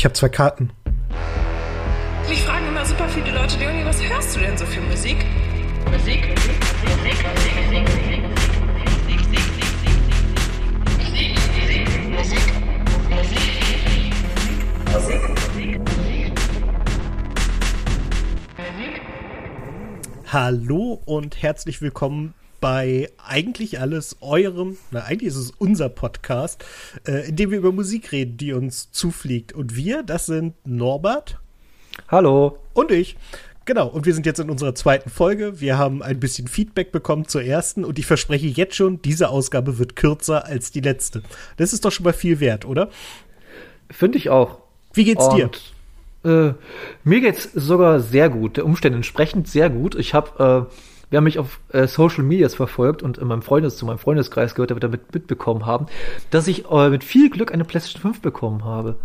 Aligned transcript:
Ich 0.00 0.04
habe 0.06 0.14
zwei 0.14 0.30
Karten. 0.30 0.72
Mich 2.26 2.42
fragen 2.42 2.68
immer 2.68 2.86
super 2.86 3.06
viele 3.06 3.32
Leute, 3.32 3.58
Leonie, 3.58 3.84
was 3.84 4.02
hörst 4.02 4.34
du 4.34 4.40
denn 4.40 4.56
so 4.56 4.64
für 4.64 4.80
Musik? 4.80 5.26
Musik, 5.92 6.26
Musik, 6.26 6.56
Musik, 6.86 7.26
Musik, 7.70 7.84
Musik, 13.10 13.60
Hallo 20.32 21.02
und 21.04 21.42
herzlich 21.42 21.82
willkommen 21.82 22.32
bei 22.60 23.10
eigentlich 23.24 23.80
alles 23.80 24.16
eurem, 24.20 24.76
na 24.90 25.00
eigentlich 25.04 25.28
ist 25.28 25.36
es 25.36 25.50
unser 25.52 25.88
Podcast, 25.88 26.64
äh, 27.06 27.28
in 27.28 27.36
dem 27.36 27.50
wir 27.50 27.58
über 27.58 27.72
Musik 27.72 28.12
reden, 28.12 28.36
die 28.36 28.52
uns 28.52 28.92
zufliegt. 28.92 29.52
Und 29.52 29.76
wir, 29.76 30.02
das 30.02 30.26
sind 30.26 30.54
Norbert. 30.66 31.38
Hallo. 32.08 32.58
Und 32.74 32.90
ich. 32.90 33.16
Genau, 33.66 33.86
und 33.86 34.06
wir 34.06 34.14
sind 34.14 34.26
jetzt 34.26 34.40
in 34.40 34.50
unserer 34.50 34.74
zweiten 34.74 35.10
Folge. 35.10 35.60
Wir 35.60 35.78
haben 35.78 36.02
ein 36.02 36.18
bisschen 36.18 36.48
Feedback 36.48 36.92
bekommen 36.92 37.28
zur 37.28 37.42
ersten 37.42 37.84
und 37.84 37.98
ich 37.98 38.06
verspreche 38.06 38.46
jetzt 38.46 38.74
schon, 38.74 39.00
diese 39.02 39.28
Ausgabe 39.28 39.78
wird 39.78 39.96
kürzer 39.96 40.44
als 40.44 40.72
die 40.72 40.80
letzte. 40.80 41.22
Das 41.56 41.72
ist 41.72 41.84
doch 41.84 41.92
schon 41.92 42.04
mal 42.04 42.12
viel 42.12 42.40
wert, 42.40 42.64
oder? 42.64 42.90
Finde 43.90 44.18
ich 44.18 44.30
auch. 44.30 44.58
Wie 44.92 45.04
geht's 45.04 45.24
und, 45.26 45.36
dir? 45.36 45.50
Äh, 46.24 46.54
mir 47.04 47.20
geht's 47.20 47.50
sogar 47.54 48.00
sehr 48.00 48.28
gut, 48.28 48.56
der 48.56 48.64
Umstände 48.64 48.96
entsprechend 48.96 49.46
sehr 49.46 49.70
gut. 49.70 49.94
Ich 49.94 50.14
habe 50.14 50.68
äh, 50.68 50.74
wer 51.10 51.20
mich 51.20 51.38
auf 51.38 51.60
äh, 51.72 51.86
Social 51.86 52.24
Medias 52.24 52.54
verfolgt 52.54 53.02
und 53.02 53.18
in 53.18 53.26
meinem 53.26 53.42
Freundes 53.42 53.76
zu 53.76 53.84
meinem 53.84 53.98
Freundeskreis 53.98 54.54
gehört, 54.54 54.70
der 54.70 54.76
wird 54.76 54.84
damit 54.84 55.12
mitbekommen 55.12 55.66
haben, 55.66 55.86
dass 56.30 56.46
ich 56.46 56.70
äh, 56.70 56.88
mit 56.88 57.04
viel 57.04 57.30
Glück 57.30 57.52
eine 57.52 57.64
PlayStation 57.64 58.00
5 58.00 58.22
bekommen 58.22 58.64
habe. 58.64 58.96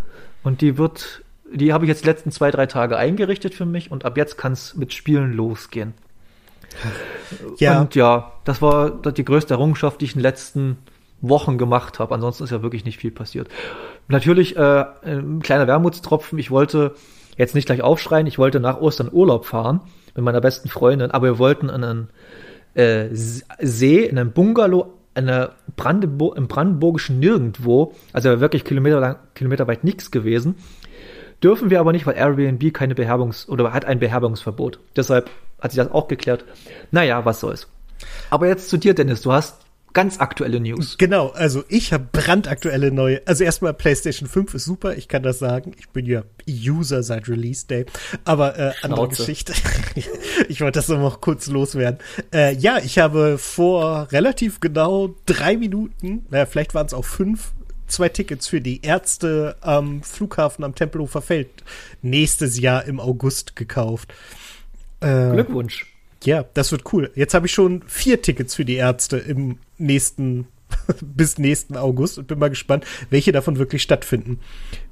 Und 0.43 0.61
die 0.61 0.77
wird, 0.77 1.23
die 1.51 1.73
habe 1.73 1.85
ich 1.85 1.89
jetzt 1.89 2.03
die 2.03 2.07
letzten 2.07 2.31
zwei, 2.31 2.51
drei 2.51 2.67
Tage 2.67 2.97
eingerichtet 2.97 3.55
für 3.55 3.65
mich 3.65 3.91
und 3.91 4.05
ab 4.05 4.17
jetzt 4.17 4.37
kann 4.37 4.53
es 4.53 4.75
mit 4.75 4.93
Spielen 4.93 5.33
losgehen. 5.33 5.93
Ja. 7.57 7.81
Und 7.81 7.95
ja, 7.95 8.33
das 8.43 8.61
war 8.61 8.91
die 8.91 9.25
größte 9.25 9.53
Errungenschaft, 9.53 10.01
die 10.01 10.05
ich 10.05 10.11
in 10.11 10.19
den 10.19 10.23
letzten 10.23 10.77
Wochen 11.21 11.57
gemacht 11.57 11.99
habe. 11.99 12.13
Ansonsten 12.13 12.43
ist 12.43 12.51
ja 12.51 12.61
wirklich 12.61 12.85
nicht 12.85 12.99
viel 12.99 13.11
passiert. 13.11 13.47
Natürlich 14.07 14.57
äh, 14.57 14.85
ein 15.03 15.41
kleiner 15.41 15.67
Wermutstropfen. 15.67 16.37
Ich 16.37 16.51
wollte 16.51 16.93
jetzt 17.37 17.55
nicht 17.55 17.65
gleich 17.65 17.81
aufschreien. 17.81 18.27
Ich 18.27 18.37
wollte 18.37 18.59
nach 18.59 18.79
Ostern 18.81 19.09
Urlaub 19.11 19.45
fahren 19.45 19.81
mit 20.15 20.23
meiner 20.23 20.41
besten 20.41 20.69
Freundin, 20.69 21.11
aber 21.11 21.27
wir 21.27 21.39
wollten 21.39 21.69
an 21.69 21.83
einen 21.83 22.09
äh, 22.73 23.09
See, 23.13 24.03
in 24.03 24.17
einem 24.17 24.31
Bungalow, 24.31 24.93
eine 25.13 25.51
Brandenburg, 25.75 26.37
im 26.37 26.47
brandenburgischen 26.47 27.19
Nirgendwo, 27.19 27.93
also 28.11 28.39
wirklich 28.39 28.63
Kilometer 28.63 28.99
lang, 28.99 29.15
kilometerweit 29.33 29.83
nichts 29.83 30.11
gewesen. 30.11 30.55
Dürfen 31.43 31.69
wir 31.69 31.79
aber 31.79 31.91
nicht, 31.91 32.05
weil 32.05 32.15
Airbnb 32.15 32.73
keine 32.73 32.95
Beherbergungs- 32.95 33.47
oder 33.47 33.71
hat 33.73 33.85
ein 33.85 33.99
Beherbergungsverbot. 33.99 34.79
Deshalb 34.95 35.29
hat 35.61 35.71
sich 35.71 35.77
das 35.77 35.91
auch 35.91 36.07
geklärt. 36.07 36.45
Naja, 36.91 37.23
was 37.25 37.39
soll's. 37.39 37.67
Aber 38.29 38.47
jetzt 38.47 38.69
zu 38.69 38.77
dir, 38.77 38.93
Dennis. 38.93 39.21
Du 39.21 39.31
hast 39.31 39.64
ganz 39.95 40.19
aktuelle 40.19 40.59
News. 40.59 40.99
Genau, 40.99 41.29
also 41.29 41.63
ich 41.69 41.91
habe 41.91 42.05
brandaktuelle 42.11 42.91
neue. 42.91 43.21
Also 43.25 43.43
erstmal 43.43 43.73
PlayStation 43.73 44.29
5 44.29 44.53
ist 44.53 44.65
super, 44.65 44.95
ich 44.95 45.07
kann 45.07 45.23
das 45.23 45.39
sagen. 45.39 45.71
Ich 45.79 45.89
bin 45.89 46.05
ja 46.05 46.23
User 46.47 47.01
seit 47.01 47.27
Release 47.27 47.65
Day. 47.65 47.87
Aber 48.25 48.59
äh, 48.59 48.73
andere 48.83 49.07
Geschichte. 49.07 49.53
ich 50.49 50.61
wollte 50.61 50.79
das 50.79 50.89
noch 50.89 51.21
kurz 51.21 51.47
loswerden. 51.47 51.99
Äh, 52.31 52.53
ja, 52.55 52.77
ich 52.77 52.99
habe 52.99 53.39
vor 53.39 54.11
relativ 54.11 54.59
genau 54.59 55.15
drei 55.25 55.57
Minuten, 55.57 56.25
naja, 56.29 56.45
vielleicht 56.45 56.75
waren 56.75 56.85
es 56.85 56.93
auch 56.93 57.05
fünf, 57.05 57.53
zwei 57.87 58.09
Tickets 58.09 58.47
für 58.47 58.61
die 58.61 58.81
Ärzte 58.83 59.55
am 59.61 60.03
Flughafen 60.03 60.63
am 60.65 60.75
Tempelhofer 60.75 61.21
Feld 61.21 61.49
nächstes 62.01 62.59
Jahr 62.59 62.85
im 62.85 62.99
August 62.99 63.55
gekauft. 63.55 64.13
Äh, 64.99 65.31
Glückwunsch. 65.31 65.94
Ja, 66.25 66.45
das 66.53 66.71
wird 66.71 66.93
cool. 66.93 67.11
Jetzt 67.15 67.33
habe 67.33 67.45
ich 67.45 67.53
schon 67.53 67.83
vier 67.87 68.21
Tickets 68.21 68.55
für 68.55 68.65
die 68.65 68.75
Ärzte 68.75 69.17
im 69.17 69.59
nächsten 69.77 70.47
bis 71.01 71.37
nächsten 71.37 71.77
August 71.77 72.17
und 72.17 72.27
bin 72.27 72.39
mal 72.39 72.49
gespannt, 72.49 72.85
welche 73.09 73.31
davon 73.31 73.57
wirklich 73.57 73.81
stattfinden. 73.81 74.39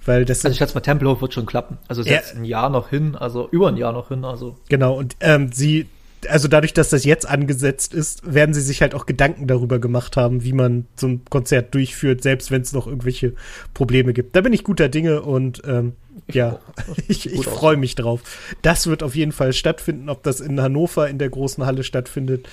Weil 0.05 0.25
das 0.25 0.45
also 0.45 0.53
ich 0.53 0.57
schätze 0.57 0.75
mal, 0.75 0.81
Tempelhof 0.81 1.21
wird 1.21 1.33
schon 1.33 1.45
klappen. 1.45 1.77
Also 1.87 2.01
es 2.01 2.07
ist 2.07 2.13
jetzt 2.13 2.35
ein 2.35 2.45
Jahr 2.45 2.69
noch 2.69 2.89
hin, 2.89 3.15
also 3.15 3.47
über 3.49 3.69
ein 3.69 3.77
Jahr 3.77 3.93
noch 3.93 4.09
hin. 4.09 4.25
Also 4.25 4.57
genau 4.69 4.97
und 4.97 5.15
ähm, 5.19 5.51
sie 5.51 5.87
also 6.29 6.47
dadurch, 6.47 6.73
dass 6.73 6.89
das 6.89 7.05
jetzt 7.05 7.27
angesetzt 7.27 7.93
ist, 7.93 8.33
werden 8.33 8.53
sie 8.53 8.61
sich 8.61 8.81
halt 8.81 8.95
auch 8.95 9.05
Gedanken 9.05 9.47
darüber 9.47 9.79
gemacht 9.79 10.17
haben, 10.17 10.43
wie 10.43 10.53
man 10.53 10.85
so 10.95 11.07
ein 11.07 11.21
Konzert 11.29 11.73
durchführt, 11.73 12.23
selbst 12.23 12.51
wenn 12.51 12.61
es 12.61 12.73
noch 12.73 12.87
irgendwelche 12.87 13.33
Probleme 13.73 14.13
gibt. 14.13 14.35
Da 14.35 14.41
bin 14.41 14.53
ich 14.53 14.63
guter 14.63 14.89
Dinge 14.89 15.21
und 15.21 15.61
ähm, 15.65 15.93
ja, 16.31 16.59
ich, 17.07 17.31
ich 17.31 17.45
freue 17.45 17.77
mich 17.77 17.95
drauf. 17.95 18.21
Das 18.61 18.87
wird 18.87 19.03
auf 19.03 19.15
jeden 19.15 19.31
Fall 19.31 19.53
stattfinden. 19.53 20.09
Ob 20.09 20.23
das 20.23 20.39
in 20.39 20.61
Hannover 20.61 21.09
in 21.09 21.17
der 21.17 21.29
großen 21.29 21.65
Halle 21.65 21.83
stattfindet, 21.83 22.47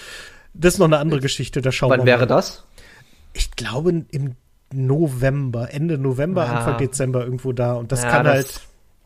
das 0.54 0.74
ist 0.74 0.78
noch 0.78 0.86
eine 0.86 0.98
andere 0.98 1.20
Geschichte. 1.20 1.62
Da 1.62 1.72
schauen 1.72 1.90
Wann 1.90 2.00
wir 2.00 2.04
mal. 2.04 2.18
wäre 2.18 2.26
das? 2.26 2.64
Ich 3.32 3.52
glaube 3.52 4.04
im 4.10 4.36
November, 4.72 5.72
Ende 5.72 5.98
November, 5.98 6.44
ja. 6.44 6.52
Anfang 6.52 6.78
Dezember 6.78 7.24
irgendwo 7.24 7.52
da. 7.52 7.74
Und 7.74 7.92
das 7.92 8.02
ja, 8.02 8.10
kann 8.10 8.24
das 8.24 8.34
halt 8.34 8.60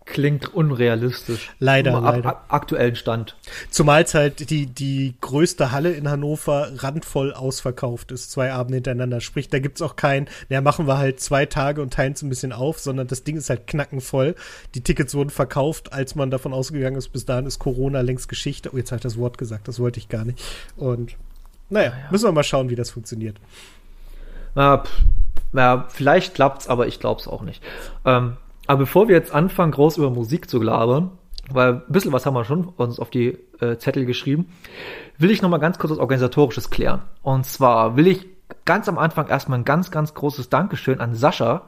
Klingt 0.07 0.53
unrealistisch. 0.53 1.51
Leider, 1.59 1.97
ab, 1.97 2.05
leider. 2.05 2.29
Ab, 2.29 2.45
aktuellen 2.49 2.95
Stand. 2.95 3.37
Zumal 3.71 4.03
es 4.03 4.13
halt 4.13 4.51
die, 4.51 4.67
die 4.67 5.15
größte 5.23 5.73
Halle 5.73 5.93
in 5.93 6.11
Hannover 6.11 6.69
randvoll 6.77 7.33
ausverkauft 7.33 8.13
ist, 8.13 8.31
zwei 8.31 8.53
Abende 8.53 8.77
hintereinander. 8.77 9.23
Sprich, 9.23 9.49
da 9.49 9.61
gibt's 9.61 9.81
auch 9.81 9.97
kein, 9.97 10.29
naja, 10.51 10.61
machen 10.61 10.87
wir 10.87 10.99
halt 10.99 11.21
zwei 11.21 11.47
Tage 11.47 11.81
und 11.81 11.95
teilen 11.95 12.13
es 12.13 12.23
ein 12.23 12.29
bisschen 12.29 12.53
auf, 12.53 12.81
sondern 12.81 13.07
das 13.07 13.25
Ding 13.25 13.37
ist 13.39 13.49
halt 13.49 13.67
knackenvoll. 13.67 14.35
Die 14.75 14.83
Tickets 14.83 15.15
wurden 15.15 15.31
verkauft, 15.31 15.95
als 15.95 16.15
man 16.15 16.31
davon 16.31 16.53
ausgegangen 16.53 16.97
ist, 16.97 17.09
bis 17.09 17.25
dahin 17.25 17.47
ist 17.47 17.59
Corona 17.59 18.03
längst 18.03 18.29
Geschichte. 18.29 18.71
Oh, 18.75 18.77
jetzt 18.77 18.93
habe 18.93 18.99
ich 18.99 19.05
das 19.05 19.17
Wort 19.17 19.39
gesagt, 19.39 19.69
das 19.69 19.81
wollte 19.81 20.01
ich 20.01 20.11
gar 20.11 20.27
nicht. 20.27 20.43
Und 20.77 21.17
naja, 21.71 21.91
naja. 21.91 22.09
müssen 22.11 22.27
wir 22.27 22.33
mal 22.33 22.45
schauen, 22.45 22.69
wie 22.69 22.77
das 22.77 22.91
funktioniert. 22.91 23.41
Na, 24.55 24.79
pff, 24.85 25.03
ja, 25.55 25.87
vielleicht 25.89 26.35
klappt's, 26.35 26.69
aber 26.69 26.87
ich 26.87 27.01
glaub's 27.01 27.27
auch 27.27 27.43
nicht. 27.43 27.63
Ähm, 28.05 28.37
aber 28.67 28.81
bevor 28.81 29.09
wir 29.09 29.17
jetzt 29.17 29.35
anfangen, 29.35 29.73
groß 29.73 29.99
über 29.99 30.11
Musik 30.11 30.49
zu 30.49 30.61
labern, 30.61 31.13
weil 31.51 31.75
ein 31.75 31.83
bisschen 31.89 32.13
was 32.13 32.25
haben 32.27 32.35
wir 32.35 32.45
schon 32.45 32.65
uns 32.65 32.99
auf 32.99 33.11
die 33.11 33.39
äh, 33.61 33.77
Zettel 33.77 34.07
geschrieben, 34.07 34.47
will 35.19 35.31
ich 35.31 35.43
nochmal 35.43 35.61
ganz 35.61 35.79
kurz 35.79 35.93
was 35.93 35.99
Organisatorisches 35.99 36.71
klären. 36.71 37.03
Und 37.23 37.45
zwar 37.45 37.97
will 37.97 38.07
ich 38.07 38.27
ganz 38.65 38.89
am 38.89 38.99
Anfang 38.99 39.29
erstmal 39.29 39.59
ein 39.59 39.65
ganz, 39.65 39.91
ganz 39.91 40.15
großes 40.15 40.49
Dankeschön 40.49 41.01
an 41.01 41.15
Sascha, 41.15 41.63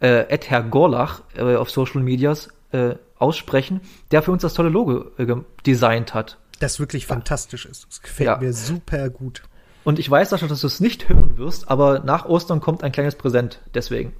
äh, 0.00 0.28
Ed 0.28 0.50
Herr 0.50 0.62
Gorlach 0.62 1.22
äh, 1.36 1.56
auf 1.56 1.70
Social 1.70 2.02
Medias 2.02 2.48
äh, 2.72 2.94
aussprechen, 3.18 3.80
der 4.10 4.22
für 4.22 4.32
uns 4.32 4.42
das 4.42 4.54
tolle 4.54 4.70
Logo 4.70 5.04
äh, 5.18 5.36
designt 5.66 6.14
hat. 6.14 6.38
Das 6.58 6.80
wirklich 6.80 7.06
fantastisch 7.06 7.66
ist. 7.66 7.86
Das 7.88 8.02
gefällt 8.02 8.26
ja. 8.26 8.38
mir 8.38 8.52
super 8.52 9.08
gut. 9.08 9.42
Und 9.82 9.98
ich 9.98 10.10
weiß, 10.10 10.30
Sascha, 10.30 10.46
dass 10.46 10.60
du 10.60 10.66
es 10.66 10.80
nicht 10.80 11.08
hören 11.08 11.38
wirst, 11.38 11.70
aber 11.70 12.00
nach 12.00 12.26
Ostern 12.26 12.60
kommt 12.60 12.84
ein 12.84 12.92
kleines 12.92 13.14
Präsent. 13.14 13.60
Deswegen. 13.74 14.12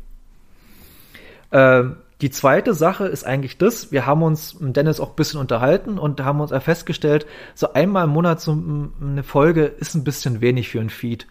Ähm, 1.53 1.97
die 2.21 2.31
zweite 2.31 2.75
Sache 2.75 3.07
ist 3.07 3.25
eigentlich 3.25 3.57
das, 3.57 3.93
wir 3.93 4.05
haben 4.05 4.23
uns 4.23 4.61
mit 4.61 4.77
Dennis 4.77 5.01
auch 5.01 5.11
ein 5.11 5.17
bisschen 5.17 5.41
unterhalten 5.41 5.99
und 5.99 6.23
haben 6.23 6.41
uns 6.41 6.53
festgestellt, 6.63 7.27
so 7.55 7.73
einmal 7.73 8.05
im 8.05 8.11
Monat 8.11 8.43
so 8.43 8.53
eine 8.53 9.23
Folge 9.23 9.65
ist 9.65 9.95
ein 9.95 10.05
bisschen 10.05 10.43
wenig 10.43 10.69
für 10.69 10.81
ein 10.81 10.91
Feed. 10.91 11.27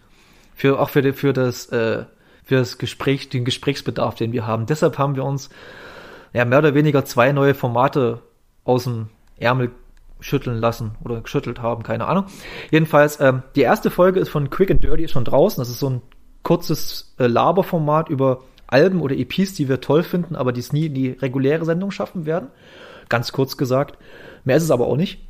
Für, 0.54 0.80
auch 0.80 0.90
für, 0.90 1.12
für 1.12 1.32
das, 1.32 1.66
äh, 1.66 2.04
für 2.44 2.56
das 2.56 2.78
Gespräch, 2.78 3.28
den 3.28 3.44
Gesprächsbedarf, 3.44 4.16
den 4.16 4.32
wir 4.32 4.46
haben. 4.46 4.66
Deshalb 4.66 4.98
haben 4.98 5.14
wir 5.14 5.24
uns 5.24 5.48
ja 6.32 6.44
mehr 6.44 6.58
oder 6.58 6.74
weniger 6.74 7.04
zwei 7.04 7.32
neue 7.32 7.54
Formate 7.54 8.20
aus 8.64 8.84
dem 8.84 9.08
Ärmel 9.38 9.70
schütteln 10.18 10.58
lassen 10.58 10.96
oder 11.02 11.20
geschüttelt 11.20 11.62
haben, 11.62 11.82
keine 11.82 12.06
Ahnung. 12.06 12.26
Jedenfalls, 12.70 13.20
ähm, 13.20 13.42
die 13.54 13.62
erste 13.62 13.90
Folge 13.90 14.20
ist 14.20 14.28
von 14.28 14.50
Quick 14.50 14.70
and 14.70 14.82
Dirty 14.82 15.08
schon 15.08 15.24
draußen. 15.24 15.60
Das 15.60 15.70
ist 15.70 15.78
so 15.78 15.88
ein 15.88 16.02
kurzes 16.42 17.14
äh, 17.18 17.26
Laberformat 17.26 18.08
über 18.08 18.42
Alben 18.70 19.00
oder 19.00 19.16
EPs, 19.16 19.54
die 19.54 19.68
wir 19.68 19.80
toll 19.80 20.02
finden, 20.02 20.36
aber 20.36 20.52
die 20.52 20.60
es 20.60 20.72
nie 20.72 20.86
in 20.86 20.94
die 20.94 21.10
reguläre 21.10 21.64
Sendung 21.64 21.90
schaffen 21.90 22.26
werden. 22.26 22.48
Ganz 23.08 23.32
kurz 23.32 23.56
gesagt. 23.56 23.98
Mehr 24.44 24.56
ist 24.56 24.62
es 24.62 24.70
aber 24.70 24.86
auch 24.86 24.96
nicht. 24.96 25.20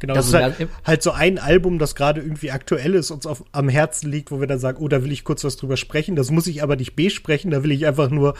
Genau, 0.00 0.14
das, 0.14 0.30
das 0.30 0.40
ist 0.52 0.58
halt, 0.58 0.68
halt, 0.84 1.02
so 1.02 1.12
ein 1.12 1.38
Album, 1.38 1.78
das 1.78 1.94
gerade 1.94 2.20
irgendwie 2.20 2.50
aktuell 2.50 2.94
ist, 2.94 3.10
uns 3.10 3.26
auf, 3.26 3.44
am 3.52 3.68
Herzen 3.68 4.10
liegt, 4.10 4.30
wo 4.30 4.40
wir 4.40 4.46
dann 4.46 4.58
sagen, 4.58 4.78
oh, 4.80 4.88
da 4.88 5.04
will 5.04 5.12
ich 5.12 5.24
kurz 5.24 5.44
was 5.44 5.56
drüber 5.56 5.76
sprechen. 5.76 6.16
Das 6.16 6.30
muss 6.30 6.46
ich 6.46 6.62
aber 6.62 6.76
nicht 6.76 6.94
besprechen, 6.96 7.50
da 7.50 7.62
will 7.62 7.70
ich 7.70 7.86
einfach 7.86 8.10
nur 8.10 8.34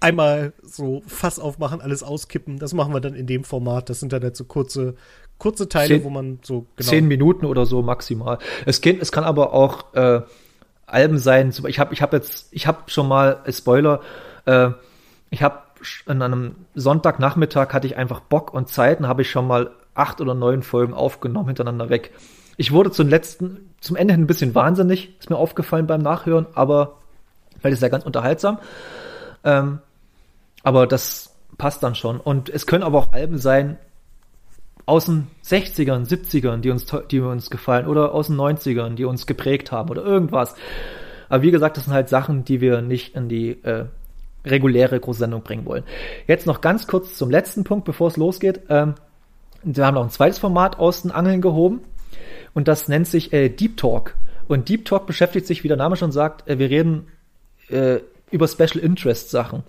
einmal 0.00 0.52
so 0.62 1.02
Fass 1.06 1.38
aufmachen, 1.38 1.80
alles 1.80 2.02
auskippen. 2.02 2.58
Das 2.58 2.74
machen 2.74 2.92
wir 2.92 3.00
dann 3.00 3.14
in 3.14 3.26
dem 3.26 3.44
Format. 3.44 3.88
Das 3.88 4.00
sind 4.00 4.12
dann 4.12 4.22
halt 4.22 4.36
so 4.36 4.44
kurze, 4.44 4.94
kurze 5.38 5.68
Teile, 5.68 5.94
zehn, 5.94 6.04
wo 6.04 6.10
man 6.10 6.40
so 6.42 6.66
genau. 6.76 6.90
Zehn 6.90 7.06
Minuten 7.06 7.46
oder 7.46 7.66
so 7.66 7.82
maximal. 7.82 8.38
Es, 8.66 8.80
geht, 8.80 9.00
es 9.00 9.12
kann 9.12 9.24
aber 9.24 9.52
auch 9.52 9.94
äh, 9.94 10.22
Alben 10.86 11.18
sein. 11.18 11.52
Ich 11.66 11.78
habe 11.78 11.92
ich 11.92 12.02
hab 12.02 12.12
jetzt, 12.12 12.48
ich 12.52 12.66
habe 12.66 12.78
schon 12.86 13.08
mal, 13.08 13.38
äh, 13.44 13.52
Spoiler, 13.52 14.00
äh, 14.44 14.70
ich 15.30 15.42
habe 15.42 15.60
an 16.06 16.22
einem 16.22 16.54
Sonntagnachmittag 16.74 17.72
hatte 17.72 17.86
ich 17.86 17.96
einfach 17.96 18.20
Bock 18.20 18.54
und 18.54 18.68
Zeit 18.68 19.00
und 19.00 19.08
habe 19.08 19.22
ich 19.22 19.30
schon 19.30 19.46
mal 19.46 19.70
acht 19.94 20.20
oder 20.20 20.34
neun 20.34 20.62
Folgen 20.62 20.94
aufgenommen 20.94 21.48
hintereinander 21.48 21.90
weg. 21.90 22.12
Ich 22.56 22.72
wurde 22.72 22.90
zum 22.90 23.08
letzten, 23.08 23.74
zum 23.80 23.96
Ende 23.96 24.14
hin 24.14 24.22
ein 24.22 24.26
bisschen 24.26 24.54
wahnsinnig, 24.54 25.18
ist 25.18 25.30
mir 25.30 25.36
aufgefallen 25.36 25.86
beim 25.86 26.00
Nachhören, 26.00 26.46
aber 26.54 26.94
weil 27.62 27.72
ist 27.72 27.82
ja 27.82 27.88
ganz 27.88 28.04
unterhaltsam. 28.04 28.58
Ähm, 29.44 29.80
aber 30.62 30.86
das 30.86 31.34
passt 31.58 31.82
dann 31.82 31.94
schon. 31.94 32.20
Und 32.20 32.48
es 32.48 32.66
können 32.66 32.82
aber 32.82 32.98
auch 32.98 33.12
Alben 33.12 33.38
sein 33.38 33.78
aus 34.86 35.06
den 35.06 35.26
60ern, 35.44 36.08
70ern, 36.08 36.58
die 36.58 36.70
uns, 36.70 36.86
die 37.10 37.20
uns 37.20 37.50
gefallen, 37.50 37.86
oder 37.86 38.14
aus 38.14 38.28
den 38.28 38.36
90ern, 38.36 38.94
die 38.94 39.04
uns 39.04 39.26
geprägt 39.26 39.72
haben, 39.72 39.90
oder 39.90 40.04
irgendwas. 40.04 40.54
Aber 41.28 41.42
wie 41.42 41.50
gesagt, 41.50 41.76
das 41.76 41.84
sind 41.84 41.92
halt 41.92 42.08
Sachen, 42.08 42.44
die 42.44 42.60
wir 42.60 42.80
nicht 42.82 43.16
in 43.16 43.28
die 43.28 43.62
äh, 43.64 43.86
reguläre 44.44 44.98
große 44.98 45.18
Sendung 45.18 45.42
bringen 45.42 45.66
wollen. 45.66 45.84
Jetzt 46.26 46.46
noch 46.46 46.60
ganz 46.60 46.86
kurz 46.86 47.16
zum 47.16 47.30
letzten 47.30 47.64
Punkt, 47.64 47.84
bevor 47.84 48.08
es 48.08 48.16
losgeht. 48.16 48.60
Ähm, 48.68 48.94
wir 49.64 49.84
haben 49.84 49.94
noch 49.94 50.04
ein 50.04 50.10
zweites 50.10 50.38
Format 50.38 50.78
aus 50.78 51.02
den 51.02 51.10
Angeln 51.10 51.40
gehoben 51.40 51.80
und 52.54 52.68
das 52.68 52.86
nennt 52.86 53.08
sich 53.08 53.32
äh, 53.32 53.48
Deep 53.48 53.76
Talk. 53.76 54.14
Und 54.46 54.68
Deep 54.68 54.84
Talk 54.84 55.06
beschäftigt 55.06 55.46
sich, 55.46 55.64
wie 55.64 55.68
der 55.68 55.76
Name 55.76 55.96
schon 55.96 56.12
sagt, 56.12 56.48
äh, 56.48 56.60
wir 56.60 56.70
reden 56.70 57.08
äh, 57.68 57.98
über 58.30 58.46
Special 58.46 58.78
Interest 58.78 59.30
Sachen. 59.30 59.64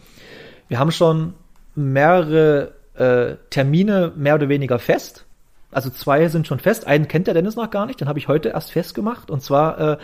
Wir 0.68 0.78
haben 0.78 0.92
schon 0.92 1.34
mehrere 1.74 2.74
äh, 2.98 3.38
Termine 3.50 4.12
mehr 4.16 4.36
oder 4.36 4.50
weniger 4.50 4.80
fest. 4.80 5.26
Also 5.72 5.90
zwei 5.90 6.28
sind 6.28 6.48
schon 6.48 6.60
fest. 6.60 6.88
Einen 6.88 7.08
kennt 7.08 7.28
der 7.28 7.34
Dennis 7.34 7.56
noch 7.56 7.70
gar 7.70 7.86
nicht, 7.86 8.00
den 8.00 8.08
habe 8.08 8.20
ich 8.20 8.28
heute 8.28 8.50
erst 8.50 8.72
festgemacht. 8.72 9.30
Und 9.30 9.44
zwar, 9.44 9.80
äh, 9.80 9.98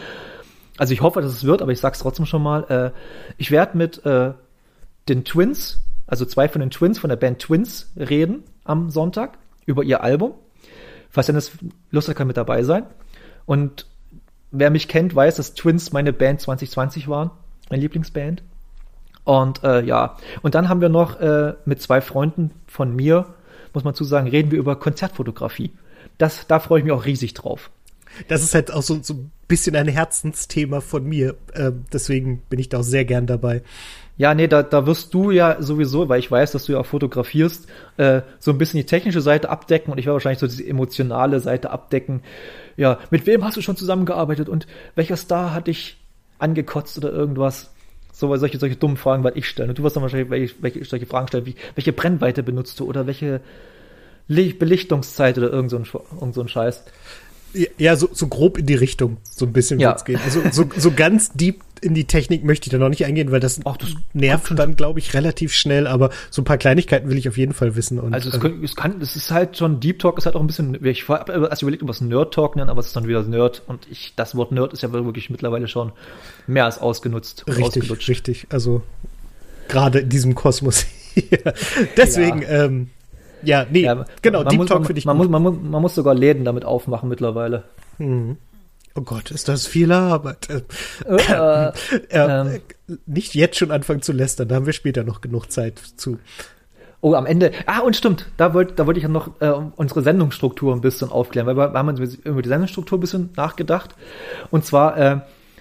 also 0.78 0.94
ich 0.94 1.02
hoffe, 1.02 1.22
dass 1.22 1.32
es 1.32 1.44
wird, 1.46 1.62
aber 1.62 1.72
ich 1.72 1.80
sag's 1.80 2.00
trotzdem 2.00 2.26
schon 2.26 2.44
mal. 2.44 2.64
Äh, 2.70 3.00
ich 3.38 3.52
werde 3.52 3.78
mit 3.78 4.06
äh, 4.06 4.34
den 5.10 5.26
Twins, 5.26 5.80
also 6.08 6.26
zwei 6.26 6.48
von 6.48 6.62
den 6.62 6.70
Twins 6.70 7.00
von 7.00 7.10
der 7.10 7.18
Band 7.18 7.40
Twins, 7.40 7.92
reden 7.98 8.44
am 8.64 8.90
Sonntag 8.90 9.38
über 9.66 9.84
ihr 9.84 10.04
Album. 10.04 10.34
Falls 11.10 11.28
Dennis 11.28 11.52
Lust 11.92 12.10
hat, 12.10 12.16
kann 12.16 12.28
mit 12.28 12.38
dabei 12.38 12.64
sein. 12.64 12.86
Und 13.46 13.88
wer 14.52 14.70
mich 14.70 14.88
kennt, 14.88 15.16
weiß, 15.16 15.36
dass 15.36 15.54
Twins 15.54 15.92
meine 15.92 16.14
Band 16.14 16.42
2020 16.42 17.08
waren, 17.08 17.32
meine 17.70 17.82
Lieblingsband. 17.82 18.44
Und 19.24 19.64
äh, 19.64 19.82
ja, 19.84 20.18
und 20.42 20.56
dann 20.56 20.70
haben 20.70 20.82
wir 20.82 20.90
noch 20.90 21.20
äh, 21.20 21.54
mit 21.66 21.82
zwei 21.82 22.02
Freunden 22.02 22.52
von 22.68 22.96
mir, 22.96 23.28
muss 23.74 23.84
man 23.84 23.96
zu 23.96 24.04
sagen, 24.04 24.28
reden 24.28 24.52
wir 24.52 24.60
über 24.60 24.76
Konzertfotografie. 24.76 25.72
Das, 26.18 26.46
da 26.48 26.60
freue 26.60 26.80
ich 26.80 26.86
mich 26.86 26.94
auch 26.94 27.06
riesig 27.06 27.34
drauf. 27.34 27.72
Das 28.28 28.44
ist 28.44 28.54
halt 28.54 28.72
auch 28.72 28.84
so, 28.84 29.00
so 29.02 29.14
ein 29.16 29.32
bisschen 29.48 29.76
ein 29.76 29.88
Herzensthema 29.88 30.82
von 30.82 31.04
mir. 31.06 31.36
Äh, 31.54 31.72
deswegen 31.92 32.44
bin 32.50 32.60
ich 32.60 32.70
da 32.70 32.80
auch 32.80 32.84
sehr 32.84 33.06
gern 33.06 33.26
dabei. 33.26 33.64
Ja, 34.16 34.36
nee, 34.36 34.48
da, 34.48 34.62
da 34.62 34.86
wirst 34.86 35.14
du 35.16 35.32
ja 35.32 35.60
sowieso, 35.60 36.08
weil 36.08 36.20
ich 36.20 36.30
weiß, 36.30 36.52
dass 36.52 36.66
du 36.66 36.74
ja 36.74 36.80
auch 36.80 36.86
fotografierst, 36.86 37.68
äh, 37.98 38.22
so 38.38 38.52
ein 38.52 38.60
bisschen 38.60 38.78
die 38.78 38.86
technische 38.86 39.22
Seite 39.22 39.50
abdecken 39.50 39.92
und 39.92 39.98
ich 39.98 40.06
werde 40.06 40.14
wahrscheinlich 40.14 40.40
so 40.40 40.46
diese 40.46 40.68
emotionale 40.68 41.40
Seite 41.40 41.72
abdecken. 41.72 42.22
Ja, 42.78 43.00
mit 43.10 43.26
wem 43.26 43.44
hast 43.44 43.58
du 43.58 43.62
schon 43.62 43.76
zusammengearbeitet 43.76 44.50
und 44.50 44.68
welcher 44.94 45.18
Star 45.18 45.54
hat 45.54 45.66
dich 45.66 45.98
angekotzt 46.38 46.98
oder 47.00 47.12
irgendwas? 47.12 47.72
So, 48.14 48.36
solche, 48.38 48.60
solche 48.60 48.76
dummen 48.76 48.96
Fragen 48.96 49.24
werde 49.24 49.40
ich 49.40 49.48
stellen. 49.50 49.70
Und 49.70 49.80
du 49.80 49.84
wirst 49.84 49.96
dann 49.96 50.04
wahrscheinlich 50.04 50.30
welche, 50.30 50.54
welche, 50.62 50.86
solche 50.86 51.08
Fragen 51.08 51.28
stellen, 51.28 51.48
wie, 51.48 51.56
welche 51.74 51.92
Brennweite 51.92 52.44
benutzt 52.44 52.80
du 52.80 52.86
oder 52.86 53.08
welche 53.08 53.42
Belichtungszeit 54.28 55.38
oder 55.38 55.52
irgend 55.52 55.72
so 55.72 55.78
ein, 55.78 55.86
irgend 56.20 56.36
so 56.36 56.42
ein 56.42 56.48
Scheiß. 56.48 56.84
Ja, 57.78 57.96
so, 57.96 58.10
so 58.12 58.28
grob 58.28 58.58
in 58.60 58.68
die 58.68 58.76
Richtung, 58.76 59.18
so 59.30 59.46
ein 59.46 59.52
bisschen 59.54 59.80
ja. 59.80 59.90
wird's 59.90 60.06
gehen. 60.06 60.20
Also 60.24 60.42
so, 60.52 60.70
so 60.78 60.92
ganz 60.92 61.32
deep 61.34 61.62
in 61.84 61.94
die 61.94 62.06
Technik 62.06 62.44
möchte 62.44 62.68
ich 62.68 62.72
da 62.72 62.78
noch 62.78 62.90
nicht 62.90 63.06
eingehen, 63.06 63.32
weil 63.32 63.40
das, 63.40 63.60
Ach, 63.66 63.78
das 63.78 63.90
nervt 64.14 64.58
dann, 64.58 64.76
glaube 64.76 65.00
ich, 65.00 65.14
relativ 65.14 65.54
schnell, 65.54 65.88
aber 65.88 66.10
so 66.30 66.42
ein 66.42 66.46
paar 66.46 66.58
Kleinigkeiten 66.58 67.10
will 67.10 67.18
ich 67.18 67.28
auf 67.28 67.38
jeden 67.38 67.54
Fall 67.54 67.76
wissen. 67.76 68.00
Und, 68.00 68.14
also 68.14 68.30
es, 68.30 68.40
kann, 68.40 68.64
es 68.64 68.76
kann, 68.76 69.02
es 69.02 69.16
ist 69.16 69.32
halt 69.32 69.58
schon, 69.58 69.80
Deep 69.80 70.00
Talk 70.00 70.18
ist 70.18 70.26
halt 70.26 70.36
auch 70.36 70.42
ein 70.42 70.48
bisschen, 70.48 70.84
ich 70.86 71.08
habe 71.08 71.48
erst 71.50 71.62
überlegt, 71.62 71.84
ob 71.84 71.90
es 71.90 72.02
Nerd 72.02 72.34
Talk 72.34 72.56
nennen, 72.56 72.70
aber 72.70 72.80
es 72.80 72.88
ist 72.88 72.96
dann 72.96 73.08
wieder 73.08 73.22
Nerd 73.24 73.62
und 73.68 73.88
ich, 73.92 74.14
das 74.16 74.36
Wort 74.36 74.52
Nerd 74.52 74.74
ist 74.74 74.82
ja 74.82 74.92
wirklich 74.92 75.30
mittlerweile 75.30 75.68
schon 75.68 75.92
mehr 76.48 76.66
als 76.66 76.80
ausgenutzt. 76.80 77.46
Richtig, 77.48 78.08
richtig. 78.08 78.48
Also 78.50 78.82
gerade 79.68 80.00
in 80.00 80.10
diesem 80.10 80.36
Kosmos 80.36 80.86
hier. 81.14 81.54
Deswegen, 81.98 82.42
ja. 82.42 82.66
ähm, 82.66 82.90
ja, 83.44 83.66
nee, 83.70 83.82
ja, 83.82 84.06
genau, 84.22 84.44
Deep 84.44 84.60
muss, 84.60 84.68
Talk 84.70 84.86
finde 84.86 85.00
ich 85.00 85.06
man, 85.06 85.18
gut. 85.18 85.30
Muss, 85.30 85.32
man, 85.32 85.42
muss, 85.44 85.56
man 85.62 85.82
muss 85.82 85.96
sogar 85.96 86.14
Läden 86.14 86.46
damit 86.46 86.64
aufmachen 86.66 87.10
mittlerweile. 87.10 87.64
Mhm. 87.98 88.38
Oh 88.96 89.02
Gott, 89.02 89.32
ist 89.32 89.50
das 89.50 89.66
viel 89.66 89.92
Arbeit. 89.92 90.50
Äh, 90.50 90.62
äh, 91.08 91.68
äh, 91.68 91.72
ähm, 92.12 92.62
nicht 93.08 93.34
jetzt 93.34 93.58
schon 93.58 93.72
anfangen 93.72 94.04
zu 94.04 94.12
lästern, 94.12 94.48
da 94.48 94.56
haben 94.56 94.66
wir 94.68 94.74
später 94.74 95.04
noch 95.04 95.22
genug 95.22 95.52
Zeit 95.52 95.80
zu. 95.98 96.20
Oh, 97.02 97.16
am 97.16 97.26
Ende. 97.26 97.52
Ah, 97.66 97.80
und 97.80 97.96
stimmt, 97.96 98.28
da 98.38 98.54
wollte 98.54 98.76
da 98.76 98.86
wollte 98.86 99.00
ich 99.00 99.04
ja 99.04 99.10
noch 99.10 99.42
äh, 99.42 99.50
unsere 99.50 100.04
Sendungsstruktur 100.04 100.74
ein 100.74 100.82
bisschen 100.82 101.10
aufklären, 101.10 101.48
weil 101.48 101.58
wir, 101.58 101.74
wir 101.74 101.80
haben 101.80 101.98
über 102.24 102.42
die 102.42 102.50
Sendungsstruktur 102.50 102.98
ein 102.98 103.02
bisschen 103.02 103.30
nachgedacht. 103.36 103.96
Und 104.52 104.66
zwar, 104.66 104.98
äh, 104.98 105.20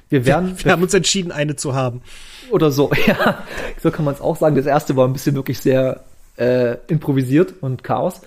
wir 0.09 0.27
werden. 0.27 0.59
Wir, 0.59 0.67
wir 0.67 0.73
haben 0.73 0.83
uns 0.83 0.95
entschieden, 0.95 1.33
eine 1.33 1.57
zu 1.57 1.75
haben. 1.75 2.03
Oder 2.51 2.71
so, 2.71 2.93
ja. 3.07 3.43
So 3.83 3.91
kann 3.91 4.05
man 4.05 4.15
es 4.15 4.21
auch 4.21 4.37
sagen. 4.37 4.57
Das 4.57 4.67
erste 4.67 4.95
war 4.95 5.09
ein 5.09 5.15
bisschen 5.15 5.35
wirklich 5.35 5.59
sehr 5.59 6.05
äh, 6.37 6.77
improvisiert 6.87 7.55
und 7.61 7.83
Chaos. 7.83 8.21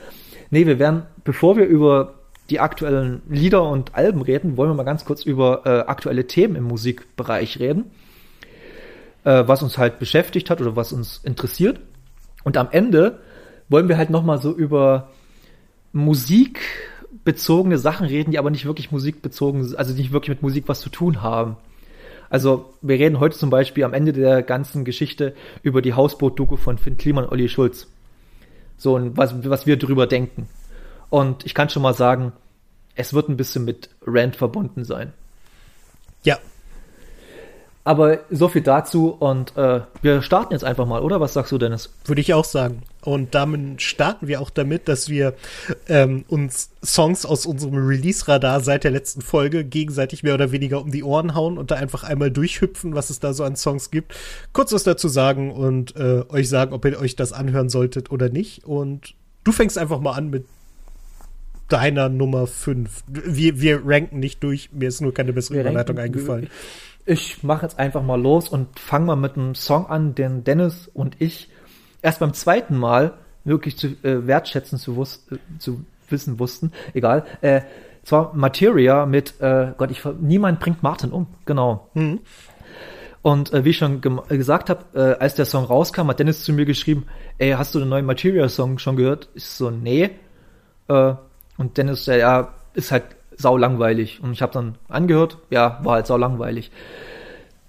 Nee, 0.50 0.66
wir 0.66 0.80
werden, 0.80 1.04
bevor 1.24 1.58
wir 1.58 1.66
über 1.66 2.15
die 2.50 2.60
aktuellen 2.60 3.22
Lieder 3.30 3.64
und 3.64 3.96
Alben 3.96 4.22
reden, 4.22 4.58
wollen 4.58 4.70
wir 4.70 4.76
mal 4.76 4.84
ganz 4.84 5.06
kurz 5.06 5.26
über 5.26 5.62
äh, 5.66 5.90
aktuelle 5.90 6.28
Themen 6.28 6.56
im 6.56 6.64
Musikbereich 6.66 7.60
reden, 7.60 7.86
äh, 9.24 9.44
was 9.48 9.64
uns 9.64 9.78
halt 9.78 10.00
beschäftigt 10.00 10.50
hat 10.50 10.62
oder 10.62 10.76
was 10.76 10.94
uns 10.94 11.22
interessiert. 11.24 11.80
Und 12.44 12.58
am 12.58 12.68
Ende 12.72 13.20
wollen 13.70 13.90
wir 13.90 13.98
halt 13.98 14.12
noch 14.12 14.24
mal 14.24 14.40
so 14.40 14.54
über 14.54 15.10
musikbezogene 15.92 17.78
Sachen 17.78 18.06
reden, 18.06 18.32
die 18.32 18.38
aber 18.38 18.52
nicht 18.52 18.66
wirklich 18.66 18.92
musikbezogen, 18.92 19.76
also 19.76 19.94
nicht 19.94 20.12
wirklich 20.12 20.30
mit 20.30 20.44
Musik 20.44 20.66
was 20.68 20.82
zu 20.82 20.90
tun 20.90 21.24
haben. 21.24 21.58
Also 22.30 22.74
wir 22.82 23.00
reden 23.00 23.20
heute 23.20 23.38
zum 23.38 23.50
Beispiel 23.50 23.84
am 23.84 23.94
Ende 23.94 24.14
der 24.14 24.44
ganzen 24.44 24.84
Geschichte 24.84 25.34
über 25.64 25.82
die 25.82 25.94
Hausboot-Doku 25.94 26.58
von 26.58 26.78
Finn 26.78 26.98
Kliman 26.98 27.24
und 27.26 27.32
Olli 27.32 27.50
Schulz. 27.50 27.88
So, 28.78 28.96
und 28.96 29.18
was, 29.18 29.34
was 29.50 29.66
wir 29.66 29.78
drüber 29.78 30.06
denken. 30.06 30.48
Und 31.10 31.46
ich 31.46 31.54
kann 31.54 31.70
schon 31.70 31.84
mal 31.84 31.94
sagen, 31.94 32.34
es 32.96 33.14
wird 33.14 33.30
ein 33.30 33.38
bisschen 33.38 33.66
mit 33.66 33.90
Rand 34.06 34.36
verbunden 34.36 34.84
sein. 34.84 35.14
Ja. 36.24 36.38
Aber 37.84 38.22
so 38.32 38.48
viel 38.48 38.64
dazu 38.64 39.10
und 39.10 39.56
äh, 39.58 39.82
wir 40.02 40.24
starten 40.24 40.54
jetzt 40.54 40.64
einfach 40.64 40.88
mal, 40.88 41.04
oder? 41.04 41.22
Was 41.22 41.34
sagst 41.34 41.52
du, 41.52 41.60
Dennis? 41.60 41.94
Würde 42.06 42.20
ich 42.20 42.34
auch 42.34 42.44
sagen. 42.44 42.82
Und 43.04 43.36
damit 43.36 43.80
starten 43.84 44.28
wir 44.28 44.42
auch 44.42 44.50
damit, 44.50 44.88
dass 44.88 45.08
wir 45.08 45.36
ähm, 45.88 46.26
uns 46.28 46.72
Songs 46.84 47.28
aus 47.28 47.46
unserem 47.46 47.76
Release-Radar 47.76 48.62
seit 48.62 48.86
der 48.86 48.90
letzten 48.90 49.22
Folge 49.22 49.64
gegenseitig 49.64 50.24
mehr 50.24 50.34
oder 50.34 50.52
weniger 50.52 50.82
um 50.82 50.90
die 50.90 51.04
Ohren 51.04 51.36
hauen 51.36 51.60
und 51.60 51.70
da 51.70 51.76
einfach 51.76 52.04
einmal 52.04 52.32
durchhüpfen, 52.32 52.96
was 52.96 53.12
es 53.12 53.20
da 53.20 53.34
so 53.34 53.44
an 53.44 53.56
Songs 53.56 53.92
gibt. 53.92 54.16
Kurz 54.52 54.72
was 54.72 54.84
dazu 54.84 55.08
sagen 55.08 55.52
und 55.52 55.96
äh, 55.96 56.24
euch 56.30 56.50
sagen, 56.50 56.74
ob 56.74 56.86
ihr 56.86 57.00
euch 57.00 57.16
das 57.16 57.34
anhören 57.34 57.70
solltet 57.70 58.10
oder 58.10 58.30
nicht. 58.30 58.66
Und 58.66 59.14
du 59.44 59.52
fängst 59.52 59.78
einfach 59.78 60.00
mal 60.00 60.14
an 60.14 60.32
mit 60.32 60.46
deiner 61.68 62.10
Nummer 62.10 62.48
5. 62.48 63.04
Wir, 63.08 63.60
wir 63.60 63.82
ranken 63.86 64.20
nicht 64.20 64.44
durch, 64.44 64.72
mir 64.72 64.90
ist 64.90 65.02
nur 65.02 65.14
keine 65.14 65.34
bessere 65.34 65.60
Überleitung 65.60 65.98
eingefallen. 65.98 66.50
Ich 67.06 67.44
mache 67.44 67.66
jetzt 67.66 67.78
einfach 67.78 68.04
mal 68.04 68.20
los 68.20 68.50
und 68.50 68.80
fange 68.80 69.06
mal 69.06 69.16
mit 69.16 69.36
einem 69.36 69.56
Song 69.56 69.88
an, 69.88 70.16
den 70.16 70.44
Dennis 70.44 70.90
und 70.94 71.16
ich 71.20 71.50
erst 72.02 72.20
beim 72.20 72.34
zweiten 72.34 72.78
Mal 72.78 73.14
wirklich 73.44 73.78
zu 73.78 73.88
äh, 74.04 74.26
wertschätzen 74.28 74.80
zu, 74.80 74.96
wus 74.96 75.26
äh, 75.32 75.38
zu 75.60 75.86
wissen 76.10 76.40
wussten. 76.40 76.72
Egal. 76.94 77.26
Äh, 77.42 77.62
zwar 78.04 78.34
Materia 78.36 79.06
mit 79.06 79.40
äh, 79.40 79.74
Gott, 79.78 79.92
ich 79.92 80.04
niemand 80.20 80.60
bringt 80.60 80.84
Martin 80.84 81.12
um. 81.12 81.28
Genau. 81.46 81.90
Mhm. 81.94 82.20
Und 83.22 83.54
äh, 83.54 83.66
wie 83.66 83.70
ich 83.70 83.78
schon 83.78 84.02
äh, 84.30 84.38
gesagt 84.38 84.70
habe, 84.70 84.86
äh, 84.94 85.20
als 85.20 85.34
der 85.34 85.46
Song 85.46 85.66
rauskam, 85.66 86.10
hat 86.10 86.20
Dennis 86.20 86.44
zu 86.44 86.54
mir 86.54 86.66
geschrieben, 86.66 87.08
ey, 87.40 87.52
hast 87.52 87.74
du 87.74 87.80
den 87.80 87.90
neuen 87.90 88.06
Materia-Song 88.06 88.78
schon 88.78 88.96
gehört? 88.96 89.30
Ich 89.34 89.46
so, 89.46 89.72
nee. 89.72 90.12
Äh, 90.88 91.14
und 91.58 91.78
Dennis, 91.78 92.06
ja, 92.06 92.16
ja, 92.16 92.54
ist 92.74 92.92
halt 92.92 93.04
sau 93.38 93.58
langweilig. 93.58 94.22
Und 94.22 94.32
ich 94.34 94.42
habe 94.42 94.54
dann 94.54 94.78
angehört, 94.88 95.38
ja, 95.50 95.80
war 95.84 95.96
halt 95.96 96.08
sau 96.08 96.18
langweilig. 96.18 96.72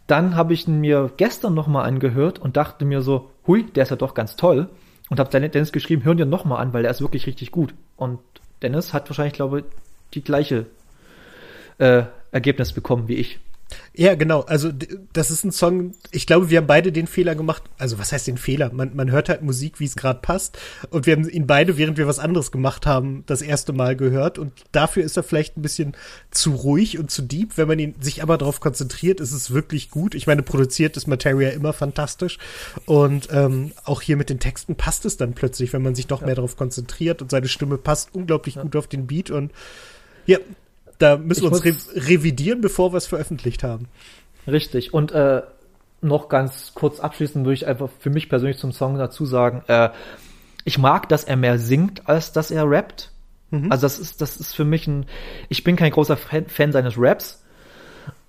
Dann 0.07 0.37
habe 0.37 0.55
ich 0.55 0.69
ihn 0.69 0.81
mir 0.81 1.11
gestern 1.17 1.55
nochmal 1.55 1.87
angehört 1.87 2.39
und 2.39 2.57
dachte 2.57 2.85
mir 2.85 3.03
so, 3.03 3.31
hui, 3.47 3.65
der 3.65 3.85
ist 3.85 3.91
ja 3.91 3.97
doch 3.97 4.15
ganz 4.15 4.37
toll. 4.37 4.69
Und 5.09 5.21
habe 5.21 5.31
Dennis 5.31 5.73
geschrieben, 5.73 6.05
hör 6.05 6.15
dir 6.15 6.27
nochmal 6.27 6.61
an, 6.61 6.73
weil 6.73 6.83
der 6.83 6.91
ist 6.91 7.01
wirklich 7.01 7.27
richtig 7.27 7.53
gut. 7.53 7.75
Und 7.97 8.19
Dennis 8.63 8.93
hat 8.93 9.09
wahrscheinlich, 9.09 9.35
glaube 9.35 9.61
ich, 9.61 9.65
die 10.15 10.23
gleiche 10.23 10.67
äh, 11.79 12.05
Ergebnis 12.33 12.73
bekommen 12.73 13.09
wie 13.09 13.15
ich. 13.15 13.39
Ja, 13.95 14.15
genau. 14.15 14.43
Also 14.43 14.71
das 15.13 15.31
ist 15.31 15.45
ein 15.45 15.53
Song, 15.53 15.93
ich 16.11 16.27
glaube, 16.27 16.51
wir 16.51 16.59
haben 16.59 16.67
beide 16.67 16.93
den 16.93 17.07
Fehler 17.07 17.35
gemacht. 17.35 17.63
Also 17.79 17.99
was 17.99 18.13
heißt 18.13 18.27
den 18.27 18.37
Fehler? 18.37 18.71
Man, 18.73 18.95
man 18.95 19.11
hört 19.11 19.29
halt 19.29 19.43
Musik, 19.43 19.81
wie 19.81 19.87
es 19.87 19.97
gerade 19.97 20.21
passt. 20.21 20.59
Und 20.91 21.07
wir 21.07 21.15
haben 21.15 21.29
ihn 21.29 21.47
beide, 21.47 21.79
während 21.79 21.97
wir 21.97 22.07
was 22.07 22.19
anderes 22.19 22.53
gemacht 22.53 22.87
haben, 22.87 23.25
das 23.27 23.43
erste 23.43 23.73
Mal 23.73 23.97
gehört. 23.97 24.39
Und 24.39 24.53
dafür 24.71 25.03
ist 25.03 25.17
er 25.17 25.23
vielleicht 25.23 25.57
ein 25.57 25.63
bisschen 25.63 25.97
zu 26.31 26.53
ruhig 26.55 26.99
und 26.99 27.11
zu 27.11 27.23
deep. 27.23 27.57
Wenn 27.57 27.69
man 27.69 27.79
ihn 27.79 27.95
sich 28.01 28.23
aber 28.23 28.39
darauf 28.39 28.61
konzentriert, 28.61 29.21
ist 29.21 29.33
es 29.33 29.51
wirklich 29.51 29.91
gut. 29.91 30.15
Ich 30.15 30.27
meine, 30.27 30.43
produziert 30.43 30.97
ist 30.97 31.07
Materia 31.07 31.51
immer 31.51 31.73
fantastisch. 31.73 32.39
Und 32.85 33.29
ähm, 33.33 33.73
auch 33.85 34.03
hier 34.03 34.17
mit 34.17 34.31
den 34.31 34.41
Texten 34.41 34.77
passt 34.77 35.07
es 35.07 35.17
dann 35.17 35.33
plötzlich, 35.33 35.73
wenn 35.73 35.83
man 35.83 35.95
sich 35.95 36.07
doch 36.07 36.21
ja. 36.21 36.27
mehr 36.27 36.35
darauf 36.37 36.57
konzentriert. 36.57 37.23
Und 37.23 37.31
seine 37.31 37.49
Stimme 37.49 37.79
passt 37.79 38.15
unglaublich 38.15 38.57
ja. 38.57 38.63
gut 38.63 38.77
auf 38.77 38.87
den 38.87 39.07
Beat. 39.07 39.31
Und 39.31 39.53
ja, 40.27 40.39
da 40.99 41.17
müssen 41.17 41.43
wir 41.43 41.53
uns 41.53 41.65
re 41.65 41.75
revidieren, 41.95 42.61
bevor 42.61 42.93
wir 42.93 42.99
es 42.99 43.07
veröffentlicht 43.07 43.63
haben. 43.63 43.89
Richtig. 44.47 44.95
Und 44.95 45.13
äh, 45.13 45.43
noch 46.01 46.29
ganz 46.29 46.73
kurz 46.75 47.01
abschließend 47.01 47.45
würde 47.45 47.55
ich 47.55 47.67
einfach 47.67 47.89
für 47.99 48.11
mich 48.11 48.29
persönlich 48.29 48.59
zum 48.59 48.73
Song 48.73 48.97
dazu 48.97 49.27
sagen, 49.27 49.63
äh, 49.69 49.91
ich 50.65 50.79
mag, 50.79 51.09
dass 51.09 51.25
er 51.25 51.37
mehr 51.37 51.59
singt, 51.59 52.09
als 52.09 52.33
dass 52.33 52.51
er 52.51 52.69
rappt. 52.69 53.13
Mhm. 53.51 53.71
Also 53.71 53.83
das 53.83 53.99
ist, 53.99 54.21
das 54.21 54.37
ist 54.37 54.55
für 54.55 54.65
mich 54.65 54.87
ein, 54.87 55.07
ich 55.49 55.65
bin 55.65 55.77
kein 55.77 55.93
großer 55.93 56.17
Fan, 56.17 56.47
Fan 56.47 56.73
seines 56.73 56.95
Raps, 56.97 57.43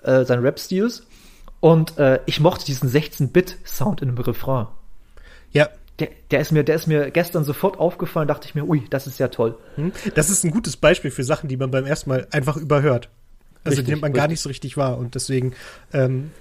äh, 0.04 0.24
seinen 0.24 0.44
Rap-Stils. 0.44 1.06
Und 1.60 1.98
äh, 1.98 2.20
ich 2.28 2.40
mochte 2.40 2.66
diesen 2.66 2.90
16-Bit-Sound 2.90 4.02
in 4.02 4.10
dem 4.10 4.18
Refrain. 4.18 4.68
Ja. 5.52 5.70
Der, 6.00 6.10
der, 6.30 6.42
ist 6.42 6.52
mir, 6.52 6.64
der 6.64 6.76
ist 6.76 6.88
mir 6.88 7.10
gestern 7.10 7.44
sofort 7.44 7.80
aufgefallen, 7.80 8.28
dachte 8.28 8.48
ich 8.48 8.54
mir, 8.54 8.68
ui, 8.68 8.84
das 8.90 9.08
ist 9.08 9.20
ja 9.20 9.30
toll. 9.30 9.58
Mhm. 9.78 9.92
Das 10.14 10.30
ist 10.30 10.44
ein 10.44 10.52
gutes 10.52 10.78
Beispiel 10.78 11.10
für 11.10 11.24
Sachen, 11.24 11.50
die 11.50 11.58
man 11.58 11.72
beim 11.72 11.86
ersten 11.86 12.10
Mal 12.10 12.28
einfach 12.32 12.58
überhört. 12.58 13.10
Also 13.64 13.70
richtig, 13.70 13.86
die 13.86 13.92
nimmt 13.92 14.02
man 14.02 14.12
richtig. 14.12 14.22
gar 14.22 14.28
nicht 14.28 14.40
so 14.40 14.50
richtig 14.50 14.78
wahr 14.78 14.98
und 14.98 15.16
deswegen 15.16 15.54
ähm, 15.94 16.32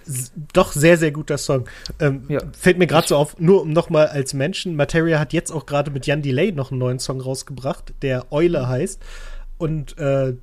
doch 0.52 0.72
sehr, 0.72 0.96
sehr 0.96 1.10
guter 1.10 1.38
Song. 1.38 1.64
Ähm, 1.98 2.24
ja. 2.28 2.40
Fällt 2.56 2.78
mir 2.78 2.86
gerade 2.86 3.08
so 3.08 3.16
auf, 3.16 3.38
nur 3.38 3.62
um 3.62 3.72
nochmal 3.72 4.08
als 4.08 4.34
Menschen, 4.34 4.76
Materia 4.76 5.18
hat 5.18 5.32
jetzt 5.32 5.50
auch 5.50 5.66
gerade 5.66 5.90
mit 5.90 6.06
Jan 6.06 6.22
Delay 6.22 6.52
noch 6.52 6.70
einen 6.70 6.78
neuen 6.78 6.98
Song 6.98 7.20
rausgebracht, 7.20 7.94
der 8.02 8.30
Eule 8.30 8.68
heißt 8.68 9.02
und 9.58 9.98
äh, 9.98 10.34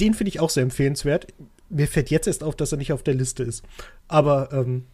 den 0.00 0.14
finde 0.14 0.28
ich 0.28 0.40
auch 0.40 0.50
sehr 0.50 0.62
empfehlenswert. 0.62 1.26
Mir 1.68 1.88
fällt 1.88 2.10
jetzt 2.10 2.26
erst 2.26 2.44
auf, 2.44 2.54
dass 2.54 2.72
er 2.72 2.78
nicht 2.78 2.92
auf 2.92 3.02
der 3.02 3.14
Liste 3.14 3.42
ist. 3.42 3.64
Aber 4.08 4.52
ähm, 4.52 4.84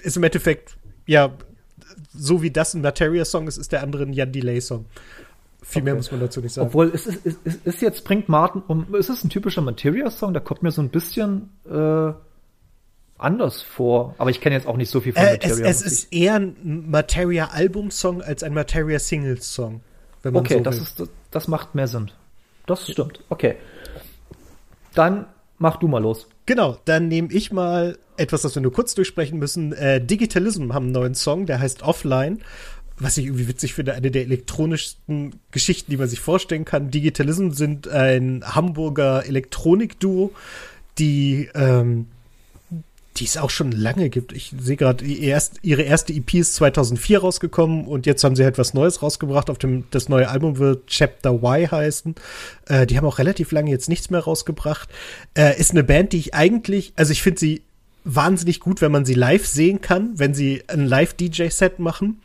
ist 0.00 0.16
im 0.16 0.22
Endeffekt, 0.22 0.76
ja, 1.06 1.32
so 2.16 2.42
wie 2.42 2.50
das 2.50 2.74
ein 2.74 2.82
Materia-Song 2.82 3.48
ist, 3.48 3.56
ist 3.56 3.72
der 3.72 3.82
andere 3.82 4.04
ein 4.04 4.12
Jan 4.12 4.32
Delay-Song. 4.32 4.86
Viel 5.62 5.82
okay. 5.82 5.84
mehr 5.84 5.94
muss 5.96 6.10
man 6.10 6.20
dazu 6.20 6.40
nicht 6.40 6.52
sagen. 6.52 6.68
Obwohl, 6.68 6.90
ist, 6.90 7.06
ist, 7.06 7.26
ist, 7.44 7.66
ist 7.66 7.82
jetzt 7.82 8.04
bringt 8.04 8.28
Martin 8.28 8.62
um, 8.66 8.94
ist 8.94 9.08
es 9.08 9.24
ein 9.24 9.30
typischer 9.30 9.62
Materia-Song? 9.62 10.32
Der 10.32 10.42
kommt 10.42 10.62
mir 10.62 10.70
so 10.70 10.80
ein 10.80 10.90
bisschen 10.90 11.50
äh, 11.68 12.12
anders 13.18 13.62
vor. 13.62 14.14
Aber 14.18 14.30
ich 14.30 14.40
kenne 14.40 14.54
jetzt 14.54 14.66
auch 14.66 14.76
nicht 14.76 14.90
so 14.90 15.00
viel 15.00 15.12
von 15.12 15.22
äh, 15.22 15.32
Materia. 15.32 15.66
Es, 15.66 15.80
es 15.80 15.92
ist 15.92 16.12
eher 16.12 16.36
ein 16.36 16.84
Materia-Album-Song 16.88 18.22
als 18.22 18.42
ein 18.42 18.54
Materia-Singles-Song. 18.54 19.80
Okay, 20.22 20.58
so 20.58 20.60
das, 20.60 20.78
ist, 20.78 21.02
das 21.30 21.48
macht 21.48 21.74
mehr 21.74 21.88
Sinn. 21.88 22.10
Das 22.66 22.88
stimmt. 22.88 23.20
Okay. 23.28 23.56
Dann 24.94 25.26
mach 25.58 25.76
du 25.76 25.88
mal 25.88 26.02
los. 26.02 26.28
Genau, 26.46 26.78
dann 26.84 27.08
nehme 27.08 27.32
ich 27.32 27.52
mal 27.52 27.98
etwas, 28.16 28.42
das 28.42 28.54
wir 28.54 28.62
nur 28.62 28.72
kurz 28.72 28.94
durchsprechen 28.94 29.38
müssen. 29.38 29.72
Äh, 29.72 30.04
Digitalism 30.04 30.72
haben 30.72 30.84
einen 30.84 30.92
neuen 30.92 31.14
Song, 31.14 31.46
der 31.46 31.58
heißt 31.58 31.82
Offline 31.82 32.40
was 32.98 33.18
ich 33.18 33.26
irgendwie 33.26 33.48
witzig 33.48 33.74
finde, 33.74 33.94
eine 33.94 34.10
der 34.10 34.22
elektronischsten 34.22 35.34
Geschichten, 35.50 35.90
die 35.90 35.96
man 35.96 36.08
sich 36.08 36.20
vorstellen 36.20 36.64
kann. 36.64 36.90
Digitalism 36.90 37.50
sind 37.50 37.88
ein 37.88 38.42
Hamburger 38.44 39.26
Elektronikduo, 39.26 40.32
die 40.98 41.50
ähm, 41.54 42.06
die 43.16 43.24
es 43.24 43.36
auch 43.36 43.50
schon 43.50 43.72
lange 43.72 44.10
gibt. 44.10 44.32
Ich 44.32 44.54
sehe 44.58 44.76
gerade, 44.76 45.04
ihre 45.04 45.82
erste 45.82 46.12
EP 46.12 46.34
ist 46.34 46.54
2004 46.56 47.20
rausgekommen 47.20 47.86
und 47.86 48.06
jetzt 48.06 48.22
haben 48.24 48.36
sie 48.36 48.44
halt 48.44 48.58
was 48.58 48.74
Neues 48.74 49.02
rausgebracht. 49.02 49.50
Auf 49.50 49.58
dem 49.58 49.84
das 49.90 50.08
neue 50.08 50.28
Album 50.28 50.58
wird 50.58 50.86
Chapter 50.86 51.34
Y 51.34 51.70
heißen. 51.70 52.14
Äh, 52.66 52.86
die 52.86 52.96
haben 52.96 53.06
auch 53.06 53.18
relativ 53.18 53.52
lange 53.52 53.70
jetzt 53.70 53.88
nichts 53.88 54.10
mehr 54.10 54.20
rausgebracht. 54.20 54.88
Äh, 55.34 55.58
ist 55.58 55.72
eine 55.72 55.84
Band, 55.84 56.12
die 56.12 56.18
ich 56.18 56.34
eigentlich, 56.34 56.92
also 56.96 57.12
ich 57.12 57.22
finde 57.22 57.40
sie 57.40 57.62
wahnsinnig 58.04 58.60
gut, 58.60 58.80
wenn 58.80 58.92
man 58.92 59.04
sie 59.04 59.14
live 59.14 59.46
sehen 59.46 59.80
kann, 59.80 60.12
wenn 60.18 60.32
sie 60.32 60.62
ein 60.68 60.86
Live-DJ-Set 60.86 61.78
machen. 61.78 62.20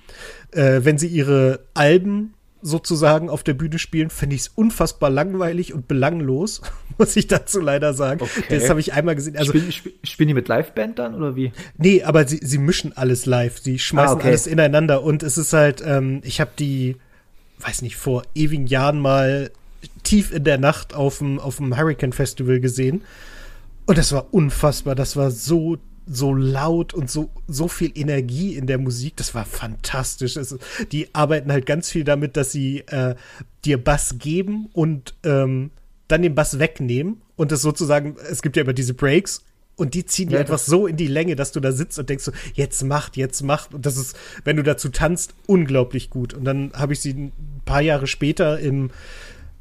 Äh, 0.51 0.81
wenn 0.83 0.97
sie 0.97 1.07
ihre 1.07 1.61
Alben 1.73 2.33
sozusagen 2.61 3.29
auf 3.29 3.43
der 3.43 3.53
Bühne 3.53 3.79
spielen, 3.79 4.09
finde 4.09 4.35
ich 4.35 4.43
es 4.43 4.47
unfassbar 4.49 5.09
langweilig 5.09 5.73
und 5.73 5.87
belanglos, 5.87 6.61
muss 6.97 7.15
ich 7.15 7.27
dazu 7.27 7.59
leider 7.59 7.93
sagen. 7.93 8.21
Okay. 8.21 8.43
Das 8.49 8.69
habe 8.69 8.79
ich 8.79 8.93
einmal 8.93 9.15
gesehen. 9.15 9.37
Also, 9.37 9.51
spielen, 9.51 9.71
spielen, 9.71 9.95
spielen 10.03 10.27
die 10.27 10.33
mit 10.33 10.47
Liveband 10.47 10.99
dann 10.99 11.15
oder 11.15 11.35
wie? 11.35 11.51
Nee, 11.77 12.03
aber 12.03 12.27
sie, 12.27 12.39
sie 12.41 12.57
mischen 12.57 12.95
alles 12.95 13.25
live. 13.25 13.59
Sie 13.59 13.79
schmeißen 13.79 14.15
ah, 14.15 14.19
okay. 14.19 14.27
alles 14.29 14.47
ineinander 14.47 15.03
und 15.03 15.23
es 15.23 15.37
ist 15.37 15.53
halt, 15.53 15.83
ähm, 15.85 16.21
ich 16.23 16.41
habe 16.41 16.51
die, 16.57 16.97
weiß 17.59 17.81
nicht, 17.81 17.97
vor 17.97 18.23
ewigen 18.35 18.67
Jahren 18.67 18.99
mal 18.99 19.51
tief 20.03 20.31
in 20.31 20.43
der 20.43 20.57
Nacht 20.57 20.93
auf 20.93 21.19
dem, 21.19 21.39
auf 21.39 21.57
dem 21.57 21.77
Hurricane 21.77 22.13
Festival 22.13 22.59
gesehen 22.59 23.01
und 23.85 23.97
das 23.97 24.11
war 24.13 24.33
unfassbar. 24.33 24.95
Das 24.95 25.15
war 25.15 25.31
so 25.31 25.77
so 26.11 26.33
laut 26.33 26.93
und 26.93 27.09
so, 27.09 27.29
so 27.47 27.67
viel 27.67 27.91
Energie 27.95 28.55
in 28.55 28.67
der 28.67 28.77
Musik. 28.77 29.15
Das 29.15 29.33
war 29.33 29.45
fantastisch. 29.45 30.35
Es, 30.35 30.57
die 30.91 31.13
arbeiten 31.15 31.51
halt 31.51 31.65
ganz 31.65 31.89
viel 31.89 32.03
damit, 32.03 32.37
dass 32.37 32.51
sie 32.51 32.79
äh, 32.87 33.15
dir 33.63 33.81
Bass 33.81 34.15
geben 34.19 34.69
und 34.73 35.15
ähm, 35.23 35.71
dann 36.07 36.21
den 36.21 36.35
Bass 36.35 36.59
wegnehmen. 36.59 37.21
Und 37.35 37.51
das 37.51 37.61
sozusagen, 37.61 38.17
es 38.29 38.41
gibt 38.41 38.57
ja 38.57 38.63
immer 38.63 38.73
diese 38.73 38.93
Breaks 38.93 39.43
und 39.77 39.93
die 39.93 40.05
ziehen 40.05 40.29
ja, 40.29 40.37
dir 40.37 40.43
etwas 40.43 40.65
so 40.65 40.85
in 40.85 40.97
die 40.97 41.07
Länge, 41.07 41.35
dass 41.35 41.53
du 41.53 41.59
da 41.59 41.71
sitzt 41.71 41.97
und 41.97 42.09
denkst 42.09 42.25
so, 42.25 42.33
jetzt 42.53 42.83
macht, 42.83 43.15
jetzt 43.15 43.41
macht. 43.41 43.73
Und 43.73 43.85
das 43.85 43.97
ist, 43.97 44.17
wenn 44.43 44.57
du 44.57 44.63
dazu 44.63 44.89
tanzt, 44.89 45.33
unglaublich 45.47 46.09
gut. 46.09 46.33
Und 46.33 46.43
dann 46.43 46.71
habe 46.73 46.93
ich 46.93 46.99
sie 46.99 47.13
ein 47.13 47.31
paar 47.63 47.81
Jahre 47.81 48.07
später 48.07 48.59
im, 48.59 48.89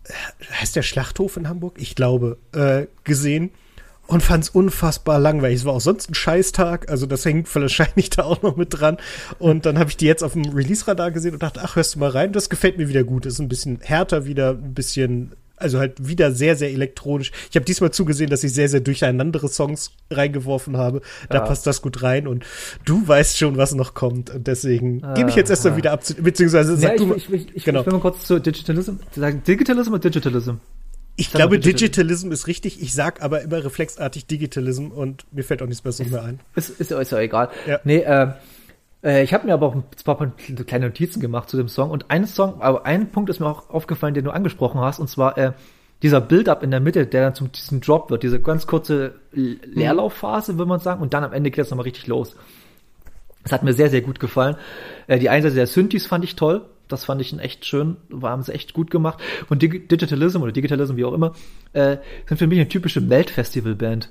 äh, 0.05 0.13
heißt 0.61 0.75
der 0.75 0.83
Schlachthof 0.83 1.37
in 1.37 1.49
Hamburg? 1.49 1.77
Ich 1.79 1.95
glaube, 1.95 2.39
äh, 2.53 2.87
gesehen 3.05 3.51
und 4.11 4.23
fand 4.23 4.43
es 4.43 4.51
unfassbar 4.51 5.21
langweilig. 5.21 5.61
Es 5.61 5.65
war 5.65 5.75
auch 5.75 5.81
sonst 5.81 6.11
ein 6.11 6.15
Scheißtag, 6.15 6.91
also 6.91 7.07
das 7.07 7.25
hängt 7.25 7.55
wahrscheinlich 7.55 8.11
da 8.11 8.25
auch 8.25 8.43
noch 8.43 8.57
mit 8.57 8.81
dran. 8.81 8.97
Und 9.39 9.67
dann 9.67 9.79
habe 9.79 9.91
ich 9.91 9.97
die 9.97 10.07
jetzt 10.07 10.25
auf 10.25 10.33
dem 10.33 10.47
Release-Radar 10.47 11.13
gesehen 11.13 11.33
und 11.33 11.43
dachte, 11.43 11.61
ach, 11.63 11.77
hörst 11.77 11.95
du 11.95 12.01
mal 12.01 12.11
rein, 12.11 12.33
das 12.33 12.51
gefällt 12.51 12.77
mir 12.77 12.89
wieder 12.89 13.05
gut. 13.05 13.25
Das 13.25 13.35
ist 13.35 13.39
ein 13.39 13.49
bisschen 13.49 13.79
härter 13.81 14.25
wieder, 14.25 14.51
ein 14.51 14.75
bisschen, 14.75 15.31
also 15.57 15.79
halt 15.79 16.09
wieder 16.09 16.33
sehr, 16.33 16.57
sehr 16.57 16.71
elektronisch. 16.71 17.31
Ich 17.51 17.57
habe 17.57 17.65
diesmal 17.65 17.93
zugesehen, 17.93 18.31
dass 18.31 18.43
ich 18.43 18.53
sehr, 18.53 18.69
sehr 18.69 18.81
durcheinandere 18.81 19.49
Songs 19.49 19.93
reingeworfen 20.11 20.77
habe. 20.77 21.03
Da 21.29 21.39
ja. 21.39 21.45
passt 21.45 21.69
das 21.69 21.81
gut 21.81 22.03
rein 22.03 22.27
und 22.27 22.45
du 22.85 23.07
weißt 23.07 23.39
schon, 23.39 23.59
was 23.59 23.77
noch 23.77 23.95
kommt. 23.95 24.31
Und 24.31 24.49
deswegen 24.49 25.05
ah, 25.05 25.15
gebe 25.15 25.31
ich 25.31 25.37
jetzt 25.37 25.51
erst 25.51 25.65
mal 25.65 25.77
wieder 25.77 25.93
ab, 25.93 26.03
beziehungsweise 26.21 26.77
sag 26.77 26.99
ja, 26.99 27.07
du 27.07 27.15
ich, 27.15 27.33
ich, 27.33 27.55
ich, 27.55 27.65
genau. 27.65 27.81
ich 27.81 27.87
will 27.87 27.93
mal 27.93 28.01
kurz 28.01 28.27
zu 28.27 28.41
Digitalism 28.41 28.95
sagen. 29.15 29.45
Digitalism 29.47 29.93
oder 29.93 30.01
Digitalism? 30.01 30.55
Ich 31.21 31.33
glaube, 31.33 31.59
Digitalism 31.59 32.33
ist 32.33 32.47
richtig. 32.47 32.81
Ich 32.81 32.95
sag 32.95 33.23
aber 33.23 33.43
immer 33.43 33.63
reflexartig 33.63 34.27
Digitalism 34.27 34.89
und 34.89 35.27
mir 35.33 35.45
fällt 35.45 35.61
auch 35.63 35.67
nichts 35.67 35.83
Besseres 35.83 36.11
mehr 36.11 36.23
ein. 36.23 36.41
Ist, 36.55 36.71
ist, 36.71 36.91
ist 36.91 37.13
ja 37.13 37.19
egal. 37.19 37.51
Ja. 37.67 37.79
Nee, 37.85 37.99
äh, 37.99 38.29
äh, 39.03 39.23
ich 39.23 39.35
habe 39.35 39.47
mir 39.47 39.53
aber 39.53 39.67
auch 39.67 39.75
ein 39.75 39.85
paar 40.05 40.33
kleine 40.67 40.87
Notizen 40.87 41.21
gemacht 41.21 41.51
zu 41.51 41.57
dem 41.57 41.69
Song 41.69 41.91
und 41.91 42.11
ein 42.11 42.27
Song, 42.27 42.63
aber 42.63 42.87
ein 42.87 43.11
Punkt 43.11 43.29
ist 43.29 43.39
mir 43.39 43.47
auch 43.47 43.69
aufgefallen, 43.69 44.15
den 44.15 44.25
du 44.25 44.31
angesprochen 44.31 44.81
hast, 44.81 44.99
und 44.99 45.09
zwar 45.09 45.37
äh, 45.37 45.53
dieser 46.03 46.23
Build-up 46.23 46.63
in 46.63 46.71
der 46.71 46.81
Mitte, 46.81 47.07
der 47.07 47.23
dann 47.23 47.35
zum 47.35 47.53
diesem 47.53 47.83
Drop 47.83 48.11
wird, 48.11 48.23
diese 48.23 48.41
ganz 48.41 48.67
kurze 48.67 49.15
Leerlaufphase, 49.33 50.57
würde 50.57 50.69
man 50.69 50.81
sagen, 50.81 51.03
und 51.03 51.13
dann 51.13 51.25
am 51.25 51.35
Ende 51.35 51.51
geht 51.51 51.65
es 51.65 51.71
nochmal 51.71 51.85
richtig 51.85 52.07
los. 52.07 52.35
Das 53.43 53.53
hat 53.53 53.63
mir 53.63 53.75
sehr, 53.75 53.91
sehr 53.91 54.01
gut 54.01 54.21
gefallen. 54.21 54.57
Äh, 55.07 55.19
die 55.19 55.29
Einsätze 55.29 55.57
der 55.57 55.67
Synthes 55.67 56.07
fand 56.07 56.25
ich 56.25 56.37
toll. 56.37 56.67
Das 56.93 57.05
fand 57.05 57.21
ich 57.21 57.39
echt 57.39 57.65
schön, 57.67 57.97
war 58.09 58.33
haben 58.33 58.43
sie 58.43 58.53
echt 58.53 58.75
gut 58.75 58.91
gemacht. 58.91 59.19
Und 59.49 59.63
Dig 59.63 59.89
Digitalism 59.89 60.43
oder 60.43 60.53
Digitalism, 60.53 60.97
wie 60.97 61.05
auch 61.05 61.13
immer, 61.13 61.35
äh, 61.73 61.99
sind 62.27 62.39
für 62.39 62.47
mich 62.47 62.59
eine 62.59 62.69
typische 62.69 63.01
Melt-Festival-Band. 63.01 64.11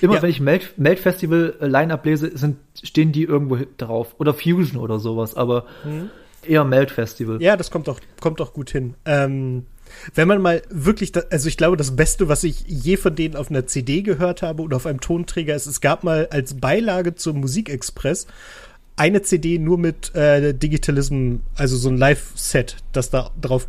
Immer 0.00 0.14
ja. 0.14 0.22
wenn 0.22 0.30
ich 0.30 0.40
Melt, 0.40 0.74
Melt 0.78 0.98
Festival 0.98 1.54
Line-Up 1.60 2.04
lese, 2.04 2.36
sind, 2.36 2.56
stehen 2.82 3.12
die 3.12 3.24
irgendwo 3.24 3.58
drauf. 3.76 4.14
Oder 4.18 4.34
Fusion 4.34 4.80
oder 4.80 4.98
sowas, 4.98 5.36
aber 5.36 5.66
mhm. 5.84 6.10
eher 6.46 6.64
Melt 6.64 6.90
Festival. 6.90 7.42
Ja, 7.42 7.56
das 7.56 7.70
kommt 7.70 7.88
doch, 7.88 8.00
kommt 8.20 8.40
doch 8.40 8.52
gut 8.52 8.70
hin. 8.70 8.94
Ähm, 9.04 9.66
wenn 10.14 10.28
man 10.28 10.40
mal 10.40 10.62
wirklich, 10.70 11.12
da, 11.12 11.22
also 11.30 11.48
ich 11.48 11.56
glaube, 11.56 11.76
das 11.76 11.96
Beste, 11.96 12.28
was 12.28 12.44
ich 12.44 12.64
je 12.66 12.96
von 12.96 13.14
denen 13.14 13.36
auf 13.36 13.50
einer 13.50 13.66
CD 13.66 14.02
gehört 14.02 14.42
habe 14.42 14.62
oder 14.62 14.76
auf 14.76 14.86
einem 14.86 15.00
Tonträger 15.00 15.54
ist, 15.54 15.66
es 15.66 15.80
gab 15.80 16.04
mal 16.04 16.28
als 16.30 16.58
Beilage 16.58 17.14
zum 17.14 17.40
Musikexpress 17.40 18.26
eine 18.96 19.22
CD 19.22 19.58
nur 19.58 19.78
mit 19.78 20.14
äh, 20.14 20.52
Digitalism, 20.54 21.36
also 21.56 21.76
so 21.76 21.88
ein 21.88 21.96
Live-Set, 21.96 22.76
das 22.92 23.10
da 23.10 23.30
drauf 23.40 23.66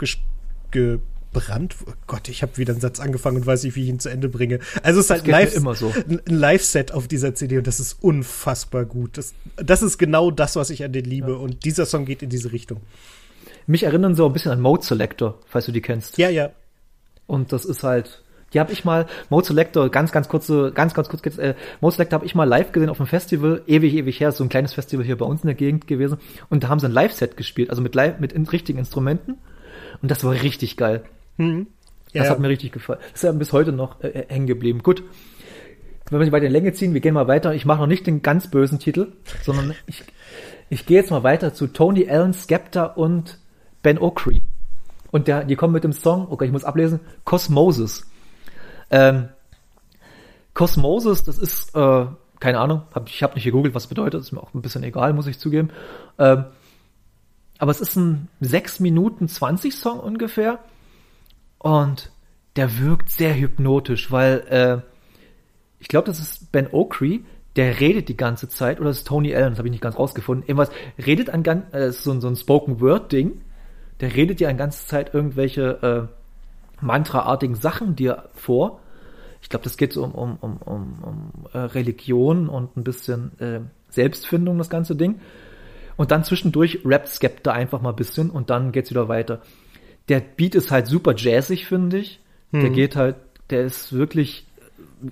gebrannt. 0.71 1.75
Oh 1.85 1.93
Gott, 2.07 2.27
ich 2.29 2.41
habe 2.41 2.57
wieder 2.57 2.73
einen 2.73 2.81
Satz 2.81 2.99
angefangen 2.99 3.37
und 3.37 3.45
weiß 3.45 3.63
nicht, 3.63 3.75
wie 3.75 3.83
ich 3.83 3.89
ihn 3.89 3.99
zu 3.99 4.09
Ende 4.09 4.29
bringe. 4.29 4.59
Also 4.81 4.99
es 4.99 5.05
ist 5.05 5.09
halt 5.11 5.27
live, 5.27 5.55
immer 5.55 5.75
so. 5.75 5.93
ein 6.09 6.21
Live-Set 6.25 6.91
auf 6.91 7.07
dieser 7.07 7.35
CD 7.35 7.57
und 7.57 7.67
das 7.67 7.79
ist 7.79 7.97
unfassbar 8.01 8.85
gut. 8.85 9.17
Das, 9.17 9.33
das 9.55 9.81
ist 9.81 9.97
genau 9.97 10.31
das, 10.31 10.55
was 10.55 10.69
ich 10.69 10.83
an 10.83 10.93
den 10.93 11.05
liebe 11.05 11.31
ja. 11.31 11.37
und 11.37 11.65
dieser 11.65 11.85
Song 11.85 12.05
geht 12.05 12.21
in 12.21 12.29
diese 12.29 12.51
Richtung. 12.51 12.81
Mich 13.65 13.83
erinnern 13.83 14.15
so 14.15 14.25
ein 14.25 14.33
bisschen 14.33 14.51
an 14.51 14.59
Mode 14.59 14.83
Selector, 14.83 15.39
falls 15.47 15.65
du 15.65 15.71
die 15.71 15.81
kennst. 15.81 16.17
Ja, 16.17 16.29
ja. 16.29 16.51
Und 17.27 17.53
das 17.53 17.63
ist 17.63 17.83
halt, 17.83 18.22
die 18.53 18.59
habe 18.59 18.71
ich 18.71 18.85
mal, 18.85 19.07
Mode 19.29 19.47
Selector, 19.47 19.89
ganz, 19.89 20.11
ganz 20.11 20.27
kurze, 20.27 20.71
ganz, 20.73 20.93
ganz 20.93 21.09
kurz, 21.09 21.37
äh, 21.37 21.55
Mode 21.81 21.95
Selector 21.95 22.17
habe 22.17 22.25
ich 22.25 22.35
mal 22.35 22.45
live 22.45 22.71
gesehen 22.71 22.89
auf 22.89 22.99
einem 22.99 23.07
Festival, 23.07 23.61
ewig, 23.67 23.93
ewig 23.93 24.19
her, 24.19 24.31
so 24.31 24.43
ein 24.43 24.49
kleines 24.49 24.73
Festival 24.73 25.05
hier 25.05 25.17
bei 25.17 25.25
uns 25.25 25.43
in 25.43 25.47
der 25.47 25.55
Gegend 25.55 25.87
gewesen. 25.87 26.17
Und 26.49 26.63
da 26.63 26.69
haben 26.69 26.79
sie 26.79 26.87
ein 26.87 26.91
Live-Set 26.91 27.37
gespielt, 27.37 27.69
also 27.69 27.81
mit 27.81 27.95
live, 27.95 28.19
mit 28.19 28.33
richtigen 28.51 28.79
Instrumenten. 28.79 29.37
Und 30.01 30.11
das 30.11 30.23
war 30.23 30.31
richtig 30.33 30.77
geil. 30.77 31.03
Mhm. 31.37 31.67
Ja, 32.13 32.21
das 32.21 32.31
hat 32.31 32.39
mir 32.39 32.49
richtig 32.49 32.71
gefallen. 32.71 32.99
Das 33.01 33.15
ist 33.15 33.23
ja 33.23 33.31
bis 33.31 33.53
heute 33.53 33.71
noch 33.71 34.03
äh, 34.03 34.09
äh, 34.09 34.25
hängen 34.27 34.47
geblieben. 34.47 34.83
Gut. 34.83 35.03
Wenn 36.09 36.19
wir 36.19 36.25
nicht 36.25 36.33
weiter 36.33 36.45
in 36.45 36.51
Länge 36.51 36.73
ziehen, 36.73 36.93
wir 36.93 37.01
gehen 37.01 37.13
mal 37.15 37.27
weiter. 37.27 37.55
Ich 37.55 37.65
mache 37.65 37.79
noch 37.79 37.87
nicht 37.87 38.05
den 38.05 38.21
ganz 38.21 38.51
bösen 38.51 38.77
Titel, 38.77 39.13
sondern 39.41 39.73
ich, 39.87 40.03
ich 40.69 40.85
gehe 40.85 40.97
jetzt 40.97 41.09
mal 41.09 41.23
weiter 41.23 41.53
zu 41.53 41.67
Tony 41.67 42.07
Allen, 42.07 42.33
Skepta 42.33 42.85
und 42.85 43.39
Ben 43.81 43.97
Okri. 43.97 44.41
Und 45.11 45.27
der, 45.27 45.43
die 45.43 45.55
kommen 45.55 45.73
mit 45.73 45.83
dem 45.83 45.93
Song, 45.93 46.27
okay, 46.29 46.45
ich 46.45 46.51
muss 46.51 46.63
ablesen, 46.63 46.99
Cosmosis. 47.23 48.09
Ähm, 48.93 49.29
Cosmosis, 50.53 51.23
das 51.23 51.39
ist, 51.39 51.75
äh, 51.75 52.05
keine 52.39 52.59
Ahnung, 52.59 52.83
hab, 52.93 53.09
ich 53.09 53.23
habe 53.23 53.33
nicht 53.33 53.43
gegoogelt, 53.43 53.73
was 53.73 53.87
bedeutet, 53.87 54.21
ist 54.21 54.31
mir 54.31 54.41
auch 54.41 54.53
ein 54.53 54.61
bisschen 54.61 54.83
egal, 54.83 55.13
muss 55.13 55.25
ich 55.25 55.39
zugeben. 55.39 55.71
Ähm, 56.19 56.45
aber 57.57 57.71
es 57.71 57.81
ist 57.81 57.95
ein 57.95 58.27
6 58.39 58.81
Minuten 58.81 59.27
20 59.27 59.75
Song 59.75 59.99
ungefähr 59.99 60.59
und 61.57 62.11
der 62.55 62.77
wirkt 62.79 63.09
sehr 63.09 63.35
hypnotisch, 63.35 64.11
weil 64.11 64.43
äh, 64.47 64.81
ich 65.79 65.87
glaube, 65.87 66.05
das 66.05 66.19
ist 66.19 66.51
Ben 66.51 66.67
Okri, 66.71 67.25
der 67.55 67.79
redet 67.79 68.09
die 68.09 68.17
ganze 68.17 68.47
Zeit, 68.47 68.79
oder 68.79 68.89
das 68.89 68.99
ist 68.99 69.07
Tony 69.07 69.33
Allen, 69.33 69.49
das 69.49 69.57
habe 69.57 69.69
ich 69.69 69.73
nicht 69.73 69.81
ganz 69.81 69.97
rausgefunden. 69.97 70.47
Irgendwas, 70.47 70.69
redet 71.03 71.31
an 71.31 71.41
ganz, 71.41 71.73
äh, 71.73 71.91
so, 71.91 72.19
so 72.19 72.27
ein 72.27 72.35
Spoken-Word-Ding, 72.35 73.41
der 74.01 74.13
redet 74.15 74.39
ja 74.39 74.49
an 74.49 74.57
ganze 74.57 74.85
Zeit 74.85 75.15
irgendwelche 75.15 76.09
äh, 76.11 76.83
Mantra-artigen 76.85 77.55
Sachen 77.55 77.95
dir 77.95 78.29
vor. 78.35 78.81
Ich 79.43 79.49
glaube, 79.49 79.63
das 79.63 79.77
geht 79.77 79.93
so 79.93 80.03
um, 80.03 80.13
um, 80.13 80.37
um, 80.39 80.57
um, 80.57 81.03
um 81.03 81.31
äh, 81.53 81.59
Religion 81.59 82.49
und 82.49 82.75
ein 82.75 82.83
bisschen 82.83 83.39
äh, 83.39 83.59
Selbstfindung, 83.89 84.57
das 84.57 84.71
ganze 84.71 84.95
Ding. 84.95 85.19
Und 85.95 86.09
dann 86.09 86.23
zwischendurch 86.23 86.79
rappt 86.83 87.09
Skepta 87.09 87.51
einfach 87.51 87.81
mal 87.81 87.91
ein 87.91 87.95
bisschen 87.95 88.31
und 88.31 88.49
dann 88.49 88.71
geht's 88.71 88.89
wieder 88.89 89.09
weiter. 89.09 89.41
Der 90.09 90.21
Beat 90.21 90.55
ist 90.55 90.71
halt 90.71 90.87
super 90.87 91.13
jazzig, 91.15 91.67
finde 91.67 91.99
ich. 91.99 92.19
Hm. 92.51 92.61
Der 92.61 92.69
geht 92.71 92.95
halt, 92.95 93.17
der 93.51 93.65
ist 93.65 93.93
wirklich 93.93 94.47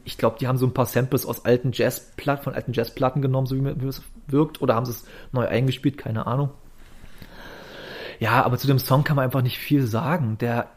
ich 0.06 0.18
glaube, 0.18 0.38
die 0.40 0.48
haben 0.48 0.58
so 0.58 0.66
ein 0.66 0.74
paar 0.74 0.86
Samples 0.86 1.26
aus 1.26 1.46
alten 1.46 1.72
Jazzplatten, 1.74 2.44
von 2.44 2.54
alten 2.54 2.74
Jazzplatten 2.74 3.22
genommen, 3.22 3.48
so 3.48 3.56
wie 3.56 3.88
es 3.88 4.02
wirkt, 4.28 4.62
oder 4.62 4.76
haben 4.76 4.86
sie 4.86 4.92
es 4.92 5.06
neu 5.32 5.48
eingespielt, 5.48 5.98
keine 5.98 6.28
Ahnung. 6.28 6.52
Ja, 8.20 8.44
aber 8.44 8.58
zu 8.58 8.68
dem 8.68 8.80
Song 8.80 9.04
kann 9.04 9.16
man 9.16 9.26
einfach 9.26 9.42
nicht 9.42 9.58
viel 9.58 9.84
sagen. 9.84 10.38
Der, 10.40 10.70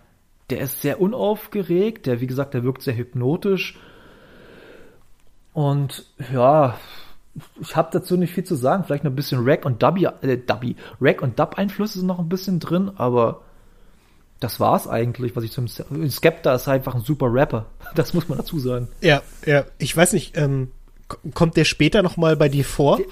der 0.51 0.61
ist 0.61 0.83
sehr 0.83 1.01
unaufgeregt, 1.01 2.07
der, 2.07 2.21
wie 2.21 2.27
gesagt, 2.27 2.55
der 2.55 2.65
wirkt 2.65 2.83
sehr 2.83 2.97
hypnotisch. 2.97 3.79
Und 5.53 6.05
ja, 6.33 6.77
ich 7.61 7.75
habe 7.77 7.89
dazu 7.93 8.17
nicht 8.17 8.33
viel 8.33 8.45
zu 8.45 8.55
sagen. 8.55 8.85
Vielleicht 8.85 9.05
noch 9.05 9.11
ein 9.11 9.17
bisschen 9.17 9.43
Rack 9.45 9.65
und 9.65 9.83
Dubby, 9.83 10.07
äh, 10.23 10.39
Dubby, 10.39 10.77
Rack 11.01 11.23
und 11.23 11.39
Dub-Einflüsse 11.39 11.99
sind 11.99 12.07
noch 12.07 12.19
ein 12.19 12.29
bisschen 12.29 12.61
drin, 12.61 12.91
aber 12.97 13.43
das 14.41 14.61
war's 14.61 14.87
eigentlich, 14.87 15.35
was 15.37 15.45
ich 15.45 15.53
zum 15.53 15.69
Skepta 15.69 16.55
ist 16.55 16.69
einfach 16.69 16.95
ein 16.95 17.01
super 17.01 17.33
Rapper. 17.33 17.67
Das 17.95 18.13
muss 18.13 18.29
man 18.29 18.39
dazu 18.39 18.59
sagen. 18.59 18.89
Ja, 19.01 19.23
ja. 19.47 19.65
Ich 19.79 19.97
weiß 19.97 20.13
nicht, 20.13 20.37
ähm, 20.37 20.73
kommt 21.33 21.57
der 21.57 21.65
später 21.65 22.03
noch 22.03 22.17
mal 22.17 22.37
bei 22.37 22.49
dir 22.49 22.65
vor? 22.65 22.97
Der, 22.97 23.07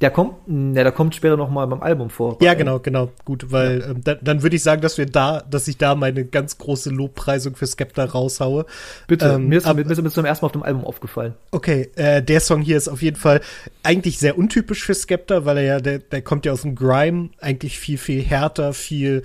der 0.00 0.10
kommt, 0.10 0.46
ne, 0.46 0.82
der 0.82 0.92
kommt 0.92 1.14
später 1.14 1.36
noch 1.36 1.50
mal 1.50 1.66
beim 1.66 1.82
Album 1.82 2.10
vor. 2.10 2.36
Ja, 2.42 2.54
genau, 2.54 2.78
genau. 2.80 3.10
Gut, 3.24 3.50
weil 3.50 3.80
ja. 3.80 3.86
ähm, 3.88 4.00
da, 4.04 4.14
dann 4.14 4.42
würde 4.42 4.56
ich 4.56 4.62
sagen, 4.62 4.82
dass 4.82 4.98
wir 4.98 5.06
da, 5.06 5.40
dass 5.40 5.68
ich 5.68 5.78
da 5.78 5.94
meine 5.94 6.24
ganz 6.24 6.58
große 6.58 6.90
Lobpreisung 6.90 7.56
für 7.56 7.66
Skepta 7.66 8.04
raushaue. 8.04 8.66
Bitte, 9.06 9.26
ähm, 9.26 9.48
mir, 9.48 9.58
ist, 9.58 9.66
ab, 9.66 9.76
mir 9.76 9.90
ist 9.90 10.14
zum 10.14 10.24
ersten 10.24 10.44
Mal 10.44 10.46
auf 10.46 10.52
dem 10.52 10.62
Album 10.62 10.84
aufgefallen. 10.84 11.34
Okay, 11.50 11.90
äh, 11.96 12.22
der 12.22 12.40
Song 12.40 12.60
hier 12.60 12.76
ist 12.76 12.88
auf 12.88 13.00
jeden 13.00 13.16
Fall 13.16 13.40
eigentlich 13.82 14.18
sehr 14.18 14.36
untypisch 14.36 14.84
für 14.84 14.94
Skepta, 14.94 15.46
weil 15.46 15.58
er 15.58 15.64
ja, 15.64 15.80
der, 15.80 16.00
der 16.00 16.20
kommt 16.20 16.44
ja 16.44 16.52
aus 16.52 16.62
dem 16.62 16.74
Grime, 16.74 17.30
eigentlich 17.40 17.78
viel, 17.78 17.96
viel 17.96 18.22
härter, 18.22 18.74
viel 18.74 19.22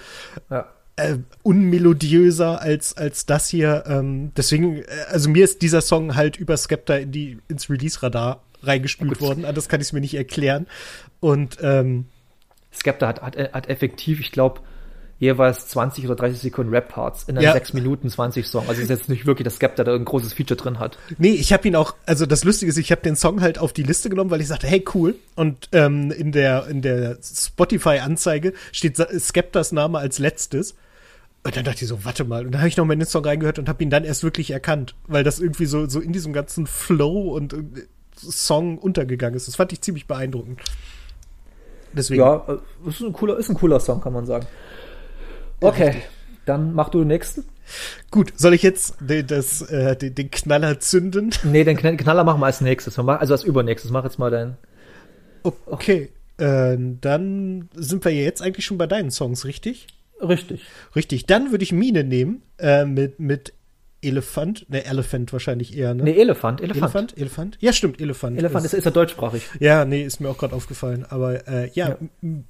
ja 0.50 0.68
äh, 0.98 1.18
unmelodiöser 1.44 2.62
als, 2.62 2.96
als 2.96 3.26
das 3.26 3.48
hier. 3.48 3.84
Ähm, 3.88 4.32
deswegen, 4.36 4.78
äh, 4.78 4.86
also 5.10 5.30
mir 5.30 5.44
ist 5.44 5.62
dieser 5.62 5.82
Song 5.82 6.16
halt 6.16 6.38
über 6.38 6.56
Skepta 6.58 6.96
in 6.96 7.12
die, 7.12 7.40
ins 7.48 7.70
Release-Radar 7.70 8.42
reingespült 8.64 9.22
worden. 9.22 9.46
Das 9.54 9.70
kann 9.70 9.82
ich 9.82 9.94
mir 9.94 10.02
nicht 10.02 10.16
erklären. 10.16 10.68
Und 11.20 11.58
ähm, 11.62 12.06
Skepta 12.74 13.08
hat, 13.08 13.22
hat, 13.22 13.38
hat 13.38 13.70
effektiv, 13.70 14.20
ich 14.20 14.32
glaube, 14.32 14.62
jeweils 15.22 15.68
20 15.68 16.06
oder 16.06 16.16
30 16.16 16.40
Sekunden 16.40 16.74
Rap-Parts 16.74 17.26
in 17.26 17.38
einem 17.38 17.46
ja. 17.46 17.54
6 17.54 17.74
Minuten 17.74 18.10
20 18.10 18.48
Song. 18.48 18.68
Also 18.68 18.82
ist 18.82 18.90
jetzt 18.90 19.08
nicht 19.08 19.28
wirklich, 19.28 19.46
dass 19.46 19.58
Skepta 19.58 19.84
da 19.84 19.94
ein 19.94 20.04
großes 20.04 20.34
Feature 20.34 20.58
drin 20.58 20.80
hat. 20.80 20.98
Nee, 21.20 21.34
ich 21.34 21.54
habe 21.54 21.68
ihn 21.68 21.76
auch, 21.76 21.94
also 22.08 22.26
das 22.26 22.44
Lustige 22.44 22.72
ist, 22.72 22.78
ich 22.78 22.92
habe 22.92 23.02
den 23.02 23.16
Song 23.16 23.40
halt 23.40 23.60
auf 23.60 23.72
die 23.72 23.84
Liste 23.84 24.10
genommen, 24.10 24.32
weil 24.32 24.42
ich 24.42 24.48
sagte, 24.48 24.66
hey, 24.66 24.84
cool. 24.96 25.14
Und 25.36 25.70
ähm, 25.74 26.10
in 26.10 26.32
der, 26.32 26.66
in 26.68 26.82
der 26.82 27.20
Spotify-Anzeige 27.22 28.54
steht 28.72 28.98
Skeptas 28.98 29.72
Name 29.72 30.00
als 30.00 30.18
letztes. 30.18 30.76
Und 31.44 31.56
dann 31.56 31.66
dachte 31.66 31.84
ich 31.84 31.88
so, 31.88 32.04
warte 32.04 32.24
mal. 32.24 32.44
Und 32.46 32.54
dann 32.54 32.62
habe 32.62 32.70
ich 32.70 32.78
noch 32.78 32.86
mal 32.86 32.94
in 32.94 33.00
den 33.00 33.08
Song 33.08 33.24
reingehört 33.24 33.60
und 33.60 33.70
habe 33.70 33.84
ihn 33.84 33.92
dann 33.92 34.04
erst 34.04 34.24
wirklich 34.24 34.50
erkannt, 34.50 34.96
weil 35.06 35.24
das 35.24 35.40
irgendwie 35.40 35.66
so, 35.66 35.88
so 35.88 36.00
in 36.00 36.14
diesem 36.14 36.34
ganzen 36.34 36.66
Flow 36.66 37.36
und 37.36 37.54
äh, 37.54 37.58
Song 38.22 38.78
untergegangen 38.78 39.36
ist. 39.36 39.48
Das 39.48 39.56
fand 39.56 39.74
ich 39.74 39.82
ziemlich 39.82 40.08
beeindruckend. 40.08 40.62
Deswegen. 41.94 42.22
Ja, 42.22 42.46
äh, 42.48 42.90
ist 42.90 43.02
ein 43.02 43.14
cooler, 43.14 43.38
ist 43.38 43.50
ein 43.50 43.56
cooler 43.56 43.80
Song, 43.80 44.02
kann 44.02 44.14
man 44.14 44.26
sagen. 44.26 44.46
Okay, 45.60 45.90
ja, 45.96 46.02
dann 46.46 46.74
mach 46.74 46.90
du 46.90 47.00
den 47.00 47.10
nächsten. 47.10 47.46
Gut, 48.10 48.34
soll 48.36 48.54
ich 48.54 48.64
jetzt 48.64 48.96
den, 49.00 49.28
das, 49.28 49.62
äh, 49.62 49.96
den, 49.96 50.16
den 50.16 50.32
Knaller 50.32 50.80
zünden? 50.80 51.32
Nee, 51.44 51.64
den 51.64 51.78
Knaller 51.78 52.24
machen 52.24 52.42
wir 52.42 52.48
als 52.48 52.62
nächstes. 52.62 52.98
Also 52.98 53.34
als 53.34 53.44
übernächstes. 53.44 53.92
Mach 53.92 54.04
jetzt 54.04 54.20
mal 54.20 54.32
deinen. 54.32 54.58
Okay, 55.66 56.10
äh, 56.38 56.78
dann 56.78 57.70
sind 57.74 58.04
wir 58.06 58.12
jetzt 58.12 58.42
eigentlich 58.42 58.66
schon 58.66 58.78
bei 58.78 58.88
deinen 58.88 59.12
Songs, 59.12 59.46
richtig? 59.46 59.88
Richtig. 60.22 60.66
Richtig. 60.96 61.26
Dann 61.26 61.52
würde 61.52 61.64
ich 61.64 61.72
Mine 61.72 62.04
nehmen 62.04 62.44
äh, 62.60 62.86
mit, 62.86 63.20
mit 63.20 63.54
Elefant, 64.04 64.68
ne, 64.70 64.84
Elephant 64.84 65.32
wahrscheinlich 65.32 65.78
eher, 65.78 65.94
ne? 65.94 66.04
Ne, 66.04 66.16
Elefant, 66.16 66.60
Elefant. 66.60 66.84
Elefant, 66.84 67.18
Elefant. 67.18 67.58
Ja, 67.60 67.72
stimmt, 67.72 68.02
Elefant. 68.02 68.38
Elefant 68.38 68.66
ist, 68.66 68.74
ist 68.74 68.86
ja 68.86 68.92
deutschsprachig. 68.92 69.44
Ja, 69.60 69.86
nee, 69.86 70.04
ist 70.04 70.20
mir 70.20 70.30
auch 70.30 70.38
gerade 70.38 70.56
aufgefallen. 70.56 71.06
Aber 71.08 71.48
äh, 71.48 71.70
ja, 71.74 71.90
ja, 71.90 71.98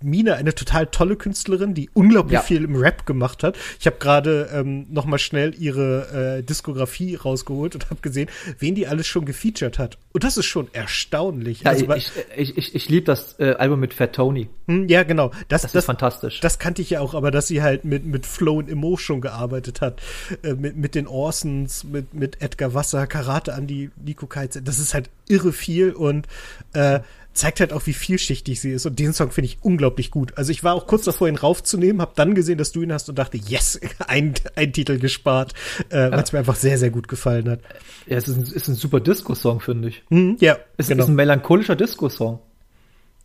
Mine, 0.01 0.35
eine 0.35 0.55
total 0.55 0.87
tolle 0.87 1.17
Künstlerin, 1.17 1.73
die 1.73 1.89
unglaublich 1.93 2.33
ja. 2.33 2.41
viel 2.41 2.63
im 2.63 2.75
Rap 2.75 3.05
gemacht 3.05 3.43
hat. 3.43 3.57
Ich 3.79 3.85
habe 3.85 3.97
gerade 3.99 4.49
ähm, 4.53 4.87
noch 4.89 5.05
mal 5.05 5.17
schnell 5.17 5.53
ihre 5.59 6.37
äh, 6.37 6.43
Diskografie 6.43 7.15
rausgeholt 7.15 7.75
und 7.75 7.89
habe 7.89 7.99
gesehen, 8.01 8.29
wen 8.59 8.73
die 8.73 8.87
alles 8.87 9.07
schon 9.07 9.25
gefeatured 9.25 9.77
hat. 9.77 9.97
Und 10.13 10.23
das 10.23 10.37
ist 10.37 10.45
schon 10.45 10.69
erstaunlich. 10.73 11.63
Ja, 11.63 11.71
also, 11.71 11.93
ich, 11.93 12.11
ich, 12.37 12.57
ich, 12.57 12.75
ich 12.75 12.89
liebe 12.89 13.05
das 13.05 13.39
äh, 13.39 13.55
Album 13.55 13.81
mit 13.81 13.93
Fat 13.93 14.13
Tony. 14.13 14.47
Hm, 14.67 14.87
ja, 14.87 15.03
genau. 15.03 15.31
Das, 15.49 15.63
das, 15.63 15.73
das 15.73 15.75
ist 15.75 15.85
fantastisch. 15.85 16.39
Das 16.39 16.59
kannte 16.59 16.81
ich 16.81 16.91
ja 16.91 17.01
auch, 17.01 17.13
aber 17.13 17.29
dass 17.29 17.47
sie 17.47 17.61
halt 17.61 17.83
mit, 17.83 18.05
mit 18.05 18.25
Flow 18.25 18.57
und 18.59 18.69
Emo 18.69 18.95
schon 18.95 19.19
gearbeitet 19.19 19.81
hat, 19.81 20.01
äh, 20.43 20.53
mit, 20.53 20.77
mit 20.77 20.95
den 20.95 21.07
Ors 21.07 21.40
Orsons, 21.41 21.83
mit, 21.83 22.13
mit 22.13 22.41
Edgar 22.41 22.73
Wasser, 22.73 23.07
Karate 23.07 23.53
an 23.53 23.67
die 23.67 23.91
Nico 24.03 24.27
Keitze. 24.27 24.61
Das 24.61 24.79
ist 24.79 24.93
halt 24.93 25.09
irre 25.27 25.53
viel 25.53 25.91
und 25.91 26.27
äh, 26.73 26.99
zeigt 27.33 27.61
halt 27.61 27.71
auch, 27.71 27.85
wie 27.85 27.93
vielschichtig 27.93 28.59
sie 28.59 28.71
ist. 28.71 28.85
Und 28.85 28.99
den 28.99 29.13
Song 29.13 29.31
finde 29.31 29.45
ich 29.47 29.59
unglaublich 29.61 30.11
gut. 30.11 30.37
Also 30.37 30.51
ich 30.51 30.63
war 30.63 30.73
auch 30.75 30.85
kurz 30.87 31.05
davor, 31.05 31.29
ihn 31.29 31.37
raufzunehmen, 31.37 32.01
habe 32.01 32.11
dann 32.15 32.35
gesehen, 32.35 32.57
dass 32.57 32.71
du 32.71 32.81
ihn 32.81 32.91
hast 32.91 33.09
und 33.09 33.17
dachte, 33.17 33.37
yes, 33.37 33.79
ein, 34.07 34.33
ein 34.55 34.73
Titel 34.73 34.99
gespart, 34.99 35.53
äh, 35.89 36.11
weil 36.11 36.19
es 36.19 36.33
mir 36.33 36.39
einfach 36.39 36.55
sehr, 36.55 36.77
sehr 36.77 36.89
gut 36.89 37.07
gefallen 37.07 37.49
hat. 37.49 37.59
Ja, 38.07 38.17
es 38.17 38.27
ist 38.27 38.37
ein, 38.37 38.43
ist 38.43 38.67
ein 38.67 38.75
super 38.75 38.99
Disco-Song, 38.99 39.61
finde 39.61 39.89
ich. 39.89 40.03
Mhm, 40.09 40.37
ja, 40.39 40.57
es 40.77 40.87
genau. 40.87 41.03
ist 41.03 41.09
ein 41.09 41.15
melancholischer 41.15 41.75
Disco-Song. 41.75 42.39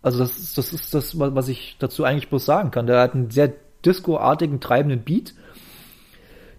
Also 0.03 0.21
das 0.21 0.39
ist, 0.39 0.57
das 0.57 0.73
ist 0.73 0.95
das, 0.95 1.19
was 1.19 1.49
ich 1.49 1.77
dazu 1.81 2.05
eigentlich 2.05 2.29
bloß 2.29 2.45
sagen 2.45 2.71
kann. 2.71 2.87
Der 2.87 3.01
hat 3.01 3.15
einen 3.15 3.31
sehr 3.31 3.53
disco-artigen, 3.85 4.61
treibenden 4.61 5.01
Beat 5.01 5.35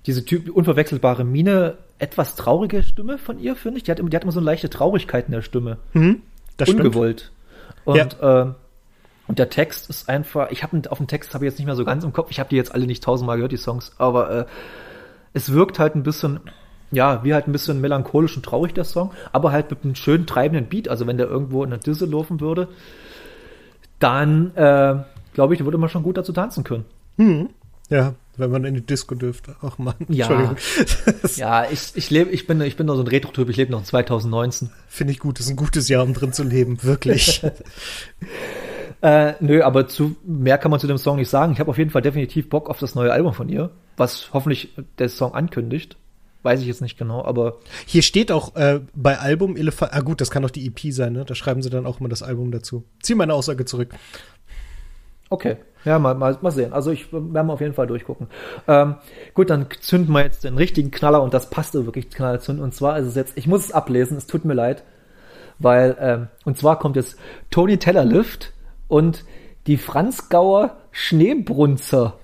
diese 0.07 0.23
typ 0.23 0.49
unverwechselbare 0.49 1.25
Mine, 1.25 1.77
etwas 1.99 2.35
traurige 2.35 2.81
Stimme 2.81 3.17
von 3.17 3.39
ihr, 3.39 3.55
finde 3.55 3.77
ich. 3.77 3.83
Die 3.83 3.91
hat, 3.91 3.99
die 3.99 4.15
hat 4.15 4.23
immer 4.23 4.31
so 4.31 4.39
eine 4.39 4.45
leichte 4.45 4.69
Traurigkeit 4.69 5.25
in 5.25 5.33
der 5.33 5.41
Stimme. 5.41 5.77
Mhm, 5.93 6.21
das 6.55 6.69
Ungewollt. 6.69 7.19
Stimmt. 7.19 7.33
Und, 7.85 8.17
ja. 8.21 8.41
äh, 8.41 8.53
und 9.27 9.37
der 9.37 9.49
Text 9.49 9.89
ist 9.89 10.07
einfach, 10.07 10.49
ich 10.51 10.63
habe 10.63 10.89
auf 10.89 10.97
den 10.97 11.07
Text 11.07 11.33
habe 11.33 11.45
ich 11.45 11.51
jetzt 11.51 11.59
nicht 11.59 11.65
mehr 11.65 11.75
so 11.75 11.83
ganz 11.83 12.05
im 12.05 12.13
Kopf. 12.13 12.31
Ich 12.31 12.39
habe 12.39 12.49
die 12.49 12.55
jetzt 12.55 12.73
alle 12.73 12.87
nicht 12.87 13.03
tausendmal 13.03 13.35
gehört, 13.35 13.51
die 13.51 13.57
Songs, 13.57 13.91
aber 13.97 14.31
äh, 14.31 14.45
es 15.33 15.51
wirkt 15.51 15.77
halt 15.77 15.95
ein 15.95 16.03
bisschen, 16.03 16.39
ja, 16.91 17.23
wie 17.25 17.33
halt 17.33 17.47
ein 17.47 17.51
bisschen 17.51 17.81
melancholisch 17.81 18.37
und 18.37 18.43
traurig 18.43 18.73
der 18.73 18.85
Song, 18.85 19.11
aber 19.33 19.51
halt 19.51 19.69
mit 19.69 19.83
einem 19.83 19.95
schönen 19.95 20.25
treibenden 20.25 20.67
Beat. 20.67 20.87
Also 20.87 21.05
wenn 21.05 21.17
der 21.17 21.27
irgendwo 21.27 21.65
in 21.65 21.69
der 21.69 21.79
Disse 21.79 22.05
laufen 22.05 22.39
würde, 22.39 22.69
dann 23.99 24.55
äh, 24.55 25.03
glaube 25.33 25.53
ich, 25.53 25.59
da 25.59 25.65
würde 25.65 25.77
man 25.77 25.89
schon 25.89 26.03
gut 26.03 26.17
dazu 26.17 26.31
tanzen 26.31 26.63
können. 26.63 26.85
Mhm. 27.17 27.49
Ja, 27.89 28.13
wenn 28.37 28.51
man 28.51 28.63
in 28.65 28.75
die 28.75 28.85
Disco 28.85 29.15
dürfte. 29.15 29.55
Ach 29.61 29.77
man, 29.77 29.95
ja. 30.07 30.55
ja, 31.35 31.69
ich, 31.69 31.91
ich 31.95 32.09
lebe, 32.09 32.29
ich 32.31 32.47
bin, 32.47 32.61
ich 32.61 32.77
bin 32.77 32.85
noch 32.85 32.95
so 32.95 33.01
ein 33.01 33.07
Retro-Typ, 33.07 33.49
ich 33.49 33.57
lebe 33.57 33.71
noch 33.71 33.79
in 33.79 33.85
2019. 33.85 34.69
Finde 34.87 35.13
ich 35.13 35.19
gut, 35.19 35.39
das 35.39 35.45
ist 35.45 35.51
ein 35.51 35.57
gutes 35.57 35.89
Jahr, 35.89 36.03
um 36.03 36.13
drin 36.13 36.33
zu 36.33 36.43
leben, 36.43 36.81
wirklich. 36.83 37.41
äh, 39.01 39.33
nö, 39.39 39.63
aber 39.63 39.87
zu 39.87 40.15
mehr 40.25 40.57
kann 40.57 40.71
man 40.71 40.79
zu 40.79 40.87
dem 40.87 40.97
Song 40.97 41.17
nicht 41.17 41.29
sagen. 41.29 41.53
Ich 41.53 41.59
habe 41.59 41.69
auf 41.69 41.77
jeden 41.77 41.91
Fall 41.91 42.01
definitiv 42.01 42.49
Bock 42.49 42.69
auf 42.69 42.79
das 42.79 42.95
neue 42.95 43.11
Album 43.11 43.33
von 43.33 43.49
ihr, 43.49 43.71
was 43.97 44.29
hoffentlich 44.33 44.69
der 44.99 45.09
Song 45.09 45.33
ankündigt. 45.33 45.97
Weiß 46.43 46.61
ich 46.61 46.67
jetzt 46.67 46.81
nicht 46.81 46.97
genau, 46.97 47.25
aber. 47.25 47.57
Hier 47.85 48.03
steht 48.03 48.31
auch 48.31 48.55
äh, 48.55 48.79
bei 48.95 49.17
Album 49.17 49.57
Elefant. 49.57 49.91
Ah, 49.93 50.01
gut, 50.01 50.21
das 50.21 50.29
kann 50.29 50.43
doch 50.43 50.51
die 50.51 50.67
EP 50.67 50.93
sein, 50.93 51.13
ne? 51.13 51.25
Da 51.25 51.35
schreiben 51.35 51.61
sie 51.61 51.69
dann 51.69 51.85
auch 51.85 51.99
immer 51.99 52.09
das 52.09 52.23
Album 52.23 52.51
dazu. 52.51 52.85
Zieh 53.01 53.15
meine 53.15 53.33
Aussage 53.33 53.65
zurück. 53.65 53.89
Okay. 55.29 55.57
Ja, 55.85 55.99
mal, 55.99 56.15
mal, 56.15 56.37
mal 56.41 56.51
sehen. 56.51 56.73
Also 56.73 56.91
ich 56.91 57.11
werde 57.13 57.43
mal 57.43 57.53
auf 57.53 57.61
jeden 57.61 57.73
Fall 57.73 57.87
durchgucken. 57.87 58.27
Ähm, 58.67 58.95
gut, 59.33 59.49
dann 59.49 59.67
zünden 59.79 60.11
wir 60.13 60.23
jetzt 60.23 60.43
den 60.43 60.57
richtigen 60.57 60.91
Knaller 60.91 61.21
und 61.21 61.33
das 61.33 61.49
passte 61.49 61.85
wirklich 61.85 62.09
Knaller 62.09 62.39
zünden. 62.39 62.63
Und 62.63 62.73
zwar 62.73 62.97
ist 62.99 63.07
es 63.07 63.15
jetzt, 63.15 63.37
ich 63.37 63.47
muss 63.47 63.65
es 63.65 63.71
ablesen, 63.71 64.17
es 64.17 64.27
tut 64.27 64.43
mir 64.43 64.53
leid, 64.53 64.83
weil, 65.59 65.95
ähm, 65.99 66.27
und 66.45 66.57
zwar 66.57 66.79
kommt 66.79 66.95
jetzt 66.95 67.17
Tony 67.49 67.77
Teller 67.77 68.05
Lift 68.05 68.53
und 68.87 69.23
die 69.67 69.77
Franzgauer 69.77 70.77
Schneebrunzer. 70.91 72.17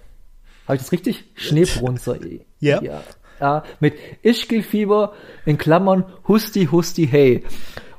Habe 0.66 0.76
ich 0.76 0.82
das 0.82 0.92
richtig? 0.92 1.26
Schneebrunzer. 1.36 2.18
ja. 2.60 2.82
ja. 2.82 3.02
Ja, 3.40 3.64
mit 3.80 3.96
Ischgelfieber 4.22 5.14
in 5.46 5.58
Klammern 5.58 6.06
Husti 6.28 6.68
Husti 6.72 7.08
Hey. 7.08 7.44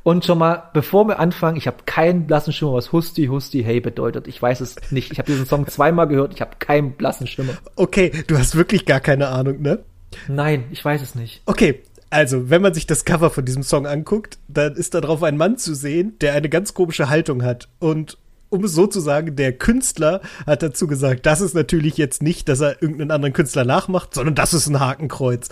Und 0.04 0.24
schon 0.24 0.38
mal, 0.38 0.70
bevor 0.74 1.08
wir 1.08 1.18
anfangen, 1.18 1.56
ich 1.56 1.66
habe 1.66 1.78
keinen 1.86 2.26
blassen 2.26 2.52
Schimmer, 2.52 2.74
was 2.74 2.92
Husti, 2.92 3.26
Husti, 3.26 3.64
Hey 3.64 3.80
bedeutet. 3.80 4.28
Ich 4.28 4.40
weiß 4.40 4.60
es 4.60 4.76
nicht. 4.90 5.10
Ich 5.10 5.18
habe 5.18 5.32
diesen 5.32 5.46
Song 5.46 5.66
zweimal 5.66 6.06
gehört, 6.06 6.34
ich 6.34 6.42
habe 6.42 6.52
keinen 6.58 6.92
blassen 6.92 7.26
Schimmer. 7.26 7.54
Okay, 7.74 8.12
du 8.26 8.38
hast 8.38 8.54
wirklich 8.54 8.84
gar 8.84 9.00
keine 9.00 9.28
Ahnung, 9.28 9.62
ne? 9.62 9.80
Nein, 10.28 10.64
ich 10.70 10.84
weiß 10.84 11.02
es 11.02 11.14
nicht. 11.14 11.42
Okay, 11.46 11.80
also, 12.10 12.48
wenn 12.48 12.62
man 12.62 12.74
sich 12.74 12.86
das 12.86 13.04
Cover 13.04 13.30
von 13.30 13.44
diesem 13.44 13.64
Song 13.64 13.88
anguckt, 13.88 14.38
dann 14.46 14.74
ist 14.74 14.94
da 14.94 15.00
drauf 15.00 15.24
ein 15.24 15.36
Mann 15.36 15.58
zu 15.58 15.74
sehen, 15.74 16.16
der 16.20 16.34
eine 16.34 16.48
ganz 16.48 16.74
komische 16.74 17.08
Haltung 17.08 17.42
hat. 17.42 17.68
Und 17.80 18.18
um 18.54 18.64
es 18.64 18.72
so 18.72 18.86
zu 18.86 19.00
sagen, 19.00 19.36
der 19.36 19.52
Künstler 19.52 20.20
hat 20.46 20.62
dazu 20.62 20.86
gesagt, 20.86 21.26
das 21.26 21.40
ist 21.40 21.54
natürlich 21.54 21.96
jetzt 21.96 22.22
nicht, 22.22 22.48
dass 22.48 22.60
er 22.60 22.80
irgendeinen 22.80 23.10
anderen 23.10 23.32
Künstler 23.32 23.64
nachmacht, 23.64 24.14
sondern 24.14 24.34
das 24.34 24.54
ist 24.54 24.68
ein 24.68 24.80
Hakenkreuz. 24.80 25.48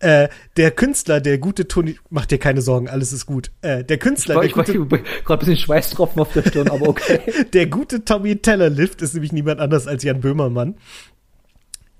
Äh, 0.00 0.28
der 0.56 0.70
Künstler, 0.70 1.20
der 1.20 1.38
gute 1.38 1.68
Toni, 1.68 1.98
macht 2.10 2.30
dir 2.30 2.38
keine 2.38 2.62
Sorgen, 2.62 2.88
alles 2.88 3.12
ist 3.12 3.26
gut. 3.26 3.50
Äh, 3.60 3.84
der 3.84 3.98
Künstler, 3.98 4.42
ich, 4.42 4.54
der 4.54 4.68
ich, 4.68 4.76
gute, 4.76 4.86
gerade 4.86 5.06
ein 5.28 5.38
bisschen 5.38 5.56
Schweißtropfen 5.58 6.20
auf 6.20 6.32
der 6.32 6.42
Stirn, 6.42 6.68
aber 6.68 6.88
okay. 6.88 7.20
der 7.52 7.66
gute 7.66 8.04
Tommy 8.04 8.36
Teller 8.36 8.70
Lift 8.70 9.02
ist 9.02 9.14
nämlich 9.14 9.32
niemand 9.32 9.60
anders 9.60 9.86
als 9.86 10.02
Jan 10.02 10.20
Böhmermann. 10.20 10.76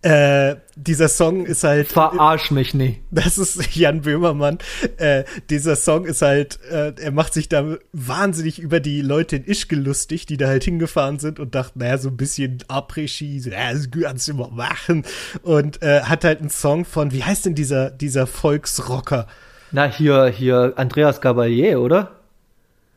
Äh, 0.07 0.59
dieser 0.77 1.09
Song 1.09 1.47
ist 1.47 1.65
halt. 1.65 1.89
Verarsch 1.89 2.53
mich 2.53 2.75
nie. 2.75 3.03
Das 3.11 3.39
ist 3.39 3.75
Jan 3.75 4.03
Böhmermann. 4.03 4.59
Äh, 4.99 5.25
dieser 5.51 5.75
Song 5.75 6.05
ist 6.05 6.23
halt, 6.23 6.61
äh, 6.71 6.93
er 6.97 7.11
macht 7.11 7.35
sich 7.35 7.49
da 7.49 7.77
wahnsinnig 7.93 8.61
über 8.61 8.79
die 8.79 9.01
Leute 9.01 9.35
in 9.35 9.45
Ischke 9.45 9.75
lustig, 9.75 10.27
die 10.27 10.37
da 10.37 10.47
halt 10.47 10.63
hingefahren 10.63 11.19
sind 11.19 11.41
und 11.41 11.57
dachten, 11.57 11.81
naja, 11.81 11.99
so 11.99 12.11
ein 12.11 12.17
bisschen 12.17 12.59
Après-Ski, 12.69 13.41
so, 13.41 13.51
ja, 13.51 13.73
das 13.73 13.89
kannst 13.91 14.29
du 14.29 14.33
immer 14.33 14.49
machen. 14.49 15.05
Und 15.43 15.83
äh, 15.83 16.03
hat 16.03 16.23
halt 16.23 16.39
einen 16.39 16.51
Song 16.51 16.85
von, 16.85 17.11
wie 17.11 17.25
heißt 17.25 17.47
denn 17.47 17.57
dieser, 17.57 17.91
dieser 17.91 18.29
Volksrocker? 18.29 19.27
Na, 19.73 19.91
hier, 19.91 20.27
hier, 20.27 20.75
Andreas 20.77 21.21
Gabalier, 21.21 21.81
oder? 21.81 22.13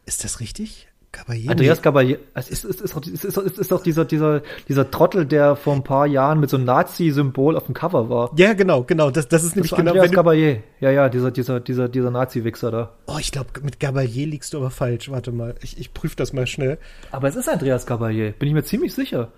Ist 0.05 0.23
das 0.23 0.41
richtig? 0.41 0.88
Caballé. 1.19 1.49
Andreas 1.49 1.81
Caballé, 1.83 2.17
es 2.33 2.49
ist, 2.49 2.65
ist, 2.65 2.81
ist, 2.81 2.95
ist, 2.95 3.25
ist, 3.25 3.37
ist, 3.37 3.57
ist 3.57 3.71
doch 3.71 3.83
dieser, 3.83 4.05
dieser, 4.05 4.41
dieser 4.67 4.89
Trottel, 4.89 5.25
der 5.25 5.55
vor 5.55 5.73
ein 5.73 5.83
paar 5.83 6.07
Jahren 6.07 6.39
mit 6.39 6.49
so 6.49 6.57
einem 6.57 6.65
Nazi-Symbol 6.65 7.55
auf 7.55 7.65
dem 7.65 7.73
Cover 7.73 8.09
war. 8.09 8.31
Ja, 8.37 8.53
genau, 8.53 8.83
genau. 8.83 9.11
Das, 9.11 9.27
das 9.27 9.43
ist 9.43 9.55
nämlich 9.55 9.71
das 9.71 9.77
genau. 9.77 9.91
Andreas 9.91 10.11
Caballé. 10.11 10.59
Ja, 10.79 10.91
ja, 10.91 11.09
dieser, 11.09 11.31
dieser, 11.31 11.59
dieser, 11.59 11.89
dieser 11.89 12.11
Nazi-Wichser 12.11 12.71
da. 12.71 12.93
Oh, 13.07 13.17
ich 13.19 13.31
glaube, 13.31 13.49
mit 13.61 13.79
Caballé 13.79 14.25
liegst 14.25 14.53
du 14.53 14.57
aber 14.57 14.71
falsch. 14.71 15.09
Warte 15.09 15.31
mal, 15.31 15.55
ich, 15.61 15.79
ich 15.79 15.93
prüfe 15.93 16.15
das 16.15 16.33
mal 16.33 16.47
schnell. 16.47 16.77
Aber 17.11 17.27
es 17.27 17.35
ist 17.35 17.49
Andreas 17.49 17.87
Caballé, 17.87 18.31
bin 18.31 18.47
ich 18.47 18.53
mir 18.53 18.63
ziemlich 18.63 18.93
sicher. 18.93 19.29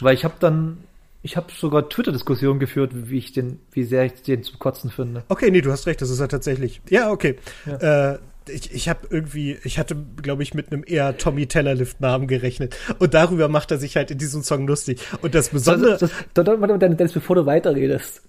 Weil 0.00 0.14
ich 0.14 0.24
habe 0.24 0.34
dann, 0.38 0.78
ich 1.22 1.36
habe 1.36 1.48
sogar 1.52 1.88
Twitter-Diskussionen 1.88 2.60
geführt, 2.60 2.92
wie 2.94 3.18
ich 3.18 3.32
den, 3.32 3.58
wie 3.72 3.84
sehr 3.84 4.04
ich 4.04 4.22
den 4.22 4.42
zum 4.42 4.58
Kotzen 4.58 4.90
finde. 4.90 5.24
Okay, 5.28 5.50
nee, 5.50 5.60
du 5.60 5.72
hast 5.72 5.86
recht, 5.86 6.00
das 6.00 6.10
ist 6.10 6.20
er 6.20 6.28
tatsächlich. 6.28 6.80
Ja, 6.88 7.10
okay. 7.10 7.36
Ja. 7.66 8.12
Äh, 8.12 8.18
ich, 8.48 8.74
ich 8.74 8.88
habe 8.88 9.06
irgendwie, 9.10 9.58
ich 9.64 9.78
hatte, 9.78 9.96
glaube 10.22 10.42
ich, 10.42 10.54
mit 10.54 10.72
einem 10.72 10.84
eher 10.86 11.16
Tommy 11.16 11.46
Tellerlift-Namen 11.46 12.26
gerechnet. 12.26 12.76
Und 12.98 13.14
darüber 13.14 13.48
macht 13.48 13.70
er 13.70 13.78
sich 13.78 13.96
halt 13.96 14.10
in 14.10 14.18
diesem 14.18 14.42
Song 14.42 14.66
lustig. 14.66 15.00
Und 15.22 15.34
das 15.34 15.50
Besondere. 15.50 15.98
Das, 15.98 16.10
das, 16.34 16.44
das, 16.44 16.60
warte, 16.60 16.78
Dennis, 16.78 17.12
bevor 17.12 17.36
du 17.36 17.46
weiterredest. 17.46 18.22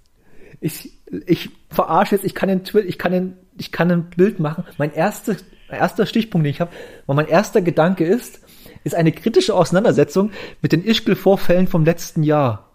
Ich, 0.61 0.99
ich 1.25 1.49
verarsche 1.69 2.15
jetzt, 2.15 2.25
ich 2.25 2.35
kann 2.35 2.49
den 2.49 2.61
ich 2.85 2.97
kann 2.97 3.11
den, 3.11 3.33
ich 3.57 3.71
kann 3.71 3.91
ein 3.91 4.09
Bild 4.09 4.39
machen. 4.39 4.65
Mein 4.77 4.93
erster, 4.93 5.35
erster 5.69 6.05
Stichpunkt, 6.05 6.45
den 6.45 6.51
ich 6.51 6.61
habe, 6.61 6.71
mein 7.07 7.27
erster 7.27 7.61
Gedanke 7.61 8.05
ist, 8.05 8.41
ist 8.83 8.95
eine 8.95 9.11
kritische 9.11 9.55
Auseinandersetzung 9.55 10.31
mit 10.61 10.71
den 10.71 10.83
Ischgl-Vorfällen 10.83 11.67
vom 11.67 11.85
letzten 11.85 12.23
Jahr. 12.23 12.68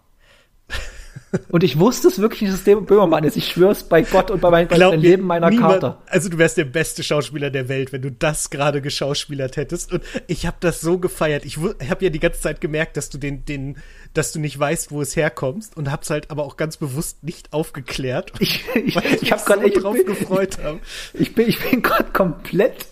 Und 1.49 1.63
ich 1.63 1.79
wusste 1.79 2.07
es 2.07 2.19
wirklich, 2.19 2.49
dass 2.49 2.59
es 2.59 2.63
der 2.63 2.77
Böhmermann 2.77 3.23
ist. 3.23 3.35
Ich 3.35 3.47
schwör's 3.47 3.83
bei 3.83 4.01
Gott 4.01 4.31
und 4.31 4.41
bei 4.41 4.49
meinem 4.49 4.67
Glaub 4.67 4.95
Leben 4.95 5.23
meiner 5.23 5.49
niemand, 5.49 5.81
Kater. 5.81 6.01
Also 6.07 6.29
du 6.29 6.37
wärst 6.37 6.57
der 6.57 6.65
beste 6.65 7.03
Schauspieler 7.03 7.49
der 7.49 7.67
Welt, 7.67 7.91
wenn 7.91 8.01
du 8.01 8.11
das 8.11 8.49
gerade 8.49 8.81
geschauspielert 8.81 9.57
hättest. 9.57 9.91
Und 9.91 10.03
ich 10.27 10.45
habe 10.45 10.57
das 10.59 10.81
so 10.81 10.97
gefeiert. 10.97 11.45
Ich 11.45 11.57
habe 11.57 12.03
ja 12.03 12.09
die 12.09 12.19
ganze 12.19 12.41
Zeit 12.41 12.61
gemerkt, 12.61 12.97
dass 12.97 13.09
du 13.09 13.17
den, 13.17 13.45
den, 13.45 13.77
dass 14.13 14.31
du 14.31 14.39
nicht 14.39 14.57
weißt, 14.57 14.91
wo 14.91 15.01
es 15.01 15.15
herkommst 15.15 15.75
und 15.75 15.91
hab's 15.91 16.09
halt 16.09 16.31
aber 16.31 16.43
auch 16.43 16.57
ganz 16.57 16.77
bewusst 16.77 17.23
nicht 17.23 17.53
aufgeklärt. 17.53 18.31
Ich, 18.39 18.63
ich, 18.75 18.95
ich, 18.95 19.21
ich 19.23 19.31
habe 19.31 19.41
so 19.41 19.53
gerade 19.53 19.69
drauf 19.71 19.95
bin, 19.95 20.05
gefreut. 20.05 20.57
Hab. 20.63 20.79
Ich 21.13 21.35
bin, 21.35 21.49
ich 21.49 21.59
bin 21.59 21.81
gerade 21.81 22.11
komplett 22.11 22.85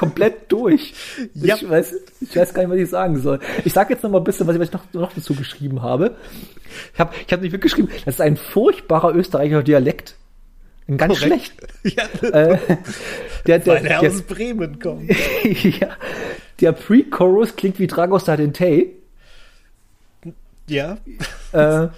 komplett 0.00 0.50
durch. 0.50 0.94
Ja. 1.34 1.56
Ich, 1.56 1.68
weiß, 1.68 1.94
ich 2.22 2.34
weiß 2.34 2.54
gar 2.54 2.62
nicht, 2.62 2.70
was 2.70 2.78
ich 2.78 2.88
sagen 2.88 3.20
soll. 3.20 3.38
Ich 3.66 3.74
sage 3.74 3.92
jetzt 3.92 4.02
noch 4.02 4.08
mal 4.08 4.16
ein 4.16 4.24
bisschen, 4.24 4.46
was 4.46 4.56
ich 4.56 4.72
noch, 4.72 4.84
noch 4.94 5.12
dazu 5.12 5.34
geschrieben 5.34 5.82
habe. 5.82 6.16
Ich 6.94 6.98
habe 6.98 7.14
ich 7.26 7.30
hab 7.30 7.42
nicht 7.42 7.52
wirklich 7.52 7.74
geschrieben, 7.74 7.92
das 8.06 8.14
ist 8.14 8.20
ein 8.22 8.38
furchtbarer 8.38 9.14
österreichischer 9.14 9.62
Dialekt. 9.62 10.16
Ein 10.88 10.96
ganz 10.96 11.20
Korrekt. 11.20 11.52
schlecht. 11.82 11.96
Ja. 12.22 12.28
Äh, 12.28 12.58
der, 13.46 13.58
der, 13.58 13.74
er 13.74 14.00
der, 14.00 14.00
aus 14.00 14.22
Bremen 14.22 14.78
kommt. 14.78 15.10
ja, 15.44 15.90
der 16.60 16.72
Pre-Chorus 16.72 17.56
klingt 17.56 17.78
wie 17.78 17.86
Dragos 17.86 18.24
Tay. 18.24 18.96
Ja. 20.66 20.96
Äh, 21.52 21.88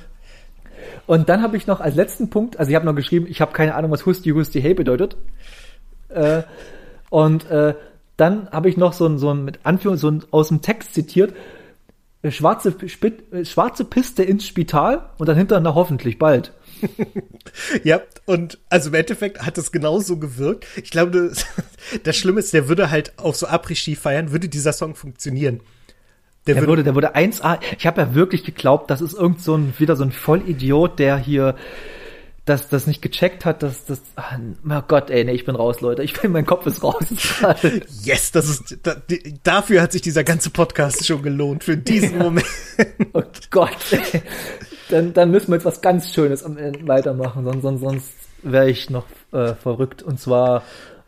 und 1.06 1.28
dann 1.28 1.42
habe 1.42 1.56
ich 1.56 1.68
noch 1.68 1.80
als 1.80 1.94
letzten 1.94 2.30
Punkt, 2.30 2.58
also 2.58 2.68
ich 2.68 2.74
habe 2.74 2.84
noch 2.84 2.96
geschrieben, 2.96 3.26
ich 3.28 3.40
habe 3.40 3.52
keine 3.52 3.76
Ahnung, 3.76 3.92
was 3.92 4.06
Husti 4.06 4.30
Husti 4.30 4.60
Hey 4.60 4.74
bedeutet. 4.74 5.16
Äh, 6.08 6.42
und 7.10 7.48
äh, 7.50 7.74
dann 8.22 8.48
habe 8.50 8.68
ich 8.68 8.76
noch 8.76 8.92
so 8.92 9.04
ein, 9.04 9.18
so 9.18 9.34
ein 9.34 9.44
mit 9.44 9.58
Anführung, 9.64 9.96
so 9.96 10.08
ein 10.08 10.22
aus 10.30 10.48
dem 10.48 10.62
Text 10.62 10.94
zitiert, 10.94 11.34
äh, 12.22 12.30
schwarze, 12.30 12.72
Spit, 12.86 13.32
äh, 13.32 13.44
schwarze 13.44 13.84
Piste 13.84 14.22
ins 14.22 14.46
Spital 14.46 15.10
und 15.18 15.28
dann 15.28 15.36
hinterher 15.36 15.74
hoffentlich 15.74 16.20
bald. 16.20 16.52
ja, 17.84 18.00
und 18.24 18.58
also 18.70 18.90
im 18.90 18.94
Endeffekt 18.94 19.42
hat 19.42 19.58
es 19.58 19.72
genauso 19.72 20.18
gewirkt. 20.18 20.66
Ich 20.76 20.92
glaube, 20.92 21.10
das, 21.10 21.46
das 22.04 22.16
Schlimme 22.16 22.38
ist, 22.38 22.54
der 22.54 22.68
würde 22.68 22.92
halt 22.92 23.12
auf 23.18 23.34
so 23.34 23.48
Après-Ski 23.48 23.96
feiern, 23.96 24.30
würde 24.30 24.48
dieser 24.48 24.72
Song 24.72 24.94
funktionieren. 24.94 25.60
Der, 26.46 26.54
der 26.54 26.66
würde, 26.68 26.84
der 26.84 26.94
würde 26.94 27.16
1A. 27.16 27.58
Ich 27.76 27.86
habe 27.88 28.00
ja 28.00 28.14
wirklich 28.14 28.44
geglaubt, 28.44 28.88
das 28.88 29.00
ist 29.00 29.14
irgend 29.14 29.40
so 29.40 29.56
ein, 29.56 29.74
wieder 29.78 29.96
so 29.96 30.04
ein 30.04 30.12
Vollidiot, 30.12 31.00
der 31.00 31.18
hier 31.18 31.56
das, 32.44 32.68
das 32.68 32.86
nicht 32.88 33.02
gecheckt 33.02 33.44
hat, 33.44 33.62
dass 33.62 33.84
das, 33.84 34.02
ach, 34.16 34.36
oh 34.68 34.82
Gott, 34.88 35.10
ey, 35.10 35.24
nee, 35.24 35.32
ich 35.32 35.44
bin 35.44 35.54
raus, 35.54 35.80
Leute. 35.80 36.02
Ich 36.02 36.20
bin, 36.20 36.32
mein 36.32 36.44
Kopf 36.44 36.66
ist 36.66 36.82
raus. 36.82 37.04
yes, 38.02 38.32
das 38.32 38.48
ist, 38.48 38.78
da, 38.82 38.96
dafür 39.44 39.80
hat 39.80 39.92
sich 39.92 40.02
dieser 40.02 40.24
ganze 40.24 40.50
Podcast 40.50 41.06
schon 41.06 41.22
gelohnt, 41.22 41.62
für 41.62 41.76
diesen 41.76 42.14
ja. 42.18 42.24
Moment. 42.24 42.46
Oh 43.12 43.22
Gott, 43.50 43.76
ey. 43.92 44.22
Dann, 44.88 45.12
dann 45.12 45.30
müssen 45.30 45.48
wir 45.48 45.54
jetzt 45.54 45.64
was 45.64 45.80
ganz 45.80 46.12
Schönes 46.12 46.42
am 46.42 46.56
Ende 46.58 46.86
weitermachen, 46.88 47.44
sonst, 47.44 47.62
sonst, 47.62 47.80
sonst 47.80 48.12
wäre 48.42 48.68
ich 48.68 48.90
noch 48.90 49.06
äh, 49.32 49.54
verrückt. 49.54 50.02
Und 50.02 50.18
zwar, 50.18 50.64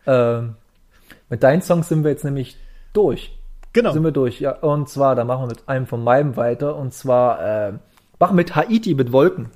äh, 0.07 0.43
mit 1.29 1.43
deinen 1.43 1.63
Songs 1.63 1.89
sind 1.89 2.05
wir 2.05 2.13
jetzt 2.13 2.25
nämlich 2.25 2.57
durch. 2.93 3.37
Genau. 3.73 3.93
Sind 3.93 4.05
wir 4.05 4.13
durch, 4.13 4.39
ja. 4.39 4.53
Und 4.53 4.89
zwar, 4.89 5.17
da 5.17 5.25
machen 5.25 5.43
wir 5.43 5.49
mit 5.49 5.69
einem 5.69 5.87
von 5.87 6.05
meinem 6.05 6.37
weiter, 6.37 6.77
und 6.77 6.95
zwar, 6.95 7.69
äh, 7.69 7.73
machen 8.21 8.37
mit 8.37 8.55
Haiti 8.55 8.95
mit 8.95 9.11
Wolken. 9.11 9.51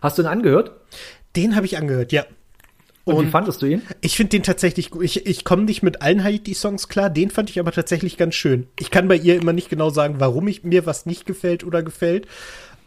Hast 0.00 0.18
du 0.18 0.22
ihn 0.22 0.28
angehört? 0.28 0.72
Den 1.34 1.56
habe 1.56 1.66
ich 1.66 1.76
angehört, 1.76 2.12
ja. 2.12 2.24
Und, 3.04 3.14
Und, 3.14 3.26
wie 3.26 3.30
fandest 3.30 3.62
du 3.62 3.66
ihn? 3.66 3.82
Ich 4.00 4.16
finde 4.16 4.30
den 4.30 4.42
tatsächlich 4.42 4.90
gut. 4.90 5.04
Ich, 5.04 5.26
ich 5.26 5.44
komme 5.44 5.62
nicht 5.62 5.82
mit 5.82 6.02
allen 6.02 6.24
Haiti-Songs 6.24 6.88
klar. 6.88 7.08
Den 7.08 7.30
fand 7.30 7.50
ich 7.50 7.60
aber 7.60 7.70
tatsächlich 7.70 8.16
ganz 8.16 8.34
schön. 8.34 8.66
Ich 8.80 8.90
kann 8.90 9.06
bei 9.06 9.14
ihr 9.14 9.36
immer 9.36 9.52
nicht 9.52 9.68
genau 9.68 9.90
sagen, 9.90 10.16
warum 10.18 10.48
ich, 10.48 10.64
mir 10.64 10.86
was 10.86 11.06
nicht 11.06 11.24
gefällt 11.24 11.62
oder 11.62 11.84
gefällt. 11.84 12.26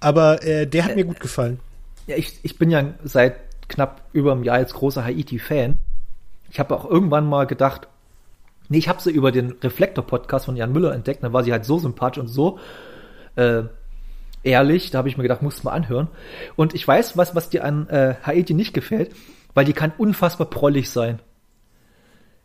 Aber 0.01 0.43
äh, 0.43 0.67
der 0.67 0.83
hat 0.83 0.91
äh, 0.91 0.95
mir 0.95 1.05
gut 1.05 1.21
gefallen. 1.21 1.59
Ja, 2.07 2.17
ich, 2.17 2.37
ich 2.43 2.57
bin 2.57 2.69
ja 2.69 2.93
seit 3.03 3.35
knapp 3.69 4.09
über 4.11 4.33
einem 4.33 4.43
Jahr 4.43 4.59
jetzt 4.59 4.73
großer 4.73 5.05
Haiti-Fan. 5.05 5.77
Ich 6.51 6.59
habe 6.59 6.75
auch 6.75 6.89
irgendwann 6.89 7.25
mal 7.25 7.47
gedacht, 7.47 7.87
nee, 8.67 8.79
ich 8.79 8.89
habe 8.89 9.01
sie 9.01 9.11
über 9.11 9.31
den 9.31 9.53
Reflektor-Podcast 9.63 10.45
von 10.45 10.57
Jan 10.57 10.73
Müller 10.73 10.93
entdeckt. 10.93 11.23
Da 11.23 11.31
war 11.31 11.45
sie 11.45 11.53
halt 11.53 11.63
so 11.63 11.79
sympathisch 11.79 12.19
und 12.19 12.27
so 12.27 12.59
äh, 13.37 13.63
ehrlich. 14.43 14.91
Da 14.91 14.99
habe 14.99 15.09
ich 15.09 15.17
mir 15.17 15.23
gedacht, 15.23 15.41
musst 15.41 15.59
du 15.59 15.63
mal 15.67 15.73
anhören. 15.73 16.07
Und 16.55 16.73
ich 16.73 16.87
weiß, 16.87 17.17
was, 17.17 17.35
was 17.35 17.49
dir 17.49 17.63
an 17.63 17.87
äh, 17.89 18.15
Haiti 18.23 18.53
nicht 18.53 18.73
gefällt, 18.73 19.11
weil 19.53 19.65
die 19.65 19.73
kann 19.73 19.91
unfassbar 19.97 20.49
prollig 20.49 20.89
sein. 20.89 21.19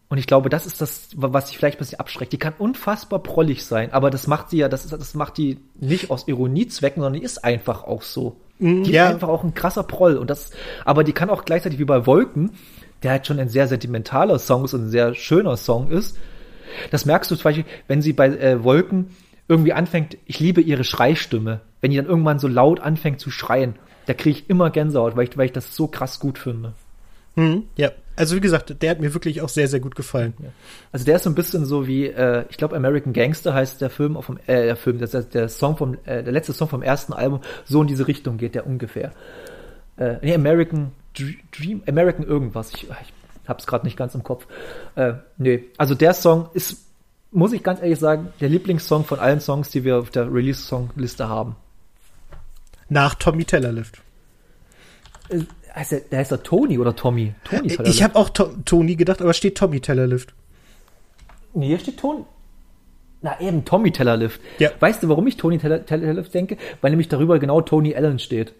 Und 0.08 0.18
ich 0.18 0.26
glaube, 0.26 0.48
das 0.48 0.66
ist 0.66 0.80
das, 0.80 1.08
was 1.16 1.48
sich 1.48 1.58
vielleicht 1.58 1.78
ein 1.78 1.80
bisschen 1.80 1.98
abschreckt. 1.98 2.32
Die 2.32 2.38
kann 2.38 2.52
unfassbar 2.58 3.20
prollig 3.20 3.64
sein, 3.64 3.92
aber 3.92 4.10
das 4.10 4.26
macht 4.26 4.50
sie 4.50 4.58
ja, 4.58 4.68
das, 4.68 4.84
ist, 4.84 4.92
das 4.92 5.14
macht 5.14 5.38
die 5.38 5.58
nicht 5.74 6.10
aus 6.10 6.28
Ironiezwecken, 6.28 7.02
sondern 7.02 7.20
die 7.20 7.24
ist 7.24 7.42
einfach 7.42 7.84
auch 7.84 8.02
so. 8.02 8.36
Mm, 8.58 8.84
die 8.84 8.92
ja. 8.92 9.06
ist 9.06 9.14
einfach 9.14 9.28
auch 9.28 9.42
ein 9.42 9.54
krasser 9.54 9.82
Proll. 9.82 10.16
Und 10.16 10.30
das, 10.30 10.50
aber 10.84 11.04
die 11.04 11.12
kann 11.12 11.30
auch 11.30 11.44
gleichzeitig 11.44 11.78
wie 11.78 11.84
bei 11.84 12.06
Wolken, 12.06 12.52
der 13.02 13.12
halt 13.12 13.26
schon 13.26 13.40
ein 13.40 13.48
sehr 13.48 13.66
sentimentaler 13.66 14.38
Song 14.38 14.64
ist 14.64 14.74
und 14.74 14.86
ein 14.86 14.90
sehr 14.90 15.14
schöner 15.14 15.56
Song 15.56 15.90
ist. 15.90 16.16
Das 16.90 17.06
merkst 17.06 17.30
du 17.30 17.36
zum 17.36 17.44
Beispiel, 17.44 17.64
wenn 17.88 18.02
sie 18.02 18.12
bei 18.12 18.28
äh, 18.28 18.62
Wolken 18.62 19.10
irgendwie 19.48 19.72
anfängt, 19.72 20.16
ich 20.26 20.40
liebe 20.40 20.60
ihre 20.60 20.84
Schreistimme, 20.84 21.60
wenn 21.80 21.90
die 21.90 21.96
dann 21.96 22.06
irgendwann 22.06 22.38
so 22.38 22.48
laut 22.48 22.80
anfängt 22.80 23.20
zu 23.20 23.30
schreien, 23.30 23.74
da 24.06 24.14
kriege 24.14 24.38
ich 24.38 24.50
immer 24.50 24.70
Gänsehaut, 24.70 25.16
weil 25.16 25.28
ich, 25.28 25.36
weil 25.36 25.46
ich 25.46 25.52
das 25.52 25.74
so 25.74 25.86
krass 25.86 26.18
gut 26.20 26.38
finde. 26.38 26.74
Hm, 27.36 27.64
ja, 27.76 27.90
also 28.16 28.36
wie 28.36 28.40
gesagt, 28.40 28.80
der 28.80 28.90
hat 28.90 29.00
mir 29.00 29.12
wirklich 29.12 29.40
auch 29.42 29.48
sehr, 29.48 29.66
sehr 29.66 29.80
gut 29.80 29.96
gefallen. 29.96 30.34
Ja. 30.38 30.50
Also 30.92 31.04
der 31.04 31.16
ist 31.16 31.24
so 31.24 31.30
ein 31.30 31.34
bisschen 31.34 31.64
so 31.64 31.86
wie, 31.86 32.06
äh, 32.06 32.44
ich 32.48 32.56
glaube, 32.56 32.76
American 32.76 33.12
Gangster 33.12 33.54
heißt 33.54 33.80
der 33.80 33.90
Film, 33.90 34.16
auf 34.16 34.26
dem, 34.26 34.38
äh, 34.46 34.66
der 34.66 34.76
Film, 34.76 35.02
ist 35.02 35.34
der 35.34 35.48
Song 35.48 35.76
vom, 35.76 35.98
äh, 36.04 36.22
der 36.22 36.32
letzte 36.32 36.52
Song 36.52 36.68
vom 36.68 36.82
ersten 36.82 37.12
Album, 37.12 37.40
so 37.64 37.80
in 37.82 37.88
diese 37.88 38.06
Richtung 38.06 38.36
geht 38.36 38.54
der 38.54 38.66
ungefähr. 38.66 39.12
Äh, 39.96 40.16
nee, 40.22 40.34
American 40.34 40.92
Dream, 41.52 41.82
American 41.88 42.24
irgendwas. 42.24 42.72
Ich, 42.74 42.84
ich 42.84 43.48
hab's 43.48 43.66
gerade 43.66 43.84
nicht 43.84 43.96
ganz 43.96 44.14
im 44.14 44.22
Kopf. 44.22 44.46
Äh, 44.94 45.14
nee, 45.36 45.64
also 45.76 45.94
der 45.94 46.14
Song 46.14 46.48
ist, 46.54 46.83
muss 47.34 47.52
ich 47.52 47.62
ganz 47.62 47.82
ehrlich 47.82 47.98
sagen, 47.98 48.32
der 48.40 48.48
Lieblingssong 48.48 49.04
von 49.04 49.18
allen 49.18 49.40
Songs, 49.40 49.68
die 49.68 49.84
wir 49.84 49.98
auf 49.98 50.10
der 50.10 50.32
Release-Song-Liste 50.32 51.28
haben. 51.28 51.56
Nach 52.88 53.14
Tommy 53.14 53.44
Tellerlift. 53.44 54.00
Äh, 55.28 55.40
heißt 55.74 55.92
der, 55.92 56.00
der 56.00 56.18
heißt 56.20 56.30
der 56.30 56.42
Tony 56.42 56.78
oder 56.78 56.94
Tommy? 56.94 57.34
Tony 57.44 57.68
Tellerlift. 57.68 57.88
Ich 57.88 58.02
habe 58.02 58.16
auch 58.16 58.30
to 58.30 58.50
Tony 58.64 58.94
gedacht, 58.94 59.20
aber 59.20 59.34
steht 59.34 59.58
Tommy 59.58 59.80
Tellerlift. 59.80 60.32
Nee, 61.54 61.68
hier 61.68 61.78
steht 61.78 61.98
Tony. 61.98 62.24
Na 63.20 63.40
eben, 63.40 63.64
Tommy 63.64 63.90
Tellerlift. 63.90 64.40
Ja. 64.58 64.70
Weißt 64.78 65.02
du, 65.02 65.08
warum 65.08 65.26
ich 65.26 65.36
Tony 65.36 65.58
Teller, 65.58 65.84
Tellerlift 65.84 66.32
denke? 66.34 66.56
Weil 66.82 66.90
nämlich 66.90 67.08
darüber 67.08 67.38
genau 67.38 67.62
Tony 67.62 67.96
Allen 67.96 68.18
steht. 68.18 68.54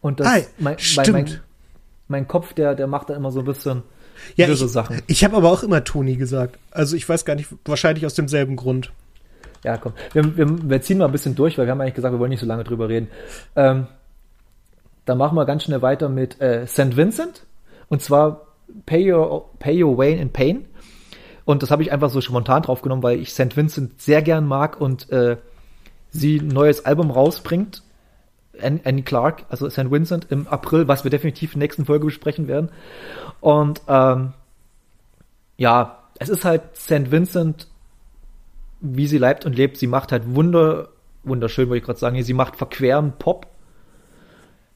Und 0.00 0.20
das, 0.20 0.26
ah, 0.26 0.46
mein, 0.58 0.78
stimmt. 0.78 1.12
Mein, 1.12 1.40
mein, 2.08 2.28
Kopf, 2.28 2.54
der, 2.54 2.74
der 2.74 2.86
macht 2.86 3.10
da 3.10 3.14
immer 3.14 3.30
so 3.30 3.40
ein 3.40 3.44
bisschen 3.44 3.82
ja, 4.36 4.46
böse 4.46 4.66
ich, 4.66 4.72
Sachen. 4.72 5.02
Ich 5.06 5.24
habe 5.24 5.36
aber 5.36 5.50
auch 5.50 5.62
immer 5.62 5.84
Tony 5.84 6.16
gesagt. 6.16 6.58
Also 6.70 6.96
ich 6.96 7.08
weiß 7.08 7.24
gar 7.24 7.34
nicht, 7.34 7.48
wahrscheinlich 7.64 8.06
aus 8.06 8.14
demselben 8.14 8.56
Grund. 8.56 8.92
Ja, 9.64 9.76
komm. 9.76 9.92
Wir, 10.12 10.36
wir, 10.36 10.70
wir 10.70 10.82
ziehen 10.82 10.98
mal 10.98 11.06
ein 11.06 11.12
bisschen 11.12 11.34
durch, 11.34 11.58
weil 11.58 11.66
wir 11.66 11.72
haben 11.72 11.80
eigentlich 11.80 11.94
gesagt, 11.94 12.14
wir 12.14 12.18
wollen 12.18 12.30
nicht 12.30 12.40
so 12.40 12.46
lange 12.46 12.64
drüber 12.64 12.88
reden. 12.88 13.08
Ähm, 13.56 13.86
dann 15.04 15.18
machen 15.18 15.36
wir 15.36 15.46
ganz 15.46 15.64
schnell 15.64 15.82
weiter 15.82 16.08
mit 16.08 16.40
äh, 16.40 16.66
St. 16.66 16.96
Vincent. 16.96 17.44
Und 17.88 18.02
zwar 18.02 18.46
Pay 18.86 19.12
Your, 19.12 19.50
Pay 19.58 19.82
Your 19.82 19.96
Way 19.96 20.20
in 20.20 20.30
Pain. 20.30 20.66
Und 21.44 21.62
das 21.62 21.70
habe 21.70 21.82
ich 21.82 21.92
einfach 21.92 22.10
so 22.10 22.20
spontan 22.20 22.62
draufgenommen, 22.62 23.02
weil 23.02 23.18
ich 23.18 23.32
St. 23.32 23.56
Vincent 23.56 24.00
sehr 24.00 24.20
gern 24.20 24.46
mag 24.46 24.80
und 24.80 25.10
äh, 25.10 25.38
sie 26.10 26.36
ein 26.38 26.48
neues 26.48 26.84
Album 26.84 27.10
rausbringt. 27.10 27.82
Annie 28.62 29.02
Clark, 29.02 29.44
also 29.48 29.68
St. 29.68 29.90
Vincent 29.90 30.26
im 30.30 30.46
April, 30.48 30.88
was 30.88 31.04
wir 31.04 31.10
definitiv 31.10 31.54
in 31.54 31.60
der 31.60 31.66
nächsten 31.66 31.86
Folge 31.86 32.06
besprechen 32.06 32.48
werden. 32.48 32.70
Und 33.40 33.82
ähm, 33.88 34.32
ja, 35.56 35.98
es 36.18 36.28
ist 36.28 36.44
halt 36.44 36.76
St. 36.76 37.10
Vincent, 37.10 37.68
wie 38.80 39.06
sie 39.06 39.18
leibt 39.18 39.44
und 39.44 39.56
lebt. 39.56 39.76
Sie 39.76 39.86
macht 39.86 40.12
halt 40.12 40.34
wunder, 40.34 40.88
wunderschön, 41.24 41.68
wollte 41.68 41.78
ich 41.78 41.84
gerade 41.84 41.98
sagen. 41.98 42.22
Sie 42.22 42.34
macht 42.34 42.56
verqueren 42.56 43.12
Pop. 43.18 43.46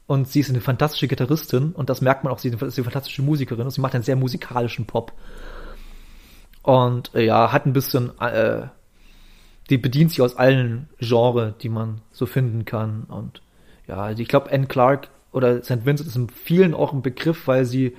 Und 0.05 0.27
sie 0.27 0.41
ist 0.41 0.49
eine 0.49 0.61
fantastische 0.61 1.07
Gitarristin 1.07 1.71
und 1.71 1.89
das 1.89 2.01
merkt 2.01 2.25
man 2.25 2.33
auch, 2.33 2.37
sie 2.37 2.49
ist 2.49 2.61
eine 2.61 2.83
fantastische 2.83 3.21
Musikerin 3.21 3.63
und 3.63 3.71
sie 3.71 3.79
macht 3.79 3.95
einen 3.95 4.03
sehr 4.03 4.17
musikalischen 4.17 4.85
Pop. 4.85 5.13
Und 6.61 7.15
äh, 7.15 7.25
ja, 7.25 7.51
hat 7.51 7.65
ein 7.65 7.73
bisschen, 7.73 8.17
äh, 8.19 8.67
die 9.69 9.77
bedient 9.77 10.11
sich 10.11 10.21
aus 10.21 10.35
allen 10.35 10.89
Genres, 10.99 11.53
die 11.61 11.69
man 11.69 12.01
so 12.11 12.25
finden 12.25 12.65
kann. 12.65 13.03
Und 13.05 13.41
ja, 13.87 13.97
also 13.97 14.21
ich 14.21 14.27
glaube, 14.27 14.51
Anne 14.51 14.67
Clark 14.67 15.09
oder 15.31 15.63
St. 15.63 15.85
Vincent 15.85 16.07
ist 16.07 16.15
in 16.15 16.29
vielen 16.29 16.73
auch 16.73 16.93
ein 16.93 17.01
Begriff, 17.01 17.47
weil 17.47 17.65
sie, 17.65 17.95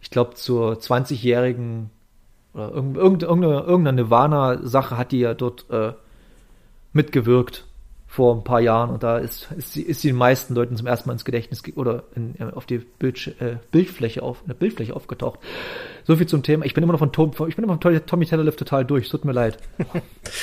ich 0.00 0.10
glaube, 0.10 0.34
zur 0.34 0.74
20-jährigen 0.74 1.90
oder 2.54 2.72
irgendeine, 2.72 3.60
irgendeine 3.60 3.92
Nirvana-Sache 3.92 4.96
hat 4.96 5.12
die 5.12 5.20
ja 5.20 5.34
dort 5.34 5.68
äh, 5.70 5.92
mitgewirkt 6.92 7.65
vor 8.16 8.34
ein 8.34 8.44
paar 8.44 8.60
Jahren 8.60 8.88
und 8.88 9.02
da 9.02 9.18
ist, 9.18 9.46
ist, 9.58 9.74
sie, 9.74 9.82
ist 9.82 10.00
sie 10.00 10.08
den 10.08 10.16
meisten 10.16 10.54
Leuten 10.54 10.74
zum 10.74 10.86
ersten 10.86 11.06
Mal 11.06 11.12
ins 11.12 11.26
Gedächtnis 11.26 11.62
oder 11.74 12.04
in, 12.14 12.34
äh, 12.38 12.44
auf 12.44 12.64
die 12.64 12.78
Bild, 12.78 13.34
äh, 13.40 13.56
Bildfläche 13.70 14.22
auf, 14.22 14.40
in 14.40 14.48
der 14.48 14.54
Bildfläche 14.54 14.96
aufgetaucht. 14.96 15.38
So 16.04 16.16
viel 16.16 16.26
zum 16.26 16.42
Thema. 16.42 16.64
Ich 16.64 16.72
bin 16.72 16.82
immer 16.82 16.94
noch 16.94 16.98
von 16.98 17.12
Tom, 17.12 17.32
ich 17.46 17.56
bin 17.56 17.64
immer 17.66 17.78
von 17.78 18.06
Tommy 18.06 18.24
Tellerlift 18.24 18.58
total 18.58 18.86
durch. 18.86 19.10
Tut 19.10 19.26
mir 19.26 19.32
leid. 19.32 19.58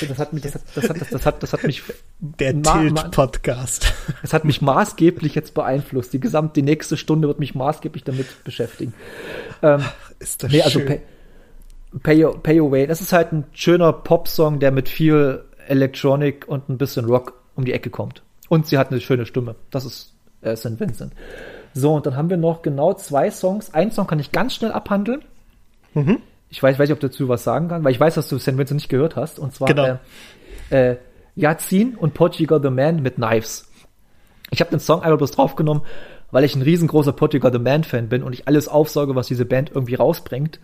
Das 0.08 0.18
hat 0.18 0.32
mich, 0.32 0.42
das 0.42 0.54
hat, 0.54 0.62
das 0.74 0.88
hat, 0.88 1.12
das 1.12 1.26
hat, 1.26 1.42
das 1.42 1.52
hat 1.52 1.64
mich. 1.64 1.82
Der 2.20 2.62
Tilt-Podcast. 2.62 3.92
Es 4.22 4.32
hat 4.32 4.44
mich 4.44 4.62
maßgeblich 4.62 5.34
jetzt 5.34 5.52
beeinflusst. 5.54 6.12
Die 6.12 6.20
gesamte, 6.20 6.54
die 6.54 6.62
nächste 6.62 6.96
Stunde 6.96 7.26
wird 7.26 7.40
mich 7.40 7.54
maßgeblich 7.54 8.04
damit 8.04 8.44
beschäftigen. 8.44 8.94
Ähm, 9.62 9.82
ist 10.20 10.42
das 10.42 10.52
nee, 10.52 10.62
also 10.62 10.78
Pay, 10.80 11.00
Pay, 12.02 12.26
Pay 12.42 12.60
Your 12.60 12.70
Way. 12.70 12.86
Das 12.86 13.00
ist 13.00 13.12
halt 13.12 13.32
ein 13.32 13.44
schöner 13.52 13.92
Pop-Song, 13.92 14.60
der 14.60 14.70
mit 14.70 14.88
viel 14.88 15.44
Electronic 15.66 16.46
und 16.46 16.68
ein 16.68 16.78
bisschen 16.78 17.06
Rock 17.06 17.43
um 17.56 17.64
die 17.64 17.72
Ecke 17.72 17.90
kommt. 17.90 18.22
Und 18.48 18.66
sie 18.66 18.78
hat 18.78 18.90
eine 18.90 19.00
schöne 19.00 19.26
Stimme. 19.26 19.56
Das 19.70 19.84
ist 19.84 20.14
äh, 20.42 20.56
St. 20.56 20.78
Vincent. 20.78 21.12
So, 21.72 21.94
und 21.94 22.06
dann 22.06 22.16
haben 22.16 22.30
wir 22.30 22.36
noch 22.36 22.62
genau 22.62 22.94
zwei 22.94 23.30
Songs. 23.30 23.74
Ein 23.74 23.90
Song 23.90 24.06
kann 24.06 24.18
ich 24.18 24.32
ganz 24.32 24.54
schnell 24.54 24.72
abhandeln. 24.72 25.22
Mhm. 25.94 26.18
Ich 26.50 26.62
weiß, 26.62 26.78
weiß 26.78 26.88
nicht, 26.88 26.94
ob 26.94 27.00
du 27.00 27.08
dazu 27.08 27.28
was 27.28 27.42
sagen 27.42 27.68
kann, 27.68 27.82
weil 27.82 27.92
ich 27.92 27.98
weiß, 27.98 28.14
dass 28.14 28.28
du 28.28 28.38
St. 28.38 28.56
Vincent 28.58 28.74
nicht 28.74 28.88
gehört 28.88 29.16
hast. 29.16 29.38
Und 29.38 29.54
zwar 29.54 29.68
genau. 29.68 29.98
äh, 30.70 30.92
äh, 30.92 30.96
Yazin 31.34 31.96
und 31.96 32.14
Portugal 32.14 32.60
the 32.62 32.70
Man 32.70 33.02
mit 33.02 33.16
Knives. 33.16 33.68
Ich 34.50 34.60
habe 34.60 34.70
den 34.70 34.78
Song 34.78 35.02
einfach 35.02 35.18
bloß 35.18 35.32
draufgenommen, 35.32 35.82
weil 36.30 36.44
ich 36.44 36.54
ein 36.54 36.62
riesengroßer 36.62 37.12
Portugal 37.12 37.52
the 37.52 37.58
Man 37.58 37.82
Fan 37.82 38.08
bin 38.08 38.22
und 38.22 38.32
ich 38.32 38.46
alles 38.46 38.68
aufsauge, 38.68 39.16
was 39.16 39.26
diese 39.26 39.44
Band 39.44 39.72
irgendwie 39.74 39.94
rausbringt. 39.94 40.60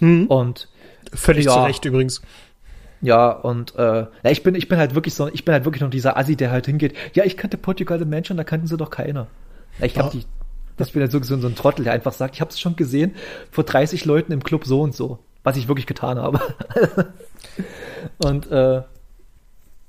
Mhm. 0.00 0.26
Und 0.26 0.68
völlig 1.14 1.46
ja, 1.46 1.52
zu 1.52 1.60
Recht 1.60 1.84
übrigens. 1.84 2.20
Ja, 3.04 3.30
und 3.30 3.74
äh, 3.76 4.06
ja, 4.06 4.30
ich 4.30 4.42
bin, 4.42 4.54
ich 4.54 4.66
bin 4.66 4.78
halt 4.78 4.94
wirklich 4.94 5.12
so, 5.12 5.28
ich 5.28 5.44
bin 5.44 5.52
halt 5.52 5.66
wirklich 5.66 5.82
noch 5.82 5.90
dieser 5.90 6.16
Assi, 6.16 6.36
der 6.36 6.50
halt 6.50 6.64
hingeht. 6.64 6.94
Ja, 7.12 7.24
ich 7.24 7.36
kannte 7.36 7.58
Portugal 7.58 7.98
the 7.98 8.06
Mansion, 8.06 8.38
da 8.38 8.44
kannten 8.44 8.66
sie 8.66 8.78
doch 8.78 8.88
keiner. 8.88 9.26
Ja, 9.78 9.84
ich 9.84 9.98
hab 9.98 10.06
ja. 10.06 10.20
die, 10.20 10.26
das 10.78 10.92
bin 10.92 11.02
halt 11.02 11.12
so, 11.12 11.22
so, 11.22 11.34
ein 11.34 11.54
Trottel, 11.54 11.84
der 11.84 11.92
einfach 11.92 12.14
sagt, 12.14 12.34
ich 12.34 12.40
hab's 12.40 12.58
schon 12.58 12.76
gesehen 12.76 13.14
vor 13.50 13.64
30 13.64 14.06
Leuten 14.06 14.32
im 14.32 14.42
Club 14.42 14.64
so 14.64 14.80
und 14.80 14.94
so, 14.94 15.18
was 15.42 15.58
ich 15.58 15.68
wirklich 15.68 15.86
getan 15.86 16.18
habe. 16.18 16.40
und 18.24 18.50
äh, 18.50 18.82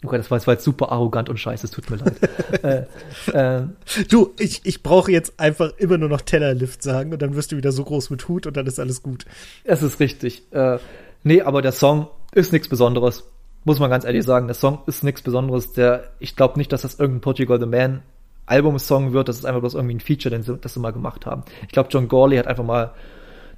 Oh 0.04 0.10
Gott, 0.10 0.19
das 0.19 0.30
war, 0.30 0.38
das 0.38 0.45
war 0.45 0.56
jetzt 0.56 0.65
super 0.65 0.91
arrogant 0.91 1.30
und 1.30 1.39
scheiße, 1.39 1.65
es 1.65 1.71
tut 1.71 1.89
mir 1.89 1.95
leid. 1.95 2.15
äh, 3.32 3.32
äh, 3.32 3.63
du, 4.10 4.34
ich, 4.38 4.62
ich 4.65 4.84
brauche 4.84 5.12
jetzt 5.12 5.39
einfach 5.39 5.71
immer 5.78 5.97
nur 5.97 6.10
noch 6.10 6.21
Tellerlift 6.21 6.84
sagen 6.84 7.13
und 7.13 7.21
dann 7.21 7.36
wirst 7.36 7.54
du 7.54 7.58
wieder 7.58 7.71
so 7.71 7.86
groß 7.86 8.10
mit 8.10 8.28
Hut 8.28 8.45
und 8.45 8.58
dann 8.58 8.67
ist 8.67 8.78
alles 8.78 9.01
gut. 9.01 9.25
Es 9.63 9.82
ist 9.82 10.01
richtig. 10.01 10.43
Äh, 10.51 10.80
nee, 11.23 11.41
aber 11.41 11.62
der 11.62 11.71
Song 11.71 12.10
ist 12.36 12.54
nichts 12.54 12.67
Besonderes. 12.67 13.24
Muss 13.63 13.80
man 13.80 13.89
ganz 13.89 14.06
ehrlich 14.06 14.24
sagen. 14.24 14.48
Der 14.48 14.54
Song 14.54 14.80
ist 14.86 15.04
nichts 15.04 15.24
Besonderes. 15.24 15.74
Der, 15.74 16.12
ich 16.19 16.36
glaube 16.36 16.60
nicht, 16.60 16.71
dass 16.71 16.84
das 16.84 17.00
irgendein 17.00 17.21
Portugal 17.21 17.60
the 17.60 17.65
Man 17.65 18.04
Album-Song 18.45 19.13
wird. 19.13 19.28
Das 19.28 19.38
ist 19.38 19.45
einfach 19.45 19.62
bloß 19.62 19.74
irgendwie 19.74 19.95
ein 19.95 20.00
Feature, 20.00 20.36
den 20.36 20.43
sie, 20.43 20.58
das 20.58 20.76
sie 20.76 20.80
mal 20.80 20.93
gemacht 20.93 21.26
haben. 21.26 21.43
Ich 21.63 21.69
glaube, 21.69 21.89
John 21.91 22.08
Gorley 22.08 22.38
hat 22.38 22.45
einfach 22.45 22.63
mal, 22.63 22.93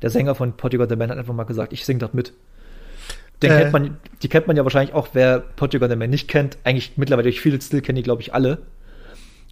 der 0.01 0.09
Sänger 0.09 0.35
von 0.35 0.53
Portugal 0.53 0.87
the 0.87 0.95
Man 0.95 1.09
hat 1.09 1.17
einfach 1.17 1.33
mal 1.33 1.43
gesagt, 1.43 1.73
ich 1.73 1.85
sing 1.85 1.99
das 1.99 2.13
mit. 2.13 2.33
Den 3.41 3.51
äh. 3.51 3.57
kennt 3.57 3.73
man, 3.73 3.97
die 4.21 4.29
kennt 4.29 4.47
man 4.47 4.55
ja 4.55 4.63
wahrscheinlich 4.63 4.95
auch, 4.95 5.09
wer 5.13 5.39
Portugal 5.39 5.89
the 5.89 5.95
Man 5.95 6.09
nicht 6.09 6.29
kennt. 6.29 6.57
Eigentlich 6.63 6.93
mittlerweile 6.95 7.23
durch 7.23 7.41
viele 7.41 7.59
Still 7.61 7.81
kennen 7.81 7.97
die, 7.97 8.03
glaube 8.03 8.21
ich, 8.21 8.33
alle. 8.33 8.59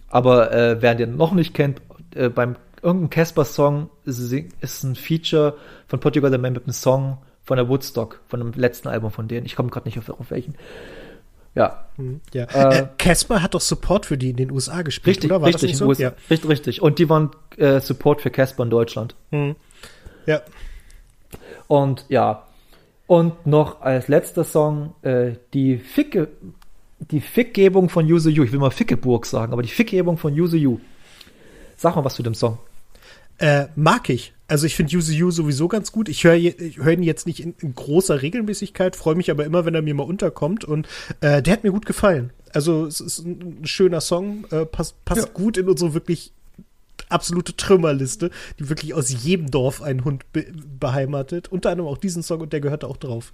Aber 0.08 0.52
äh, 0.52 0.80
wer 0.80 0.94
den 0.94 1.16
noch 1.16 1.32
nicht 1.32 1.52
kennt, 1.52 1.82
äh, 2.14 2.28
beim 2.28 2.56
irgendein 2.82 3.10
Casper-Song 3.10 3.90
ist, 4.04 4.32
ist 4.60 4.84
ein 4.84 4.94
Feature 4.94 5.56
von 5.88 6.00
Portugal 6.00 6.30
the 6.30 6.38
Man 6.38 6.52
mit 6.54 6.64
einem 6.64 6.72
Song 6.72 7.18
von 7.46 7.56
der 7.56 7.68
Woodstock, 7.68 8.20
von 8.28 8.40
dem 8.40 8.52
letzten 8.52 8.88
Album 8.88 9.10
von 9.10 9.28
denen. 9.28 9.46
Ich 9.46 9.56
komme 9.56 9.70
gerade 9.70 9.86
nicht 9.86 9.98
auf, 9.98 10.10
auf 10.10 10.30
welchen. 10.30 10.56
Ja. 11.54 11.86
Hm, 11.96 12.20
ja. 12.34 12.44
Äh, 12.44 12.88
Casper 12.98 13.36
äh, 13.36 13.40
hat 13.40 13.54
doch 13.54 13.60
Support 13.60 14.04
für 14.04 14.18
die 14.18 14.30
in 14.30 14.36
den 14.36 14.50
USA 14.50 14.82
gespielt, 14.82 15.16
richtig, 15.16 15.30
oder? 15.30 15.40
War 15.40 15.48
richtig, 15.48 15.70
das 15.70 15.78
so? 15.78 15.90
ja. 15.92 16.12
richtig, 16.28 16.50
richtig. 16.50 16.82
Und 16.82 16.98
die 16.98 17.08
waren 17.08 17.30
äh, 17.56 17.80
Support 17.80 18.20
für 18.20 18.30
Casper 18.30 18.64
in 18.64 18.70
Deutschland. 18.70 19.14
Hm. 19.30 19.56
Ja. 20.26 20.42
Und 21.68 22.04
ja. 22.08 22.42
Und 23.06 23.46
noch 23.46 23.80
als 23.80 24.08
letzter 24.08 24.42
Song 24.42 24.94
äh, 25.02 25.34
die 25.54 25.78
Ficke, 25.78 26.28
die 26.98 27.20
Fickgebung 27.20 27.88
von 27.88 28.04
Use 28.04 28.28
You. 28.28 28.42
Ich 28.42 28.52
will 28.52 28.58
mal 28.58 28.70
Fickeburg 28.70 29.24
sagen, 29.24 29.52
aber 29.52 29.62
die 29.62 29.68
Fickgebung 29.68 30.18
von 30.18 30.38
Use 30.38 30.56
You. 30.56 30.80
Sag 31.76 31.94
mal 31.94 32.04
was 32.04 32.16
zu 32.16 32.24
dem 32.24 32.34
Song. 32.34 32.58
Äh, 33.38 33.66
mag 33.76 34.10
ich. 34.10 34.34
Also 34.48 34.66
ich 34.66 34.76
finde 34.76 34.96
Use 34.96 35.12
You 35.12 35.30
sowieso 35.30 35.66
ganz 35.66 35.90
gut. 35.90 36.08
Ich 36.08 36.22
höre 36.22 36.38
hör 36.38 36.92
ihn 36.92 37.02
jetzt 37.02 37.26
nicht 37.26 37.40
in, 37.40 37.54
in 37.60 37.74
großer 37.74 38.22
Regelmäßigkeit, 38.22 38.94
freue 38.94 39.16
mich 39.16 39.30
aber 39.30 39.44
immer, 39.44 39.64
wenn 39.64 39.74
er 39.74 39.82
mir 39.82 39.94
mal 39.94 40.04
unterkommt. 40.04 40.64
Und 40.64 40.86
äh, 41.20 41.42
der 41.42 41.52
hat 41.52 41.64
mir 41.64 41.72
gut 41.72 41.86
gefallen. 41.86 42.30
Also 42.52 42.86
es 42.86 43.00
ist 43.00 43.18
ein 43.18 43.66
schöner 43.66 44.00
Song, 44.00 44.44
äh, 44.50 44.64
passt, 44.64 45.04
passt 45.04 45.26
ja. 45.26 45.32
gut 45.32 45.56
in 45.56 45.68
unsere 45.68 45.94
wirklich 45.94 46.32
absolute 47.08 47.56
Trümmerliste, 47.56 48.30
die 48.58 48.68
wirklich 48.68 48.94
aus 48.94 49.24
jedem 49.24 49.50
Dorf 49.50 49.82
einen 49.82 50.04
Hund 50.04 50.32
be 50.32 50.46
beheimatet. 50.78 51.48
Unter 51.48 51.70
anderem 51.70 51.90
auch 51.90 51.98
diesen 51.98 52.22
Song 52.22 52.40
und 52.40 52.52
der 52.52 52.60
gehört 52.60 52.84
auch 52.84 52.96
drauf. 52.96 53.32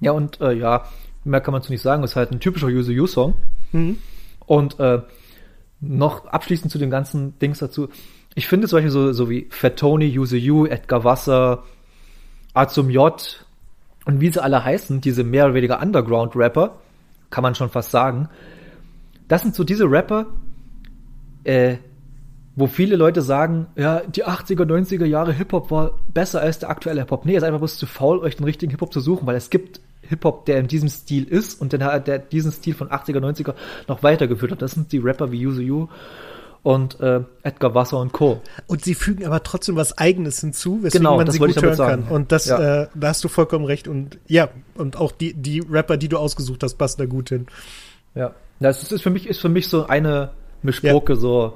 Ja, 0.00 0.12
und 0.12 0.40
äh, 0.40 0.52
ja, 0.52 0.86
mehr 1.24 1.40
kann 1.40 1.52
man 1.52 1.62
zu 1.62 1.70
nicht 1.70 1.82
sagen. 1.82 2.02
Es 2.02 2.12
ist 2.12 2.16
halt 2.16 2.32
ein 2.32 2.40
typischer 2.40 2.68
Use 2.68 2.92
You-Song. 2.92 3.34
Mhm. 3.72 3.98
Und 4.46 4.80
äh, 4.80 5.02
noch 5.80 6.26
abschließend 6.26 6.72
zu 6.72 6.78
dem 6.78 6.90
ganzen 6.90 7.38
Dings 7.38 7.58
dazu 7.58 7.88
ich 8.34 8.48
finde 8.48 8.68
zum 8.68 8.78
Beispiel 8.78 8.90
so, 8.90 9.12
so 9.12 9.28
wie 9.28 9.46
Fat 9.50 9.76
Tony, 9.76 10.18
Use 10.18 10.36
You, 10.36 10.66
Edgar 10.66 11.04
Wasser, 11.04 11.64
Azum 12.54 12.90
J 12.90 13.46
und 14.04 14.20
wie 14.20 14.30
sie 14.30 14.42
alle 14.42 14.64
heißen, 14.64 15.00
diese 15.00 15.24
mehr 15.24 15.46
oder 15.46 15.54
weniger 15.54 15.80
Underground-Rapper, 15.80 16.78
kann 17.30 17.42
man 17.42 17.54
schon 17.54 17.70
fast 17.70 17.90
sagen, 17.90 18.28
das 19.28 19.42
sind 19.42 19.54
so 19.54 19.62
diese 19.62 19.84
Rapper, 19.84 20.26
äh, 21.44 21.76
wo 22.56 22.66
viele 22.66 22.96
Leute 22.96 23.22
sagen, 23.22 23.68
ja, 23.76 24.00
die 24.00 24.24
80er, 24.24 24.64
90er 24.64 25.04
Jahre 25.04 25.32
Hip-Hop 25.32 25.70
war 25.70 25.98
besser 26.12 26.40
als 26.40 26.58
der 26.58 26.70
aktuelle 26.70 27.00
Hip-Hop. 27.00 27.24
Nee, 27.24 27.36
ist 27.36 27.44
einfach 27.44 27.60
bloß 27.60 27.78
zu 27.78 27.86
faul, 27.86 28.18
euch 28.18 28.36
den 28.36 28.44
richtigen 28.44 28.70
Hip-Hop 28.70 28.92
zu 28.92 29.00
suchen, 29.00 29.26
weil 29.26 29.36
es 29.36 29.50
gibt 29.50 29.80
Hip-Hop, 30.02 30.46
der 30.46 30.58
in 30.58 30.66
diesem 30.66 30.88
Stil 30.88 31.24
ist 31.24 31.60
und 31.60 31.72
der, 31.72 32.00
der 32.00 32.18
diesen 32.18 32.50
Stil 32.50 32.74
von 32.74 32.88
80er, 32.88 33.20
90er 33.20 33.54
noch 33.86 34.02
weitergeführt 34.02 34.52
hat. 34.52 34.62
Das 34.62 34.72
sind 34.72 34.90
die 34.92 34.98
Rapper 34.98 35.30
wie 35.30 35.46
Use 35.46 35.62
You 35.62 35.86
und 36.62 37.00
äh, 37.00 37.20
Edgar 37.42 37.74
Wasser 37.74 37.98
und 37.98 38.12
Co. 38.12 38.42
Und 38.66 38.84
sie 38.84 38.94
fügen 38.94 39.24
aber 39.24 39.42
trotzdem 39.42 39.76
was 39.76 39.96
Eigenes 39.96 40.40
hinzu, 40.40 40.82
weswegen 40.82 41.04
genau, 41.04 41.16
man 41.16 41.30
sie 41.30 41.38
gut 41.38 41.60
hören 41.60 41.76
kann. 41.76 42.02
Und 42.04 42.32
das, 42.32 42.46
ja. 42.46 42.82
äh, 42.82 42.88
da 42.94 43.08
hast 43.08 43.24
du 43.24 43.28
vollkommen 43.28 43.64
recht. 43.64 43.88
Und 43.88 44.18
ja, 44.26 44.48
und 44.74 44.96
auch 44.96 45.12
die, 45.12 45.32
die 45.32 45.60
Rapper, 45.60 45.96
die 45.96 46.08
du 46.08 46.18
ausgesucht 46.18 46.62
hast, 46.62 46.74
passen 46.74 47.00
da 47.00 47.06
gut 47.06 47.30
hin. 47.30 47.46
Ja, 48.14 48.34
das 48.58 48.92
ist 48.92 49.02
für 49.02 49.10
mich, 49.10 49.26
ist 49.26 49.40
für 49.40 49.48
mich 49.48 49.68
so 49.68 49.86
eine 49.86 50.30
Mischbroke, 50.62 51.14
ja. 51.14 51.18
so. 51.18 51.54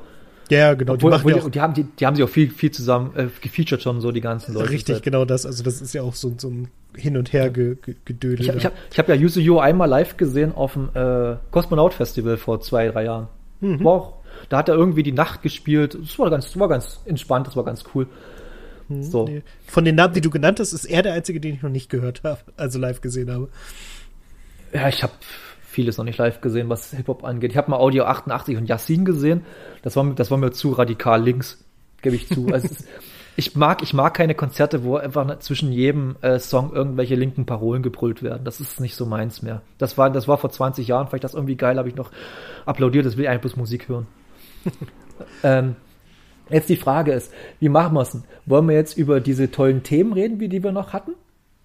Ja, 0.50 0.74
genau. 0.74 0.94
Obwohl, 0.94 1.10
die, 1.10 1.16
obwohl, 1.16 1.32
die, 1.34 1.50
die, 1.50 1.60
haben, 1.60 1.74
die, 1.74 1.84
die 1.84 2.06
haben 2.06 2.16
sich 2.16 2.24
auch 2.24 2.28
viel, 2.28 2.50
viel 2.50 2.70
zusammen 2.70 3.12
äh, 3.16 3.28
gefeatured 3.40 3.82
schon, 3.82 4.00
so 4.00 4.12
die 4.12 4.20
ganzen 4.20 4.54
Leute. 4.54 4.70
Richtig, 4.70 5.02
genau 5.02 5.24
das. 5.24 5.46
Also 5.46 5.62
das 5.62 5.80
ist 5.80 5.94
ja 5.94 6.02
auch 6.02 6.14
so, 6.14 6.34
so 6.36 6.48
ein 6.48 6.68
Hin- 6.96 7.16
und 7.16 7.32
Her 7.32 7.50
ge, 7.50 7.76
ge, 7.82 7.94
gedödel. 8.04 8.40
Ich, 8.40 8.54
ich 8.54 8.64
habe 8.64 8.74
ich 8.90 8.98
hab 8.98 9.08
ja 9.08 9.14
Yuzu 9.14 9.40
Yo 9.40 9.58
einmal 9.58 9.88
live 9.88 10.16
gesehen 10.16 10.54
auf 10.54 10.74
dem 10.74 10.90
äh, 10.94 11.36
Kosmonaut 11.50 11.94
Festival 11.94 12.36
vor 12.36 12.60
zwei, 12.60 12.88
drei 12.88 13.04
Jahren. 13.04 13.28
Mhm. 13.60 13.82
War 13.84 13.92
auch 13.92 14.12
da 14.48 14.58
hat 14.58 14.68
er 14.68 14.74
irgendwie 14.74 15.02
die 15.02 15.12
Nacht 15.12 15.42
gespielt. 15.42 15.96
Das 16.00 16.18
war 16.18 16.30
ganz, 16.30 16.46
das 16.46 16.58
war 16.58 16.68
ganz 16.68 17.00
entspannt, 17.04 17.46
das 17.46 17.56
war 17.56 17.64
ganz 17.64 17.84
cool. 17.94 18.06
Hm, 18.88 19.02
so. 19.02 19.26
Nee. 19.26 19.42
Von 19.66 19.84
den 19.84 19.94
Namen, 19.94 20.14
die 20.14 20.20
du 20.20 20.30
genannt 20.30 20.60
hast, 20.60 20.72
ist 20.72 20.84
er 20.84 21.02
der 21.02 21.14
einzige, 21.14 21.40
den 21.40 21.54
ich 21.54 21.62
noch 21.62 21.70
nicht 21.70 21.90
gehört 21.90 22.22
habe, 22.24 22.40
also 22.56 22.78
live 22.78 23.00
gesehen 23.00 23.30
habe. 23.30 23.48
Ja, 24.72 24.88
ich 24.88 25.02
habe 25.02 25.12
vieles 25.62 25.98
noch 25.98 26.04
nicht 26.04 26.18
live 26.18 26.40
gesehen, 26.40 26.68
was 26.68 26.90
Hip-Hop 26.90 27.24
angeht. 27.24 27.52
Ich 27.52 27.56
habe 27.56 27.70
mal 27.70 27.78
Audio 27.78 28.04
88 28.04 28.56
und 28.56 28.68
Yassin 28.68 29.04
gesehen. 29.04 29.44
Das 29.82 29.96
war, 29.96 30.04
das 30.14 30.30
war 30.30 30.38
mir 30.38 30.52
zu 30.52 30.72
radikal 30.72 31.22
links, 31.22 31.64
gebe 32.02 32.16
ich 32.16 32.28
zu. 32.28 32.46
Also 32.52 32.68
ist, 32.68 32.86
ich 33.36 33.56
mag, 33.56 33.82
ich 33.82 33.94
mag 33.94 34.14
keine 34.14 34.34
Konzerte, 34.34 34.84
wo 34.84 34.96
einfach 34.96 35.40
zwischen 35.40 35.72
jedem 35.72 36.14
äh, 36.20 36.38
Song 36.38 36.72
irgendwelche 36.72 37.16
linken 37.16 37.46
Parolen 37.46 37.82
gebrüllt 37.82 38.22
werden. 38.22 38.44
Das 38.44 38.60
ist 38.60 38.80
nicht 38.80 38.94
so 38.94 39.06
meins 39.06 39.42
mehr. 39.42 39.62
Das 39.78 39.98
war, 39.98 40.10
das 40.10 40.28
war 40.28 40.38
vor 40.38 40.50
20 40.50 40.86
Jahren, 40.86 41.08
vielleicht 41.08 41.24
das 41.24 41.34
irgendwie 41.34 41.56
geil, 41.56 41.76
habe 41.78 41.88
ich 41.88 41.96
noch 41.96 42.12
applaudiert, 42.64 43.04
das 43.04 43.16
will 43.16 43.24
ich 43.24 43.28
eigentlich 43.28 43.40
bloß 43.40 43.56
Musik 43.56 43.88
hören. 43.88 44.06
ähm, 45.42 45.76
jetzt 46.50 46.68
die 46.68 46.76
Frage 46.76 47.12
ist, 47.12 47.32
wie 47.60 47.68
machen 47.68 47.94
wir 47.94 48.02
es 48.02 48.10
denn? 48.10 48.24
Wollen 48.46 48.68
wir 48.68 48.74
jetzt 48.74 48.96
über 48.96 49.20
diese 49.20 49.50
tollen 49.50 49.82
Themen 49.82 50.12
reden, 50.12 50.40
wie 50.40 50.48
die 50.48 50.62
wir 50.62 50.72
noch 50.72 50.92
hatten? 50.92 51.12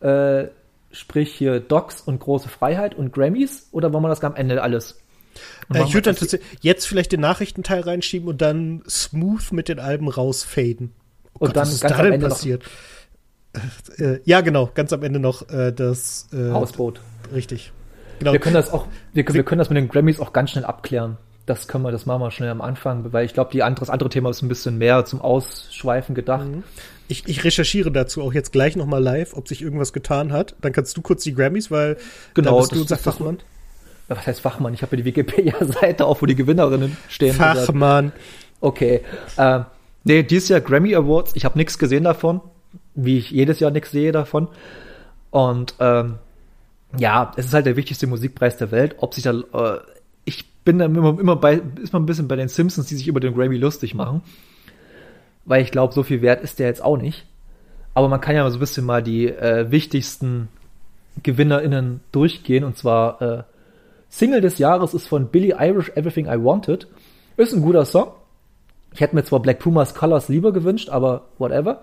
Äh, 0.01 0.49
sprich 0.91 1.33
hier 1.33 1.59
Docs 1.59 2.01
und 2.01 2.19
große 2.19 2.49
Freiheit 2.49 2.95
und 2.95 3.13
Grammys 3.13 3.67
oder 3.71 3.93
wollen 3.93 4.03
wir 4.03 4.09
das 4.09 4.23
am 4.23 4.35
Ende 4.35 4.61
alles? 4.61 4.99
Äh, 5.73 5.83
ich 5.83 5.93
würde 5.93 6.13
dann 6.13 6.39
jetzt 6.61 6.87
vielleicht 6.87 7.11
den 7.11 7.21
Nachrichtenteil 7.21 7.81
reinschieben 7.81 8.27
und 8.27 8.41
dann 8.41 8.83
smooth 8.89 9.51
mit 9.51 9.67
den 9.67 9.79
Alben 9.79 10.07
rausfaden. 10.07 10.93
Oh 11.33 11.45
und 11.45 11.47
Gott, 11.47 11.55
dann 11.57 11.61
was 11.63 11.73
ist 11.73 11.81
ganz 11.81 11.97
da 11.97 12.03
denn 12.03 12.21
passiert? 12.21 12.63
Äh, 13.97 14.03
äh, 14.03 14.21
ja, 14.25 14.41
genau, 14.41 14.69
ganz 14.73 14.93
am 14.93 15.03
Ende 15.03 15.19
noch 15.19 15.49
äh, 15.49 15.71
das 15.71 16.27
äh, 16.33 16.51
Hausboot. 16.51 17.01
Richtig. 17.33 17.71
Genau. 18.19 18.33
Wir 18.33 18.39
können 18.39 18.55
das 18.55 18.71
auch, 18.71 18.87
wir, 19.13 19.25
wir 19.27 19.43
können 19.43 19.59
das 19.59 19.69
mit 19.69 19.77
den 19.77 19.87
Grammys 19.87 20.19
auch 20.19 20.33
ganz 20.33 20.51
schnell 20.51 20.65
abklären 20.65 21.17
das 21.49 21.67
können 21.67 21.83
wir, 21.83 21.91
das 21.91 22.05
machen 22.05 22.21
wir 22.21 22.29
schnell 22.29 22.49
am 22.49 22.61
Anfang, 22.61 23.11
weil 23.11 23.25
ich 23.25 23.33
glaube, 23.33 23.51
die 23.51 23.63
andere, 23.63 23.79
das 23.79 23.89
andere 23.89 24.09
Thema 24.09 24.29
ist 24.29 24.43
ein 24.43 24.47
bisschen 24.47 24.77
mehr 24.77 25.03
zum 25.05 25.19
Ausschweifen 25.19 26.13
gedacht. 26.13 26.45
Mhm. 26.45 26.63
Ich, 27.07 27.27
ich 27.27 27.43
recherchiere 27.43 27.91
dazu 27.91 28.21
auch 28.21 28.33
jetzt 28.33 28.51
gleich 28.51 28.75
nochmal 28.75 29.01
live, 29.01 29.33
ob 29.33 29.47
sich 29.47 29.63
irgendwas 29.63 29.91
getan 29.91 30.31
hat. 30.31 30.55
Dann 30.61 30.73
kannst 30.73 30.95
du 30.95 31.01
kurz 31.01 31.23
die 31.23 31.33
Grammys, 31.33 31.71
weil 31.71 31.97
genau, 32.35 32.51
da 32.51 32.57
bist 32.59 32.71
du 32.73 32.81
unser 32.81 32.97
Fachmann. 32.97 33.39
Das, 34.07 34.19
was 34.19 34.27
heißt 34.27 34.41
Fachmann? 34.41 34.75
Ich 34.75 34.83
habe 34.83 34.95
ja 34.95 34.97
die 34.97 35.05
Wikipedia-Seite 35.05 36.05
auf, 36.05 36.21
wo 36.21 36.27
die 36.27 36.35
Gewinnerinnen 36.35 36.95
stehen. 37.07 37.33
Fachmann. 37.33 38.11
Okay. 38.61 39.01
Äh, 39.37 39.61
nee, 40.03 40.21
dieses 40.21 40.49
Jahr 40.49 40.61
Grammy 40.61 40.93
Awards. 40.95 41.31
Ich 41.35 41.45
habe 41.45 41.57
nichts 41.57 41.79
gesehen 41.79 42.03
davon, 42.03 42.41
wie 42.93 43.17
ich 43.17 43.31
jedes 43.31 43.59
Jahr 43.59 43.71
nichts 43.71 43.89
sehe 43.89 44.11
davon. 44.11 44.49
Und 45.31 45.73
ähm, 45.79 46.19
ja, 46.95 47.31
es 47.37 47.47
ist 47.47 47.53
halt 47.55 47.65
der 47.65 47.75
wichtigste 47.75 48.05
Musikpreis 48.05 48.57
der 48.57 48.69
Welt. 48.69 48.95
Ob 48.99 49.15
sich 49.15 49.23
da 49.23 49.31
äh, 49.31 49.79
bin 50.69 50.77
dann 50.77 50.95
immer, 50.95 51.19
immer 51.19 51.35
bei, 51.35 51.61
ist 51.81 51.93
man 51.93 52.03
ein 52.03 52.05
bisschen 52.05 52.27
bei 52.27 52.35
den 52.35 52.47
Simpsons, 52.47 52.87
die 52.87 52.95
sich 52.95 53.07
über 53.07 53.19
den 53.19 53.33
Grammy 53.33 53.57
lustig 53.57 53.95
machen. 53.95 54.21
Weil 55.45 55.63
ich 55.63 55.71
glaube, 55.71 55.93
so 55.93 56.03
viel 56.03 56.21
wert 56.21 56.43
ist 56.43 56.59
der 56.59 56.67
jetzt 56.67 56.83
auch 56.83 56.97
nicht. 56.97 57.25
Aber 57.95 58.07
man 58.07 58.21
kann 58.21 58.35
ja 58.35 58.47
so 58.51 58.57
ein 58.57 58.59
bisschen 58.59 58.85
mal 58.85 59.01
die 59.01 59.27
äh, 59.27 59.71
wichtigsten 59.71 60.47
GewinnerInnen 61.23 62.01
durchgehen. 62.11 62.63
Und 62.63 62.77
zwar 62.77 63.21
äh, 63.21 63.43
Single 64.09 64.41
des 64.41 64.59
Jahres 64.59 64.93
ist 64.93 65.07
von 65.07 65.29
Billy 65.29 65.55
Irish 65.57 65.89
Everything 65.95 66.27
I 66.27 66.43
Wanted. 66.43 66.87
Ist 67.35 67.53
ein 67.53 67.63
guter 67.63 67.85
Song. 67.85 68.11
Ich 68.93 69.01
hätte 69.01 69.15
mir 69.15 69.23
zwar 69.23 69.41
Black 69.41 69.59
Pumas 69.59 69.95
Colors 69.95 70.29
lieber 70.29 70.51
gewünscht, 70.51 70.89
aber 70.89 71.29
whatever. 71.39 71.81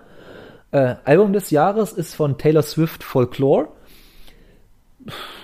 Äh, 0.71 0.95
Album 1.03 1.33
des 1.33 1.51
Jahres 1.51 1.91
ist 1.93 2.15
von 2.15 2.37
Taylor 2.37 2.63
Swift 2.63 3.03
Folklore. 3.03 3.67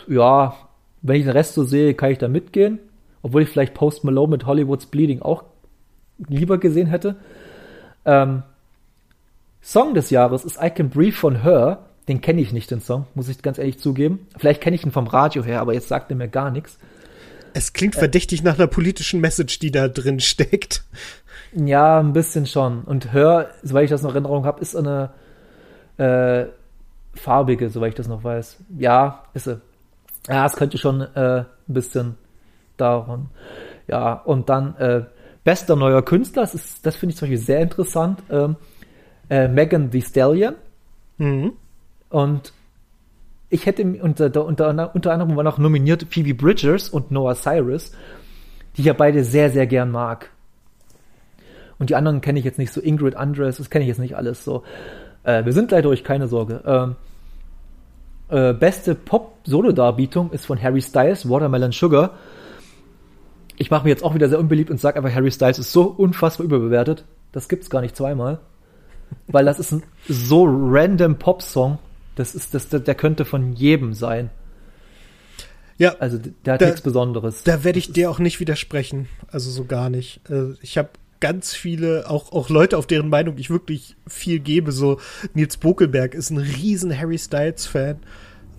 Ja, 0.07 0.55
wenn 1.01 1.17
ich 1.17 1.23
den 1.23 1.31
Rest 1.31 1.55
so 1.55 1.65
sehe, 1.65 1.93
kann 1.93 2.11
ich 2.11 2.19
da 2.19 2.29
mitgehen 2.29 2.79
obwohl 3.23 3.41
ich 3.41 3.49
vielleicht 3.49 3.73
Post 3.73 4.03
Malone 4.03 4.29
mit 4.29 4.45
Hollywood's 4.45 4.85
Bleeding 4.85 5.21
auch 5.21 5.43
lieber 6.27 6.59
gesehen 6.59 6.87
hätte. 6.87 7.15
Ähm, 8.05 8.43
Song 9.61 9.93
des 9.95 10.09
Jahres 10.09 10.45
ist 10.45 10.59
I 10.61 10.69
Can 10.69 10.89
Breathe 10.89 11.15
von 11.15 11.41
Her. 11.41 11.85
Den 12.07 12.19
kenne 12.19 12.41
ich 12.41 12.51
nicht, 12.51 12.69
den 12.69 12.81
Song, 12.81 13.07
muss 13.15 13.29
ich 13.29 13.41
ganz 13.41 13.57
ehrlich 13.57 13.79
zugeben. 13.79 14.27
Vielleicht 14.37 14.61
kenne 14.61 14.75
ich 14.75 14.85
ihn 14.85 14.91
vom 14.91 15.07
Radio 15.07 15.43
her, 15.43 15.61
aber 15.61 15.73
jetzt 15.73 15.87
sagt 15.87 16.11
er 16.11 16.17
mir 16.17 16.27
gar 16.27 16.51
nichts. 16.51 16.77
Es 17.53 17.71
klingt 17.71 17.95
äh, 17.95 17.99
verdächtig 17.99 18.43
nach 18.43 18.59
einer 18.59 18.67
politischen 18.67 19.21
Message, 19.21 19.59
die 19.59 19.71
da 19.71 19.87
drin 19.87 20.19
steckt. 20.19 20.83
Ja, 21.53 21.99
ein 21.99 22.11
bisschen 22.11 22.45
schon. 22.45 22.83
Und 22.83 23.13
Her, 23.13 23.51
soweit 23.61 23.85
ich 23.85 23.89
das 23.89 24.01
noch 24.01 24.09
in 24.09 24.15
Erinnerung 24.15 24.45
habe, 24.45 24.59
ist 24.59 24.75
eine 24.75 25.11
äh, 25.97 26.45
farbige, 27.13 27.69
soweit 27.69 27.89
ich 27.89 27.95
das 27.95 28.09
noch 28.09 28.23
weiß. 28.23 28.57
Ja, 28.77 29.23
ist 29.33 29.45
sie. 29.45 29.61
Ja, 30.27 30.45
es 30.45 30.55
könnte 30.55 30.77
schon 30.77 31.01
äh, 31.01 31.39
ein 31.39 31.45
bisschen 31.67 32.15
daran. 32.83 33.29
Ja, 33.87 34.13
und 34.13 34.49
dann 34.49 34.75
äh, 34.77 35.03
bester 35.43 35.75
neuer 35.75 36.03
Künstler, 36.03 36.43
das, 36.43 36.55
ist, 36.55 36.85
das 36.85 36.95
finde 36.95 37.13
ich 37.13 37.17
zum 37.17 37.27
Beispiel 37.27 37.45
sehr 37.45 37.61
interessant. 37.61 38.21
Ähm, 38.29 38.55
äh, 39.29 39.47
Megan 39.47 39.91
Thee 39.91 40.01
Stallion. 40.01 40.55
Mhm. 41.17 41.53
Und 42.09 42.53
ich 43.49 43.65
hätte 43.65 43.83
unter, 44.01 44.45
unter, 44.45 44.95
unter 44.95 45.11
anderem 45.11 45.35
war 45.35 45.43
noch 45.43 45.57
nominiert 45.57 46.05
Phoebe 46.09 46.33
Bridgers 46.33 46.89
und 46.89 47.11
Noah 47.11 47.35
Cyrus, 47.35 47.91
die 48.75 48.81
ich 48.81 48.87
ja 48.87 48.93
beide 48.93 49.23
sehr, 49.23 49.51
sehr 49.51 49.67
gern 49.67 49.91
mag. 49.91 50.29
Und 51.79 51.89
die 51.89 51.95
anderen 51.95 52.21
kenne 52.21 52.39
ich 52.39 52.45
jetzt 52.45 52.59
nicht 52.59 52.71
so. 52.71 52.81
Ingrid 52.81 53.15
Andres, 53.15 53.57
das 53.57 53.69
kenne 53.69 53.83
ich 53.83 53.89
jetzt 53.89 53.99
nicht 53.99 54.15
alles 54.15 54.43
so. 54.43 54.63
Äh, 55.23 55.45
wir 55.45 55.53
sind 55.53 55.71
leider 55.71 55.83
durch, 55.83 56.03
keine 56.03 56.27
Sorge. 56.27 56.61
Ähm, 56.65 56.95
äh, 58.29 58.53
beste 58.53 58.95
Pop-Solo-Darbietung 58.95 60.31
ist 60.31 60.45
von 60.45 60.61
Harry 60.61 60.81
Styles, 60.81 61.29
Watermelon 61.29 61.71
Sugar 61.71 62.11
ich 63.57 63.71
mache 63.71 63.83
mir 63.83 63.89
jetzt 63.89 64.03
auch 64.03 64.15
wieder 64.15 64.29
sehr 64.29 64.39
unbeliebt 64.39 64.71
und 64.71 64.79
sage 64.79 64.97
einfach, 64.97 65.13
Harry 65.13 65.31
Styles 65.31 65.59
ist 65.59 65.71
so 65.71 65.83
unfassbar 65.83 66.45
überbewertet. 66.45 67.05
Das 67.31 67.47
gibt's 67.47 67.69
gar 67.69 67.81
nicht 67.81 67.95
zweimal. 67.95 68.39
Weil 69.27 69.45
das 69.45 69.59
ist 69.59 69.71
ein 69.71 69.83
so 70.07 70.45
random 70.47 71.17
Pop-Song. 71.17 71.77
Das 72.15 72.35
ist, 72.35 72.53
das, 72.53 72.69
der 72.69 72.95
könnte 72.95 73.25
von 73.25 73.53
jedem 73.53 73.93
sein. 73.93 74.29
Ja. 75.77 75.95
Also 75.99 76.19
der 76.45 76.53
hat 76.53 76.61
da, 76.61 76.65
nichts 76.65 76.81
Besonderes. 76.81 77.43
Da 77.43 77.63
werde 77.63 77.79
ich 77.79 77.91
dir 77.91 78.09
auch 78.09 78.19
nicht 78.19 78.39
widersprechen. 78.39 79.07
Also 79.31 79.49
so 79.49 79.65
gar 79.65 79.89
nicht. 79.89 80.21
Äh, 80.29 80.53
ich 80.61 80.77
habe 80.77 80.89
ganz 81.19 81.53
viele, 81.53 82.09
auch, 82.09 82.31
auch 82.31 82.49
Leute, 82.49 82.77
auf 82.77 82.87
deren 82.87 83.09
Meinung 83.09 83.37
ich 83.37 83.49
wirklich 83.49 83.95
viel 84.07 84.39
gebe. 84.39 84.71
So 84.71 84.99
Nils 85.33 85.57
Bokelberg 85.57 86.13
ist 86.13 86.29
ein 86.29 86.37
riesen 86.37 86.97
Harry 86.97 87.17
Styles-Fan. 87.17 87.97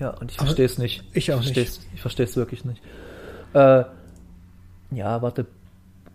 Ja, 0.00 0.10
und 0.10 0.32
ich 0.32 0.38
verstehe 0.38 0.66
es 0.66 0.78
nicht. 0.78 1.04
Ich 1.12 1.32
auch 1.32 1.42
ich 1.42 1.54
nicht. 1.54 1.80
Ich 1.94 2.00
verstehe 2.00 2.26
es 2.26 2.36
wirklich 2.36 2.64
nicht. 2.64 2.80
Äh, 3.52 3.84
ja, 4.96 5.22
warte, 5.22 5.46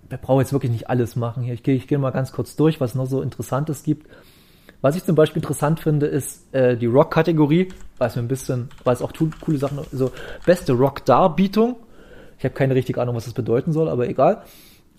wir 0.09 0.17
brauchen 0.17 0.41
jetzt 0.41 0.53
wirklich 0.53 0.71
nicht 0.71 0.89
alles 0.89 1.15
machen 1.15 1.43
hier. 1.43 1.53
Ich 1.53 1.63
gehe 1.63 1.75
ich 1.75 1.87
geh 1.87 1.97
mal 1.97 2.11
ganz 2.11 2.31
kurz 2.31 2.55
durch, 2.55 2.81
was 2.81 2.95
noch 2.95 3.05
so 3.05 3.21
Interessantes 3.21 3.83
gibt. 3.83 4.07
Was 4.81 4.95
ich 4.95 5.03
zum 5.03 5.15
Beispiel 5.15 5.41
interessant 5.41 5.79
finde, 5.79 6.05
ist 6.05 6.53
äh, 6.53 6.77
die 6.77 6.85
Rock-Kategorie, 6.85 7.69
weil 7.97 8.07
es 8.07 8.15
mir 8.15 8.21
ein 8.21 8.27
bisschen, 8.29 8.69
weil 8.85 8.93
es 8.93 9.01
auch 9.01 9.11
coole 9.41 9.57
Sachen, 9.57 9.79
so 9.91 10.11
beste 10.45 10.73
Rock-Darbietung. 10.73 11.75
Ich 12.37 12.45
habe 12.45 12.55
keine 12.55 12.75
richtige 12.75 13.01
Ahnung, 13.01 13.15
was 13.15 13.25
das 13.25 13.33
bedeuten 13.33 13.73
soll, 13.73 13.89
aber 13.89 14.07
egal. 14.07 14.43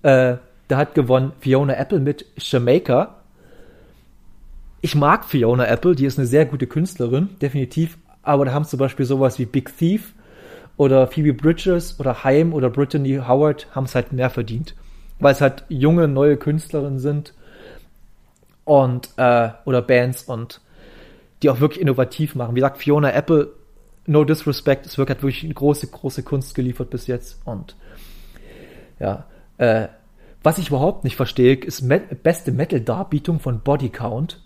Äh, 0.02 0.36
da 0.68 0.76
hat 0.76 0.94
gewonnen 0.94 1.32
Fiona 1.40 1.74
Apple 1.74 1.98
mit 1.98 2.26
Jamaica. 2.36 3.16
Ich 4.82 4.94
mag 4.94 5.24
Fiona 5.24 5.66
Apple, 5.66 5.94
die 5.94 6.04
ist 6.04 6.18
eine 6.18 6.26
sehr 6.26 6.44
gute 6.44 6.66
Künstlerin, 6.66 7.30
definitiv. 7.40 7.98
Aber 8.22 8.44
da 8.44 8.52
haben 8.52 8.66
zum 8.66 8.78
Beispiel 8.78 9.06
sowas 9.06 9.38
wie 9.38 9.46
Big 9.46 9.76
Thief 9.76 10.12
oder 10.80 11.06
Phoebe 11.08 11.34
Bridges 11.34 12.00
oder 12.00 12.24
Haim 12.24 12.54
oder 12.54 12.70
Brittany 12.70 13.20
Howard 13.28 13.66
haben 13.74 13.84
es 13.84 13.94
halt 13.94 14.14
mehr 14.14 14.30
verdient. 14.30 14.74
Weil 15.18 15.34
es 15.34 15.42
halt 15.42 15.64
junge, 15.68 16.08
neue 16.08 16.38
Künstlerinnen 16.38 16.98
sind 16.98 17.34
und 18.64 19.10
äh, 19.18 19.50
oder 19.66 19.82
Bands 19.82 20.22
und 20.22 20.62
die 21.42 21.50
auch 21.50 21.60
wirklich 21.60 21.82
innovativ 21.82 22.34
machen. 22.34 22.54
Wie 22.54 22.60
gesagt, 22.60 22.78
Fiona 22.78 23.12
Apple, 23.12 23.52
no 24.06 24.24
disrespect, 24.24 24.86
es 24.86 24.96
wird 24.96 25.10
halt 25.10 25.22
wirklich 25.22 25.44
eine 25.44 25.52
große, 25.52 25.86
große 25.86 26.22
Kunst 26.22 26.54
geliefert 26.54 26.88
bis 26.88 27.06
jetzt. 27.06 27.42
Und 27.44 27.76
ja, 28.98 29.26
äh, 29.58 29.88
was 30.42 30.56
ich 30.56 30.68
überhaupt 30.68 31.04
nicht 31.04 31.16
verstehe, 31.16 31.56
ist 31.56 31.82
me 31.82 32.00
beste 32.00 32.52
Metal-Darbietung 32.52 33.38
von 33.38 33.60
Body 33.60 33.90
Count. 33.90 34.40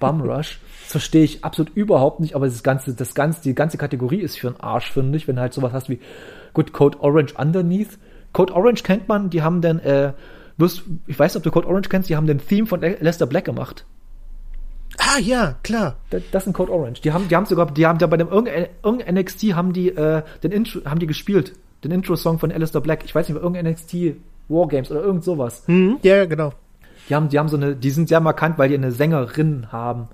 Bum 0.00 0.22
Rush. 0.22 0.60
Das 0.88 0.92
verstehe 0.92 1.22
ich 1.22 1.44
absolut 1.44 1.76
überhaupt 1.76 2.18
nicht, 2.18 2.34
aber 2.34 2.46
das 2.46 2.62
ganze, 2.62 2.94
das 2.94 3.14
ganze, 3.14 3.42
die 3.42 3.54
ganze 3.54 3.76
Kategorie 3.76 4.20
ist 4.20 4.38
für 4.38 4.46
einen 4.46 4.56
Arsch, 4.58 4.90
finde 4.90 5.18
ich, 5.18 5.28
wenn 5.28 5.36
du 5.36 5.42
halt 5.42 5.52
sowas 5.52 5.74
hast 5.74 5.90
wie 5.90 6.00
Good 6.54 6.72
Code 6.72 6.98
Orange 7.02 7.34
Underneath. 7.36 7.98
Code 8.32 8.54
Orange 8.54 8.82
kennt 8.84 9.06
man, 9.06 9.28
die 9.28 9.42
haben 9.42 9.60
dann 9.60 9.80
äh, 9.80 10.14
wirst, 10.56 10.84
ich 11.06 11.18
weiß 11.18 11.34
nicht, 11.34 11.36
ob 11.36 11.42
du 11.42 11.50
Code 11.50 11.68
Orange 11.68 11.90
kennst, 11.90 12.08
die 12.08 12.16
haben 12.16 12.26
den 12.26 12.38
Theme 12.38 12.66
von 12.66 12.80
Lester 12.80 13.26
Black 13.26 13.44
gemacht. 13.44 13.84
Ah 14.96 15.18
ja, 15.20 15.56
klar. 15.62 15.96
Das, 16.08 16.22
das 16.32 16.44
ist 16.44 16.46
ein 16.46 16.52
Code 16.54 16.72
Orange. 16.72 17.02
Die 17.02 17.12
haben, 17.12 17.28
die 17.28 17.36
haben 17.36 17.44
sogar, 17.44 17.66
die 17.70 17.84
haben 17.84 17.98
da 17.98 18.06
bei 18.06 18.16
dem 18.16 18.28
irgendein, 18.28 18.68
irgendein 18.82 19.14
NXT 19.16 19.42
haben 19.54 19.74
die 19.74 19.90
äh, 19.90 20.22
den 20.42 20.52
Intro, 20.52 20.86
haben 20.86 21.00
die 21.00 21.06
gespielt, 21.06 21.52
den 21.84 21.90
Intro-Song 21.90 22.38
von 22.38 22.50
Alistair 22.50 22.80
Black. 22.80 23.04
Ich 23.04 23.14
weiß 23.14 23.28
nicht, 23.28 23.36
irgendein 23.36 23.66
NXT 23.66 24.16
Wargames 24.48 24.90
oder 24.90 25.02
irgend 25.02 25.22
sowas. 25.22 25.64
Mhm, 25.66 25.98
ja, 26.00 26.24
genau. 26.24 26.54
Die 27.10 27.14
haben, 27.14 27.28
die 27.28 27.38
haben 27.38 27.48
so 27.48 27.58
eine, 27.58 27.76
die 27.76 27.90
sind 27.90 28.08
sehr 28.08 28.20
markant, 28.20 28.56
weil 28.56 28.70
die 28.70 28.74
eine 28.74 28.90
Sängerin 28.90 29.70
haben 29.70 30.08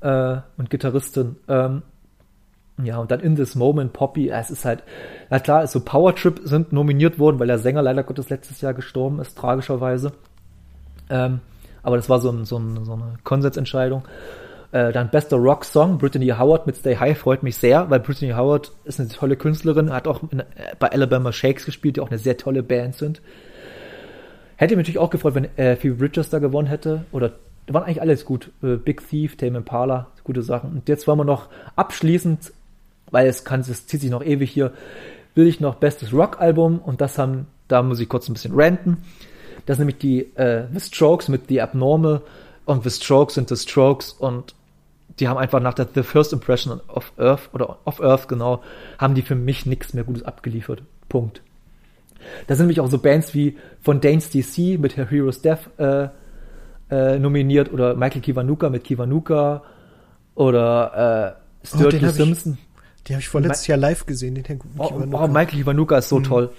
äh, 0.00 0.36
und 0.56 0.70
Gitarristin. 0.70 1.36
Ähm, 1.48 1.82
ja, 2.82 2.98
und 2.98 3.10
dann 3.10 3.20
In 3.20 3.36
This 3.36 3.54
Moment, 3.54 3.92
Poppy, 3.92 4.28
es 4.28 4.50
ist 4.50 4.64
halt, 4.64 4.82
na 5.30 5.38
klar, 5.38 5.66
so 5.66 5.80
Power 5.80 6.14
Trip 6.14 6.40
sind 6.44 6.72
nominiert 6.72 7.18
worden, 7.18 7.38
weil 7.38 7.46
der 7.46 7.58
Sänger 7.58 7.80
leider 7.80 8.02
Gottes 8.02 8.28
letztes 8.28 8.60
Jahr 8.60 8.74
gestorben 8.74 9.18
ist, 9.18 9.36
tragischerweise. 9.36 10.12
Ähm, 11.08 11.40
aber 11.82 11.96
das 11.96 12.10
war 12.10 12.20
so, 12.20 12.30
ein, 12.30 12.44
so, 12.44 12.58
ein, 12.58 12.84
so 12.84 12.92
eine 12.92 13.14
Konsensentscheidung. 13.24 14.02
Äh, 14.72 14.92
dann 14.92 15.10
bester 15.10 15.36
Rock-Song, 15.36 15.96
Brittany 15.96 16.28
Howard 16.28 16.66
mit 16.66 16.76
Stay 16.76 16.96
High, 16.96 17.16
freut 17.16 17.42
mich 17.42 17.56
sehr, 17.56 17.88
weil 17.88 18.00
Brittany 18.00 18.32
Howard 18.32 18.72
ist 18.84 19.00
eine 19.00 19.08
tolle 19.08 19.36
Künstlerin, 19.36 19.92
hat 19.92 20.06
auch 20.06 20.20
in, 20.30 20.42
bei 20.78 20.90
Alabama 20.90 21.32
Shakes 21.32 21.64
gespielt, 21.64 21.96
die 21.96 22.00
auch 22.00 22.10
eine 22.10 22.18
sehr 22.18 22.36
tolle 22.36 22.62
Band 22.62 22.96
sind. 22.96 23.22
Hätte 24.56 24.74
mich 24.74 24.84
natürlich 24.84 24.98
auch 24.98 25.10
gefreut, 25.10 25.34
wenn 25.34 25.56
äh, 25.56 25.76
Phoebe 25.76 25.96
Bridges 25.96 26.30
da 26.30 26.38
gewonnen 26.38 26.68
hätte. 26.68 27.04
Oder 27.12 27.32
waren 27.74 27.84
eigentlich 27.84 28.00
alles 28.00 28.24
gut. 28.24 28.52
Äh, 28.62 28.76
Big 28.76 29.06
Thief, 29.08 29.36
Tame 29.36 29.58
Impala, 29.58 30.08
gute 30.24 30.42
Sachen. 30.42 30.72
Und 30.72 30.88
jetzt 30.88 31.06
wollen 31.06 31.18
wir 31.18 31.24
noch 31.24 31.48
abschließend 31.74 32.52
weil 33.10 33.26
es 33.26 33.44
kann, 33.44 33.60
es 33.60 33.86
zieht 33.86 34.00
sich 34.00 34.10
noch 34.10 34.24
ewig 34.24 34.50
hier, 34.50 34.72
will 35.34 35.46
ich 35.46 35.60
noch 35.60 35.76
bestes 35.76 36.12
Rock-Album 36.12 36.78
und 36.78 37.00
das 37.00 37.18
haben, 37.18 37.46
da 37.68 37.82
muss 37.82 38.00
ich 38.00 38.08
kurz 38.08 38.28
ein 38.28 38.32
bisschen 38.32 38.54
ranten. 38.54 38.98
Das 39.66 39.74
ist 39.74 39.78
nämlich 39.80 39.98
die 39.98 40.20
äh, 40.36 40.66
The 40.72 40.80
Strokes 40.80 41.28
mit 41.28 41.48
The 41.48 41.60
Abnormal 41.60 42.22
und 42.64 42.84
The 42.84 42.90
Strokes 42.90 43.34
sind 43.34 43.48
The 43.48 43.56
Strokes 43.56 44.12
und 44.12 44.54
die 45.18 45.28
haben 45.28 45.38
einfach 45.38 45.60
nach 45.60 45.74
der 45.74 45.88
The 45.92 46.02
First 46.02 46.32
Impression 46.32 46.80
of 46.88 47.12
Earth 47.16 47.50
oder 47.52 47.78
of 47.84 48.00
Earth 48.00 48.28
genau, 48.28 48.62
haben 48.98 49.14
die 49.14 49.22
für 49.22 49.34
mich 49.34 49.66
nichts 49.66 49.94
mehr 49.94 50.04
Gutes 50.04 50.22
abgeliefert. 50.22 50.82
Punkt. 51.08 51.42
Da 52.46 52.54
sind 52.54 52.66
nämlich 52.66 52.80
auch 52.80 52.90
so 52.90 52.98
Bands 52.98 53.34
wie 53.34 53.56
von 53.80 54.00
Danes 54.00 54.30
DC 54.30 54.78
mit 54.78 54.96
Her 54.96 55.08
Hero's 55.08 55.42
Death 55.42 55.70
äh, 55.78 56.08
äh, 56.90 57.18
nominiert 57.18 57.72
oder 57.72 57.94
Michael 57.94 58.20
Kiwanuka 58.20 58.70
mit 58.70 58.84
Kiwanuka 58.84 59.62
oder 60.34 61.36
äh, 61.62 61.66
Sturgill 61.66 62.08
oh, 62.08 62.12
Simpson. 62.12 62.58
Die 63.06 63.12
habe 63.12 63.20
ich 63.20 63.28
vorletztes 63.28 63.68
Jahr 63.68 63.78
live 63.78 64.04
gesehen, 64.04 64.34
den 64.34 64.44
Herrn 64.44 64.60
oh, 64.78 64.88
Kiwanuka. 64.88 65.24
Oh, 65.24 65.28
Michael 65.28 65.58
Kiwanuka 65.58 65.98
ist 65.98 66.08
so 66.08 66.18
mhm. 66.18 66.24
toll. 66.24 66.50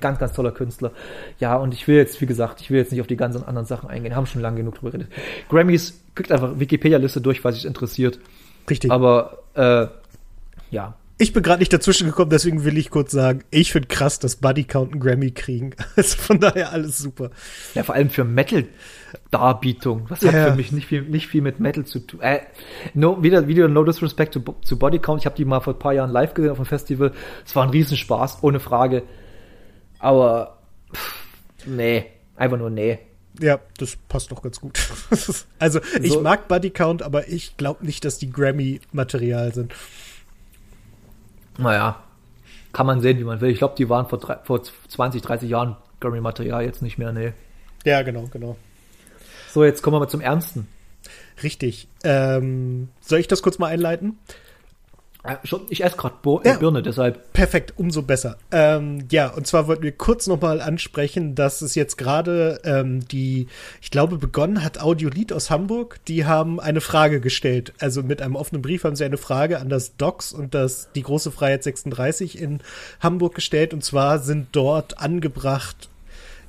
Ganz, 0.00 0.18
ganz 0.18 0.32
toller 0.32 0.52
Künstler. 0.52 0.92
Ja, 1.40 1.56
und 1.56 1.74
ich 1.74 1.88
will 1.88 1.96
jetzt, 1.96 2.20
wie 2.20 2.26
gesagt, 2.26 2.60
ich 2.60 2.70
will 2.70 2.78
jetzt 2.78 2.92
nicht 2.92 3.00
auf 3.00 3.06
die 3.08 3.16
ganzen 3.16 3.44
anderen 3.44 3.66
Sachen 3.66 3.90
eingehen. 3.90 4.14
Haben 4.14 4.26
schon 4.26 4.42
lange 4.42 4.58
genug 4.58 4.76
drüber 4.76 4.92
geredet. 4.92 5.12
Grammys, 5.48 6.00
kriegt 6.14 6.30
einfach 6.30 6.58
Wikipedia-Liste 6.58 7.20
durch, 7.20 7.44
was 7.44 7.56
sich 7.56 7.64
interessiert. 7.64 8.20
Richtig. 8.70 8.90
Aber, 8.90 9.38
äh, 9.54 9.86
ja, 10.70 10.94
ich 11.18 11.32
bin 11.32 11.42
gerade 11.42 11.60
nicht 11.60 11.72
dazwischen 11.72 12.06
gekommen, 12.06 12.30
deswegen 12.30 12.64
will 12.64 12.76
ich 12.76 12.90
kurz 12.90 13.10
sagen, 13.10 13.42
ich 13.50 13.72
finde 13.72 13.88
krass, 13.88 14.18
dass 14.18 14.36
Buddy 14.36 14.64
Count 14.64 14.92
einen 14.92 15.00
Grammy 15.00 15.30
kriegen. 15.30 15.74
Also 15.96 16.18
von 16.18 16.40
daher 16.40 16.72
alles 16.72 16.98
super. 16.98 17.30
Ja, 17.74 17.82
vor 17.84 17.94
allem 17.94 18.10
für 18.10 18.24
Metal-Darbietung. 18.24 20.06
Das 20.10 20.22
hat 20.22 20.34
ja. 20.34 20.50
für 20.50 20.56
mich 20.56 20.72
nicht 20.72 20.86
viel, 20.86 21.02
nicht 21.02 21.26
viel 21.28 21.40
mit 21.40 21.58
Metal 21.58 21.86
zu 21.86 22.00
tun. 22.00 22.20
Äh, 22.20 22.40
no, 22.92 23.22
wieder, 23.22 23.48
wieder 23.48 23.66
no 23.68 23.82
disrespect 23.82 24.34
zu, 24.34 24.42
zu 24.62 24.78
Body 24.78 24.98
Count. 24.98 25.22
Ich 25.22 25.26
habe 25.26 25.36
die 25.36 25.46
mal 25.46 25.60
vor 25.60 25.72
ein 25.72 25.78
paar 25.78 25.94
Jahren 25.94 26.10
live 26.10 26.34
gesehen 26.34 26.50
auf 26.50 26.58
dem 26.58 26.66
Festival. 26.66 27.12
Es 27.46 27.56
war 27.56 27.64
ein 27.64 27.70
Riesenspaß, 27.70 28.42
ohne 28.42 28.60
Frage. 28.60 29.04
Aber, 29.98 30.58
pff, 30.92 31.14
nee, 31.64 32.04
einfach 32.36 32.58
nur 32.58 32.68
nee. 32.68 32.98
Ja, 33.40 33.60
das 33.78 33.96
passt 34.08 34.32
doch 34.32 34.42
ganz 34.42 34.60
gut. 34.60 34.78
also, 35.58 35.80
ich 36.02 36.12
so. 36.12 36.20
mag 36.20 36.46
Buddy 36.48 36.70
Count, 36.70 37.02
aber 37.02 37.28
ich 37.28 37.56
glaube 37.56 37.86
nicht, 37.86 38.04
dass 38.04 38.18
die 38.18 38.30
Grammy-Material 38.30 39.54
sind. 39.54 39.72
Naja, 41.58 42.02
kann 42.72 42.86
man 42.86 43.00
sehen, 43.00 43.18
wie 43.18 43.24
man 43.24 43.40
will. 43.40 43.50
Ich 43.50 43.58
glaube, 43.58 43.74
die 43.76 43.88
waren 43.88 44.06
vor, 44.06 44.20
vor 44.44 44.62
20, 44.62 45.22
30 45.22 45.48
Jahren 45.48 45.76
Grammy-Material, 46.00 46.64
jetzt 46.64 46.82
nicht 46.82 46.98
mehr, 46.98 47.12
nee. 47.12 47.32
Ja, 47.84 48.02
genau, 48.02 48.28
genau. 48.30 48.56
So, 49.52 49.64
jetzt 49.64 49.82
kommen 49.82 49.94
wir 49.94 50.00
mal 50.00 50.08
zum 50.08 50.20
Ernsten. 50.20 50.68
Richtig. 51.42 51.88
Ähm, 52.04 52.88
soll 53.00 53.20
ich 53.20 53.28
das 53.28 53.42
kurz 53.42 53.58
mal 53.58 53.68
einleiten? 53.68 54.18
Äh, 55.26 55.36
ich 55.68 55.82
esse 55.82 55.96
gerade 55.96 56.16
ja, 56.44 56.56
Birne, 56.56 56.82
deshalb. 56.82 57.32
Perfekt, 57.32 57.74
umso 57.76 58.02
besser. 58.02 58.38
Ähm, 58.50 59.06
ja, 59.10 59.28
und 59.28 59.46
zwar 59.46 59.66
wollten 59.66 59.82
wir 59.82 59.92
kurz 59.92 60.26
nochmal 60.26 60.60
ansprechen, 60.60 61.34
dass 61.34 61.62
es 61.62 61.74
jetzt 61.74 61.96
gerade 61.98 62.60
ähm, 62.64 63.06
die, 63.08 63.48
ich 63.80 63.90
glaube, 63.90 64.18
begonnen 64.18 64.62
hat 64.62 64.80
Audiolied 64.80 65.32
aus 65.32 65.50
Hamburg. 65.50 65.98
Die 66.06 66.24
haben 66.24 66.60
eine 66.60 66.80
Frage 66.80 67.20
gestellt. 67.20 67.72
Also 67.80 68.02
mit 68.02 68.22
einem 68.22 68.36
offenen 68.36 68.62
Brief 68.62 68.84
haben 68.84 68.96
sie 68.96 69.04
eine 69.04 69.18
Frage 69.18 69.58
an 69.58 69.68
das 69.68 69.96
DOCS 69.96 70.32
und 70.32 70.54
das 70.54 70.88
die 70.94 71.02
große 71.02 71.30
Freiheit 71.30 71.62
36 71.62 72.40
in 72.40 72.60
Hamburg 73.00 73.34
gestellt. 73.34 73.74
Und 73.74 73.84
zwar 73.84 74.18
sind 74.18 74.48
dort 74.52 74.98
angebracht, 74.98 75.88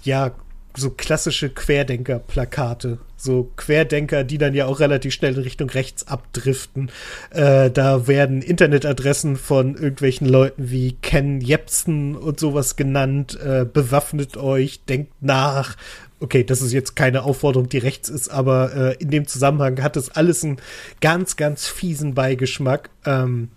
ja, 0.03 0.32
so 0.78 0.91
klassische 0.91 1.49
Querdenker-Plakate. 1.49 2.99
So 3.17 3.51
Querdenker, 3.55 4.23
die 4.23 4.38
dann 4.38 4.53
ja 4.53 4.67
auch 4.67 4.80
relativ 4.80 5.13
schnell 5.13 5.34
in 5.34 5.41
Richtung 5.41 5.69
rechts 5.69 6.07
abdriften. 6.07 6.91
Äh, 7.32 7.71
da 7.71 8.07
werden 8.07 8.43
Internetadressen 8.43 9.38
von 9.38 9.73
irgendwelchen 9.73 10.28
Leuten 10.28 10.69
wie 10.69 10.93
Ken 11.01 11.41
Jepsen 11.41 12.15
und 12.15 12.39
sowas 12.39 12.75
genannt. 12.75 13.38
Äh, 13.41 13.65
bewaffnet 13.65 14.38
euch, 14.38 14.82
denkt 14.86 15.11
nach. 15.19 15.75
Okay, 16.19 16.43
das 16.43 16.61
ist 16.61 16.73
jetzt 16.73 16.95
keine 16.95 17.23
Aufforderung, 17.23 17.69
die 17.69 17.78
rechts 17.78 18.09
ist, 18.09 18.30
aber 18.30 18.73
äh, 18.75 18.95
in 18.99 19.11
dem 19.11 19.28
Zusammenhang 19.28 19.84
hat 19.84 19.97
es 19.97 20.09
alles 20.09 20.43
einen 20.43 20.57
ganz, 21.01 21.36
ganz 21.36 21.67
fiesen 21.67 22.13
Beigeschmack. 22.13 22.89
Ähm, 23.05 23.49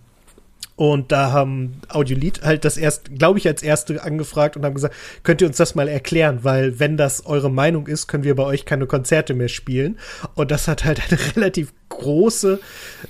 und 0.81 1.13
da 1.13 1.31
haben 1.31 1.83
Audiolied 1.91 2.41
halt 2.43 2.65
das 2.65 2.79
erst, 2.79 3.15
glaube 3.19 3.39
ich, 3.39 3.47
als 3.47 3.63
erste 3.63 4.03
angefragt 4.03 4.57
und 4.57 4.65
haben 4.65 4.73
gesagt, 4.73 4.95
könnt 5.25 5.43
ihr 5.43 5.47
uns 5.47 5.59
das 5.59 5.75
mal 5.75 5.89
erklären, 5.89 6.39
weil 6.41 6.81
wenn 6.81 6.97
das 6.97 7.27
eure 7.27 7.51
Meinung 7.51 7.87
ist, 7.87 8.07
können 8.07 8.25
wir 8.25 8.35
bei 8.35 8.45
euch 8.45 8.65
keine 8.65 8.87
Konzerte 8.87 9.35
mehr 9.35 9.49
spielen. 9.49 9.99
Und 10.37 10.51
das 10.51 10.69
hat 10.69 10.87
halt 10.87 11.03
eine 11.11 11.21
relativ 11.37 11.75
große 11.91 12.61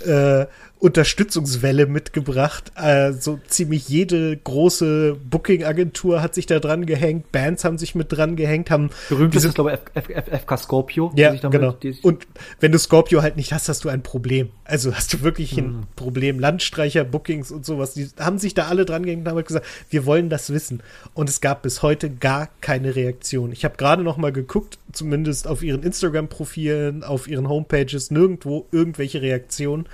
äh, 0.05 0.47
Unterstützungswelle 0.81 1.87
mitgebracht. 1.87 2.73
Also 2.75 3.39
ziemlich 3.47 3.89
jede 3.89 4.37
große 4.37 5.17
Booking-Agentur 5.29 6.23
hat 6.23 6.35
sich 6.35 6.47
da 6.47 6.59
dran 6.59 6.87
gehängt, 6.87 7.31
Bands 7.33 7.65
haben 7.65 7.77
sich 7.77 7.95
mit 7.95 8.11
dran 8.11 8.35
gehängt, 8.35 8.71
haben. 8.71 8.91
Berühmt 9.11 9.35
ist, 9.35 9.55
glaube 9.55 9.79
ich, 9.95 10.17
FK 10.17 10.57
Scorpio. 10.57 11.13
Ja, 11.17 11.35
genau. 11.35 11.77
Und 12.03 12.27
wenn 12.61 12.73
du 12.73 12.79
Scorpio 12.79 13.21
halt 13.21 13.37
nicht 13.37 13.53
hast, 13.53 13.69
hast 13.69 13.85
du 13.85 13.91
ein 13.91 14.03
Problem. 14.03 14.49
Also 14.65 14.95
hast 14.95 15.13
du 15.13 15.21
wirklich 15.23 15.57
ein 15.59 15.67
mhm. 15.67 15.83
Problem. 15.97 16.41
Landstreicher, 16.41 17.05
Bookings 17.05 17.51
und 17.51 17.67
sowas, 17.67 17.93
die 17.93 18.09
haben 18.19 18.39
sich 18.39 18.55
da 18.55 18.69
alle 18.69 18.87
dran 18.87 19.05
gehängt 19.05 19.23
und 19.23 19.29
haben 19.29 19.37
halt 19.37 19.49
gesagt, 19.49 19.67
wir 19.91 20.07
wollen 20.07 20.31
das 20.31 20.51
wissen. 20.51 20.83
Und 21.13 21.29
es 21.29 21.43
gab 21.43 21.63
bis 21.63 21.83
heute 21.83 22.09
gar 22.09 22.49
keine 22.63 22.97
Reaktion. 22.97 23.53
Ich 23.53 23.67
habe 23.67 23.77
gerade 23.77 24.03
noch 24.03 24.17
mal 24.17 24.33
geguckt, 24.33 24.79
zumindest 24.93 25.47
auf 25.47 25.63
ihren 25.63 25.83
Instagram-Profilen, 25.83 27.05
auf 27.05 27.29
ihren 27.29 27.51
Homepages, 27.51 28.11
nirgendwo 28.11 28.67
irgendwelche 28.73 29.21
Reaktionen. 29.21 29.87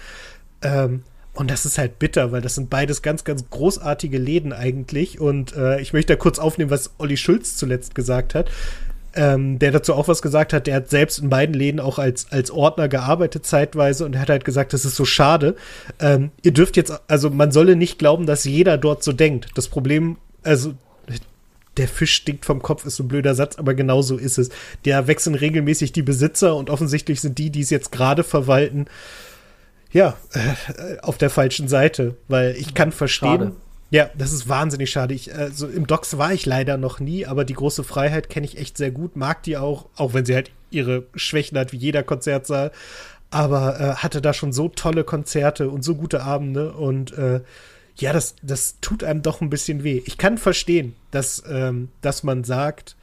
Ähm, 0.62 1.02
und 1.34 1.50
das 1.50 1.66
ist 1.66 1.76
halt 1.76 1.98
bitter, 1.98 2.32
weil 2.32 2.40
das 2.40 2.54
sind 2.54 2.70
beides 2.70 3.02
ganz, 3.02 3.24
ganz 3.24 3.44
großartige 3.50 4.18
Läden 4.18 4.52
eigentlich. 4.52 5.20
Und 5.20 5.54
äh, 5.54 5.80
ich 5.80 5.92
möchte 5.92 6.14
da 6.14 6.18
kurz 6.18 6.38
aufnehmen, 6.38 6.70
was 6.70 6.92
Olli 6.98 7.18
Schulz 7.18 7.56
zuletzt 7.56 7.94
gesagt 7.94 8.34
hat. 8.34 8.50
Ähm, 9.14 9.58
der 9.58 9.70
dazu 9.70 9.94
auch 9.94 10.08
was 10.08 10.20
gesagt 10.20 10.52
hat, 10.52 10.66
der 10.66 10.76
hat 10.76 10.90
selbst 10.90 11.18
in 11.18 11.30
beiden 11.30 11.54
Läden 11.54 11.80
auch 11.80 11.98
als, 11.98 12.30
als 12.32 12.50
Ordner 12.50 12.88
gearbeitet 12.88 13.46
zeitweise 13.46 14.04
und 14.04 14.18
hat 14.18 14.28
halt 14.28 14.44
gesagt, 14.44 14.72
das 14.74 14.84
ist 14.84 14.96
so 14.96 15.06
schade. 15.06 15.56
Ähm, 16.00 16.30
ihr 16.42 16.52
dürft 16.52 16.76
jetzt, 16.76 16.92
also 17.08 17.30
man 17.30 17.50
solle 17.50 17.76
nicht 17.76 17.98
glauben, 17.98 18.26
dass 18.26 18.44
jeder 18.44 18.76
dort 18.76 19.02
so 19.02 19.12
denkt. 19.12 19.48
Das 19.54 19.68
Problem, 19.68 20.18
also 20.42 20.74
der 21.76 21.88
Fisch 21.88 22.14
stinkt 22.14 22.44
vom 22.44 22.62
Kopf, 22.62 22.84
ist 22.84 22.96
so 22.96 23.04
ein 23.04 23.08
blöder 23.08 23.34
Satz, 23.34 23.56
aber 23.56 23.74
genau 23.74 24.02
so 24.02 24.16
ist 24.16 24.38
es. 24.38 24.50
Der 24.84 25.06
wechseln 25.06 25.34
regelmäßig 25.34 25.92
die 25.92 26.02
Besitzer 26.02 26.56
und 26.56 26.70
offensichtlich 26.70 27.20
sind 27.20 27.38
die, 27.38 27.50
die 27.50 27.60
es 27.60 27.70
jetzt 27.70 27.92
gerade 27.92 28.24
verwalten, 28.24 28.86
ja, 29.92 30.16
äh, 30.32 30.98
auf 31.02 31.18
der 31.18 31.30
falschen 31.30 31.68
Seite, 31.68 32.16
weil 32.28 32.54
ich 32.56 32.74
kann 32.74 32.92
verstehen. 32.92 33.38
Schade. 33.38 33.52
Ja, 33.90 34.10
das 34.18 34.32
ist 34.32 34.48
wahnsinnig 34.48 34.90
schade. 34.90 35.14
Ich, 35.14 35.32
also 35.32 35.68
im 35.68 35.86
Docs 35.86 36.18
war 36.18 36.32
ich 36.32 36.44
leider 36.44 36.76
noch 36.76 36.98
nie, 36.98 37.24
aber 37.24 37.44
die 37.44 37.54
große 37.54 37.84
Freiheit 37.84 38.28
kenne 38.28 38.44
ich 38.44 38.58
echt 38.58 38.76
sehr 38.76 38.90
gut, 38.90 39.14
mag 39.14 39.44
die 39.44 39.56
auch, 39.56 39.86
auch 39.96 40.12
wenn 40.12 40.24
sie 40.24 40.34
halt 40.34 40.50
ihre 40.70 41.04
Schwächen 41.14 41.56
hat, 41.56 41.72
wie 41.72 41.76
jeder 41.76 42.02
Konzertsaal. 42.02 42.72
Aber 43.30 43.80
äh, 43.80 43.94
hatte 43.96 44.20
da 44.20 44.32
schon 44.32 44.52
so 44.52 44.68
tolle 44.68 45.04
Konzerte 45.04 45.70
und 45.70 45.82
so 45.82 45.94
gute 45.94 46.22
Abende 46.22 46.72
und 46.72 47.16
äh, 47.16 47.40
ja, 47.96 48.12
das, 48.12 48.34
das 48.42 48.76
tut 48.80 49.04
einem 49.04 49.22
doch 49.22 49.40
ein 49.40 49.50
bisschen 49.50 49.82
weh. 49.82 50.02
Ich 50.04 50.18
kann 50.18 50.36
verstehen, 50.36 50.96
dass, 51.10 51.42
ähm, 51.48 51.88
dass 52.02 52.22
man 52.22 52.44
sagt, 52.44 52.95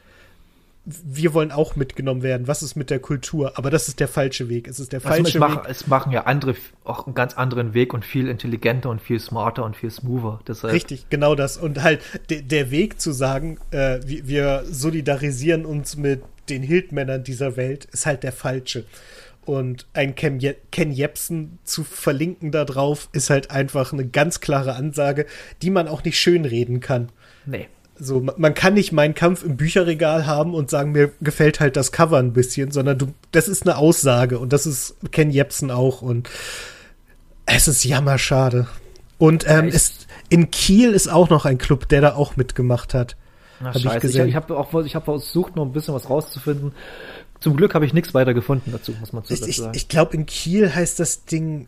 wir 0.86 1.34
wollen 1.34 1.52
auch 1.52 1.78
mitgenommen 1.78 2.24
werden. 2.24 2.48
Was 2.48 2.62
ist 2.62 2.76
mit 2.76 2.90
der 2.90 3.00
Kultur? 3.00 3.58
Aber 3.58 3.70
das 3.70 3.88
ist 3.88 4.02
der 4.02 4.10
falsche 4.10 4.50
Weg. 4.50 4.68
Es 4.68 4.80
ist 4.80 4.92
der 4.92 5.00
falsche 5.00 5.42
also 5.42 5.60
es 5.60 5.64
Weg. 5.64 5.70
es 5.70 5.88
machen 5.88 6.12
ja 6.12 6.26
andere 6.26 6.56
auch 6.84 7.06
einen 7.06 7.16
ganz 7.16 7.36
anderen 7.36 7.74
Weg 7.74 7.94
und 7.94 8.04
viel 8.04 8.28
intelligenter 8.28 8.90
und 8.90 9.02
viel 9.02 9.20
smarter 9.20 9.64
und 9.64 9.78
viel 9.78 9.92
smoother. 9.92 10.40
Deshalb. 10.46 10.74
Richtig, 10.74 11.08
genau 11.10 11.36
das. 11.36 11.56
Und 11.56 11.82
halt 11.82 12.02
de 12.30 12.42
der 12.42 12.70
Weg 12.70 13.00
zu 13.00 13.14
sagen, 13.14 13.60
äh, 13.72 14.00
wir, 14.06 14.28
wir 14.28 14.64
solidarisieren 14.70 15.66
uns 15.66 15.96
mit 15.96 16.22
den 16.50 16.64
Hildmännern 16.64 17.24
dieser 17.24 17.56
Welt, 17.56 17.86
ist 17.86 18.06
halt 18.06 18.24
der 18.24 18.34
falsche. 18.34 18.86
Und 19.46 19.88
ein 19.94 20.16
Ken, 20.16 20.40
Je 20.40 20.56
Ken 20.72 20.92
Jebsen 20.92 21.60
zu 21.64 21.84
verlinken 21.84 22.52
da 22.52 22.66
drauf, 22.66 23.10
ist 23.14 23.30
halt 23.30 23.52
einfach 23.52 23.94
eine 23.94 24.08
ganz 24.08 24.42
klare 24.42 24.76
Ansage, 24.76 25.26
die 25.62 25.70
man 25.70 25.88
auch 25.88 26.04
nicht 26.04 26.20
schönreden 26.20 26.82
kann. 26.82 27.10
Nee. 27.46 27.68
So, 28.04 28.20
man 28.20 28.54
kann 28.54 28.74
nicht 28.74 28.92
meinen 28.92 29.14
Kampf 29.14 29.44
im 29.44 29.58
Bücherregal 29.58 30.26
haben 30.26 30.54
und 30.54 30.70
sagen, 30.70 30.92
mir 30.92 31.12
gefällt 31.22 31.60
halt 31.60 31.76
das 31.76 31.92
Cover 31.92 32.18
ein 32.18 32.34
bisschen, 32.34 32.72
sondern 32.72 32.98
du, 32.98 33.08
das 33.32 33.48
ist 33.48 33.64
eine 33.64 33.78
Aussage 33.78 34.40
und 34.40 34.54
das 34.54 34.66
ist 34.66 34.96
Ken 35.12 35.32
Jebsen 35.32 35.72
auch 35.72 36.02
und 36.02 36.30
es 37.46 37.68
ist 37.68 37.84
jammerschade. 37.84 38.68
Und 39.18 39.46
ähm, 39.48 39.68
ja, 39.68 39.74
es, 39.74 40.08
in 40.30 40.52
Kiel 40.52 40.92
ist 40.92 41.08
auch 41.08 41.30
noch 41.30 41.46
ein 41.46 41.58
Club, 41.58 41.88
der 41.90 42.02
da 42.02 42.16
auch 42.16 42.36
mitgemacht 42.36 42.94
hat. 42.94 43.16
Ach, 43.62 43.68
hab 43.68 43.82
scheiße. 43.82 43.96
Ich, 43.96 44.02
gesehen. 44.02 44.28
ich 44.28 44.36
habe 44.36 44.58
auch 44.58 44.74
ich 44.84 44.96
hab 44.96 45.06
versucht, 45.06 45.56
noch 45.56 45.64
ein 45.66 45.72
bisschen 45.72 45.94
was 45.94 46.10
rauszufinden. 46.10 46.74
Zum 47.40 47.56
Glück 47.56 47.76
habe 47.76 47.86
ich 47.86 47.94
nichts 47.94 48.14
weiter 48.14 48.34
gefunden 48.34 48.72
dazu, 48.72 48.94
muss 49.00 49.14
man 49.14 49.24
zu 49.24 49.34
ich, 49.34 49.58
sagen. 49.58 49.72
Ich, 49.74 49.84
ich 49.84 49.88
glaube, 49.88 50.16
in 50.16 50.26
Kiel 50.26 50.74
heißt 50.74 51.00
das 51.00 51.26
Ding 51.26 51.68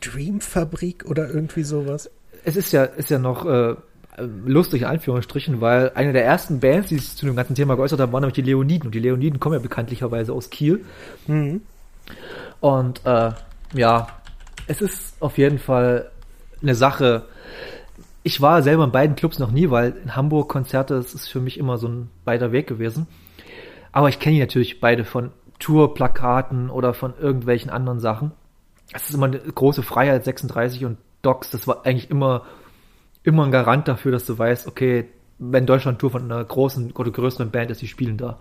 Dreamfabrik 0.00 1.04
oder 1.06 1.28
irgendwie 1.28 1.62
sowas. 1.62 2.10
Es 2.44 2.56
ist 2.56 2.72
ja, 2.72 2.84
ist 2.84 3.10
ja 3.10 3.18
noch 3.18 3.46
äh, 3.46 3.74
lustig, 4.16 4.86
Anführungsstrichen, 4.86 5.60
weil 5.60 5.92
eine 5.94 6.12
der 6.12 6.24
ersten 6.24 6.60
Bands, 6.60 6.88
die 6.88 6.98
sich 6.98 7.16
zu 7.16 7.26
dem 7.26 7.36
ganzen 7.36 7.54
Thema 7.54 7.76
geäußert 7.76 8.00
haben, 8.00 8.12
waren 8.12 8.22
nämlich 8.22 8.34
die 8.34 8.42
Leoniden. 8.42 8.86
Und 8.86 8.94
die 8.94 9.00
Leoniden 9.00 9.40
kommen 9.40 9.54
ja 9.54 9.60
bekanntlicherweise 9.60 10.32
aus 10.32 10.50
Kiel. 10.50 10.84
Mhm. 11.26 11.62
Und 12.60 13.04
äh, 13.06 13.32
ja, 13.74 14.08
es 14.66 14.80
ist 14.80 15.20
auf 15.20 15.38
jeden 15.38 15.58
Fall 15.58 16.10
eine 16.60 16.74
Sache. 16.74 17.24
Ich 18.22 18.40
war 18.40 18.62
selber 18.62 18.84
in 18.84 18.92
beiden 18.92 19.16
Clubs 19.16 19.38
noch 19.38 19.50
nie, 19.50 19.70
weil 19.70 19.94
in 20.02 20.14
Hamburg 20.14 20.48
Konzerte, 20.48 20.94
das 20.94 21.14
ist 21.14 21.28
für 21.28 21.40
mich 21.40 21.58
immer 21.58 21.78
so 21.78 21.88
ein 21.88 22.10
weiter 22.24 22.52
Weg 22.52 22.66
gewesen. 22.66 23.06
Aber 23.92 24.08
ich 24.08 24.18
kenne 24.18 24.34
die 24.34 24.40
natürlich 24.40 24.80
beide 24.80 25.04
von 25.04 25.32
Tourplakaten 25.58 26.70
oder 26.70 26.94
von 26.94 27.14
irgendwelchen 27.18 27.70
anderen 27.70 28.00
Sachen. 28.00 28.32
Es 28.92 29.08
ist 29.08 29.14
immer 29.14 29.26
eine 29.26 29.38
große 29.38 29.82
Freiheit, 29.82 30.24
36 30.24 30.84
und 30.84 30.98
Docs, 31.22 31.50
das 31.50 31.66
war 31.66 31.86
eigentlich 31.86 32.10
immer 32.10 32.42
immer 33.24 33.44
ein 33.44 33.50
Garant 33.50 33.88
dafür, 33.88 34.12
dass 34.12 34.26
du 34.26 34.38
weißt, 34.38 34.66
okay, 34.66 35.08
wenn 35.38 35.66
Deutschland 35.66 35.98
Tour 35.98 36.10
von 36.10 36.22
einer 36.22 36.44
großen 36.44 36.92
oder 36.92 37.10
größeren 37.10 37.50
Band 37.50 37.70
ist, 37.70 37.82
die 37.82 37.88
spielen 37.88 38.16
da. 38.16 38.38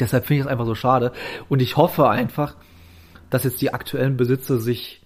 Deshalb 0.00 0.26
finde 0.26 0.40
ich 0.40 0.46
es 0.46 0.50
einfach 0.50 0.66
so 0.66 0.74
schade. 0.74 1.12
Und 1.48 1.62
ich 1.62 1.76
hoffe 1.76 2.08
einfach, 2.08 2.56
dass 3.30 3.44
jetzt 3.44 3.60
die 3.62 3.72
aktuellen 3.72 4.16
Besitzer 4.16 4.58
sich, 4.58 5.02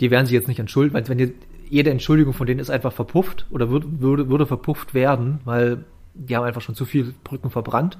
die 0.00 0.10
werden 0.10 0.26
sich 0.26 0.34
jetzt 0.34 0.48
nicht 0.48 0.58
entschuldigen, 0.58 0.94
weil 0.94 1.08
wenn 1.08 1.18
die, 1.18 1.34
jede 1.68 1.90
Entschuldigung 1.90 2.32
von 2.32 2.46
denen 2.46 2.60
ist 2.60 2.70
einfach 2.70 2.92
verpufft 2.92 3.46
oder 3.50 3.70
würde, 3.70 4.00
würde, 4.00 4.28
würde 4.28 4.46
verpufft 4.46 4.94
werden, 4.94 5.40
weil 5.44 5.84
die 6.14 6.36
haben 6.36 6.44
einfach 6.44 6.60
schon 6.60 6.74
zu 6.74 6.84
viel 6.84 7.14
Brücken 7.24 7.50
verbrannt. 7.50 7.98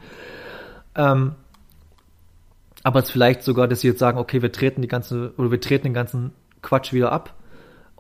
Ähm, 0.96 1.34
aber 2.82 3.00
es 3.00 3.10
vielleicht 3.10 3.42
sogar, 3.42 3.66
dass 3.66 3.80
sie 3.80 3.88
jetzt 3.88 3.98
sagen, 3.98 4.18
okay, 4.18 4.42
wir 4.42 4.52
treten 4.52 4.82
die 4.82 4.88
ganze, 4.88 5.32
oder 5.36 5.50
wir 5.50 5.60
treten 5.60 5.84
den 5.84 5.94
ganzen 5.94 6.32
Quatsch 6.60 6.92
wieder 6.92 7.12
ab 7.12 7.34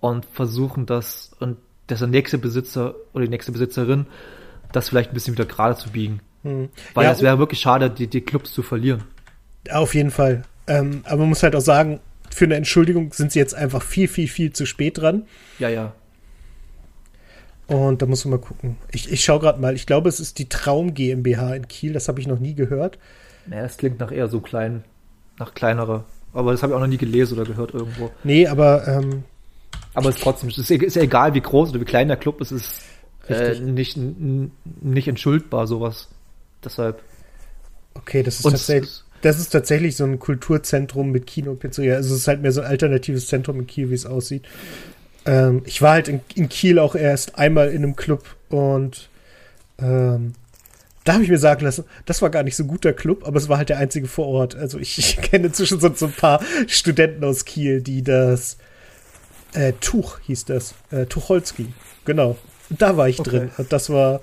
und 0.04 0.26
versuchen 0.26 0.84
das 0.84 1.30
und 1.40 1.56
dass 1.86 2.00
der 2.00 2.08
nächste 2.08 2.36
Besitzer 2.36 2.94
oder 3.14 3.24
die 3.24 3.30
nächste 3.30 3.52
Besitzerin 3.52 4.04
das 4.70 4.90
vielleicht 4.90 5.10
ein 5.10 5.14
bisschen 5.14 5.32
wieder 5.32 5.46
gerade 5.46 5.76
zu 5.76 5.90
biegen. 5.90 6.20
Hm. 6.42 6.68
Weil 6.92 7.10
es 7.10 7.22
wäre 7.22 7.38
wirklich 7.38 7.60
schade, 7.60 7.88
die, 7.88 8.06
die 8.06 8.20
Clubs 8.20 8.52
zu 8.52 8.62
verlieren. 8.62 9.04
Auf 9.70 9.94
jeden 9.94 10.10
Fall. 10.10 10.42
Ähm, 10.66 11.00
aber 11.04 11.20
man 11.20 11.30
muss 11.30 11.42
halt 11.42 11.56
auch 11.56 11.60
sagen, 11.60 12.00
für 12.30 12.44
eine 12.44 12.56
Entschuldigung 12.56 13.14
sind 13.14 13.32
sie 13.32 13.38
jetzt 13.38 13.54
einfach 13.54 13.82
viel, 13.82 14.06
viel, 14.06 14.28
viel 14.28 14.52
zu 14.52 14.66
spät 14.66 14.98
dran. 14.98 15.26
Ja, 15.58 15.70
ja. 15.70 15.94
Und 17.66 18.02
da 18.02 18.06
muss 18.06 18.26
man 18.26 18.38
mal 18.38 18.44
gucken. 18.44 18.76
Ich, 18.92 19.10
ich 19.10 19.24
schaue 19.24 19.40
gerade 19.40 19.58
mal. 19.58 19.74
Ich 19.74 19.86
glaube, 19.86 20.10
es 20.10 20.20
ist 20.20 20.38
die 20.38 20.50
Traum 20.50 20.92
GmbH 20.92 21.54
in 21.54 21.66
Kiel. 21.66 21.94
Das 21.94 22.08
habe 22.08 22.20
ich 22.20 22.26
noch 22.26 22.40
nie 22.40 22.54
gehört. 22.54 22.98
Naja, 23.46 23.64
es 23.64 23.78
klingt 23.78 24.00
nach 24.00 24.12
eher 24.12 24.28
so 24.28 24.40
klein, 24.40 24.84
nach 25.38 25.54
kleinerer. 25.54 26.04
Aber 26.34 26.52
das 26.52 26.62
habe 26.62 26.72
ich 26.72 26.76
auch 26.76 26.80
noch 26.80 26.88
nie 26.88 26.98
gelesen 26.98 27.38
oder 27.38 27.46
gehört 27.46 27.72
irgendwo. 27.72 28.10
Nee, 28.22 28.46
aber 28.46 28.86
ähm, 28.86 29.24
aber 29.94 30.08
es 30.08 30.16
ist 30.16 30.22
trotzdem, 30.22 30.48
es 30.50 30.58
ist, 30.58 30.96
ja 30.96 31.02
egal, 31.02 31.34
wie 31.34 31.40
groß 31.40 31.70
oder 31.70 31.80
wie 31.80 31.84
klein 31.84 32.08
der 32.08 32.16
Club 32.16 32.40
ist, 32.40 32.50
es 32.50 32.80
ist 33.28 33.30
äh, 33.30 33.60
nicht, 33.60 33.96
nicht 33.96 35.08
entschuldbar, 35.08 35.66
sowas. 35.66 36.08
Deshalb. 36.64 37.02
Okay, 37.94 38.22
das 38.22 38.36
ist 38.36 38.42
tatsächlich. 38.42 39.02
Das 39.22 39.38
ist 39.38 39.48
tatsächlich 39.48 39.96
so 39.96 40.04
ein 40.04 40.18
Kulturzentrum 40.18 41.10
mit 41.10 41.26
Kino 41.26 41.52
und 41.52 41.60
Pizzeria. 41.60 41.94
Also 41.94 42.14
es 42.14 42.20
ist 42.20 42.28
halt 42.28 42.42
mehr 42.42 42.52
so 42.52 42.60
ein 42.60 42.66
alternatives 42.66 43.26
Zentrum 43.26 43.58
in 43.58 43.66
Kiel, 43.66 43.88
wie 43.88 43.94
es 43.94 44.04
aussieht. 44.04 44.44
Ähm, 45.24 45.62
ich 45.64 45.80
war 45.80 45.92
halt 45.92 46.08
in, 46.08 46.20
in, 46.34 46.50
Kiel 46.50 46.78
auch 46.78 46.94
erst 46.94 47.38
einmal 47.38 47.70
in 47.70 47.84
einem 47.84 47.96
Club 47.96 48.22
und 48.50 49.08
ähm, 49.78 50.34
da 51.04 51.14
habe 51.14 51.22
ich 51.22 51.30
mir 51.30 51.38
sagen 51.38 51.64
lassen, 51.64 51.84
das 52.04 52.20
war 52.20 52.28
gar 52.28 52.42
nicht 52.42 52.56
so 52.56 52.64
ein 52.64 52.68
guter 52.68 52.92
Club, 52.92 53.26
aber 53.26 53.38
es 53.38 53.48
war 53.48 53.56
halt 53.56 53.70
der 53.70 53.78
einzige 53.78 54.08
vor 54.08 54.26
Ort. 54.26 54.56
Also 54.56 54.78
ich, 54.78 54.98
ich 54.98 55.16
kenne 55.22 55.46
inzwischen 55.46 55.80
so, 55.80 55.90
so 55.94 56.04
ein 56.06 56.12
paar 56.12 56.42
Studenten 56.66 57.24
aus 57.24 57.46
Kiel, 57.46 57.80
die 57.80 58.02
das 58.02 58.58
äh, 59.54 59.72
Tuch 59.80 60.18
hieß 60.20 60.44
das. 60.46 60.74
Äh, 60.90 61.06
Tucholsky. 61.06 61.72
Genau. 62.04 62.36
Da 62.70 62.96
war 62.96 63.08
ich 63.08 63.20
okay. 63.20 63.30
drin. 63.30 63.50
Das 63.68 63.90
war. 63.90 64.20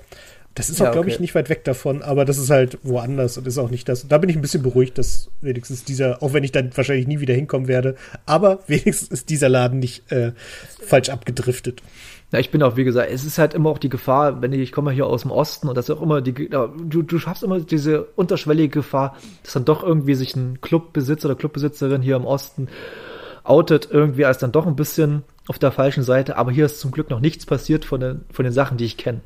Das 0.54 0.68
ist 0.68 0.82
auch, 0.82 0.86
ja, 0.86 0.92
glaube 0.92 1.08
ich, 1.08 1.18
nicht 1.18 1.34
weit 1.34 1.48
weg 1.48 1.64
davon, 1.64 2.02
aber 2.02 2.26
das 2.26 2.36
ist 2.36 2.50
halt 2.50 2.78
woanders 2.82 3.38
und 3.38 3.46
ist 3.46 3.56
auch 3.56 3.70
nicht 3.70 3.88
das. 3.88 4.06
Da 4.06 4.18
bin 4.18 4.28
ich 4.28 4.36
ein 4.36 4.42
bisschen 4.42 4.62
beruhigt, 4.62 4.98
dass 4.98 5.30
wenigstens 5.40 5.84
dieser, 5.84 6.22
auch 6.22 6.34
wenn 6.34 6.44
ich 6.44 6.52
dann 6.52 6.76
wahrscheinlich 6.76 7.06
nie 7.06 7.20
wieder 7.20 7.32
hinkommen 7.32 7.68
werde, 7.68 7.96
aber 8.26 8.58
wenigstens 8.66 9.08
ist 9.08 9.30
dieser 9.30 9.48
Laden 9.48 9.78
nicht 9.78 10.12
äh, 10.12 10.32
falsch 10.86 11.08
abgedriftet. 11.08 11.82
Ja, 12.32 12.38
ich 12.38 12.50
bin 12.50 12.62
auch, 12.62 12.76
wie 12.76 12.84
gesagt, 12.84 13.10
es 13.10 13.24
ist 13.24 13.38
halt 13.38 13.54
immer 13.54 13.70
auch 13.70 13.78
die 13.78 13.88
Gefahr, 13.88 14.42
wenn 14.42 14.52
ich, 14.52 14.60
ich 14.60 14.72
komme 14.72 14.90
hier 14.90 15.06
aus 15.06 15.22
dem 15.22 15.30
Osten 15.30 15.68
und 15.68 15.74
das 15.74 15.88
ist 15.88 15.96
auch 15.96 16.02
immer 16.02 16.20
die, 16.20 16.50
du, 16.50 17.02
du 17.02 17.18
schaffst 17.18 17.42
immer 17.42 17.60
diese 17.60 18.04
unterschwellige 18.16 18.68
Gefahr, 18.68 19.16
dass 19.44 19.54
dann 19.54 19.64
doch 19.64 19.82
irgendwie 19.82 20.14
sich 20.14 20.36
ein 20.36 20.60
Clubbesitzer 20.60 21.30
oder 21.30 21.36
Clubbesitzerin 21.36 22.02
hier 22.02 22.16
im 22.16 22.26
Osten 22.26 22.68
outet 23.44 23.88
irgendwie 23.90 24.24
als 24.24 24.38
dann 24.38 24.52
doch 24.52 24.66
ein 24.66 24.76
bisschen 24.76 25.24
auf 25.48 25.58
der 25.58 25.72
falschen 25.72 26.04
Seite, 26.04 26.36
aber 26.36 26.52
hier 26.52 26.66
ist 26.66 26.78
zum 26.78 26.92
Glück 26.92 27.10
noch 27.10 27.20
nichts 27.20 27.46
passiert 27.46 27.84
von 27.84 28.00
den, 28.00 28.20
von 28.30 28.44
den 28.44 28.52
Sachen, 28.52 28.76
die 28.76 28.84
ich 28.84 28.96
kenne. 28.96 29.20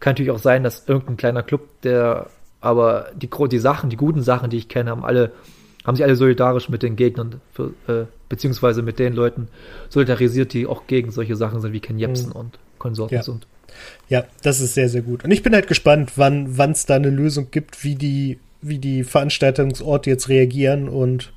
Kann 0.00 0.12
natürlich 0.12 0.30
auch 0.30 0.38
sein, 0.38 0.64
dass 0.64 0.88
irgendein 0.88 1.16
kleiner 1.18 1.42
Club, 1.42 1.68
der 1.82 2.28
aber 2.60 3.10
die, 3.14 3.28
die 3.28 3.58
Sachen, 3.58 3.90
die 3.90 3.96
guten 3.96 4.22
Sachen, 4.22 4.50
die 4.50 4.58
ich 4.58 4.68
kenne, 4.68 4.90
haben 4.90 5.04
alle, 5.04 5.32
haben 5.84 5.96
sich 5.96 6.04
alle 6.04 6.16
solidarisch 6.16 6.68
mit 6.68 6.82
den 6.82 6.96
Gegnern, 6.96 7.40
für, 7.52 7.72
äh, 7.88 8.06
beziehungsweise 8.28 8.82
mit 8.82 8.98
den 8.98 9.14
Leuten 9.14 9.48
solidarisiert, 9.88 10.52
die 10.52 10.66
auch 10.66 10.86
gegen 10.86 11.10
solche 11.10 11.36
Sachen 11.36 11.60
sind 11.60 11.72
wie 11.72 11.80
Ken 11.80 11.98
Jebsen 11.98 12.30
mhm. 12.30 12.36
und 12.36 12.58
Konsorten 12.78 13.16
ja. 13.16 13.22
sind. 13.22 13.46
Ja, 14.08 14.24
das 14.42 14.60
ist 14.60 14.74
sehr, 14.74 14.88
sehr 14.88 15.02
gut. 15.02 15.24
Und 15.24 15.30
ich 15.30 15.42
bin 15.42 15.54
halt 15.54 15.68
gespannt, 15.68 16.12
wann 16.16 16.72
es 16.72 16.86
da 16.86 16.96
eine 16.96 17.10
Lösung 17.10 17.48
gibt, 17.50 17.84
wie 17.84 17.94
die, 17.94 18.38
wie 18.62 18.78
die 18.78 19.04
Veranstaltungsorte 19.04 20.10
jetzt 20.10 20.28
reagieren 20.28 20.88
und 20.88 21.32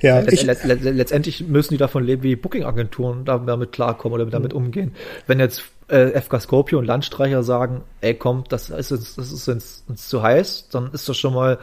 ja, 0.00 0.20
Letz, 0.20 0.32
ich, 0.32 0.44
letztendlich 0.44 1.46
müssen 1.46 1.74
die 1.74 1.78
davon 1.78 2.04
leben, 2.04 2.22
wie 2.22 2.36
Booking-Agenturen 2.36 3.24
damit 3.24 3.72
klarkommen 3.72 4.20
oder 4.20 4.30
damit 4.30 4.52
mhm. 4.52 4.58
umgehen. 4.58 4.94
Wenn 5.26 5.40
jetzt 5.40 5.62
äh, 5.88 6.20
FK 6.20 6.40
Scorpio 6.40 6.78
und 6.78 6.84
Landstreicher 6.84 7.42
sagen, 7.42 7.82
ey 8.00 8.14
komm, 8.14 8.44
das 8.48 8.70
ist 8.70 8.92
uns, 8.92 9.16
das 9.16 9.32
ist 9.32 9.48
uns, 9.48 9.84
uns 9.88 10.08
zu 10.08 10.22
heiß, 10.22 10.68
dann 10.70 10.90
ist 10.92 11.08
das 11.08 11.16
schon 11.16 11.34
mal 11.34 11.58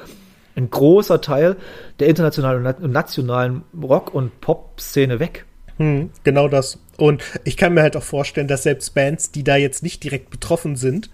ein 0.55 0.69
großer 0.69 1.21
Teil 1.21 1.55
der 1.99 2.07
internationalen 2.07 2.65
und 2.65 2.91
nationalen 2.91 3.63
Rock- 3.81 4.13
und 4.13 4.39
Pop-Szene 4.41 5.19
weg. 5.19 5.45
Hm, 5.77 6.11
genau 6.23 6.47
das. 6.47 6.79
Und 6.97 7.23
ich 7.43 7.57
kann 7.57 7.73
mir 7.73 7.81
halt 7.81 7.97
auch 7.97 8.03
vorstellen, 8.03 8.47
dass 8.47 8.63
selbst 8.63 8.93
Bands, 8.93 9.31
die 9.31 9.43
da 9.43 9.55
jetzt 9.55 9.81
nicht 9.81 10.03
direkt 10.03 10.29
betroffen 10.29 10.75
sind, 10.75 11.09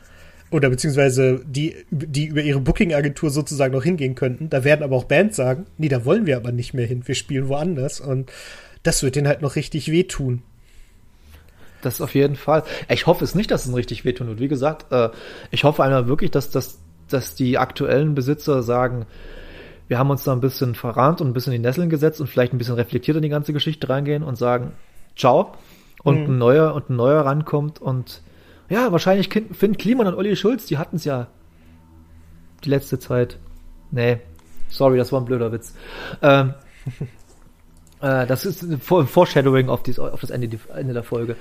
oder 0.51 0.69
beziehungsweise 0.69 1.41
die, 1.45 1.75
die 1.91 2.25
über 2.25 2.41
ihre 2.41 2.59
Booking-Agentur 2.59 3.29
sozusagen 3.29 3.73
noch 3.73 3.83
hingehen 3.83 4.15
könnten. 4.15 4.49
Da 4.49 4.63
werden 4.63 4.83
aber 4.83 4.95
auch 4.95 5.03
Bands 5.03 5.35
sagen, 5.35 5.67
nee, 5.77 5.89
da 5.89 6.05
wollen 6.05 6.25
wir 6.25 6.37
aber 6.37 6.51
nicht 6.51 6.73
mehr 6.73 6.87
hin, 6.87 7.03
wir 7.05 7.15
spielen 7.15 7.49
woanders. 7.49 7.99
Und 7.99 8.31
das 8.83 9.03
wird 9.03 9.15
denen 9.15 9.27
halt 9.27 9.41
noch 9.41 9.55
richtig 9.55 9.91
wehtun. 9.91 10.41
Das 11.81 12.01
auf 12.01 12.13
jeden 12.13 12.35
Fall. 12.35 12.63
Ich 12.89 13.05
hoffe 13.05 13.23
es 13.23 13.35
nicht, 13.35 13.51
dass 13.51 13.65
es 13.65 13.75
richtig 13.75 14.05
wehtun 14.05 14.27
wird. 14.27 14.39
Wie 14.39 14.47
gesagt, 14.47 14.91
äh, 14.91 15.09
ich 15.51 15.63
hoffe 15.63 15.83
einmal 15.83 16.07
wirklich, 16.07 16.31
dass, 16.31 16.49
dass, 16.49 16.79
dass 17.07 17.35
die 17.35 17.57
aktuellen 17.57 18.15
Besitzer 18.15 18.63
sagen, 18.63 19.05
wir 19.87 19.97
haben 19.97 20.09
uns 20.09 20.23
da 20.23 20.33
ein 20.33 20.41
bisschen 20.41 20.75
verrannt 20.75 21.21
und 21.21 21.27
ein 21.27 21.33
bisschen 21.33 21.53
in 21.53 21.61
die 21.61 21.67
Nesseln 21.67 21.89
gesetzt 21.89 22.21
und 22.21 22.27
vielleicht 22.27 22.53
ein 22.53 22.57
bisschen 22.57 22.75
reflektiert 22.75 23.17
in 23.17 23.23
die 23.23 23.29
ganze 23.29 23.53
Geschichte 23.53 23.89
reingehen 23.89 24.23
und 24.23 24.35
sagen, 24.35 24.73
ciao. 25.15 25.53
Und 26.03 26.27
mhm. 26.27 26.33
ein 26.33 26.37
neuer 26.37 26.73
und 26.73 26.89
ein 26.89 26.95
neuer 26.95 27.21
rankommt 27.21 27.81
und 27.81 28.21
ja, 28.69 28.91
wahrscheinlich 28.91 29.29
Finn 29.51 29.77
Kliman 29.77 30.07
und 30.07 30.15
Olli 30.15 30.35
Schulz, 30.35 30.65
die 30.67 30.77
hatten 30.77 30.97
es 30.97 31.05
ja 31.05 31.27
die 32.63 32.69
letzte 32.69 32.99
Zeit. 32.99 33.37
Nee, 33.91 34.19
sorry, 34.69 34.97
das 34.97 35.11
war 35.11 35.21
ein 35.21 35.25
blöder 35.25 35.51
Witz. 35.51 35.73
Ähm, 36.21 36.53
äh, 38.01 38.27
das 38.27 38.45
ist 38.45 38.61
ein 38.61 38.79
Foreshadowing 38.79 39.69
auf, 39.69 39.81
dies, 39.83 39.99
auf 39.99 40.21
das 40.21 40.29
Ende, 40.29 40.59
Ende 40.73 40.93
der 40.93 41.03
Folge. 41.03 41.35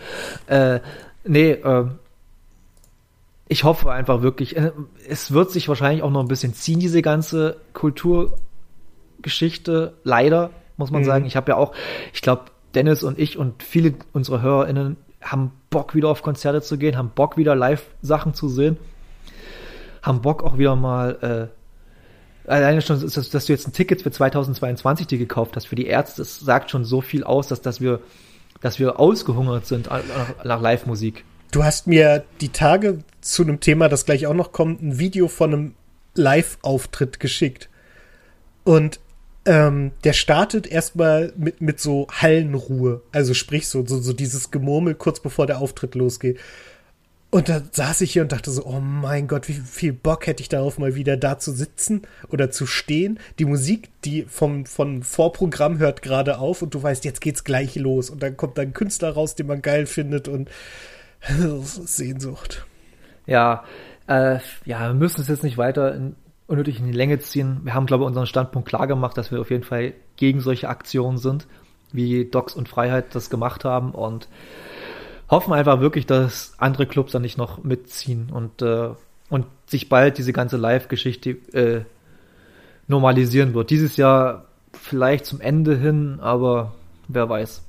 Äh, 0.47 0.81
nee, 1.24 1.53
ähm, 1.53 1.99
ich 3.49 3.64
hoffe 3.64 3.91
einfach 3.91 4.22
wirklich, 4.22 4.57
äh, 4.57 4.70
es 5.09 5.33
wird 5.33 5.51
sich 5.51 5.68
wahrscheinlich 5.68 6.03
auch 6.03 6.11
noch 6.11 6.20
ein 6.20 6.29
bisschen 6.29 6.53
ziehen, 6.55 6.81
diese 6.81 7.03
ganze 7.03 7.57
Kulturgeschichte. 7.72 9.95
Leider, 10.05 10.51
muss 10.76 10.91
man 10.91 11.01
mhm. 11.03 11.07
sagen. 11.07 11.26
Ich 11.26 11.37
habe 11.37 11.53
ja 11.53 11.57
auch, 11.57 11.74
ich 12.12 12.22
glaube, 12.22 12.47
Dennis 12.74 13.03
und 13.03 13.18
ich 13.18 13.39
und 13.39 13.62
viele 13.62 13.95
unserer 14.12 14.43
HörerInnen 14.43 14.97
haben 15.21 15.53
Bock 15.71 15.95
wieder 15.95 16.09
auf 16.09 16.23
Konzerte 16.23 16.62
zu 16.62 16.79
gehen, 16.79 16.97
haben 16.97 17.11
Bock 17.14 17.37
wieder 17.37 17.55
Live-Sachen 17.55 18.35
zu 18.35 18.49
sehen, 18.49 18.77
haben 20.03 20.23
Bock 20.23 20.43
auch 20.43 20.59
wieder 20.59 20.77
mal, 20.77 21.51
äh, 22.47 22.51
alleine 22.51 22.81
schon, 22.81 23.01
dass, 23.01 23.31
dass, 23.31 23.47
du 23.47 23.53
jetzt 23.53 23.66
ein 23.66 23.73
Ticket 23.73 24.03
für 24.03 24.11
2022 24.11 25.07
dir 25.07 25.19
gekauft 25.19 25.57
hast 25.57 25.66
für 25.66 25.77
die 25.77 25.87
Ärzte, 25.87 26.23
das 26.23 26.41
sagt 26.41 26.71
schon 26.71 26.85
so 26.85 27.01
viel 27.01 27.25
aus, 27.25 27.49
dass, 27.49 27.61
dass 27.61 27.81
wir, 27.81 28.01
dass 28.61 28.79
wir 28.79 28.99
ausgehungert 28.99 29.66
sind 29.66 29.89
nach, 29.89 30.03
nach 30.45 30.61
Live-Musik. 30.61 31.25
Du 31.51 31.64
hast 31.64 31.87
mir 31.87 32.25
die 32.41 32.51
Tage 32.51 32.99
zu 33.21 33.43
einem 33.43 33.61
Thema, 33.61 33.89
das 33.89 34.05
gleich 34.05 34.27
auch 34.27 34.35
noch 34.35 34.53
kommt, 34.53 34.83
ein 34.83 34.99
Video 34.99 35.29
von 35.29 35.53
einem 35.53 35.75
Live-Auftritt 36.14 37.21
geschickt. 37.21 37.69
Und 38.64 39.01
ähm, 39.49 39.93
der 40.05 40.13
startet 40.13 40.67
erstmal 40.67 41.33
mit, 41.35 41.63
mit 41.63 41.81
so 41.81 42.07
Hallenruhe. 42.11 43.01
Also 43.13 43.33
sprich 43.33 43.67
so, 43.67 43.85
so, 43.87 43.99
so 43.99 44.13
dieses 44.13 44.51
Gemurmel 44.51 44.95
kurz 44.95 45.21
bevor 45.21 45.47
der 45.47 45.59
Auftritt 45.59 45.95
losgeht. 45.95 46.39
Und 47.31 47.49
da 47.49 47.63
saß 47.73 48.03
ich 48.03 48.13
hier 48.13 48.23
und 48.23 48.33
dachte 48.33 48.51
so, 48.51 48.67
oh 48.67 48.81
mein 48.81 49.27
Gott, 49.27 49.49
wie 49.49 49.55
viel 49.55 49.95
Bock 49.95 50.27
hätte 50.27 50.43
ich 50.43 50.51
darauf, 50.51 50.79
mal 50.79 50.95
wieder 50.95 51.17
da 51.17 51.39
zu 51.39 51.53
sitzen 51.53 52.03
oder 52.29 52.51
zu 52.51 52.67
stehen. 52.67 53.19
Die 53.39 53.47
Musik, 53.47 53.89
die 54.05 54.25
vom, 54.25 54.67
vom 54.67 55.03
Vorprogramm 55.03 55.79
hört 55.79 56.03
gerade 56.03 56.39
auf 56.39 56.61
und 56.61 56.75
du 56.75 56.83
weißt, 56.83 57.07
jetzt 57.07 57.23
geht's 57.23 57.43
gleich 57.43 57.75
los. 57.75 58.11
Und 58.11 58.23
dann 58.23 58.37
kommt 58.37 58.59
da 58.59 58.63
ein 58.63 58.75
Künstler 58.75 59.13
raus, 59.13 59.35
den 59.35 59.47
man 59.47 59.63
geil 59.63 59.87
findet 59.87 60.29
und 60.29 60.51
Sehnsucht. 61.63 62.67
Ja, 63.27 63.65
äh, 64.09 64.41
ja, 64.67 64.89
wir 64.89 64.95
müssen 64.95 65.23
es 65.23 65.29
jetzt 65.29 65.43
nicht 65.43 65.57
weiter 65.57 65.95
in, 65.95 66.17
unnötig 66.49 66.81
in 66.81 66.87
die 66.87 66.93
Länge 66.93 67.21
ziehen. 67.21 67.61
Wir 67.63 67.75
haben, 67.75 67.87
glaube 67.87 68.03
ich, 68.03 68.09
unseren 68.09 68.27
Standpunkt 68.27 68.69
klar 68.69 68.89
gemacht, 68.89 69.17
dass 69.17 69.31
wir 69.31 69.41
auf 69.41 69.51
jeden 69.51 69.63
Fall 69.63 69.93
gegen 70.17 70.41
solche 70.41 70.69
Aktionen 70.69 71.19
sind, 71.19 71.47
wie 71.93 72.25
Docs 72.25 72.55
und 72.55 72.69
Freiheit 72.69 73.15
das 73.15 73.31
gemacht 73.31 73.65
haben 73.65 73.93
und 73.93 74.29
hoffen 75.31 75.53
einfach 75.53 75.81
wirklich, 75.81 76.07
dass 76.07 76.55
andere 76.59 76.87
Clubs 76.87 77.13
dann 77.13 77.23
nicht 77.23 77.39
noch 77.39 77.63
mitziehen 77.63 78.31
und, 78.33 78.63
äh, 78.63 78.89
und 79.29 79.47
sich 79.67 79.91
bald 79.91 80.17
diese 80.17 80.33
ganze 80.33 80.57
Live-Geschichte 80.57 81.31
äh, 81.53 81.85
normalisieren 82.89 83.53
wird. 83.53 83.69
Dieses 83.69 83.99
Jahr 83.99 84.47
vielleicht 84.73 85.27
zum 85.27 85.43
Ende 85.43 85.77
hin, 85.77 86.19
aber 86.21 86.75
wer 87.09 87.29
weiß. 87.29 87.63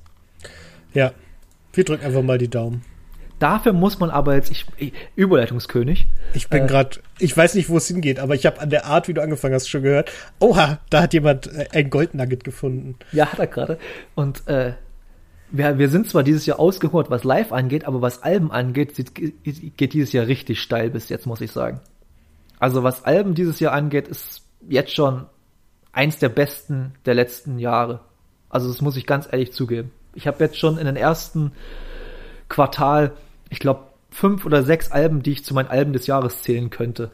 Ja, 0.94 1.12
wir 1.74 1.84
drücken 1.84 2.06
einfach 2.06 2.24
mal 2.24 2.38
die 2.38 2.48
Daumen. 2.48 2.84
Dafür 3.40 3.72
muss 3.72 4.00
man 4.00 4.10
aber 4.10 4.36
jetzt, 4.36 4.52
ich, 4.52 4.66
ich 4.78 4.94
Überleitungskönig. 5.16 6.08
Ich 6.34 6.50
bin 6.50 6.64
äh, 6.64 6.68
gerade, 6.68 7.00
ich 7.20 7.36
weiß 7.36 7.56
nicht, 7.56 7.70
wo 7.70 7.78
es 7.78 7.88
hingeht, 7.88 8.20
aber 8.20 8.36
ich 8.36 8.46
habe 8.46 8.60
an 8.60 8.70
der 8.70 8.86
Art, 8.86 9.08
wie 9.08 9.14
du 9.14 9.22
angefangen 9.22 9.54
hast, 9.54 9.70
schon 9.70 9.84
gehört. 9.84 10.12
Oha, 10.40 10.80
da 10.90 11.04
hat 11.04 11.14
jemand 11.14 11.48
äh, 11.48 11.68
ein 11.72 11.90
Goldnugget 11.90 12.44
gefunden. 12.44 12.96
Ja, 13.14 13.32
hat 13.32 13.40
er 13.40 13.48
gerade. 13.48 13.80
Und 14.14 14.46
äh, 14.48 14.74
wir, 15.52 15.78
wir 15.78 15.90
sind 15.90 16.10
zwar 16.10 16.24
dieses 16.24 16.46
Jahr 16.46 16.60
ausgehört, 16.60 17.10
was 17.10 17.24
Live 17.24 17.52
angeht, 17.52 17.86
aber 17.86 18.02
was 18.02 18.24
Alben 18.24 18.52
angeht, 18.52 18.94
geht 19.16 19.94
dieses 19.94 20.12
Jahr 20.12 20.28
richtig 20.28 20.62
steil 20.62 20.90
bis 20.90 21.10
jetzt, 21.10 21.26
muss 21.26 21.42
ich 21.42 21.52
sagen. 21.52 21.80
Also 22.60 22.84
was 22.84 23.06
Alben 23.06 23.36
dieses 23.36 23.60
Jahr 23.60 23.74
angeht, 23.74 24.08
ist 24.10 24.44
jetzt 24.68 24.94
schon 24.94 25.26
eins 25.94 26.20
der 26.20 26.30
besten 26.30 26.94
der 27.06 27.14
letzten 27.14 27.58
Jahre. 27.58 28.02
Also 28.50 28.68
das 28.68 28.82
muss 28.82 28.98
ich 28.98 29.06
ganz 29.06 29.28
ehrlich 29.32 29.54
zugeben. 29.54 29.92
Ich 30.14 30.28
habe 30.28 30.44
jetzt 30.44 30.58
schon 30.58 30.78
in 30.78 30.86
den 30.86 30.96
ersten 30.98 31.54
Quartal 32.50 33.14
ich 33.50 33.60
glaube, 33.60 33.84
fünf 34.12 34.46
oder 34.46 34.64
sechs 34.64 34.92
Alben, 34.92 35.24
die 35.24 35.32
ich 35.32 35.46
zu 35.46 35.54
meinen 35.54 35.68
Alben 35.68 35.94
des 35.94 36.08
Jahres 36.08 36.42
zählen 36.42 36.70
könnte. 36.70 37.12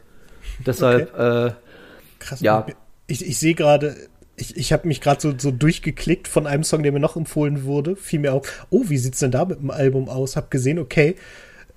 Deshalb, 0.64 1.12
okay. 1.14 1.46
äh, 1.48 1.52
Krass. 2.18 2.40
Ja. 2.40 2.66
Ich, 3.06 3.24
ich 3.24 3.38
sehe 3.38 3.54
gerade, 3.54 3.96
ich, 4.36 4.56
ich 4.56 4.72
habe 4.72 4.88
mich 4.88 5.00
gerade 5.00 5.20
so, 5.20 5.34
so 5.36 5.50
durchgeklickt 5.50 6.28
von 6.28 6.46
einem 6.46 6.64
Song, 6.64 6.82
der 6.82 6.92
mir 6.92 7.00
noch 7.00 7.16
empfohlen 7.16 7.64
wurde. 7.64 7.96
Fiel 7.96 8.20
mir 8.20 8.32
auf, 8.32 8.66
oh, 8.70 8.84
wie 8.86 8.98
sieht's 8.98 9.20
denn 9.20 9.30
da 9.30 9.44
mit 9.44 9.60
dem 9.60 9.70
Album 9.70 10.08
aus? 10.08 10.36
Hab 10.36 10.50
gesehen, 10.50 10.78
okay, 10.78 11.16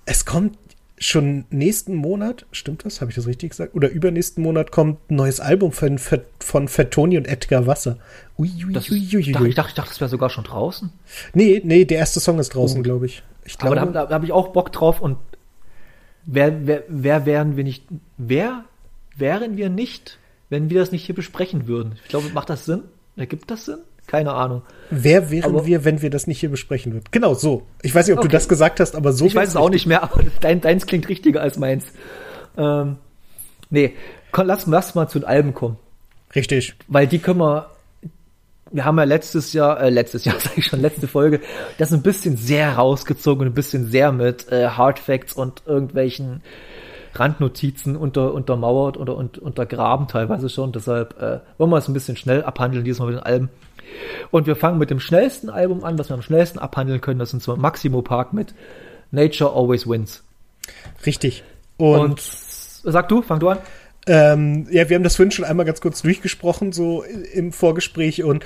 es 0.06 0.26
kommt 0.26 0.58
schon 0.98 1.46
nächsten 1.50 1.96
Monat, 1.96 2.46
stimmt 2.52 2.86
das? 2.86 3.00
Habe 3.00 3.12
ich 3.12 3.16
das 3.16 3.26
richtig 3.26 3.52
gesagt? 3.52 3.74
Oder 3.74 3.90
übernächsten 3.90 4.44
Monat 4.44 4.72
kommt 4.72 5.10
ein 5.10 5.16
neues 5.16 5.40
Album 5.40 5.72
von, 5.72 5.98
von 6.40 6.68
Fettoni 6.68 7.18
und 7.18 7.26
Edgar 7.26 7.68
Wasser. 7.68 7.98
Ui, 8.38 8.50
ui, 8.66 8.74
das 8.74 8.90
ui, 8.90 9.00
ui, 9.14 9.16
ui. 9.16 9.50
Ich 9.50 9.56
dachte, 9.56 9.70
ich 9.70 9.76
dachte, 9.76 9.90
das 9.90 10.02
wäre 10.02 10.10
sogar 10.10 10.30
schon 10.30 10.44
draußen. 10.44 10.92
Nee, 11.34 11.62
nee, 11.64 11.86
der 11.86 12.00
erste 12.00 12.20
Song 12.20 12.38
ist 12.40 12.54
draußen, 12.54 12.80
oh. 12.80 12.84
glaube 12.84 13.06
ich. 13.06 13.24
Ich 13.50 13.58
glaube, 13.58 13.82
Aber 13.82 13.92
da, 13.92 14.06
da 14.06 14.14
habe 14.14 14.26
ich 14.26 14.32
auch 14.32 14.50
Bock 14.50 14.72
drauf 14.72 15.02
und 15.02 15.18
wer, 16.26 16.68
wer, 16.68 16.84
wer 16.88 17.26
wären 17.26 17.58
wir 17.58 17.64
nicht, 17.64 17.84
wer 18.18 18.64
wären 19.16 19.58
wir 19.58 19.70
nicht, 19.70 20.20
wenn 20.50 20.70
wir 20.70 20.80
das 20.80 20.92
nicht 20.92 21.06
hier 21.06 21.16
besprechen 21.16 21.68
würden? 21.68 21.96
Ich 22.04 22.10
glaube, 22.10 22.30
macht 22.30 22.50
das 22.50 22.66
Sinn? 22.66 22.84
Ergibt 23.16 23.50
das 23.50 23.66
Sinn? 23.66 23.80
Keine 24.06 24.34
Ahnung. 24.34 24.62
Wer 24.92 25.32
wären 25.32 25.56
aber, 25.56 25.66
wir, 25.66 25.84
wenn 25.84 26.02
wir 26.02 26.10
das 26.10 26.28
nicht 26.28 26.40
hier 26.40 26.50
besprechen 26.50 26.94
würden? 26.94 27.06
Genau, 27.12 27.34
so. 27.34 27.68
Ich 27.82 27.94
weiß 27.94 28.08
nicht, 28.08 28.14
ob 28.14 28.20
okay. 28.20 28.28
du 28.28 28.34
das 28.34 28.48
gesagt 28.48 28.80
hast, 28.80 28.96
aber 28.96 29.14
so. 29.14 29.26
Ich 29.26 29.36
weiß 29.36 29.50
es 29.50 29.56
auch 29.56 29.70
nicht 29.70 29.88
mehr, 29.88 30.04
aber 30.04 30.24
dein, 30.42 30.62
deins 30.62 30.86
klingt 30.86 31.10
richtiger 31.10 31.42
als 31.42 31.58
meins. 31.58 31.86
Ähm, 32.56 32.98
nee, 33.72 33.94
komm, 34.32 34.48
lass, 34.48 34.68
lass 34.68 34.94
mal 34.94 35.08
zu 35.08 35.20
den 35.20 35.28
Alben 35.28 35.56
kommen. 35.56 35.78
Richtig. 36.36 36.76
Weil 36.88 37.08
die 37.08 37.20
können 37.20 37.40
wir, 37.40 37.70
wir 38.72 38.86
haben 38.86 38.98
ja 38.98 39.04
letztes 39.04 39.54
Jahr, 39.54 39.80
äh, 39.82 39.90
letztes 39.90 40.26
Jahr 40.26 40.40
sage 40.40 40.56
ich 40.58 40.66
schon, 40.66 40.82
letzte 40.82 41.08
Folge, 41.08 41.42
das 41.78 41.92
ein 41.92 42.02
bisschen 42.02 42.38
sehr 42.38 42.76
rausgezogen 42.76 43.42
und 43.42 43.52
ein 43.52 43.56
bisschen 43.56 43.88
sehr 43.88 44.12
mit 44.12 44.52
äh, 44.52 44.68
Hard 44.70 45.00
Facts 45.00 45.34
und 45.34 45.64
irgendwelchen 45.66 46.42
Randnotizen 47.14 47.96
unter, 47.96 48.34
untermauert 48.34 48.98
oder 48.98 49.16
und, 49.16 49.38
untergraben 49.38 50.08
teilweise 50.08 50.50
schon. 50.50 50.72
Deshalb 50.72 51.20
äh, 51.22 51.40
wollen 51.58 51.72
wir 51.72 51.78
es 51.78 51.88
ein 51.88 51.94
bisschen 51.94 52.16
schnell 52.16 52.44
abhandeln, 52.44 52.86
diesmal 52.86 53.10
mit 53.10 53.18
den 53.18 53.24
Alben. 53.24 53.50
Und 54.32 54.46
wir 54.46 54.56
fangen 54.56 54.78
mit 54.78 54.92
dem 54.92 55.00
schnellsten 55.00 55.50
Album 55.50 55.84
an, 55.84 55.98
was 55.98 56.10
wir 56.10 56.14
am 56.14 56.22
schnellsten 56.22 56.60
abhandeln 56.60 57.02
können. 57.02 57.20
Das 57.20 57.32
sind 57.32 57.42
zwar 57.42 57.58
Maximo 57.58 58.02
Park 58.02 58.34
mit 58.34 58.54
Nature 59.12 59.54
Always 59.54 59.88
Wins. 59.88 60.24
Richtig. 61.06 61.44
Und, 61.78 62.00
Und 62.00 62.22
sag 62.22 63.10
du, 63.10 63.22
fang 63.22 63.40
du 63.40 63.50
an. 63.50 63.58
Ähm, 64.08 64.68
ja, 64.72 64.90
wir 64.90 64.96
haben 64.96 65.04
das 65.04 65.16
vorhin 65.16 65.32
schon 65.32 65.46
einmal 65.46 65.66
ganz 65.66 65.82
kurz 65.82 66.02
durchgesprochen, 66.02 66.72
so 66.72 67.04
im 67.04 67.52
Vorgespräch. 67.52 68.24
Und 68.24 68.46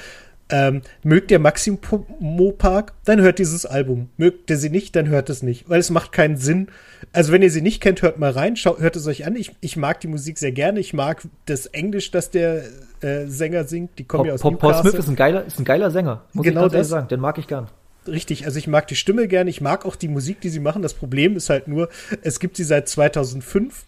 ähm, 0.49 0.81
mögt 1.03 1.31
ihr 1.31 1.39
Maximo 1.39 2.51
Park, 2.57 2.93
dann 3.05 3.21
hört 3.21 3.39
dieses 3.39 3.65
Album. 3.65 4.09
Mögt 4.17 4.49
ihr 4.49 4.57
sie 4.57 4.69
nicht, 4.69 4.95
dann 4.95 5.07
hört 5.07 5.29
es 5.29 5.41
nicht. 5.41 5.69
Weil 5.69 5.79
es 5.79 5.89
macht 5.89 6.11
keinen 6.11 6.37
Sinn. 6.37 6.67
Also 7.11 7.31
wenn 7.31 7.41
ihr 7.41 7.49
sie 7.49 7.61
nicht 7.61 7.81
kennt, 7.81 8.01
hört 8.01 8.19
mal 8.19 8.31
rein, 8.31 8.55
schaut, 8.55 8.79
hört 8.79 8.95
es 8.95 9.07
euch 9.07 9.25
an. 9.25 9.35
Ich, 9.35 9.51
ich 9.61 9.77
mag 9.77 9.99
die 10.01 10.07
Musik 10.07 10.37
sehr 10.37 10.51
gerne. 10.51 10.79
Ich 10.79 10.93
mag 10.93 11.23
das 11.45 11.65
Englisch, 11.67 12.11
das 12.11 12.29
der 12.29 12.63
äh, 13.01 13.25
Sänger 13.27 13.63
singt. 13.63 13.97
Die 13.97 14.03
kommen 14.03 14.25
ja 14.25 14.33
aus 14.33 14.41
Paul, 14.41 14.57
Paul 14.57 14.75
Smith 14.75 14.93
ist 14.93 15.07
ein 15.07 15.15
geiler, 15.15 15.45
ist 15.45 15.59
ein 15.59 15.65
geiler 15.65 15.91
Sänger. 15.91 16.23
Muss 16.33 16.45
genau 16.45 16.67
ich 16.67 16.73
das 16.73 16.89
sagen. 16.89 17.07
Den 17.07 17.19
mag 17.19 17.37
ich 17.37 17.47
gern. 17.47 17.67
Richtig, 18.05 18.45
also 18.45 18.59
ich 18.59 18.67
mag 18.67 18.87
die 18.87 18.97
Stimme 18.97 19.29
gerne, 19.29 19.49
ich 19.49 19.61
mag 19.61 19.85
auch 19.85 19.95
die 19.95 20.09
Musik, 20.09 20.41
die 20.41 20.49
sie 20.49 20.59
machen. 20.59 20.81
Das 20.81 20.93
Problem 20.93 21.37
ist 21.37 21.49
halt 21.49 21.69
nur, 21.69 21.87
es 22.21 22.39
gibt 22.39 22.57
sie 22.57 22.65
seit 22.65 22.89
2005 22.89 23.85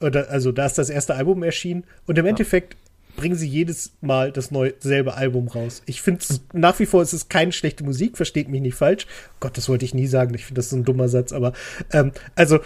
oder 0.00 0.30
also 0.30 0.52
da 0.52 0.66
ist 0.66 0.78
das 0.78 0.90
erste 0.90 1.14
Album 1.14 1.42
erschienen 1.42 1.84
und 2.06 2.18
im 2.18 2.24
ja. 2.24 2.30
Endeffekt 2.30 2.76
bringen 3.18 3.34
sie 3.34 3.48
jedes 3.48 3.92
Mal 4.00 4.30
das 4.30 4.50
neue, 4.50 4.74
selbe 4.78 5.14
Album 5.14 5.48
raus. 5.48 5.82
Ich 5.86 6.00
finde 6.00 6.20
es 6.22 6.40
nach 6.52 6.78
wie 6.78 6.86
vor, 6.86 7.02
es 7.02 7.12
ist 7.12 7.28
keine 7.28 7.52
schlechte 7.52 7.84
Musik, 7.84 8.16
versteht 8.16 8.48
mich 8.48 8.60
nicht 8.60 8.76
falsch. 8.76 9.06
Gott, 9.40 9.56
das 9.56 9.68
wollte 9.68 9.84
ich 9.84 9.92
nie 9.92 10.06
sagen. 10.06 10.34
Ich 10.34 10.46
finde 10.46 10.60
das 10.60 10.70
so 10.70 10.76
ein 10.76 10.84
dummer 10.84 11.08
Satz, 11.08 11.32
aber 11.32 11.52
ähm, 11.92 12.12
also 12.36 12.60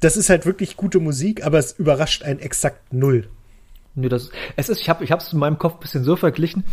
das 0.00 0.18
ist 0.18 0.28
halt 0.28 0.44
wirklich 0.44 0.76
gute 0.76 1.00
Musik, 1.00 1.44
aber 1.44 1.58
es 1.58 1.72
überrascht 1.72 2.22
einen 2.22 2.40
exakt 2.40 2.92
null. 2.92 3.28
Nee, 3.94 4.10
das, 4.10 4.30
es 4.56 4.68
ist, 4.68 4.82
ich 4.82 4.90
habe 4.90 5.02
ich 5.02 5.10
es 5.10 5.32
in 5.32 5.38
meinem 5.38 5.58
Kopf 5.58 5.74
ein 5.74 5.80
bisschen 5.80 6.04
so 6.04 6.16
verglichen, 6.16 6.64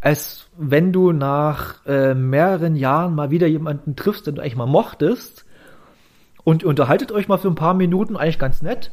als 0.00 0.46
wenn 0.56 0.92
du 0.92 1.12
nach 1.12 1.84
äh, 1.86 2.14
mehreren 2.14 2.76
Jahren 2.76 3.14
mal 3.14 3.30
wieder 3.30 3.46
jemanden 3.46 3.94
triffst, 3.94 4.26
den 4.26 4.36
du 4.36 4.40
eigentlich 4.40 4.56
mal 4.56 4.66
mochtest 4.66 5.44
und 6.44 6.64
unterhaltet 6.64 7.12
euch 7.12 7.28
mal 7.28 7.36
für 7.36 7.48
ein 7.48 7.54
paar 7.54 7.74
Minuten, 7.74 8.16
eigentlich 8.16 8.38
ganz 8.38 8.62
nett 8.62 8.92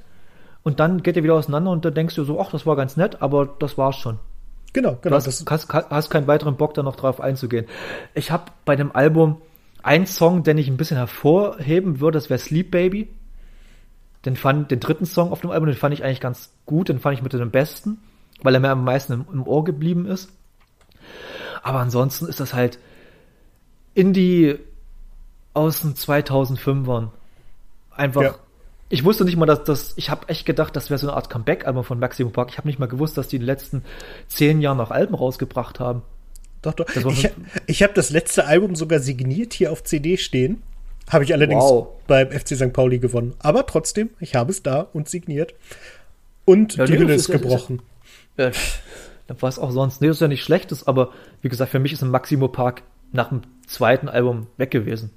und 0.63 0.79
dann 0.79 1.01
geht 1.01 1.15
ihr 1.15 1.23
wieder 1.23 1.35
auseinander 1.35 1.71
und 1.71 1.85
dann 1.85 1.93
denkst 1.93 2.15
du 2.15 2.23
so, 2.23 2.39
ach, 2.39 2.51
das 2.51 2.65
war 2.65 2.75
ganz 2.75 2.97
nett, 2.97 3.21
aber 3.21 3.47
das 3.59 3.77
war's 3.77 3.97
schon. 3.97 4.19
Genau, 4.73 4.97
genau. 5.01 5.09
Du 5.09 5.15
hast, 5.15 5.49
hast, 5.49 5.73
hast 5.73 6.09
keinen 6.09 6.27
weiteren 6.27 6.55
Bock, 6.55 6.73
da 6.73 6.83
noch 6.83 6.95
drauf 6.95 7.19
einzugehen. 7.19 7.65
Ich 8.13 8.31
habe 8.31 8.45
bei 8.63 8.75
dem 8.75 8.95
Album 8.95 9.41
einen 9.83 10.05
Song, 10.05 10.43
den 10.43 10.57
ich 10.57 10.67
ein 10.67 10.77
bisschen 10.77 10.97
hervorheben 10.97 11.99
würde, 11.99 12.17
das 12.17 12.29
wäre 12.29 12.39
Sleep 12.39 12.71
Baby. 12.71 13.09
Den 14.23 14.35
fand, 14.35 14.69
den 14.69 14.79
dritten 14.79 15.05
Song 15.05 15.31
auf 15.31 15.41
dem 15.41 15.49
Album, 15.49 15.65
den 15.67 15.75
fand 15.75 15.95
ich 15.95 16.03
eigentlich 16.03 16.21
ganz 16.21 16.53
gut, 16.67 16.89
den 16.89 16.99
fand 16.99 17.17
ich 17.17 17.23
mit 17.23 17.33
dem 17.33 17.49
besten, 17.49 17.97
weil 18.43 18.53
er 18.53 18.59
mir 18.59 18.69
am 18.69 18.85
meisten 18.85 19.13
im, 19.13 19.25
im 19.33 19.47
Ohr 19.47 19.63
geblieben 19.63 20.05
ist. 20.05 20.31
Aber 21.63 21.79
ansonsten 21.79 22.27
ist 22.27 22.39
das 22.39 22.53
halt 22.53 22.77
Indie 23.95 24.57
aus 25.53 25.81
den 25.81 25.95
2005ern. 25.95 27.09
Einfach 27.89 28.21
ja 28.21 28.35
ich 28.91 29.05
wusste 29.05 29.23
nicht 29.23 29.37
mal, 29.37 29.45
dass 29.45 29.63
das, 29.63 29.93
ich 29.95 30.09
habe 30.09 30.27
echt 30.27 30.45
gedacht, 30.45 30.75
das 30.75 30.89
wäre 30.89 30.97
so 30.97 31.07
eine 31.07 31.15
Art 31.15 31.29
Comeback-Album 31.29 31.83
von 31.83 31.99
Maximum 31.99 32.33
Park. 32.33 32.49
Ich 32.51 32.57
habe 32.57 32.67
nicht 32.67 32.77
mal 32.77 32.87
gewusst, 32.87 33.17
dass 33.17 33.29
die 33.29 33.37
in 33.37 33.41
den 33.41 33.47
letzten 33.47 33.83
zehn 34.27 34.61
Jahren 34.61 34.77
noch 34.77 34.91
Alben 34.91 35.15
rausgebracht 35.15 35.79
haben. 35.79 36.01
Doch, 36.61 36.73
doch. 36.73 36.87
Ich, 36.95 37.29
ich 37.67 37.83
habe 37.83 37.93
das 37.93 38.09
letzte 38.09 38.45
Album 38.45 38.75
sogar 38.75 38.99
signiert 38.99 39.53
hier 39.53 39.71
auf 39.71 39.83
CD 39.83 40.17
stehen. 40.17 40.61
Habe 41.09 41.23
ich 41.23 41.33
allerdings 41.33 41.63
wow. 41.63 41.87
beim 42.05 42.31
FC 42.31 42.49
St. 42.49 42.73
Pauli 42.73 42.99
gewonnen. 42.99 43.33
Aber 43.39 43.65
trotzdem, 43.65 44.11
ich 44.19 44.35
habe 44.35 44.51
es 44.51 44.61
da 44.61 44.81
und 44.93 45.09
signiert. 45.09 45.55
Und 46.45 46.75
ja, 46.75 46.85
die 46.85 46.97
Hülle 46.97 47.13
ist, 47.13 47.29
ist 47.29 47.31
gebrochen. 47.31 47.81
Ist, 48.37 48.81
dann 49.27 49.41
war 49.41 49.49
es 49.49 49.57
auch 49.57 49.71
sonst. 49.71 50.01
Nee, 50.01 50.07
das 50.07 50.17
ist 50.17 50.21
ja 50.21 50.27
nicht 50.27 50.43
schlechtes, 50.43 50.85
aber 50.85 51.11
wie 51.41 51.49
gesagt, 51.49 51.71
für 51.71 51.79
mich 51.79 51.93
ist 51.93 52.03
ein 52.03 52.11
Maximo 52.11 52.49
Park 52.49 52.83
nach 53.11 53.29
dem 53.29 53.41
zweiten 53.65 54.09
Album 54.09 54.47
weg 54.57 54.71
gewesen. 54.71 55.11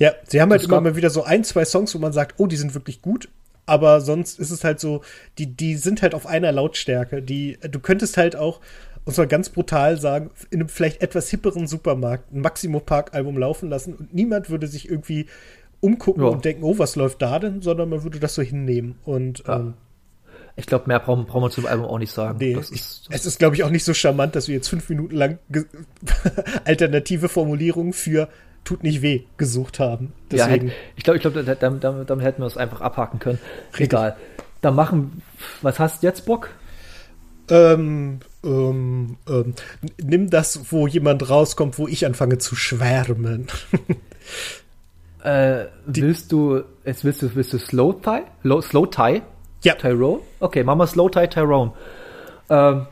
Ja, 0.00 0.14
sie 0.26 0.40
haben 0.40 0.50
halt 0.50 0.64
immer 0.64 0.80
mal 0.80 0.96
wieder 0.96 1.10
so 1.10 1.24
ein, 1.24 1.44
zwei 1.44 1.66
Songs, 1.66 1.94
wo 1.94 1.98
man 1.98 2.14
sagt, 2.14 2.36
oh, 2.38 2.46
die 2.46 2.56
sind 2.56 2.74
wirklich 2.74 3.02
gut. 3.02 3.28
Aber 3.66 4.00
sonst 4.00 4.40
ist 4.40 4.50
es 4.50 4.64
halt 4.64 4.80
so, 4.80 5.02
die, 5.38 5.46
die 5.46 5.76
sind 5.76 6.00
halt 6.00 6.14
auf 6.14 6.26
einer 6.26 6.50
Lautstärke. 6.52 7.22
Die, 7.22 7.58
du 7.70 7.78
könntest 7.80 8.16
halt 8.16 8.34
auch, 8.34 8.60
und 9.04 9.14
zwar 9.14 9.26
ganz 9.26 9.50
brutal 9.50 10.00
sagen, 10.00 10.30
in 10.50 10.60
einem 10.60 10.70
vielleicht 10.70 11.02
etwas 11.02 11.28
hipperen 11.28 11.66
Supermarkt 11.66 12.32
ein 12.32 12.40
Maximo 12.40 12.80
Park 12.80 13.14
Album 13.14 13.36
laufen 13.36 13.68
lassen 13.68 13.94
und 13.94 14.14
niemand 14.14 14.48
würde 14.48 14.68
sich 14.68 14.88
irgendwie 14.88 15.26
umgucken 15.80 16.22
ja. 16.22 16.30
und 16.30 16.46
denken, 16.46 16.64
oh, 16.64 16.78
was 16.78 16.96
läuft 16.96 17.20
da 17.20 17.38
denn, 17.38 17.60
sondern 17.60 17.90
man 17.90 18.02
würde 18.02 18.20
das 18.20 18.34
so 18.34 18.42
hinnehmen. 18.42 18.98
Und 19.04 19.44
ja. 19.46 19.56
ähm, 19.56 19.74
ich 20.56 20.64
glaube, 20.64 20.86
mehr 20.88 20.98
brauchen, 20.98 21.26
brauchen 21.26 21.42
wir 21.42 21.50
zum 21.50 21.66
Album 21.66 21.84
auch 21.84 21.98
nicht 21.98 22.12
sagen. 22.12 22.38
Nee, 22.38 22.54
das 22.54 22.70
ist, 22.70 23.06
das 23.08 23.20
es 23.20 23.26
ist, 23.26 23.38
glaube 23.38 23.54
ich, 23.54 23.64
auch 23.64 23.70
nicht 23.70 23.84
so 23.84 23.92
charmant, 23.92 24.34
dass 24.34 24.48
wir 24.48 24.54
jetzt 24.54 24.68
fünf 24.68 24.88
Minuten 24.88 25.14
lang 25.14 25.38
alternative 26.64 27.28
Formulierungen 27.28 27.92
für 27.92 28.28
tut 28.64 28.82
nicht 28.82 29.02
weh 29.02 29.22
gesucht 29.36 29.80
haben. 29.80 30.12
Deswegen. 30.30 30.68
Ja, 30.68 30.74
ich 30.96 31.04
glaube, 31.04 31.16
ich 31.16 31.22
glaube, 31.22 31.42
damit, 31.42 31.84
damit, 31.84 32.10
damit, 32.10 32.24
hätten 32.24 32.42
wir 32.42 32.46
es 32.46 32.56
einfach 32.56 32.80
abhaken 32.80 33.18
können. 33.18 33.38
Richtig. 33.72 33.88
Egal. 33.88 34.16
Dann 34.60 34.74
machen, 34.74 35.22
was 35.62 35.78
hast 35.78 36.02
du 36.02 36.06
jetzt 36.06 36.26
Bock? 36.26 36.50
Ähm, 37.48 38.20
ähm, 38.44 39.16
ähm, 39.28 39.54
nimm 40.02 40.30
das, 40.30 40.72
wo 40.72 40.86
jemand 40.86 41.28
rauskommt, 41.28 41.78
wo 41.78 41.88
ich 41.88 42.06
anfange 42.06 42.38
zu 42.38 42.54
schwärmen. 42.54 43.48
äh, 45.24 45.64
willst 45.86 46.30
du, 46.30 46.62
jetzt 46.84 47.04
willst 47.04 47.22
du, 47.22 47.34
willst 47.34 47.52
du 47.52 47.58
Slow 47.58 47.94
Tie? 48.00 48.22
Slow 48.62 48.86
Tie? 48.86 49.22
Ja. 49.62 49.74
Tyrone? 49.74 50.20
Okay, 50.38 50.62
machen 50.62 50.78
wir 50.78 50.86
Slow 50.86 51.10
Tie 51.10 51.26
Tyrone. 51.26 51.72
Ähm, 52.48 52.86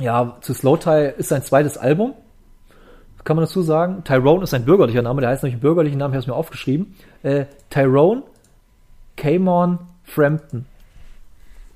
ja, 0.00 0.36
zu 0.40 0.54
Slow 0.54 0.78
Tie 0.78 1.12
ist 1.18 1.28
sein 1.28 1.42
zweites 1.42 1.76
Album. 1.76 2.14
Kann 3.24 3.36
man 3.36 3.44
dazu 3.44 3.62
sagen? 3.62 4.02
Tyrone 4.04 4.44
ist 4.44 4.54
ein 4.54 4.64
bürgerlicher 4.64 5.02
Name, 5.02 5.20
der 5.20 5.30
heißt 5.30 5.42
nämlich 5.42 5.60
bürgerlichen 5.60 5.98
Namen, 5.98 6.12
ich 6.12 6.16
habe 6.16 6.22
es 6.22 6.26
mir 6.26 6.34
aufgeschrieben. 6.34 6.94
Äh, 7.22 7.46
Tyrone 7.68 8.22
Camon 9.16 9.78
Frampton. 10.04 10.66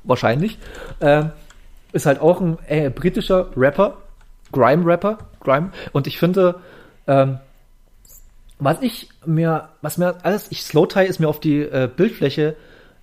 Wahrscheinlich. 0.02 0.58
Äh, 1.00 1.24
ist 1.92 2.06
halt 2.06 2.20
auch 2.20 2.40
ein 2.40 2.58
äh, 2.66 2.90
britischer 2.90 3.50
Rapper, 3.56 3.98
Grime-Rapper, 4.52 5.18
Grime. 5.40 5.70
Und 5.92 6.06
ich 6.06 6.18
finde, 6.18 6.56
ähm, 7.06 7.38
was 8.58 8.80
ich 8.82 9.08
mir, 9.24 9.68
was 9.82 9.98
mir 9.98 10.16
alles, 10.24 10.50
ich 10.50 10.62
Slow 10.62 10.86
Tie 10.86 11.04
ist 11.04 11.20
mir 11.20 11.28
auf 11.28 11.40
die 11.40 11.60
äh, 11.60 11.88
Bildfläche 11.94 12.56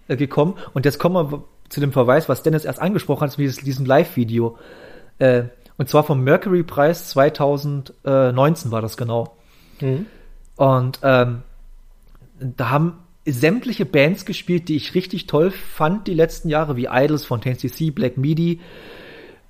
äh, 0.08 0.18
gekommen 0.18 0.56
und 0.74 0.86
jetzt 0.86 1.00
kommen 1.00 1.32
wir 1.32 1.44
zu 1.70 1.80
dem 1.80 1.94
Verweis, 1.94 2.28
was 2.28 2.44
Dennis 2.44 2.66
erst 2.66 2.82
angesprochen 2.82 3.30
hat, 3.30 3.38
wie 3.38 3.48
diesem 3.48 3.86
Live-Video. 3.86 4.58
Äh, 5.20 5.44
und 5.82 5.90
zwar 5.90 6.04
vom 6.04 6.24
Mercury-Preis 6.24 7.10
2019 7.10 8.70
war 8.70 8.84
das 8.84 8.98
genau. 8.98 9.36
Mhm. 9.80 10.06
Und 10.56 11.00
ähm, 11.02 11.42
da 12.40 12.70
haben 12.70 13.00
sämtliche 13.26 13.88
Bands 13.88 14.26
gespielt, 14.26 14.70
die 14.70 14.76
ich 14.76 14.94
richtig 14.94 15.26
toll 15.26 15.50
fand 15.50 16.06
die 16.06 16.14
letzten 16.14 16.50
Jahre, 16.50 16.76
wie 16.76 16.86
Idols, 16.92 17.26
Fontaine 17.26 17.58
CC, 17.58 17.90
Black 17.90 18.16
Midi 18.16 18.60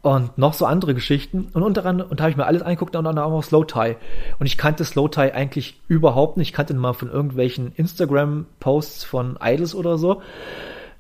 und 0.03 0.38
noch 0.38 0.53
so 0.53 0.65
andere 0.65 0.93
Geschichten. 0.93 1.49
Und 1.51 1.63
unter 1.63 1.86
anderem, 1.86 2.09
und 2.09 2.21
da 2.21 2.23
habe 2.23 2.32
ich 2.32 2.38
mir 2.38 2.45
alles 2.45 2.61
angeguckt, 2.61 2.95
und 2.95 3.03
dann 3.03 3.17
auch 3.17 3.43
Slow 3.43 3.65
Tie. 3.65 3.97
Und 4.39 4.45
ich 4.45 4.57
kannte 4.57 4.86
Slow 4.86 5.09
Tie 5.09 5.34
eigentlich 5.34 5.82
überhaupt 5.89 6.38
nicht. 6.38 6.51
Ich 6.51 6.53
kannte 6.53 6.71
ihn 6.71 6.79
mal 6.79 6.93
von 6.93 7.11
irgendwelchen 7.11 7.73
Instagram-Posts 7.75 9.03
von 9.03 9.38
Idols 9.41 9.75
oder 9.75 9.97
so. 9.97 10.21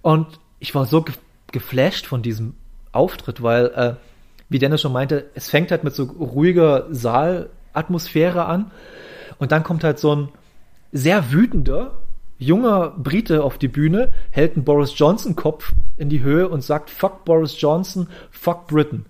Und 0.01 0.27
ich 0.59 0.75
war 0.75 0.85
so 0.85 1.03
ge 1.03 1.15
geflasht 1.53 2.05
von 2.05 2.21
diesem 2.21 2.55
Auftritt, 2.91 3.41
weil, 3.41 3.67
äh, 3.67 3.95
wie 4.51 4.59
Dennis 4.59 4.81
schon 4.81 4.91
meinte, 4.91 5.29
es 5.33 5.49
fängt 5.49 5.71
halt 5.71 5.85
mit 5.85 5.95
so 5.95 6.03
ruhiger 6.03 6.87
Saalatmosphäre 6.91 8.45
an. 8.45 8.69
Und 9.39 9.53
dann 9.53 9.63
kommt 9.63 9.85
halt 9.85 9.97
so 9.97 10.13
ein 10.13 10.29
sehr 10.91 11.31
wütender, 11.31 12.01
junger 12.37 12.89
Brite 12.89 13.45
auf 13.45 13.57
die 13.57 13.69
Bühne, 13.69 14.11
hält 14.29 14.55
einen 14.55 14.65
Boris 14.65 14.91
Johnson 14.99 15.37
Kopf 15.37 15.71
in 15.95 16.09
die 16.09 16.21
Höhe 16.21 16.49
und 16.49 16.65
sagt 16.65 16.89
Fuck 16.89 17.23
Boris 17.23 17.61
Johnson, 17.61 18.09
fuck 18.29 18.67
Britain. 18.67 19.05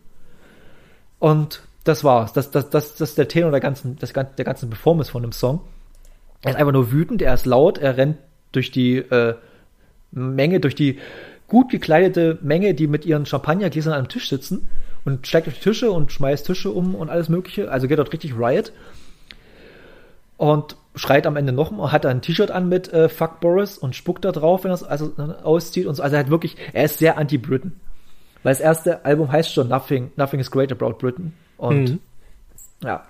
Und 1.17 1.63
das 1.85 2.03
war's. 2.03 2.33
Das, 2.33 2.51
das, 2.51 2.69
das, 2.69 2.95
das 2.97 3.09
ist 3.09 3.17
der 3.17 3.27
Tenor 3.27 3.49
der 3.49 3.61
ganzen, 3.61 3.97
das, 3.97 4.13
der 4.13 4.45
ganzen 4.45 4.69
Performance 4.69 5.11
von 5.11 5.23
dem 5.23 5.31
Song. 5.31 5.61
Er 6.43 6.51
ist 6.51 6.57
einfach 6.57 6.73
nur 6.73 6.91
wütend, 6.91 7.23
er 7.23 7.33
ist 7.33 7.47
laut, 7.47 7.79
er 7.79 7.97
rennt 7.97 8.17
durch 8.51 8.69
die 8.69 8.97
äh, 8.97 9.33
Menge, 10.11 10.59
durch 10.59 10.75
die 10.75 10.99
gut 11.47 11.71
gekleidete 11.71 12.37
Menge, 12.43 12.75
die 12.75 12.85
mit 12.85 13.07
ihren 13.07 13.25
Champagnergläsern 13.25 13.93
am 13.93 14.07
Tisch 14.07 14.29
sitzen 14.29 14.69
und 15.05 15.27
steigt 15.27 15.47
auf 15.47 15.53
die 15.55 15.61
Tische 15.61 15.91
und 15.91 16.11
schmeißt 16.11 16.45
Tische 16.45 16.71
um 16.71 16.95
und 16.95 17.09
alles 17.09 17.29
Mögliche. 17.29 17.71
Also 17.71 17.87
geht 17.87 17.99
dort 17.99 18.13
richtig 18.13 18.37
Riot. 18.37 18.71
Und 20.37 20.75
schreit 20.95 21.27
am 21.27 21.35
Ende 21.35 21.51
noch 21.51 21.71
mal, 21.71 21.91
hat 21.91 22.05
ein 22.05 22.21
T-Shirt 22.21 22.51
an 22.51 22.67
mit 22.67 22.91
äh, 22.91 23.09
Fuck 23.09 23.39
Boris 23.39 23.77
und 23.77 23.95
spuckt 23.95 24.25
da 24.25 24.31
drauf, 24.31 24.63
wenn 24.63 24.71
er 24.71 24.75
es 24.75 24.83
also, 24.83 25.13
auszieht 25.43 25.85
und 25.85 25.95
so. 25.95 26.03
Also 26.03 26.15
er 26.15 26.19
hat 26.21 26.29
wirklich, 26.29 26.57
er 26.73 26.85
ist 26.85 26.99
sehr 26.99 27.17
anti-Britain. 27.17 27.73
Weil 28.43 28.53
das 28.53 28.59
erste 28.59 29.05
Album 29.05 29.31
heißt 29.31 29.53
schon 29.53 29.67
Nothing, 29.67 30.11
Nothing 30.15 30.39
is 30.39 30.49
Great 30.49 30.71
About 30.71 30.93
Britain. 30.93 31.33
Und 31.57 31.91
mhm. 31.91 31.99
ja. 32.83 33.05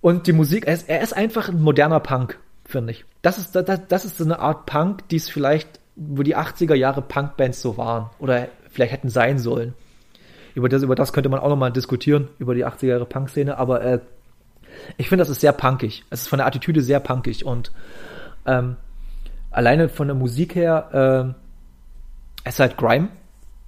Und 0.00 0.26
die 0.26 0.32
Musik, 0.32 0.66
er 0.66 0.74
ist, 0.74 0.88
er 0.88 1.00
ist 1.00 1.16
einfach 1.16 1.48
ein 1.48 1.62
moderner 1.62 2.00
Punk, 2.00 2.38
finde 2.64 2.92
ich. 2.92 3.04
Das 3.22 3.38
ist, 3.38 3.54
das, 3.54 3.80
das 3.88 4.04
ist 4.04 4.18
so 4.18 4.24
eine 4.24 4.38
Art 4.40 4.66
Punk, 4.66 5.08
die 5.08 5.16
es 5.16 5.28
vielleicht, 5.28 5.80
wo 5.96 6.22
die 6.22 6.36
80er 6.36 6.74
Jahre 6.74 7.00
Punk-Bands 7.00 7.62
so 7.62 7.76
waren. 7.78 8.10
Oder 8.18 8.48
vielleicht 8.70 8.92
hätten 8.92 9.08
sein 9.08 9.38
sollen. 9.38 9.74
Über 10.54 10.68
das, 10.68 10.82
über 10.82 10.94
das 10.94 11.12
könnte 11.12 11.28
man 11.28 11.40
auch 11.40 11.48
nochmal 11.48 11.72
diskutieren, 11.72 12.28
über 12.38 12.54
die 12.54 12.64
80er 12.64 12.86
Jahre 12.86 13.06
Punk-Szene, 13.06 13.58
aber 13.58 13.82
äh, 13.82 14.00
ich 14.96 15.08
finde, 15.08 15.22
das 15.22 15.30
ist 15.30 15.40
sehr 15.40 15.52
punkig. 15.52 16.04
Es 16.10 16.22
ist 16.22 16.28
von 16.28 16.38
der 16.38 16.46
Attitüde 16.46 16.80
sehr 16.80 17.00
punkig 17.00 17.44
und 17.44 17.72
ähm, 18.46 18.76
alleine 19.50 19.88
von 19.88 20.08
der 20.08 20.14
Musik 20.14 20.54
her, 20.54 21.34
äh, 21.34 22.48
es 22.48 22.54
ist 22.54 22.60
halt 22.60 22.76
Grime, 22.76 23.08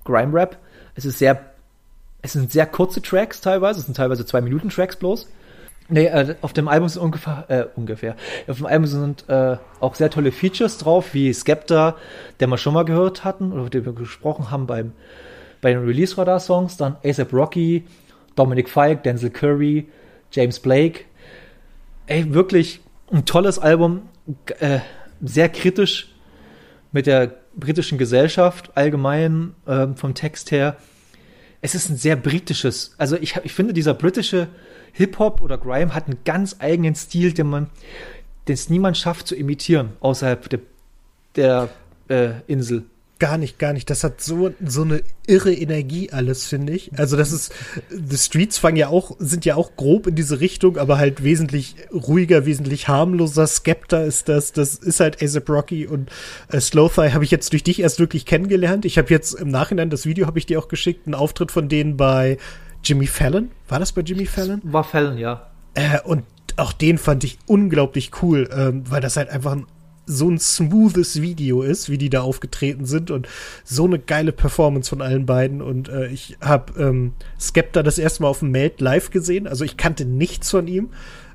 Grime-Rap. 0.05 0.59
Es 0.95 1.05
ist 1.05 1.19
sehr, 1.19 1.41
es 2.23 2.33
sind 2.33 2.53
sehr 2.53 2.67
kurze 2.67 3.03
Tracks 3.03 3.41
teilweise, 3.41 3.81
es 3.81 3.87
sind 3.87 3.97
teilweise 3.97 4.27
zwei 4.27 4.41
Minuten 4.41 4.69
Tracks 4.69 4.97
bloß. 4.97 5.29
Nee, 5.89 6.07
äh, 6.07 6.35
auf 6.43 6.53
dem 6.53 6.67
Album 6.67 6.89
sind 6.89 7.03
ungefähr, 7.03 7.45
äh, 7.49 7.65
ungefähr. 7.77 8.17
Auf 8.49 8.57
dem 8.57 8.67
Album 8.67 8.87
sind 8.87 9.29
äh, 9.29 9.57
auch 9.79 9.95
sehr 9.95 10.11
tolle 10.11 10.33
Features 10.33 10.79
drauf, 10.79 11.15
wie 11.15 11.33
Skepta, 11.33 11.97
der 12.41 12.49
wir 12.49 12.59
schon 12.59 12.75
mal 12.75 12.85
gehört 12.85 13.25
hatten, 13.25 13.53
oder 13.53 13.71
den 13.71 13.87
wir 13.87 13.93
gesprochen 13.93 14.51
haben 14.51 14.67
beim, 14.67 14.93
bei 15.61 15.73
den 15.73 15.85
Release-Radar-Songs, 15.85 16.77
dann 16.77 16.97
ASAP 17.05 17.33
Rocky, 17.33 17.85
Dominic 18.35 18.69
Fike, 18.69 19.03
Denzel 19.03 19.31
Curry, 19.31 19.87
James 20.31 20.61
Blake. 20.61 21.05
Ey, 22.07 22.33
wirklich 22.33 22.81
ein 23.11 23.25
tolles 23.25 23.59
Album, 23.59 24.03
äh, 24.61 24.81
sehr 25.23 25.49
kritisch 25.49 26.13
mit 26.93 27.07
der 27.07 27.35
britischen 27.55 27.99
Gesellschaft 27.99 28.77
allgemein 28.77 29.55
äh, 29.67 29.89
vom 29.95 30.15
Text 30.15 30.51
her. 30.51 30.77
Es 31.61 31.75
ist 31.75 31.89
ein 31.89 31.97
sehr 31.97 32.17
britisches, 32.17 32.95
also 32.99 33.17
ich, 33.17 33.37
ich 33.43 33.53
finde, 33.53 33.73
dieser 33.73 33.95
britische 33.95 34.49
Hip-Hop 34.93 35.41
oder 35.41 35.59
Grime 35.59 35.95
hat 35.95 36.07
einen 36.07 36.19
ganz 36.25 36.57
eigenen 36.59 36.95
Stil, 36.95 37.33
den 37.33 37.49
man, 37.49 37.71
den 38.47 38.55
es 38.55 38.71
niemand 38.71 38.97
schafft 38.97 39.27
zu 39.27 39.35
imitieren 39.35 39.91
außerhalb 40.01 40.49
der, 40.49 40.61
der 41.35 41.69
äh, 42.09 42.41
Insel. 42.47 42.85
Gar 43.19 43.39
nicht, 43.39 43.59
gar 43.59 43.73
nicht. 43.73 43.89
Das 43.89 44.05
hat 44.05 44.21
so, 44.21 44.53
so 44.63 44.83
eine 44.83 45.03
irre 45.27 45.55
Energie 45.55 46.11
alles, 46.11 46.45
finde 46.45 46.75
ich. 46.75 46.91
Also 46.99 47.17
das 47.17 47.33
ist, 47.33 47.51
The 47.89 48.19
Streets 48.19 48.59
fangen 48.59 48.77
ja 48.77 48.89
auch, 48.89 49.17
sind 49.19 49.47
ja 49.47 49.57
auch 49.57 49.75
grob 49.77 50.07
in 50.07 50.15
diese 50.15 50.41
Richtung, 50.41 50.77
aber 50.77 50.99
halt 50.99 51.25
wesentlich 51.25 51.77
ruhiger, 51.91 52.45
wesentlich 52.45 52.89
harmloser. 52.89 53.47
Skepta 53.47 54.03
ist 54.03 54.29
das, 54.29 54.53
das 54.53 54.75
ist 54.75 55.01
halt 55.01 55.23
ASAP 55.23 55.49
Rocky 55.49 55.87
und 55.87 56.11
äh, 56.49 56.61
Slowthigh 56.61 57.15
habe 57.15 57.25
ich 57.25 57.31
jetzt 57.31 57.53
durch 57.55 57.65
dich 57.65 57.81
erst 57.81 58.01
wirklich 58.01 58.27
kennengelernt. 58.27 58.85
Ich 58.85 58.99
habe 58.99 59.09
jetzt 59.09 59.33
im 59.33 59.49
Nachhinein, 59.49 59.89
das 59.89 60.05
Video 60.05 60.27
habe 60.27 60.39
ich 60.39 60.45
dir 60.45 60.59
auch 60.59 60.69
geschickt, 60.69 61.07
einen 61.07 61.15
Auftritt 61.15 61.51
von 61.51 61.71
denen 61.71 61.97
bei 61.97 62.37
Jimmy 62.85 63.07
Fallon. 63.07 63.51
War 63.69 63.79
das 63.79 63.93
bei 63.93 64.03
Jimmy 64.03 64.27
Fallon? 64.27 64.61
War 64.63 64.85
Fallon, 64.85 65.17
ja. 65.17 65.51
Äh, 65.73 66.01
und 66.05 66.25
auch 66.57 66.73
den 66.73 66.99
fand 66.99 67.25
ich 67.25 67.39
unglaublich 67.47 68.11
cool, 68.23 68.49
ähm, 68.53 68.85
weil 68.91 69.01
das 69.01 69.17
halt 69.17 69.31
einfach 69.31 69.53
ein 69.53 69.67
so 70.07 70.31
ein 70.31 70.39
smoothes 70.39 71.21
Video 71.21 71.63
ist, 71.63 71.91
wie 71.91 71.99
die 71.99 72.11
da 72.11 72.23
aufgetreten 72.23 72.87
sind 72.87 73.11
und 73.11 73.29
so 73.65 73.85
eine 73.85 73.99
geile 73.99 74.33
Performance 74.33 74.89
von 74.89 75.03
allen 75.03 75.27
beiden. 75.27 75.61
Und 75.61 75.89
äh, 75.89 76.07
ich 76.07 76.37
habe 76.41 76.81
ähm, 76.81 77.13
Skepta 77.39 77.83
das 77.83 77.99
erste 77.99 78.23
Mal 78.23 78.29
auf 78.29 78.39
dem 78.39 78.53
Meld 78.53 78.81
live 78.81 79.11
gesehen. 79.11 79.47
Also 79.47 79.65
ich 79.65 79.77
kannte 79.77 80.05
nichts 80.05 80.51
von 80.51 80.69
ihm. 80.69 80.91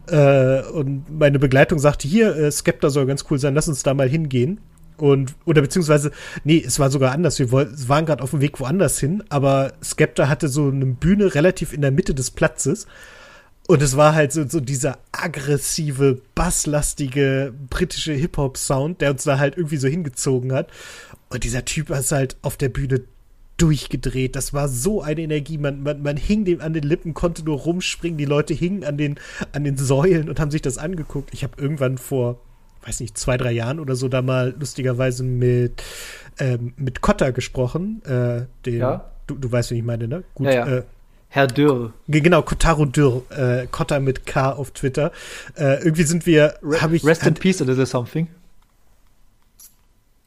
Äh, 0.07 0.61
und 0.63 1.03
meine 1.11 1.37
Begleitung 1.37 1.79
sagte, 1.79 2.07
hier, 2.07 2.35
äh, 2.35 2.51
Skepta 2.51 2.89
soll 2.89 3.05
ganz 3.05 3.25
cool 3.29 3.39
sein, 3.39 3.53
lass 3.53 3.67
uns 3.67 3.83
da 3.83 3.93
mal 3.93 4.09
hingehen. 4.09 4.59
Und, 4.97 5.33
oder 5.45 5.61
beziehungsweise, 5.61 6.11
nee, 6.43 6.63
es 6.65 6.79
war 6.79 6.91
sogar 6.91 7.11
anders. 7.11 7.39
Wir 7.39 7.51
waren 7.51 8.05
gerade 8.05 8.23
auf 8.23 8.31
dem 8.31 8.41
Weg 8.41 8.59
woanders 8.59 8.99
hin, 8.99 9.23
aber 9.29 9.73
Skepta 9.83 10.29
hatte 10.29 10.47
so 10.47 10.67
eine 10.67 10.85
Bühne 10.85 11.33
relativ 11.33 11.73
in 11.73 11.81
der 11.81 11.91
Mitte 11.91 12.13
des 12.13 12.31
Platzes. 12.31 12.85
Und 13.67 13.81
es 13.81 13.95
war 13.95 14.15
halt 14.15 14.33
so, 14.33 14.47
so 14.47 14.59
dieser 14.59 14.97
aggressive, 15.11 16.21
basslastige 16.35 17.53
britische 17.69 18.13
Hip-Hop-Sound, 18.13 19.01
der 19.01 19.11
uns 19.11 19.23
da 19.23 19.39
halt 19.39 19.55
irgendwie 19.55 19.77
so 19.77 19.87
hingezogen 19.87 20.51
hat. 20.51 20.69
Und 21.29 21.43
dieser 21.43 21.63
Typ 21.63 21.89
ist 21.91 22.11
halt 22.11 22.35
auf 22.41 22.57
der 22.57 22.69
Bühne 22.69 23.01
durchgedreht. 23.57 24.35
Das 24.35 24.53
war 24.53 24.67
so 24.67 25.01
eine 25.01 25.21
Energie. 25.21 25.57
Man, 25.57 25.83
man, 25.83 26.01
man 26.01 26.17
hing 26.17 26.45
dem 26.45 26.61
an 26.61 26.73
den 26.73 26.83
Lippen, 26.83 27.13
konnte 27.13 27.43
nur 27.43 27.59
rumspringen. 27.59 28.17
Die 28.17 28.25
Leute 28.25 28.53
hingen 28.53 28.83
an 28.83 28.97
den, 28.97 29.19
an 29.53 29.63
den 29.63 29.77
Säulen 29.77 30.29
und 30.29 30.39
haben 30.39 30.51
sich 30.51 30.63
das 30.63 30.77
angeguckt. 30.77 31.29
Ich 31.31 31.43
habe 31.43 31.61
irgendwann 31.61 31.97
vor, 31.97 32.41
weiß 32.85 32.99
nicht, 32.99 33.17
zwei, 33.17 33.37
drei 33.37 33.51
Jahren 33.51 33.79
oder 33.79 33.95
so 33.95 34.07
da 34.07 34.21
mal 34.23 34.55
lustigerweise 34.59 35.23
mit, 35.23 35.83
ähm, 36.39 36.73
mit 36.75 37.01
Kotter 37.01 37.31
gesprochen. 37.31 38.01
Äh, 38.03 38.47
den, 38.65 38.79
ja? 38.79 39.11
du, 39.27 39.35
du 39.35 39.51
weißt, 39.51 39.71
wie 39.71 39.77
ich 39.77 39.83
meine, 39.83 40.07
ne? 40.07 40.23
Gut, 40.33 40.47
ja, 40.47 40.53
ja. 40.53 40.77
Äh, 40.77 40.83
Herr 41.33 41.47
Dürr. 41.47 41.93
Genau, 42.09 42.41
Kotaro 42.41 42.83
Dürr, 42.83 43.23
äh, 43.29 43.65
Kotta 43.67 44.01
mit 44.01 44.25
K 44.25 44.51
auf 44.51 44.71
Twitter. 44.71 45.13
Äh, 45.55 45.81
irgendwie 45.81 46.03
sind 46.03 46.25
wir, 46.25 46.55
habe 46.81 46.97
ich. 46.97 47.05
Rest 47.05 47.25
in 47.25 47.35
Peace, 47.35 47.61
oder 47.61 47.71
is 47.71 47.89
something? 47.89 48.27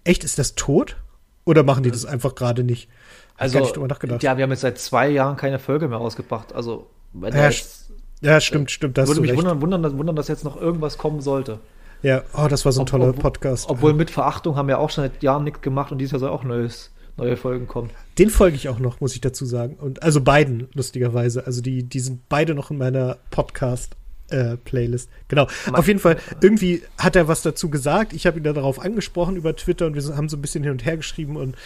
Echt, 0.05 0.25
ist 0.25 0.39
das 0.39 0.55
tot? 0.55 0.97
Oder 1.45 1.63
machen 1.63 1.83
die 1.83 1.91
das 1.91 2.07
einfach 2.07 2.35
gerade 2.35 2.65
nicht? 2.65 2.89
Also, 3.37 3.59
nicht 3.59 3.77
drüber 3.77 3.87
nachgedacht. 3.87 4.23
ja, 4.23 4.39
wir 4.39 4.45
haben 4.45 4.51
jetzt 4.51 4.63
seit 4.63 4.79
zwei 4.79 5.11
Jahren 5.11 5.37
keine 5.37 5.59
Folge 5.59 5.89
mehr 5.89 5.99
rausgebracht. 5.99 6.55
Also, 6.55 6.87
ja, 7.21 7.51
jetzt, 7.51 7.91
ja, 8.23 8.41
stimmt, 8.41 8.71
stimmt. 8.71 8.97
Das 8.97 9.07
würde 9.07 9.21
mich 9.21 9.37
wundern, 9.37 9.61
wundern, 9.61 9.83
dass, 9.83 9.95
wundern, 9.95 10.17
dass 10.17 10.29
jetzt 10.29 10.43
noch 10.43 10.59
irgendwas 10.59 10.97
kommen 10.97 11.21
sollte. 11.21 11.59
Ja, 12.01 12.23
oh, 12.33 12.49
das 12.49 12.65
war 12.65 12.73
so 12.73 12.81
ein 12.81 12.87
toller 12.87 13.11
ob, 13.11 13.19
Podcast. 13.19 13.69
Obwohl 13.69 13.93
mit 13.93 14.11
Verachtung 14.11 14.57
haben 14.57 14.69
wir 14.69 14.79
auch 14.79 14.89
schon 14.89 15.05
seit 15.05 15.23
Jahren 15.23 15.45
nichts 15.45 15.61
gemacht 15.61 15.93
und 15.93 15.99
dieses 15.99 16.13
Jahr 16.13 16.21
soll 16.21 16.31
auch 16.31 16.45
Neues 16.45 16.93
neue 17.17 17.37
Folgen 17.37 17.67
kommen. 17.67 17.91
Den 18.19 18.31
folge 18.31 18.57
ich 18.57 18.69
auch 18.69 18.79
noch, 18.79 19.01
muss 19.01 19.15
ich 19.15 19.21
dazu 19.21 19.45
sagen. 19.45 19.75
Und 19.75 20.03
also 20.03 20.21
beiden, 20.21 20.69
lustigerweise. 20.75 21.47
Also 21.47 21.61
die, 21.61 21.85
die 21.85 22.01
sind 22.01 22.29
beide 22.29 22.55
noch 22.55 22.71
in 22.71 22.79
meiner 22.79 23.19
Podcast 23.31 23.97
äh, 24.31 24.57
Playlist. 24.57 25.11
Genau. 25.29 25.47
Mein 25.67 25.75
Auf 25.77 25.87
jeden 25.87 26.01
Fall, 26.01 26.17
irgendwie 26.41 26.83
hat 26.99 27.17
er 27.17 27.29
was 27.29 27.43
dazu 27.43 27.69
gesagt. 27.69 28.12
Ich 28.12 28.27
habe 28.27 28.39
ihn 28.39 28.45
da 28.45 28.53
darauf 28.53 28.81
angesprochen 28.81 29.37
über 29.37 29.55
Twitter 29.55 29.87
und 29.87 29.95
wir 29.95 30.17
haben 30.17 30.29
so 30.29 30.37
ein 30.37 30.43
bisschen 30.43 30.65
hin 30.65 30.73
und 30.73 30.85
her 30.85 30.97
geschrieben 30.97 31.37
und 31.37 31.57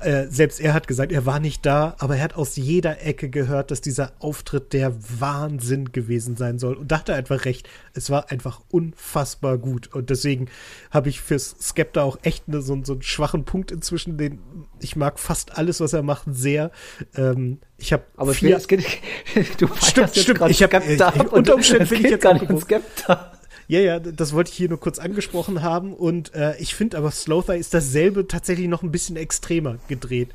äh, 0.00 0.26
selbst 0.28 0.60
er 0.60 0.74
hat 0.74 0.88
gesagt, 0.88 1.12
er 1.12 1.26
war 1.26 1.40
nicht 1.40 1.64
da, 1.64 1.94
aber 1.98 2.16
er 2.16 2.24
hat 2.24 2.34
aus 2.36 2.56
jeder 2.56 3.04
Ecke 3.04 3.30
gehört, 3.30 3.70
dass 3.70 3.80
dieser 3.80 4.12
Auftritt 4.18 4.72
der 4.72 4.94
Wahnsinn 5.20 5.92
gewesen 5.92 6.36
sein 6.36 6.58
soll 6.58 6.74
und 6.74 6.90
dachte 6.90 7.14
einfach 7.14 7.44
recht. 7.44 7.68
Es 7.94 8.10
war 8.10 8.30
einfach 8.30 8.60
unfassbar 8.70 9.58
gut 9.58 9.94
und 9.94 10.10
deswegen 10.10 10.48
habe 10.90 11.08
ich 11.08 11.20
fürs 11.20 11.56
Skepta 11.60 12.02
auch 12.02 12.18
echt 12.22 12.48
ne, 12.48 12.62
so, 12.62 12.78
so 12.84 12.94
einen 12.94 13.02
schwachen 13.02 13.44
Punkt 13.44 13.70
inzwischen. 13.70 14.18
Den 14.18 14.40
ich 14.82 14.96
mag 14.96 15.18
fast 15.18 15.56
alles, 15.56 15.80
was 15.80 15.92
er 15.92 16.02
macht, 16.02 16.24
sehr. 16.30 16.70
Ähm, 17.16 17.58
ich 17.76 17.92
habe 17.92 18.04
aber 18.16 18.34
vier, 18.34 18.56
es 18.56 18.68
geht, 18.68 18.84
du 19.58 19.68
stimmt, 19.82 20.16
stimmt. 20.16 20.40
Ich 20.48 20.62
habe 20.62 20.82
unter 21.30 21.54
Umständen 21.54 21.90
will 21.90 22.04
ich 22.04 22.10
jetzt 22.10 22.22
gar 22.22 22.34
nicht 22.34 22.48
um 22.48 22.60
Skepta. 22.60 23.32
Ja, 23.70 23.80
ja, 23.80 24.00
das 24.00 24.32
wollte 24.32 24.50
ich 24.50 24.56
hier 24.56 24.70
nur 24.70 24.80
kurz 24.80 24.98
angesprochen 24.98 25.62
haben 25.62 25.92
und 25.92 26.34
äh, 26.34 26.56
ich 26.56 26.74
finde 26.74 26.96
aber 26.96 27.10
Slowthigh 27.10 27.60
ist 27.60 27.74
dasselbe 27.74 28.26
tatsächlich 28.26 28.66
noch 28.66 28.82
ein 28.82 28.90
bisschen 28.90 29.16
extremer 29.16 29.76
gedreht. 29.88 30.30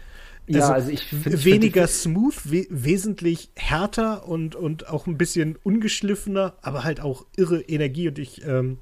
Ja, 0.45 0.59
also, 0.59 0.73
also 0.73 0.89
ich 0.91 1.03
find, 1.05 1.43
weniger 1.43 1.87
find, 1.87 2.01
smooth, 2.01 2.35
we 2.43 2.67
wesentlich 2.69 3.49
härter 3.55 4.27
und 4.27 4.55
und 4.55 4.87
auch 4.87 5.07
ein 5.07 5.17
bisschen 5.17 5.57
ungeschliffener, 5.63 6.53
aber 6.61 6.83
halt 6.83 6.99
auch 6.99 7.25
irre 7.35 7.61
Energie 7.61 8.07
und 8.07 8.19
ich 8.19 8.45
ähm, 8.45 8.77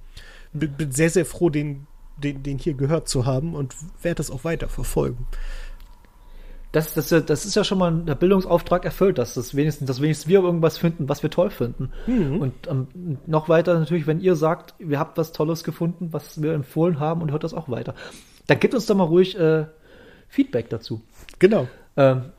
bin 0.51 0.91
sehr 0.91 1.09
sehr 1.09 1.25
froh, 1.25 1.49
den 1.49 1.87
den, 2.21 2.43
den 2.43 2.57
hier 2.57 2.73
gehört 2.73 3.09
zu 3.09 3.25
haben 3.25 3.55
und 3.55 3.75
werde 4.01 4.15
das 4.15 4.31
auch 4.31 4.43
weiter 4.43 4.69
verfolgen 4.69 5.27
das, 6.71 6.93
das, 6.93 7.09
das 7.09 7.45
ist 7.45 7.55
ja 7.55 7.63
schon 7.63 7.77
mal 7.77 7.91
der 7.91 8.15
Bildungsauftrag 8.15 8.85
erfüllt, 8.85 9.17
dass 9.17 9.33
das 9.33 9.55
wenigstens, 9.55 9.87
dass 9.87 10.01
wenigstens 10.01 10.29
wir 10.29 10.41
irgendwas 10.41 10.77
finden, 10.77 11.09
was 11.09 11.21
wir 11.21 11.29
toll 11.29 11.49
finden. 11.49 11.91
Mhm. 12.07 12.37
Und 12.39 12.67
ähm, 12.67 13.17
noch 13.25 13.49
weiter 13.49 13.77
natürlich, 13.77 14.07
wenn 14.07 14.21
ihr 14.21 14.35
sagt, 14.35 14.75
ihr 14.79 14.97
habt 14.97 15.17
was 15.17 15.33
Tolles 15.33 15.65
gefunden, 15.65 16.13
was 16.13 16.41
wir 16.41 16.53
empfohlen 16.53 16.99
haben 16.99 17.21
und 17.21 17.31
hört 17.31 17.43
das 17.43 17.53
auch 17.53 17.67
weiter. 17.67 17.93
Dann 18.47 18.59
gibt 18.59 18.73
uns 18.73 18.85
doch 18.85 18.95
mal 18.95 19.03
ruhig 19.03 19.37
äh, 19.37 19.65
Feedback 20.29 20.69
dazu. 20.69 21.01
Genau. 21.39 21.67
Ähm, 21.97 22.31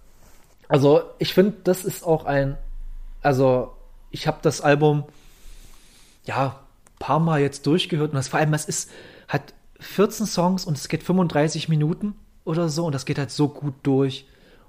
also 0.66 1.02
ich 1.18 1.34
finde, 1.34 1.56
das 1.64 1.84
ist 1.84 2.02
auch 2.02 2.24
ein, 2.24 2.56
also 3.20 3.74
ich 4.10 4.26
habe 4.26 4.38
das 4.40 4.62
Album 4.62 5.04
ja 6.24 6.58
paar 6.98 7.20
Mal 7.20 7.42
jetzt 7.42 7.66
durchgehört 7.66 8.12
und 8.12 8.16
das 8.16 8.28
vor 8.28 8.40
allem, 8.40 8.54
es 8.54 8.64
ist, 8.64 8.90
hat 9.28 9.52
14 9.82 10.26
Songs 10.26 10.64
und 10.64 10.76
es 10.76 10.88
geht 10.88 11.02
35 11.02 11.68
Minuten 11.68 12.14
oder 12.44 12.68
so 12.68 12.86
und 12.86 12.94
das 12.94 13.04
geht 13.04 13.18
halt 13.18 13.30
so 13.30 13.48
gut 13.48 13.74
durch. 13.82 14.26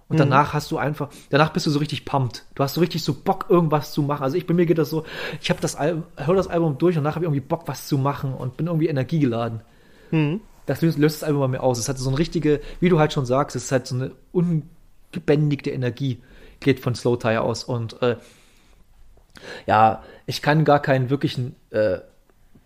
Und 0.09 0.18
mhm. 0.18 0.20
danach 0.20 0.53
hast 0.53 0.70
du 0.72 0.78
einfach, 0.78 1.09
danach 1.30 1.53
bist 1.53 1.66
du 1.66 1.72
so 1.72 1.80
richtig 1.80 2.05
pumped. 2.05 2.45
Du 2.55 2.64
hast 2.64 2.74
so 2.74 2.82
richtig 2.82 3.03
so 3.03 3.14
Bock, 3.14 3.45
irgendwas 3.49 3.93
zu 3.93 4.01
machen. 4.01 4.24
Also 4.24 4.38
ich 4.38 4.45
bei 4.45 4.53
mir 4.53 4.66
geht 4.66 4.78
das 4.78 4.89
so, 4.89 5.05
ich 5.41 5.49
habe 5.49 5.61
das 5.61 5.76
Album, 5.76 6.03
höre 6.18 6.36
das 6.36 6.47
Album 6.47 6.78
durch 6.78 6.97
und 6.97 7.03
danach 7.03 7.16
habe 7.16 7.26
ich 7.26 7.28
irgendwie 7.28 7.47
Bock, 7.47 7.64
was 7.68 7.88
zu 7.88 7.97
machen 7.97 8.34
und 8.34 8.57
bin 8.57 8.68
irgendwie 8.68 8.88
energiegeladen. 8.88 9.61
Mhm. 10.11 10.41
Das 10.66 10.82
löst, 10.82 10.97
löst, 10.97 11.22
das 11.22 11.28
Album 11.28 11.41
bei 11.41 11.47
mir 11.47 11.64
aus. 11.64 11.80
Es 11.80 11.89
hat 11.89 11.97
so 11.97 12.09
eine 12.09 12.20
richtige, 12.20 12.61
wie 12.80 12.89
du 12.89 12.99
halt 12.99 13.14
schon 13.14 13.26
sagst, 13.26 13.55
es 13.55 13.66
ist 13.66 13.72
halt 13.72 13.88
so 13.88 13.95
eine 13.95 14.11
ungebändigte 14.32 15.72
Energie, 15.72 16.22
geht 16.59 16.80
von 16.80 16.95
Slow 16.95 17.18
Tire 17.18 17.41
aus. 17.41 17.64
Und 17.64 18.01
äh, 18.01 18.18
ja, 19.66 20.03
ich 20.26 20.41
kann 20.41 20.64
gar 20.64 20.82
keinen 20.82 21.09
wirklichen 21.09 21.55
äh, 21.72 21.99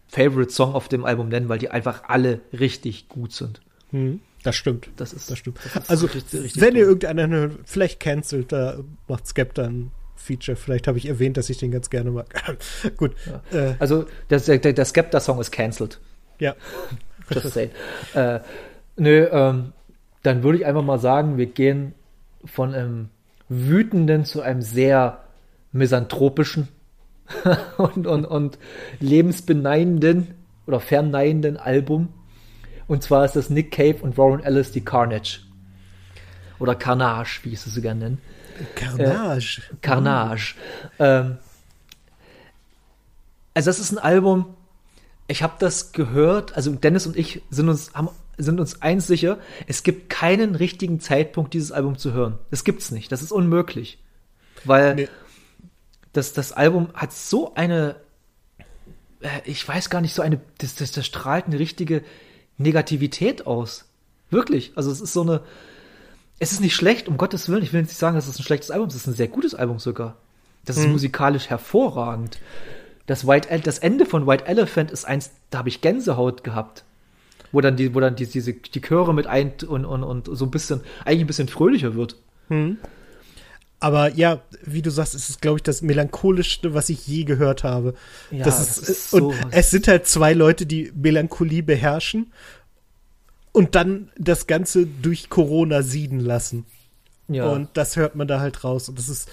Favorite 0.08 0.52
Song 0.52 0.74
auf 0.74 0.88
dem 0.88 1.06
Album 1.06 1.30
nennen, 1.30 1.50
weil 1.50 1.60
die 1.60 1.70
einfach 1.70 2.04
alle 2.08 2.42
richtig 2.58 3.10
gut 3.10 3.34
sind. 3.34 3.62
Mhm. 3.92 4.22
Das 4.44 4.56
stimmt. 4.56 4.90
Das 4.96 5.14
ist, 5.14 5.30
das 5.30 5.38
stimmt. 5.38 5.60
Das 5.64 5.76
ist 5.76 5.90
also, 5.90 6.06
richtig, 6.06 6.42
richtig 6.42 6.62
wenn 6.62 6.74
cool. 6.74 6.78
ihr 6.78 6.86
irgendeinen 6.86 7.60
vielleicht 7.66 8.00
cancelt, 8.00 8.52
da 8.52 8.78
macht 9.08 9.28
Skepta 9.28 9.64
ein 9.64 9.92
Feature. 10.16 10.56
Vielleicht 10.56 10.88
habe 10.88 10.98
ich 10.98 11.08
erwähnt, 11.08 11.38
dass 11.38 11.50
ich 11.50 11.58
den 11.58 11.72
ganz 11.72 11.90
gerne 11.90 12.12
mag. 12.12 12.28
Gut. 12.98 13.14
Ja. 13.52 13.72
Äh, 13.72 13.76
also, 13.80 14.06
der, 14.30 14.40
der, 14.40 14.74
der 14.74 14.86
Skepta-Song 14.86 15.40
ist 15.40 15.52
cancelled. 15.52 16.00
Ja. 16.40 16.56
Just 17.30 17.54
saying. 17.54 17.72
äh, 18.14 18.40
nö, 18.96 19.28
ähm, 19.32 19.74
dann 20.24 20.44
würde 20.44 20.60
ich 20.60 20.66
einfach 20.66 20.84
mal 20.84 21.00
sagen, 21.00 21.38
wir 21.38 21.48
gehen 21.48 21.94
von 22.46 22.74
einem 22.74 23.10
wütenden 23.50 24.24
zu 24.24 24.42
einem 24.42 24.62
sehr 24.62 25.24
misanthropischen 25.72 26.70
und, 27.78 28.08
und, 28.08 28.26
und 28.26 28.60
lebensbeneinenden 29.00 30.36
oder 30.66 30.80
verneinenden 30.80 31.58
Album 31.58 32.10
und 32.88 33.04
zwar 33.04 33.26
ist 33.26 33.36
das 33.36 33.50
Nick 33.50 33.72
Cave 33.72 33.98
und 34.02 34.18
Warren 34.18 34.42
Ellis 34.42 34.72
die 34.72 34.84
Carnage. 34.84 35.42
Oder 36.60 36.74
Carnage, 36.74 37.42
wie 37.44 37.50
ich 37.50 37.56
es 37.56 37.66
so 37.66 37.82
gerne 37.82 38.00
nenne. 38.00 38.18
Carnage. 38.76 39.62
Äh, 39.62 39.76
Carnage. 39.82 40.56
Ähm, 40.98 41.38
also 43.54 43.70
das 43.70 43.80
ist 43.80 43.92
ein 43.92 44.00
Album, 44.00 44.56
ich 45.28 45.44
habe 45.44 45.54
das 45.60 45.92
gehört, 45.92 46.56
also 46.56 46.72
Dennis 46.74 47.06
und 47.06 47.18
ich 47.18 47.42
sind 47.50 47.70
uns, 47.70 47.94
haben, 47.94 48.10
sind 48.38 48.60
uns 48.60 48.82
eins 48.82 49.08
sicher, 49.08 49.40
es 49.68 49.84
gibt 49.84 50.10
keinen 50.10 50.56
richtigen 50.56 51.00
Zeitpunkt, 51.00 51.54
dieses 51.54 51.72
Album 51.72 51.98
zu 51.98 52.14
hören. 52.14 52.40
Das 52.50 52.64
gibt's 52.64 52.92
nicht, 52.92 53.12
das 53.12 53.22
ist 53.22 53.32
unmöglich. 53.32 54.00
Weil 54.64 54.96
nee. 54.96 55.08
Das, 56.14 56.34
das 56.34 56.52
Album 56.52 56.90
hat 56.94 57.14
so 57.14 57.54
eine, 57.56 57.96
äh, 59.22 59.42
ich 59.46 59.68
weiß 59.68 59.90
gar 59.90 60.02
nicht, 60.02 60.14
so 60.14 60.22
eine, 60.22 60.40
das, 60.58 60.76
das, 60.76 60.92
das 60.92 61.06
strahlt 61.06 61.46
eine 61.46 61.60
richtige 61.60 62.04
Negativität 62.58 63.48
aus. 63.48 63.86
Wirklich. 64.30 64.74
Also 64.76 64.92
es 64.92 65.02
ist 65.02 65.14
so 65.14 65.22
eine. 65.22 65.42
Es 66.40 66.52
ist 66.52 66.62
nicht 66.62 66.76
schlecht, 66.76 67.08
um 67.08 67.18
Gottes 67.18 67.50
Willen. 67.50 67.64
Ich 67.64 67.74
will 67.74 67.82
nicht 67.82 67.96
sagen, 67.96 68.16
dass 68.16 68.28
es 68.28 68.38
ein 68.38 68.44
schlechtes 68.44 68.70
Album 68.70 68.90
ist. 68.90 68.96
Es 68.96 69.02
ist 69.02 69.08
ein 69.08 69.14
sehr 69.16 69.28
gutes 69.28 69.56
Album 69.56 69.80
sogar. 69.80 70.18
Das 70.66 70.78
ist 70.78 70.84
hm. 70.84 70.92
musikalisch 70.92 71.50
hervorragend. 71.50 72.40
Das, 73.08 73.26
White, 73.26 73.60
das 73.62 73.80
Ende 73.80 74.06
von 74.06 74.28
White 74.28 74.46
Elephant 74.46 74.92
ist 74.92 75.06
eins, 75.06 75.32
da 75.50 75.60
habe 75.60 75.70
ich 75.70 75.82
Gänsehaut 75.82 76.44
gehabt. 76.44 76.84
Wo 77.52 77.62
dann 77.62 77.76
die, 77.76 77.96
wo 77.96 78.02
dann 78.02 78.16
die, 78.16 78.28
diese, 78.28 78.54
die 78.54 78.82
Chöre 78.82 79.14
mit 79.14 79.26
ein 79.26 79.54
und, 79.68 79.86
und, 79.86 80.04
und 80.04 80.30
so 80.32 80.46
ein 80.46 80.52
bisschen, 80.52 80.82
eigentlich 81.06 81.22
ein 81.22 81.28
bisschen 81.28 81.48
fröhlicher 81.48 81.96
wird. 81.96 82.18
Hm. 82.50 82.78
Aber 83.80 84.14
ja, 84.14 84.42
wie 84.64 84.82
du 84.82 84.90
sagst, 84.90 85.14
es 85.14 85.30
ist, 85.30 85.42
glaube 85.42 85.60
ich, 85.60 85.64
das 85.64 85.82
melancholischste, 85.82 86.74
was 86.74 86.90
ich 86.90 87.06
je 87.06 87.26
gehört 87.26 87.64
habe. 87.64 87.94
Ja, 88.32 88.44
das 88.44 88.60
ist, 88.60 88.82
das 88.82 88.90
ist 88.90 89.10
so 89.12 89.28
und 89.28 89.36
es 89.52 89.70
sind 89.70 89.88
halt 89.88 90.08
zwei 90.08 90.34
Leute, 90.34 90.66
die 90.66 90.92
Melancholie 90.96 91.62
beherrschen 91.62 92.32
und 93.52 93.76
dann 93.76 94.10
das 94.18 94.48
Ganze 94.48 94.88
durch 94.88 95.30
Corona 95.30 95.84
sieden 95.84 96.20
lassen. 96.20 96.66
Ja. 97.28 97.50
Und 97.52 97.70
das 97.74 97.98
hört 97.98 98.16
man 98.16 98.28
da 98.28 98.40
halt 98.40 98.64
raus. 98.64 98.90
Und 98.90 98.98
das 98.98 99.10
ist, 99.10 99.30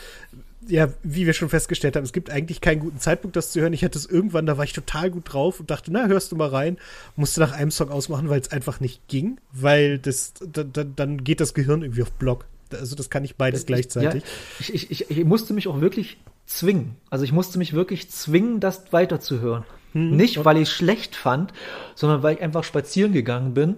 ja, 0.66 0.88
wie 1.02 1.26
wir 1.26 1.32
schon 1.32 1.48
festgestellt 1.48 1.96
haben, 1.96 2.04
es 2.04 2.12
gibt 2.12 2.30
eigentlich 2.30 2.60
keinen 2.60 2.80
guten 2.80 2.98
Zeitpunkt, 2.98 3.36
das 3.36 3.52
zu 3.52 3.60
hören. 3.60 3.72
Ich 3.72 3.84
hatte 3.84 3.98
es 3.98 4.06
irgendwann, 4.06 4.46
da 4.46 4.58
war 4.58 4.64
ich 4.64 4.72
total 4.72 5.10
gut 5.10 5.32
drauf 5.32 5.60
und 5.60 5.70
dachte, 5.70 5.92
na, 5.92 6.06
hörst 6.06 6.32
du 6.32 6.36
mal 6.36 6.48
rein. 6.48 6.78
Musste 7.16 7.40
nach 7.40 7.52
einem 7.52 7.70
Song 7.70 7.90
ausmachen, 7.90 8.28
weil 8.28 8.40
es 8.40 8.50
einfach 8.50 8.80
nicht 8.80 9.06
ging, 9.08 9.38
weil 9.52 9.98
das, 9.98 10.34
da, 10.40 10.64
da, 10.64 10.84
dann 10.84 11.24
geht 11.24 11.40
das 11.40 11.54
Gehirn 11.54 11.82
irgendwie 11.82 12.02
auf 12.02 12.12
Block. 12.12 12.46
Also 12.74 12.96
das 12.96 13.10
kann 13.10 13.24
ich 13.24 13.36
beides 13.36 13.60
ich, 13.60 13.66
gleichzeitig. 13.66 14.22
Ja, 14.22 14.74
ich, 14.74 14.90
ich, 14.90 15.10
ich, 15.10 15.24
musste 15.24 15.54
mich 15.54 15.68
auch 15.68 15.80
wirklich 15.80 16.18
zwingen. 16.46 16.96
Also 17.10 17.24
ich 17.24 17.32
musste 17.32 17.58
mich 17.58 17.72
wirklich 17.72 18.10
zwingen, 18.10 18.60
das 18.60 18.92
weiterzuhören. 18.92 19.64
Hm, 19.92 20.16
Nicht, 20.16 20.44
weil 20.44 20.56
ich 20.56 20.64
es 20.64 20.70
schlecht 20.70 21.16
fand, 21.16 21.52
sondern 21.94 22.22
weil 22.22 22.36
ich 22.36 22.42
einfach 22.42 22.64
spazieren 22.64 23.12
gegangen 23.12 23.54
bin 23.54 23.76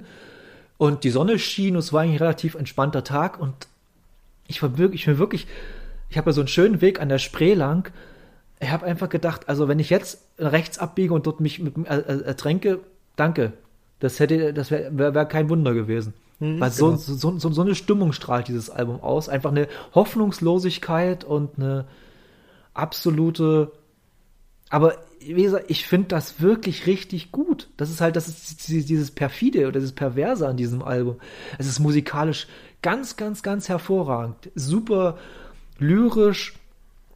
und 0.78 1.04
die 1.04 1.10
Sonne 1.10 1.38
schien 1.38 1.74
und 1.74 1.80
es 1.80 1.92
war 1.92 2.02
ein 2.02 2.16
relativ 2.16 2.54
entspannter 2.54 3.04
Tag 3.04 3.40
und 3.40 3.54
ich 4.46 4.62
war 4.62 4.78
wirklich, 4.78 5.02
ich 5.02 5.08
war 5.08 5.18
wirklich, 5.18 5.46
ich 6.08 6.18
habe 6.18 6.30
ja 6.30 6.34
so 6.34 6.40
einen 6.40 6.48
schönen 6.48 6.80
Weg 6.80 7.00
an 7.00 7.08
der 7.08 7.18
Spree 7.18 7.54
lang 7.54 7.92
ich 8.60 8.70
habe 8.70 8.86
einfach 8.86 9.08
gedacht, 9.08 9.48
also 9.48 9.68
wenn 9.68 9.78
ich 9.78 9.90
jetzt 9.90 10.22
rechts 10.38 10.78
abbiege 10.78 11.12
und 11.12 11.26
dort 11.26 11.40
mich 11.40 11.58
mit, 11.58 11.76
äh, 11.76 11.98
äh, 11.98 12.22
ertränke, 12.22 12.80
danke. 13.16 13.52
Das 14.00 14.20
hätte, 14.20 14.52
das 14.52 14.70
wäre 14.70 14.96
wär, 14.96 15.14
wär 15.14 15.24
kein 15.26 15.48
Wunder 15.48 15.74
gewesen. 15.74 16.14
Mhm, 16.38 16.60
Weil 16.60 16.70
genau. 16.70 16.96
so, 16.96 17.14
so, 17.16 17.38
so, 17.38 17.50
so 17.50 17.62
eine 17.62 17.74
Stimmung 17.74 18.12
strahlt 18.12 18.48
dieses 18.48 18.70
Album 18.70 19.00
aus. 19.00 19.28
Einfach 19.28 19.50
eine 19.50 19.68
Hoffnungslosigkeit 19.94 21.24
und 21.24 21.58
eine 21.58 21.86
absolute. 22.74 23.72
Aber 24.68 24.94
wie 25.20 25.42
gesagt, 25.42 25.66
ich 25.68 25.86
finde 25.86 26.08
das 26.08 26.40
wirklich 26.40 26.86
richtig 26.86 27.32
gut. 27.32 27.68
Das 27.76 27.90
ist 27.90 28.00
halt, 28.00 28.16
das 28.16 28.28
ist 28.28 28.68
dieses 28.68 29.10
perfide 29.10 29.66
oder 29.66 29.80
dieses 29.80 29.92
perverse 29.92 30.46
an 30.46 30.56
diesem 30.56 30.82
Album. 30.82 31.16
Es 31.58 31.66
ist 31.66 31.80
musikalisch 31.80 32.46
ganz, 32.82 33.16
ganz, 33.16 33.42
ganz 33.42 33.68
hervorragend. 33.68 34.50
Super 34.54 35.16
lyrisch. 35.78 36.54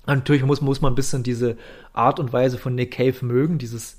Natürlich 0.07 0.45
muss, 0.45 0.61
muss 0.61 0.81
man 0.81 0.93
ein 0.93 0.97
bisschen 0.97 1.23
diese 1.23 1.57
Art 1.93 2.18
und 2.18 2.33
Weise 2.33 2.59
von 2.59 2.75
Nick 2.75 2.93
Cave 2.93 3.25
mögen, 3.25 3.59
dieses 3.59 3.99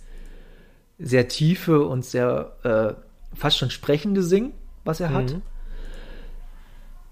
sehr 1.00 1.28
tiefe 1.28 1.86
und 1.86 2.04
sehr 2.04 2.54
äh, 2.64 3.36
fast 3.36 3.58
schon 3.58 3.70
sprechende 3.70 4.24
Singen, 4.24 4.54
was 4.84 5.00
er 5.00 5.12
hat. 5.12 5.34
Mhm. 5.34 5.42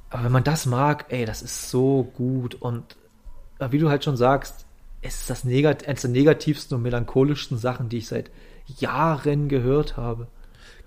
Aber 0.09 0.23
wenn 0.23 0.31
man 0.31 0.43
das 0.43 0.65
mag, 0.65 1.05
ey, 1.09 1.25
das 1.25 1.41
ist 1.41 1.69
so 1.69 2.03
gut. 2.15 2.55
Und 2.55 2.97
äh, 3.59 3.71
wie 3.71 3.77
du 3.77 3.89
halt 3.89 4.03
schon 4.03 4.17
sagst, 4.17 4.65
es 5.01 5.21
ist 5.21 5.29
das 5.29 5.43
Negat 5.43 5.87
eines 5.87 6.01
der 6.01 6.11
negativsten 6.11 6.75
und 6.75 6.83
melancholischsten 6.83 7.57
Sachen, 7.57 7.89
die 7.89 7.99
ich 7.99 8.07
seit 8.07 8.31
Jahren 8.65 9.49
gehört 9.49 9.97
habe. 9.97 10.27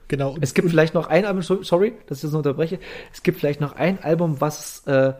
Genau. 0.08 0.36
Es 0.40 0.54
gibt 0.54 0.68
vielleicht 0.68 0.94
noch 0.94 1.06
ein 1.06 1.24
Album, 1.24 1.42
sorry, 1.42 1.94
dass 2.06 2.18
ich 2.18 2.22
das 2.22 2.34
unterbreche. 2.34 2.78
Es 3.12 3.22
gibt 3.22 3.38
vielleicht 3.38 3.60
noch 3.60 3.76
ein 3.76 4.02
Album, 4.02 4.40
was 4.40 4.86
äh, 4.86 5.14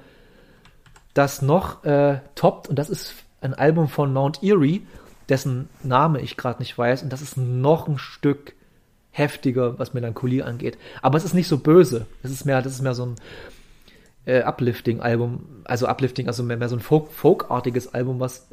das 1.15 1.43
noch 1.43 1.85
äh, 1.85 2.21
toppt, 2.35 2.69
und 2.69 2.79
das 2.79 2.91
ist 2.91 3.15
ein 3.41 3.55
Album 3.55 3.89
von 3.89 4.13
Mount 4.13 4.43
Erie, 4.43 4.87
dessen 5.29 5.69
Name 5.83 6.21
ich 6.21 6.37
gerade 6.37 6.59
nicht 6.59 6.77
weiß, 6.77 7.03
und 7.03 7.13
das 7.13 7.23
ist 7.23 7.37
noch 7.37 7.89
ein 7.89 7.99
Stück 7.99 8.55
heftiger, 9.13 9.79
was 9.79 9.95
Melancholie 9.95 10.45
angeht. 10.45 10.79
Aber 11.03 11.19
es 11.19 11.25
ist 11.25 11.35
nicht 11.35 11.49
so 11.49 11.59
böse. 11.59 12.07
Es 12.23 12.31
ist 12.31 12.45
mehr, 12.45 12.61
das 12.63 12.73
ist 12.73 12.83
mehr 12.83 12.95
so 12.95 13.07
ein 13.07 13.17
äh, 14.25 14.43
Uplifting-Album, 14.43 15.63
also 15.65 15.87
Uplifting, 15.87 16.27
also 16.27 16.43
mehr, 16.43 16.57
mehr 16.57 16.69
so 16.69 16.77
ein 16.77 16.81
Folk, 16.81 17.13
Folkartiges 17.13 17.95
Album, 17.95 18.21
was 18.21 18.49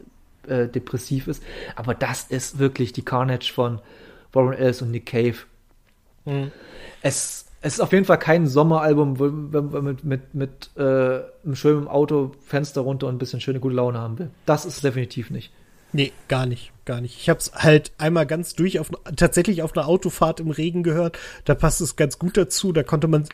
äh, 0.47 0.67
depressiv 0.67 1.27
ist. 1.27 1.41
Aber 1.75 1.95
das 1.95 2.23
ist 2.23 2.59
wirklich 2.59 2.93
die 2.93 3.03
Carnage 3.03 3.51
von 3.53 3.79
Warren 4.33 4.53
Ellis 4.53 4.81
und 4.81 4.91
Nick 4.91 5.07
Cave. 5.07 5.37
Mhm. 6.25 6.51
Es, 7.01 7.45
es 7.61 7.73
ist 7.73 7.79
auf 7.79 7.91
jeden 7.93 8.05
Fall 8.05 8.19
kein 8.19 8.47
Sommeralbum, 8.47 9.19
wo 9.19 9.25
man 9.29 9.83
mit, 9.83 10.03
mit, 10.03 10.33
mit 10.33 10.69
äh, 10.75 10.81
einem 10.81 11.55
schönen 11.55 11.87
Auto, 11.87 12.31
Fenster 12.45 12.81
runter 12.81 13.07
und 13.07 13.15
ein 13.15 13.19
bisschen 13.19 13.41
schöne 13.41 13.59
gute 13.59 13.75
Laune 13.75 13.99
haben 13.99 14.19
will. 14.19 14.29
Das 14.45 14.65
ist 14.65 14.83
definitiv 14.83 15.29
nicht. 15.29 15.51
Nee, 15.91 16.11
gar 16.27 16.45
nicht, 16.45 16.71
gar 16.89 17.01
nicht. 17.01 17.19
Ich 17.19 17.29
habe 17.29 17.39
es 17.39 17.53
halt 17.53 17.91
einmal 17.99 18.25
ganz 18.25 18.55
durch, 18.55 18.79
auf, 18.79 18.89
tatsächlich 19.15 19.61
auf 19.61 19.77
einer 19.77 19.87
Autofahrt 19.87 20.39
im 20.39 20.49
Regen 20.49 20.81
gehört. 20.81 21.19
Da 21.45 21.53
passt 21.53 21.81
es 21.81 21.95
ganz 21.95 22.17
gut 22.17 22.35
dazu. 22.35 22.73
Da 22.73 22.81
konnte 22.81 23.07
man 23.07 23.25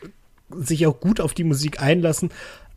sich 0.50 0.86
auch 0.86 1.00
gut 1.00 1.22
auf 1.22 1.32
die 1.32 1.42
Musik 1.42 1.80
einlassen. 1.80 2.28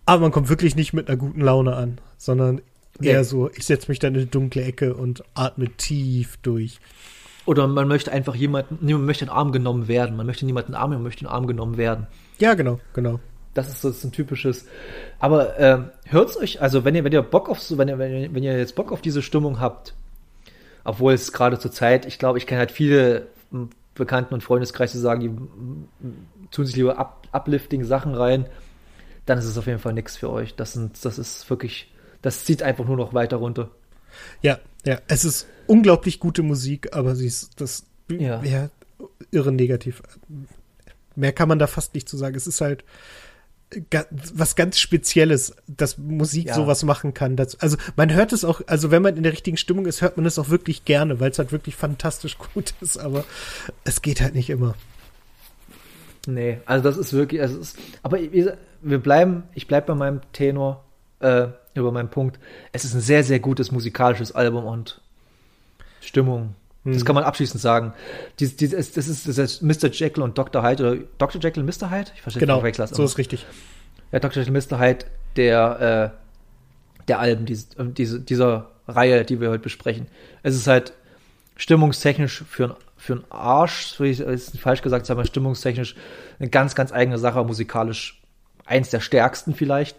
Aber 0.05 0.21
man 0.21 0.32
kommt 0.32 0.47
wirklich 0.47 0.77
nicht 0.77 0.93
mit 0.93 1.09
einer 1.09 1.17
guten 1.17 1.41
Laune 1.41 1.75
an, 1.75 1.99
sondern 2.17 2.61
eher 3.01 3.11
ja. 3.11 3.23
so, 3.25 3.51
ich 3.51 3.65
setze 3.65 3.89
mich 3.89 3.99
dann 3.99 4.15
in 4.15 4.21
eine 4.21 4.30
dunkle 4.30 4.63
Ecke 4.63 4.93
und 4.93 5.21
atme 5.34 5.67
tief 5.75 6.38
durch. 6.43 6.80
Oder 7.45 7.67
man 7.67 7.89
möchte 7.89 8.13
einfach 8.13 8.36
jemanden, 8.36 8.77
niemand 8.80 9.05
möchte 9.05 9.25
in 9.25 9.30
den 9.30 9.36
Arm 9.36 9.51
genommen 9.51 9.89
werden. 9.89 10.15
Man 10.15 10.27
möchte 10.27 10.45
niemanden 10.45 10.75
Arm, 10.75 10.91
man 10.91 11.03
möchte 11.03 11.25
in 11.25 11.27
den 11.27 11.34
Arm 11.34 11.45
genommen 11.45 11.75
werden. 11.75 12.07
Ja, 12.38 12.53
genau, 12.53 12.80
genau. 12.93 13.19
Das 13.53 13.67
ist 13.67 13.82
so 13.82 14.07
ein 14.07 14.13
typisches. 14.13 14.65
Aber 15.19 15.59
äh, 15.59 15.80
hört's 16.05 16.38
euch, 16.38 16.61
also 16.61 16.86
wenn 16.86 16.95
ihr, 16.95 17.03
wenn 17.03 17.11
ihr 17.11 17.21
Bock 17.21 17.49
auf 17.49 17.59
so, 17.59 17.77
wenn 17.77 17.89
ihr, 17.89 17.99
wenn 17.99 18.43
ihr 18.43 18.57
jetzt 18.57 18.75
Bock 18.75 18.93
auf 18.93 19.01
diese 19.01 19.21
Stimmung 19.21 19.59
habt, 19.59 19.93
obwohl 20.84 21.13
es 21.13 21.32
gerade 21.32 21.59
zur 21.59 21.71
Zeit, 21.71 22.05
ich 22.05 22.19
glaube, 22.19 22.38
ich 22.38 22.47
kenne 22.47 22.59
halt 22.59 22.71
viele 22.71 23.27
Bekannten 23.95 24.34
und 24.34 24.43
Freundeskreise 24.43 24.99
sagen, 24.99 25.21
die 25.21 26.47
tun 26.51 26.65
sich 26.65 26.75
lieber 26.75 26.97
up, 26.97 27.27
uplifting 27.32 27.84
Sachen 27.84 28.15
rein, 28.15 28.45
dann 29.25 29.38
ist 29.38 29.45
es 29.45 29.57
auf 29.57 29.67
jeden 29.67 29.80
Fall 29.80 29.93
nichts 29.93 30.17
für 30.17 30.30
euch. 30.30 30.55
Das 30.55 30.73
sind, 30.73 31.03
das 31.05 31.19
ist 31.19 31.49
wirklich, 31.49 31.93
das 32.21 32.45
zieht 32.45 32.63
einfach 32.63 32.86
nur 32.86 32.97
noch 32.97 33.13
weiter 33.13 33.38
runter. 33.38 33.69
Ja, 34.41 34.59
ja, 34.86 34.99
es 35.07 35.25
ist 35.25 35.47
unglaublich 35.67 36.19
gute 36.19 36.41
Musik, 36.41 36.95
aber 36.95 37.15
sie 37.15 37.27
ist 37.27 37.61
das 37.61 37.86
ja. 38.09 38.41
ja 38.43 38.69
irre 39.32 39.51
negativ. 39.51 40.01
Mehr 41.15 41.34
kann 41.34 41.49
man 41.49 41.59
da 41.59 41.67
fast 41.67 41.93
nicht 41.93 42.09
zu 42.09 42.17
sagen. 42.17 42.36
Es 42.36 42.47
ist 42.47 42.61
halt 42.61 42.84
was 44.34 44.55
ganz 44.55 44.80
Spezielles, 44.80 45.55
dass 45.67 45.97
Musik 45.97 46.47
ja. 46.47 46.55
sowas 46.55 46.84
machen 46.84 47.13
kann. 47.13 47.36
Das, 47.36 47.59
also 47.59 47.78
man 47.95 48.13
hört 48.13 48.34
es 48.34 48.43
auch, 48.43 48.61
also 48.65 48.89
wenn 48.89 49.03
man 49.03 49.15
in 49.15 49.24
der 49.24 49.32
richtigen 49.32 49.57
Stimmung 49.57 49.86
ist, 49.86 50.01
hört 50.01 50.17
man 50.17 50.26
es 50.26 50.39
auch 50.39 50.49
wirklich 50.49 50.86
gerne, 50.86 51.20
weil 51.20 51.32
es 51.32 51.38
halt 51.38 51.51
wirklich 51.51 51.76
fantastisch 51.76 52.38
gut 52.53 52.74
ist, 52.82 52.97
aber 52.97 53.26
es 53.84 54.01
geht 54.01 54.22
halt 54.22 54.34
nicht 54.34 54.49
immer. 54.49 54.76
Nee, 56.28 56.59
also 56.65 56.84
das 56.84 56.97
ist 56.97 57.13
wirklich, 57.13 57.41
also 57.41 57.59
ist, 57.59 57.78
aber 58.03 58.20
wir 58.20 58.97
bleiben, 58.99 59.43
ich 59.53 59.67
bleibe 59.67 59.88
bei 59.88 59.95
meinem 59.95 60.22
Tenor, 60.34 60.84
äh, 61.20 61.47
über 61.76 61.91
meinen 61.91 62.09
Punkt. 62.09 62.39
Es 62.72 62.86
ist 62.86 62.93
ein 62.93 63.01
sehr, 63.01 63.24
sehr 63.24 63.39
gutes 63.39 63.72
musikalisches 63.72 64.32
Album 64.32 64.65
und 64.65 65.01
Stimmung. 66.01 66.55
Das 66.86 67.03
kann 67.05 67.15
man 67.15 67.23
abschließend 67.23 67.61
sagen. 67.61 67.93
Dies, 68.39 68.55
dies, 68.55 68.71
das, 68.71 69.07
ist, 69.07 69.27
das 69.27 69.38
ist 69.38 69.61
Mr. 69.61 69.89
Jekyll 69.91 70.23
und 70.23 70.38
Dr. 70.38 70.63
Hyde 70.63 70.84
oder 70.84 71.01
Dr. 71.17 71.41
Jekyll 71.41 71.63
und 71.63 71.67
Mr. 71.67 71.91
Hyde? 71.91 72.11
Ich 72.15 72.21
verstehe 72.21 72.39
genau, 72.39 72.61
nicht, 72.61 72.77
so 72.77 73.03
ist 73.03 73.17
richtig. 73.17 73.45
Ja, 74.11 74.19
Dr. 74.19 74.41
Jekyll 74.41 74.55
und 74.55 74.71
Mr. 74.71 74.80
Hyde, 74.80 75.05
der, 75.36 76.13
äh, 76.13 77.05
der 77.07 77.19
Alben, 77.19 77.45
diese, 77.45 77.67
diese, 77.77 78.19
dieser 78.21 78.69
Reihe, 78.88 79.25
die 79.25 79.41
wir 79.41 79.49
heute 79.49 79.63
besprechen. 79.63 80.07
Es 80.41 80.55
ist 80.55 80.67
halt 80.67 80.93
stimmungstechnisch 81.57 82.43
für, 82.49 82.77
für 82.95 83.13
einen 83.13 83.25
Arsch, 83.30 83.88
so 83.88 84.03
ich 84.05 84.21
ist 84.21 84.57
falsch 84.59 84.82
gesagt, 84.82 85.09
wir 85.09 85.25
stimmungstechnisch 85.25 85.95
eine 86.39 86.49
ganz, 86.49 86.75
ganz 86.75 86.93
eigene 86.93 87.17
Sache, 87.17 87.43
musikalisch 87.43 88.21
eins 88.65 88.89
der 88.89 89.01
stärksten 89.01 89.53
vielleicht 89.53 89.97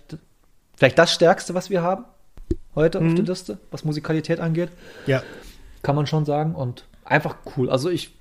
vielleicht 0.76 0.98
das 0.98 1.12
Stärkste, 1.12 1.54
was 1.54 1.68
wir 1.68 1.82
haben 1.82 2.04
heute 2.74 3.00
mhm. 3.00 3.08
auf 3.08 3.14
der 3.14 3.24
Liste, 3.24 3.58
was 3.70 3.84
Musikalität 3.84 4.40
angeht. 4.40 4.70
Ja. 5.06 5.22
Kann 5.82 5.96
man 5.96 6.06
schon 6.06 6.24
sagen. 6.24 6.54
Und 6.54 6.84
einfach 7.04 7.36
cool. 7.56 7.70
Also 7.70 7.90
ich 7.90 8.12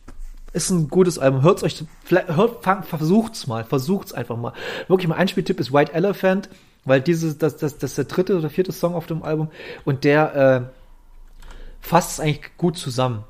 ist 0.54 0.70
ein 0.70 0.88
gutes 0.88 1.20
Album. 1.20 1.44
Hört's 1.44 1.64
euch, 1.64 1.84
hört, 2.10 2.64
fang, 2.64 2.84
versucht's 2.84 3.48
mal, 3.48 3.64
versucht's 3.64 4.14
einfach 4.14 4.38
mal. 4.38 4.54
Wirklich 4.88 5.08
mein 5.08 5.20
Einspieltipp 5.20 5.60
ist 5.60 5.72
White 5.72 5.94
Elephant, 5.94 6.50
weil 6.86 7.02
dieses, 7.02 7.38
das, 7.38 7.58
das, 7.58 7.78
das 7.78 7.92
ist 7.92 7.98
der 7.98 8.06
dritte 8.06 8.38
oder 8.38 8.50
vierte 8.50 8.72
Song 8.72 8.96
auf 8.96 9.06
dem 9.06 9.24
Album 9.24 9.50
und 9.86 10.04
der 10.04 10.36
äh, 10.36 10.62
fasst 11.82 12.14
es 12.14 12.20
eigentlich 12.20 12.58
gut 12.58 12.78
zusammen, 12.78 13.24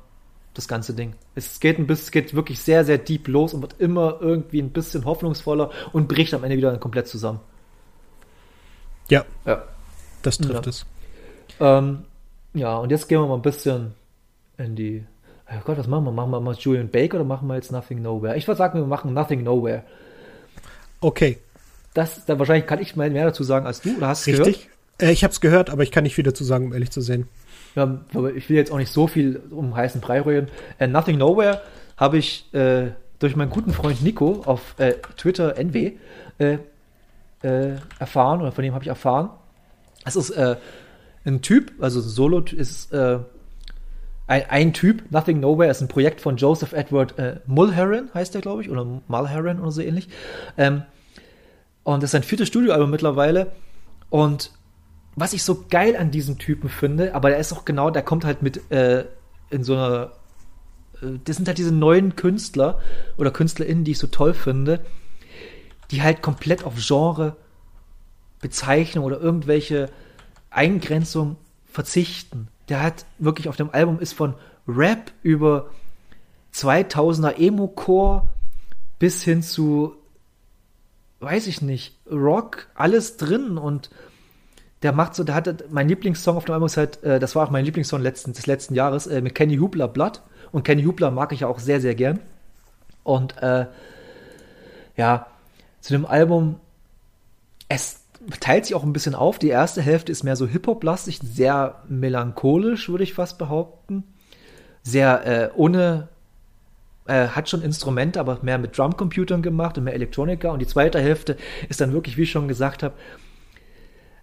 das 0.54 0.66
ganze 0.66 0.94
Ding. 0.94 1.14
Es 1.34 1.60
geht 1.60 1.78
ein 1.78 1.86
bisschen, 1.86 2.04
es 2.04 2.10
geht 2.10 2.34
wirklich 2.34 2.60
sehr, 2.60 2.84
sehr 2.84 2.98
deep 2.98 3.28
los 3.28 3.54
und 3.54 3.60
wird 3.60 3.76
immer 3.78 4.18
irgendwie 4.20 4.60
ein 4.60 4.70
bisschen 4.70 5.04
hoffnungsvoller 5.04 5.70
und 5.92 6.08
bricht 6.08 6.32
am 6.34 6.44
Ende 6.44 6.56
wieder 6.56 6.76
komplett 6.78 7.08
zusammen. 7.08 7.40
Ja. 9.08 9.24
Ja. 9.44 9.64
Das 10.22 10.38
trifft 10.38 10.66
ja. 10.66 10.70
es. 10.70 10.86
Ähm, 11.60 12.04
ja, 12.54 12.76
und 12.78 12.90
jetzt 12.90 13.08
gehen 13.08 13.20
wir 13.20 13.26
mal 13.26 13.34
ein 13.34 13.42
bisschen 13.42 13.94
in 14.60 14.76
die. 14.76 15.04
Oh 15.50 15.60
Gott, 15.64 15.78
was 15.78 15.88
machen 15.88 16.04
wir? 16.04 16.12
Machen 16.12 16.30
wir 16.30 16.40
mal 16.40 16.54
Julian 16.54 16.88
Baker 16.88 17.16
oder 17.16 17.24
machen 17.24 17.48
wir 17.48 17.56
jetzt 17.56 17.72
Nothing 17.72 18.02
Nowhere? 18.02 18.36
Ich 18.36 18.46
würde 18.46 18.58
sagen, 18.58 18.78
wir 18.78 18.86
machen 18.86 19.12
Nothing 19.12 19.42
Nowhere. 19.42 19.82
Okay. 21.00 21.38
Das, 21.94 22.24
da 22.24 22.38
wahrscheinlich 22.38 22.66
kann 22.66 22.80
ich 22.80 22.94
mehr 22.94 23.10
dazu 23.24 23.42
sagen 23.42 23.66
als 23.66 23.80
du, 23.80 23.96
oder 23.96 24.08
hast 24.08 24.26
du 24.26 24.30
Richtig. 24.30 24.68
Äh, 25.00 25.10
ich 25.10 25.24
habe 25.24 25.32
es 25.32 25.40
gehört, 25.40 25.70
aber 25.70 25.82
ich 25.82 25.90
kann 25.90 26.04
nicht 26.04 26.14
viel 26.14 26.24
dazu 26.24 26.44
sagen, 26.44 26.66
um 26.66 26.72
ehrlich 26.72 26.90
zu 26.90 27.00
sein. 27.00 27.26
Ja, 27.74 28.00
ich 28.34 28.48
will 28.48 28.56
jetzt 28.56 28.70
auch 28.70 28.78
nicht 28.78 28.92
so 28.92 29.06
viel 29.06 29.40
um 29.50 29.74
heißen 29.74 30.00
Brei 30.00 30.20
rühren. 30.20 30.48
Äh, 30.78 30.86
Nothing 30.86 31.18
Nowhere 31.18 31.62
habe 31.96 32.18
ich 32.18 32.52
äh, 32.54 32.92
durch 33.18 33.34
meinen 33.34 33.50
guten 33.50 33.72
Freund 33.72 34.02
Nico 34.02 34.42
auf 34.44 34.74
äh, 34.78 34.94
Twitter 35.16 35.56
NW 35.56 35.92
äh, 36.38 36.58
äh, 37.42 37.76
erfahren 37.98 38.40
oder 38.40 38.52
von 38.52 38.62
dem 38.62 38.74
habe 38.74 38.84
ich 38.84 38.88
erfahren. 38.88 39.30
Es 40.04 40.16
ist 40.16 40.32
ein 41.24 41.42
Typ, 41.42 41.72
also 41.80 42.00
Solo 42.00 42.40
ist 42.40 42.90
äh, 42.92 43.18
ein, 44.30 44.48
ein, 44.48 44.72
Typ, 44.72 45.10
Nothing 45.10 45.40
Nowhere, 45.40 45.70
ist 45.70 45.80
ein 45.80 45.88
Projekt 45.88 46.20
von 46.20 46.36
Joseph 46.36 46.72
Edward 46.72 47.18
äh, 47.18 47.40
Mulheron, 47.46 48.10
heißt 48.14 48.32
der, 48.32 48.40
glaube 48.40 48.62
ich, 48.62 48.70
oder 48.70 48.84
Mulheron 49.08 49.58
oder 49.58 49.72
so 49.72 49.80
ähnlich. 49.80 50.08
Ähm, 50.56 50.84
und 51.82 52.00
das 52.00 52.08
ist 52.08 52.12
sein 52.12 52.22
viertes 52.22 52.46
Studioalbum 52.46 52.88
mittlerweile. 52.90 53.50
Und 54.08 54.52
was 55.16 55.32
ich 55.32 55.42
so 55.42 55.64
geil 55.68 55.96
an 55.96 56.12
diesem 56.12 56.38
Typen 56.38 56.68
finde, 56.68 57.12
aber 57.16 57.30
der 57.30 57.38
ist 57.38 57.52
auch 57.52 57.64
genau, 57.64 57.90
der 57.90 58.02
kommt 58.02 58.24
halt 58.24 58.40
mit 58.40 58.70
äh, 58.70 59.04
in 59.50 59.64
so 59.64 59.74
einer. 59.74 60.12
Äh, 61.02 61.18
das 61.24 61.34
sind 61.34 61.48
halt 61.48 61.58
diese 61.58 61.74
neuen 61.74 62.14
Künstler 62.14 62.78
oder 63.16 63.32
KünstlerInnen, 63.32 63.82
die 63.82 63.90
ich 63.90 63.98
so 63.98 64.06
toll 64.06 64.32
finde, 64.32 64.78
die 65.90 66.02
halt 66.02 66.22
komplett 66.22 66.62
auf 66.62 66.74
Genre 66.76 67.36
Bezeichnung 68.40 69.04
oder 69.04 69.20
irgendwelche 69.20 69.90
Eingrenzung 70.50 71.36
verzichten. 71.66 72.46
Der 72.70 72.82
hat 72.82 73.04
wirklich 73.18 73.48
auf 73.48 73.56
dem 73.56 73.70
Album 73.70 73.98
ist 74.00 74.14
von 74.14 74.34
Rap 74.66 75.12
über 75.22 75.70
2000er 76.54 77.36
Emo-Core 77.36 78.28
bis 78.98 79.22
hin 79.22 79.42
zu, 79.42 79.96
weiß 81.20 81.46
ich 81.46 81.62
nicht, 81.62 81.98
Rock, 82.10 82.68
alles 82.74 83.16
drin 83.16 83.58
und 83.58 83.90
der 84.82 84.92
macht 84.92 85.14
so, 85.14 85.24
der 85.24 85.34
hatte, 85.34 85.64
mein 85.70 85.88
Lieblingssong 85.88 86.36
auf 86.36 86.44
dem 86.44 86.54
Album 86.54 86.66
ist 86.66 86.76
halt, 86.76 87.02
äh, 87.02 87.18
das 87.18 87.34
war 87.34 87.46
auch 87.46 87.50
mein 87.50 87.64
Lieblingssong 87.64 88.00
letzten, 88.00 88.32
des 88.32 88.46
letzten 88.46 88.74
Jahres, 88.74 89.06
äh, 89.06 89.20
mit 89.20 89.34
Kenny 89.34 89.58
Hoopla 89.58 89.86
Blood. 89.86 90.22
Und 90.52 90.64
Kenny 90.64 90.84
Hoopla 90.84 91.10
mag 91.10 91.32
ich 91.32 91.40
ja 91.40 91.48
auch 91.48 91.58
sehr, 91.58 91.80
sehr 91.80 91.94
gern. 91.94 92.20
Und 93.02 93.36
äh, 93.42 93.66
ja, 94.96 95.26
zu 95.80 95.92
dem 95.92 96.06
Album, 96.06 96.60
es 97.68 97.99
teilt 98.40 98.66
sich 98.66 98.74
auch 98.74 98.82
ein 98.82 98.92
bisschen 98.92 99.14
auf. 99.14 99.38
Die 99.38 99.48
erste 99.48 99.82
Hälfte 99.82 100.12
ist 100.12 100.24
mehr 100.24 100.36
so 100.36 100.46
Hip-Hop-lastig, 100.46 101.20
sehr 101.22 101.82
melancholisch, 101.88 102.88
würde 102.88 103.04
ich 103.04 103.14
fast 103.14 103.38
behaupten. 103.38 104.04
Sehr 104.82 105.26
äh, 105.26 105.50
ohne, 105.54 106.08
äh, 107.06 107.28
hat 107.28 107.48
schon 107.48 107.62
Instrumente, 107.62 108.20
aber 108.20 108.38
mehr 108.42 108.58
mit 108.58 108.76
Drumcomputern 108.76 109.42
gemacht 109.42 109.78
und 109.78 109.84
mehr 109.84 109.94
Elektronika. 109.94 110.50
Und 110.50 110.60
die 110.60 110.66
zweite 110.66 111.00
Hälfte 111.00 111.36
ist 111.68 111.80
dann 111.80 111.92
wirklich, 111.92 112.16
wie 112.16 112.22
ich 112.22 112.30
schon 112.30 112.48
gesagt 112.48 112.82
habe, 112.82 112.94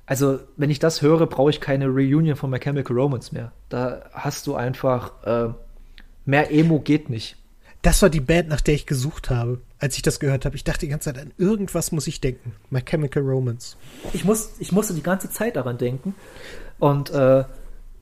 also 0.06 0.40
wenn 0.56 0.70
ich 0.70 0.80
das 0.80 1.02
höre, 1.02 1.28
brauche 1.28 1.50
ich 1.50 1.60
keine 1.60 1.88
Reunion 1.88 2.38
von 2.38 2.50
My 2.50 2.60
Chemical 2.60 2.98
Romance 2.98 3.34
mehr. 3.34 3.52
Da 3.68 4.06
hast 4.14 4.48
du 4.48 4.56
einfach 4.56 5.12
äh, 5.26 5.54
mehr 6.24 6.52
Emo 6.52 6.80
geht 6.80 7.10
nicht. 7.10 7.36
Das 7.88 8.02
war 8.02 8.10
die 8.10 8.20
Band, 8.20 8.50
nach 8.50 8.60
der 8.60 8.74
ich 8.74 8.86
gesucht 8.86 9.30
habe, 9.30 9.62
als 9.80 9.96
ich 9.96 10.02
das 10.02 10.20
gehört 10.20 10.44
habe. 10.44 10.58
Ich 10.58 10.66
dachte 10.66 10.82
die 10.82 10.90
ganze 10.90 11.06
Zeit, 11.14 11.24
an 11.24 11.32
irgendwas 11.38 11.94
muss 11.94 12.06
ich 12.08 12.20
denken. 12.20 12.52
My 12.70 12.82
Chemical 12.82 13.24
Romance. 13.24 13.78
Ich, 14.12 14.26
muss, 14.26 14.56
ich 14.60 14.74
musste 14.74 14.94
die 14.94 15.02
ganze 15.02 15.30
Zeit 15.30 15.56
daran 15.56 15.78
denken. 15.78 16.14
Und 16.80 17.12
äh, 17.12 17.46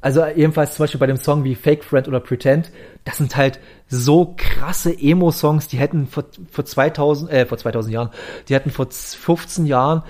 also 0.01 0.25
jedenfalls 0.25 0.73
zum 0.73 0.85
Beispiel 0.85 0.99
bei 0.99 1.05
dem 1.05 1.17
Song 1.17 1.43
wie 1.43 1.53
Fake 1.53 1.83
Friend 1.83 2.07
oder 2.07 2.19
Pretend, 2.19 2.71
das 3.03 3.17
sind 3.17 3.35
halt 3.35 3.59
so 3.87 4.33
krasse 4.35 4.91
Emo-Songs, 4.91 5.67
die 5.67 5.77
hätten 5.77 6.07
vor, 6.07 6.23
vor 6.49 6.65
2000, 6.65 7.31
äh, 7.31 7.45
vor 7.45 7.59
2000 7.59 7.93
Jahren, 7.93 8.09
die 8.49 8.55
hätten 8.55 8.71
vor 8.71 8.87
15 8.89 9.67
Jahren, 9.67 10.01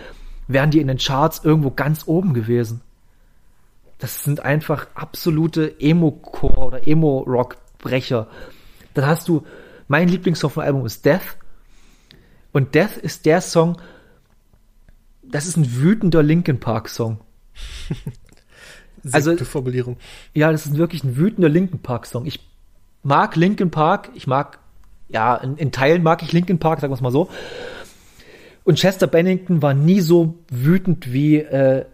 wären 0.47 0.71
die 0.71 0.80
in 0.80 0.88
den 0.88 0.99
Charts 0.99 1.41
irgendwo 1.43 1.71
ganz 1.71 2.03
oben 2.05 2.34
gewesen. 2.34 2.80
Das 3.97 4.23
sind 4.23 4.39
einfach 4.39 4.88
absolute 4.95 5.82
Emo-Core 5.82 6.59
oder 6.59 6.88
Emo-Rock-Brecher. 6.88 8.28
Dann 8.93 9.05
hast 9.05 9.28
du, 9.28 9.43
mein 9.88 10.07
Lieblingssong 10.07 10.49
vom 10.49 10.63
Album 10.63 10.86
ist 10.86 11.05
Death. 11.05 11.38
Und 12.51 12.75
Death 12.75 12.97
ist 12.97 13.25
der 13.25 13.41
Song, 13.41 13.77
das 15.23 15.47
ist 15.47 15.57
ein 15.57 15.75
wütender 15.75 16.23
Linkin 16.23 16.59
Park 16.59 16.89
Song. 16.89 17.19
also 19.11 19.36
Formulierung. 19.38 19.97
Ja, 20.33 20.51
das 20.51 20.65
ist 20.65 20.77
wirklich 20.77 21.03
ein 21.03 21.17
wütender 21.17 21.49
Linkin 21.49 21.79
Park 21.79 22.05
Song. 22.05 22.25
Ich 22.25 22.39
mag 23.03 23.36
Linkin 23.36 23.71
Park, 23.71 24.09
ich 24.13 24.27
mag 24.27 24.59
ja, 25.09 25.36
in, 25.36 25.57
in 25.57 25.71
Teilen 25.71 26.03
mag 26.03 26.23
ich 26.23 26.31
Linkin 26.31 26.59
Park, 26.59 26.79
sagen 26.79 26.91
wir 26.91 26.95
es 26.95 27.01
mal 27.01 27.11
so. 27.11 27.29
Und 28.63 28.79
Chester 28.79 29.07
Bennington 29.07 29.61
war 29.61 29.73
nie 29.73 30.01
so 30.01 30.36
wütend 30.49 31.13
wie 31.13 31.38
äh, 31.38 31.86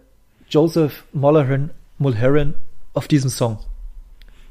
Joseph 0.48 1.04
Mulherin, 1.12 1.70
Mulherin 1.98 2.54
auf 2.94 3.08
diesem 3.08 3.30
Song. 3.30 3.58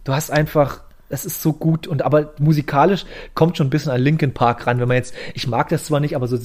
Du 0.04 0.14
hast 0.14 0.32
einfach 0.32 0.82
das 1.12 1.26
ist 1.26 1.42
so 1.42 1.54
gut 1.54 1.88
und 1.88 2.02
aber 2.04 2.34
musikalisch 2.40 3.06
kommt 3.36 3.58
schon 3.58 3.68
ein 3.68 3.70
bisschen 3.70 3.92
an 3.92 4.02
Linkin 4.02 4.34
Park 4.34 4.66
ran, 4.66 4.80
wenn 4.80 4.88
man 4.88 4.98
jetzt, 4.98 5.14
ich 5.34 5.46
mag 5.46 5.68
das 5.70 5.84
zwar 5.84 6.00
nicht, 6.00 6.16
aber 6.16 6.28
so, 6.28 6.38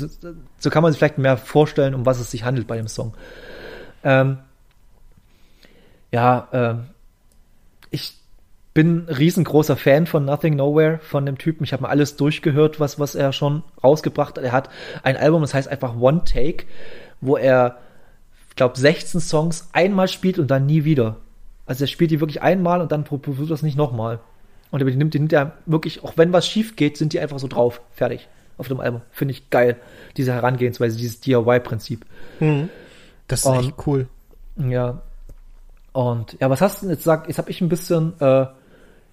so 0.58 0.70
kann 0.70 0.82
man 0.82 0.92
sich 0.92 0.98
vielleicht 0.98 1.18
mehr 1.18 1.36
vorstellen, 1.36 1.94
um 1.94 2.04
was 2.04 2.18
es 2.18 2.30
sich 2.30 2.44
handelt 2.44 2.66
bei 2.66 2.76
dem 2.76 2.88
Song. 2.88 3.14
Ähm, 4.02 4.38
ja, 6.10 6.48
ähm, 6.52 6.86
ich 7.90 8.14
bin 8.74 9.06
riesengroßer 9.08 9.76
Fan 9.76 10.06
von 10.06 10.24
Nothing 10.24 10.56
Nowhere, 10.56 10.98
von 10.98 11.24
dem 11.24 11.38
Typen. 11.38 11.64
Ich 11.64 11.72
habe 11.72 11.84
mal 11.84 11.88
alles 11.88 12.16
durchgehört, 12.16 12.80
was, 12.80 12.98
was 12.98 13.14
er 13.14 13.32
schon 13.32 13.62
rausgebracht 13.82 14.36
hat. 14.36 14.44
Er 14.44 14.52
hat 14.52 14.68
ein 15.02 15.16
Album, 15.16 15.42
das 15.42 15.54
heißt 15.54 15.68
einfach 15.68 15.96
One 15.96 16.24
Take, 16.24 16.66
wo 17.20 17.36
er, 17.36 17.78
ich 18.50 18.56
glaube, 18.56 18.76
16 18.76 19.20
Songs 19.20 19.70
einmal 19.72 20.08
spielt 20.08 20.38
und 20.38 20.50
dann 20.50 20.66
nie 20.66 20.84
wieder. 20.84 21.16
Also 21.66 21.84
er 21.84 21.88
spielt 21.88 22.10
die 22.10 22.20
wirklich 22.20 22.42
einmal 22.42 22.80
und 22.80 22.92
dann 22.92 23.04
probiert 23.04 23.50
das 23.50 23.62
nicht 23.62 23.76
nochmal. 23.76 24.18
Und 24.70 24.80
die 24.80 24.96
nimmt, 24.96 25.14
die 25.14 25.18
nimmt 25.18 25.32
er 25.32 25.58
wirklich, 25.66 26.02
auch 26.02 26.16
wenn 26.16 26.32
was 26.32 26.46
schief 26.46 26.76
geht, 26.76 26.96
sind 26.96 27.12
die 27.12 27.20
einfach 27.20 27.38
so 27.38 27.46
drauf. 27.46 27.80
Fertig. 27.92 28.28
Auf 28.58 28.68
dem 28.68 28.80
Album. 28.80 29.02
Finde 29.10 29.32
ich 29.32 29.50
geil. 29.50 29.76
Diese 30.16 30.32
Herangehensweise, 30.32 30.96
dieses 30.96 31.20
DIY-Prinzip. 31.20 32.04
Mhm. 32.40 32.70
Das 33.28 33.40
ist 33.40 33.46
und, 33.46 33.58
echt 33.58 33.74
cool. 33.86 34.08
Ja. 34.56 35.02
Und 35.92 36.36
ja, 36.40 36.50
was 36.50 36.60
hast 36.60 36.80
du 36.80 36.86
denn 36.86 36.94
jetzt 36.94 37.04
gesagt? 37.04 37.28
Jetzt 37.28 37.38
habe 37.38 37.50
ich 37.50 37.60
ein 37.60 37.68
bisschen 37.68 38.18
äh, 38.20 38.46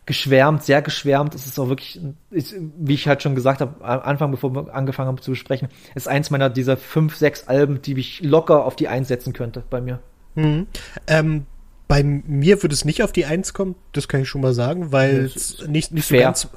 geschwärmt, 0.06 0.64
sehr 0.64 0.82
geschwärmt. 0.82 1.36
Es 1.36 1.46
ist 1.46 1.60
auch 1.60 1.70
wirklich, 1.70 2.00
ist, 2.30 2.56
wie 2.78 2.94
ich 2.94 3.08
halt 3.08 3.22
schon 3.22 3.36
gesagt 3.36 3.62
habe, 3.62 3.84
am 3.84 4.02
Anfang, 4.02 4.32
bevor 4.32 4.54
wir 4.54 4.74
angefangen 4.74 5.08
haben 5.08 5.22
zu 5.22 5.32
besprechen, 5.32 5.70
ist 5.96 6.08
eins 6.08 6.30
meiner 6.30 6.50
dieser 6.50 6.78
fünf, 6.78 7.16
sechs 7.16 7.48
Alben, 7.48 7.82
die 7.82 7.98
ich 7.98 8.22
locker 8.22 8.66
auf 8.66 8.76
die 8.76 8.88
einsetzen 8.88 9.34
könnte 9.34 9.64
bei 9.70 9.82
mir. 9.82 10.00
Mhm. 10.36 10.68
Ähm, 11.08 11.46
bei 11.94 12.02
mir 12.02 12.64
würde 12.64 12.74
es 12.74 12.86
nicht 12.86 13.04
auf 13.04 13.12
die 13.12 13.26
Eins 13.26 13.54
kommen, 13.54 13.76
das 13.92 14.08
kann 14.08 14.24
ich 14.24 14.28
schon 14.28 14.42
mal 14.42 14.56
sagen, 14.56 14.92
weil 14.92 15.26
es 15.26 15.64
nicht, 15.68 15.92
nicht, 15.92 16.08
so 16.08 16.16
ganz, 16.16 16.48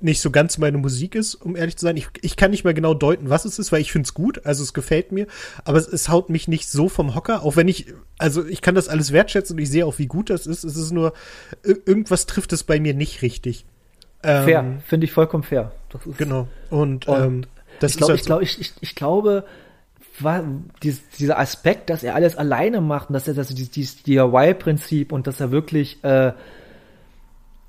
nicht 0.00 0.22
so 0.22 0.30
ganz 0.30 0.56
meine 0.56 0.78
Musik 0.78 1.14
ist, 1.14 1.34
um 1.34 1.54
ehrlich 1.54 1.76
zu 1.76 1.84
sein. 1.84 1.98
Ich, 1.98 2.08
ich 2.22 2.34
kann 2.34 2.50
nicht 2.50 2.64
mehr 2.64 2.72
genau 2.72 2.94
deuten, 2.94 3.28
was 3.28 3.44
es 3.44 3.58
ist, 3.58 3.72
weil 3.72 3.82
ich 3.82 3.92
finde 3.92 4.06
es 4.06 4.14
gut, 4.14 4.46
also 4.46 4.62
es 4.62 4.72
gefällt 4.72 5.12
mir, 5.12 5.26
aber 5.66 5.76
es, 5.76 5.86
es 5.86 6.08
haut 6.08 6.30
mich 6.30 6.48
nicht 6.48 6.70
so 6.70 6.88
vom 6.88 7.14
Hocker, 7.14 7.42
auch 7.42 7.56
wenn 7.56 7.68
ich, 7.68 7.92
also 8.16 8.46
ich 8.46 8.62
kann 8.62 8.74
das 8.74 8.88
alles 8.88 9.12
wertschätzen 9.12 9.56
und 9.56 9.62
ich 9.62 9.68
sehe 9.68 9.84
auch, 9.84 9.98
wie 9.98 10.06
gut 10.06 10.30
das 10.30 10.46
ist. 10.46 10.64
Es 10.64 10.76
ist 10.78 10.92
nur, 10.92 11.12
irgendwas 11.62 12.24
trifft 12.24 12.54
es 12.54 12.64
bei 12.64 12.80
mir 12.80 12.94
nicht 12.94 13.20
richtig. 13.20 13.66
Fair, 14.22 14.60
ähm, 14.60 14.80
finde 14.80 15.04
ich 15.04 15.12
vollkommen 15.12 15.42
fair. 15.42 15.72
genau. 16.16 16.48
Und, 16.70 17.06
und 17.06 17.22
ähm, 17.22 17.42
das 17.80 17.90
ich, 17.90 17.96
glaub, 17.98 18.08
halt 18.08 18.20
ich, 18.20 18.24
glaub, 18.24 18.40
ich, 18.40 18.60
ich, 18.62 18.72
ich 18.80 18.94
glaube, 18.94 19.44
war 20.22 20.44
dies, 20.82 21.08
dieser 21.18 21.38
Aspekt, 21.38 21.90
dass 21.90 22.02
er 22.02 22.14
alles 22.14 22.36
alleine 22.36 22.80
macht 22.80 23.10
und 23.10 23.14
dass 23.14 23.28
er 23.28 23.34
das 23.34 23.48
DIY-Prinzip 23.48 25.12
und 25.12 25.26
dass 25.26 25.40
er 25.40 25.50
wirklich 25.50 26.02
äh, 26.04 26.32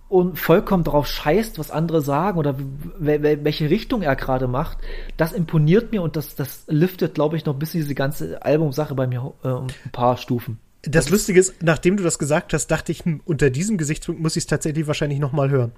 und 0.09 0.39
vollkommen 0.39 0.83
darauf 0.83 1.07
scheißt, 1.07 1.59
was 1.59 1.69
andere 1.69 2.01
sagen 2.01 2.37
oder 2.37 2.55
welche 2.99 3.69
Richtung 3.69 4.01
er 4.01 4.15
gerade 4.15 4.47
macht, 4.47 4.77
das 5.17 5.33
imponiert 5.33 5.91
mir 5.91 6.01
und 6.01 6.15
das, 6.15 6.35
das 6.35 6.63
liftet, 6.67 7.15
glaube 7.15 7.35
ich, 7.35 7.45
noch 7.45 7.53
ein 7.55 7.59
bisschen 7.59 7.81
diese 7.81 7.95
ganze 7.95 8.41
Albumsache 8.41 8.95
bei 8.95 9.05
mir 9.05 9.33
äh, 9.43 9.49
ein 9.49 9.91
paar 9.91 10.17
Stufen. 10.17 10.59
Das 10.83 11.09
Lustige 11.09 11.39
ist, 11.39 11.61
nachdem 11.61 11.97
du 11.97 12.03
das 12.03 12.19
gesagt 12.19 12.53
hast, 12.53 12.67
dachte 12.67 12.93
ich, 12.93 13.03
hm, 13.03 13.19
unter 13.25 13.49
diesem 13.49 13.77
Gesichtspunkt 13.77 14.21
muss 14.21 14.37
ich 14.37 14.43
es 14.43 14.47
tatsächlich 14.47 14.87
wahrscheinlich 14.87 15.19
noch 15.19 15.33
mal 15.33 15.49
hören 15.49 15.73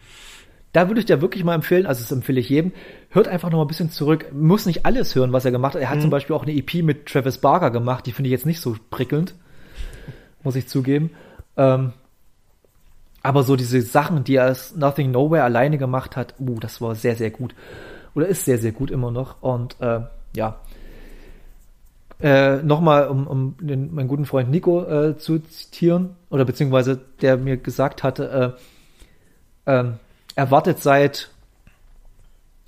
da 0.72 0.88
würde 0.88 1.00
ich 1.00 1.06
dir 1.06 1.22
wirklich 1.22 1.44
mal 1.44 1.56
empfehlen, 1.56 1.86
also 1.86 2.02
das 2.02 2.12
empfehle 2.12 2.40
ich 2.40 2.50
jedem, 2.50 2.72
hört 3.10 3.28
einfach 3.28 3.50
noch 3.50 3.58
mal 3.58 3.66
ein 3.66 3.68
bisschen 3.70 3.90
zurück. 3.90 4.32
Muss 4.32 4.66
nicht 4.66 4.86
alles 4.86 5.16
hören, 5.16 5.34
was 5.34 5.46
er 5.46 5.52
gemacht 5.52 5.74
hat. 5.74 5.82
Er 5.82 5.90
hat 5.90 5.98
mhm. 5.98 6.02
zum 6.02 6.10
Beispiel 6.12 6.36
auch 6.36 6.44
eine 6.44 6.56
EP 6.56 6.76
mit 6.84 7.08
Travis 7.08 7.40
Barker 7.40 7.72
gemacht, 7.72 8.06
die 8.06 8.12
finde 8.12 8.28
ich 8.28 8.32
jetzt 8.32 8.46
nicht 8.46 8.62
so 8.62 8.76
prickelnd, 8.92 9.34
muss 10.44 10.56
ich 10.56 10.68
zugeben. 10.68 11.12
Ähm, 11.58 11.94
aber 13.24 13.44
so 13.44 13.56
diese 13.56 13.82
Sachen, 13.82 14.24
die 14.24 14.36
er 14.36 14.46
als 14.46 14.76
Nothing 14.76 15.12
Nowhere 15.12 15.44
alleine 15.44 15.78
gemacht 15.78 16.16
hat, 16.16 16.36
uh, 16.40 16.60
das 16.60 16.82
war 16.82 16.96
sehr, 16.96 17.16
sehr 17.16 17.32
gut. 17.32 17.54
Oder 18.16 18.28
ist 18.28 18.46
sehr, 18.46 18.58
sehr 18.58 18.72
gut 18.72 18.92
immer 18.92 19.12
noch. 19.12 19.42
Und 19.42 19.76
äh, 19.82 20.02
ja. 20.36 20.60
Äh, 22.22 22.58
Nochmal, 22.64 23.08
um, 23.08 23.28
um 23.28 23.56
den, 23.60 23.94
meinen 23.94 24.08
guten 24.08 24.26
Freund 24.26 24.50
Nico 24.50 24.84
äh, 24.84 25.18
zu 25.18 25.40
zitieren, 25.40 26.16
oder 26.30 26.46
beziehungsweise 26.46 27.00
der 27.22 27.38
mir 27.38 27.58
gesagt 27.58 28.04
hatte, 28.04 28.58
äh, 29.66 29.72
ähm, 29.72 30.00
erwartet 30.40 30.82
seit 30.82 31.30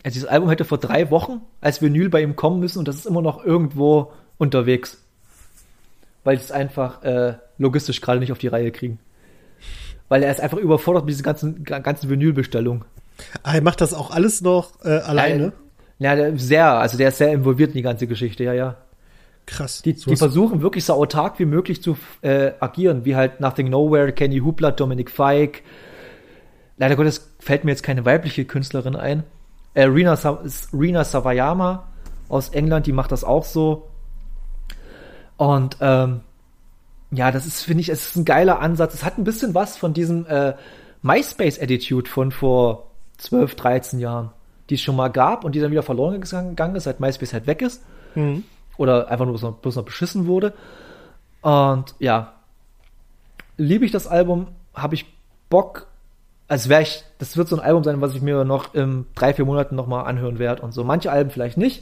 also 0.03 0.15
dieses 0.15 0.27
Album 0.27 0.49
hätte 0.49 0.65
vor 0.65 0.79
drei 0.79 1.11
Wochen 1.11 1.41
als 1.59 1.81
Vinyl 1.81 2.09
bei 2.09 2.21
ihm 2.21 2.35
kommen 2.35 2.59
müssen 2.59 2.79
und 2.79 2.87
das 2.87 2.95
ist 2.95 3.05
immer 3.05 3.21
noch 3.21 3.43
irgendwo 3.43 4.11
unterwegs. 4.37 4.97
Weil 6.23 6.37
sie 6.37 6.45
es 6.45 6.51
einfach 6.51 7.03
äh, 7.03 7.35
logistisch 7.57 8.01
gerade 8.01 8.19
nicht 8.19 8.31
auf 8.31 8.39
die 8.39 8.47
Reihe 8.47 8.71
kriegen. 8.71 8.99
Weil 10.09 10.23
er 10.23 10.31
ist 10.31 10.41
einfach 10.41 10.57
überfordert 10.57 11.05
mit 11.05 11.13
dieser 11.13 11.23
ganzen, 11.23 11.63
ganzen 11.63 12.09
Vinylbestellung. 12.09 12.83
Ah, 13.43 13.53
er 13.55 13.61
macht 13.61 13.81
das 13.81 13.93
auch 13.93 14.11
alles 14.11 14.41
noch 14.41 14.83
äh, 14.83 14.89
alleine? 14.89 15.53
Ja, 15.99 16.15
ja, 16.15 16.35
sehr, 16.35 16.67
also 16.67 16.97
der 16.97 17.09
ist 17.09 17.17
sehr 17.17 17.31
involviert 17.31 17.69
in 17.69 17.75
die 17.75 17.81
ganze 17.83 18.07
Geschichte, 18.07 18.43
ja, 18.43 18.53
ja. 18.53 18.77
Krass. 19.45 19.81
Die, 19.83 19.93
die 19.93 20.15
versuchen 20.15 20.61
wirklich 20.61 20.85
so 20.85 20.93
autark 20.93 21.37
wie 21.39 21.45
möglich 21.45 21.83
zu 21.83 21.97
äh, 22.21 22.51
agieren, 22.59 23.05
wie 23.05 23.15
halt 23.15 23.39
Nothing 23.39 23.69
Nowhere, 23.69 24.11
Kenny 24.11 24.39
Hoopla, 24.39 24.71
Dominic 24.71 25.11
Feig, 25.11 25.61
leider 26.81 26.95
Gottes 26.95 27.31
fällt 27.37 27.63
mir 27.63 27.69
jetzt 27.69 27.83
keine 27.83 28.05
weibliche 28.05 28.43
Künstlerin 28.43 28.95
ein. 28.95 29.23
Äh, 29.75 29.83
Rina, 29.83 30.15
Sa 30.15 30.39
Rina 30.73 31.03
Savayama 31.03 31.87
aus 32.27 32.49
England, 32.49 32.87
die 32.87 32.91
macht 32.91 33.11
das 33.11 33.23
auch 33.23 33.45
so. 33.45 33.87
Und 35.37 35.77
ähm, 35.79 36.21
ja, 37.11 37.31
das 37.31 37.45
ist, 37.45 37.61
finde 37.61 37.81
ich, 37.81 37.89
es 37.89 38.07
ist 38.07 38.15
ein 38.15 38.25
geiler 38.25 38.61
Ansatz. 38.61 38.95
Es 38.95 39.03
hat 39.03 39.19
ein 39.19 39.23
bisschen 39.23 39.53
was 39.53 39.77
von 39.77 39.93
diesem 39.93 40.25
äh, 40.25 40.55
MySpace-Attitude 41.03 42.09
von 42.09 42.31
vor 42.31 42.87
12, 43.19 43.53
13 43.53 43.99
Jahren, 43.99 44.31
die 44.71 44.73
es 44.73 44.81
schon 44.81 44.95
mal 44.95 45.09
gab 45.09 45.45
und 45.45 45.53
die 45.53 45.59
dann 45.59 45.69
wieder 45.69 45.83
verloren 45.83 46.19
gegangen 46.19 46.75
ist, 46.75 46.85
seit 46.85 46.99
MySpace 46.99 47.33
halt 47.33 47.45
weg 47.45 47.61
ist. 47.61 47.83
Mhm. 48.15 48.43
Oder 48.77 49.07
einfach 49.07 49.25
nur 49.25 49.33
bloß 49.33 49.43
noch, 49.43 49.57
bloß 49.57 49.75
noch 49.75 49.85
beschissen 49.85 50.25
wurde. 50.25 50.53
Und 51.41 51.93
ja, 51.99 52.33
liebe 53.57 53.85
ich 53.85 53.91
das 53.91 54.07
Album, 54.07 54.47
habe 54.73 54.95
ich 54.95 55.05
Bock, 55.47 55.90
als 56.51 56.67
wäre 56.67 56.81
ich, 56.81 57.05
das 57.17 57.37
wird 57.37 57.47
so 57.47 57.55
ein 57.55 57.61
Album 57.61 57.85
sein, 57.85 58.01
was 58.01 58.13
ich 58.13 58.21
mir 58.21 58.43
noch 58.43 58.73
in 58.73 59.05
drei, 59.15 59.33
vier 59.33 59.45
Monaten 59.45 59.73
nochmal 59.73 60.05
anhören 60.05 60.37
werde 60.37 60.61
und 60.63 60.73
so. 60.73 60.83
Manche 60.83 61.09
Alben 61.09 61.29
vielleicht 61.29 61.57
nicht, 61.57 61.81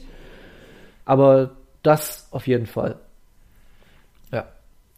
aber 1.04 1.56
das 1.82 2.28
auf 2.30 2.46
jeden 2.46 2.66
Fall. 2.66 2.94
Ja. 4.30 4.46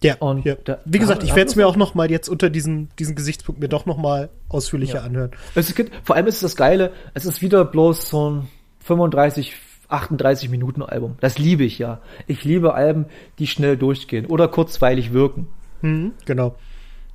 Ja, 0.03 0.17
und 0.17 0.45
ja. 0.45 0.57
Da, 0.63 0.81
wie 0.85 0.99
gesagt, 0.99 1.23
ich 1.23 1.35
werde 1.35 1.49
es 1.49 1.57
mir 1.57 1.67
auch 1.67 1.77
noch 1.77 1.95
mal 1.95 2.11
jetzt 2.11 2.29
unter 2.29 2.51
diesen, 2.51 2.91
diesen 2.99 3.15
Gesichtspunkt 3.15 3.63
mir 3.63 3.71
doch 3.71 3.87
noch 3.87 3.97
mal 3.97 4.29
ausführlicher 4.51 4.99
ja. 4.99 5.05
anhören. 5.05 5.31
Es 5.55 5.75
gibt, 5.75 5.91
vor 6.05 6.17
allem 6.17 6.27
ist 6.27 6.35
es 6.35 6.41
das 6.43 6.57
Geile, 6.57 6.93
es 7.15 7.25
ist 7.25 7.41
wieder 7.41 7.65
bloß 7.65 8.11
so 8.11 8.29
ein 8.29 8.49
35, 8.81 9.55
38 9.89 10.51
Minuten 10.51 10.83
Album. 10.83 11.17
Das 11.21 11.39
liebe 11.39 11.65
ich 11.65 11.79
ja. 11.79 12.03
Ich 12.27 12.45
liebe 12.45 12.75
Alben, 12.75 13.07
die 13.39 13.47
schnell 13.47 13.79
durchgehen 13.79 14.27
oder 14.27 14.49
kurzweilig 14.49 15.15
wirken. 15.15 15.49
Mhm, 15.81 16.13
genau. 16.27 16.57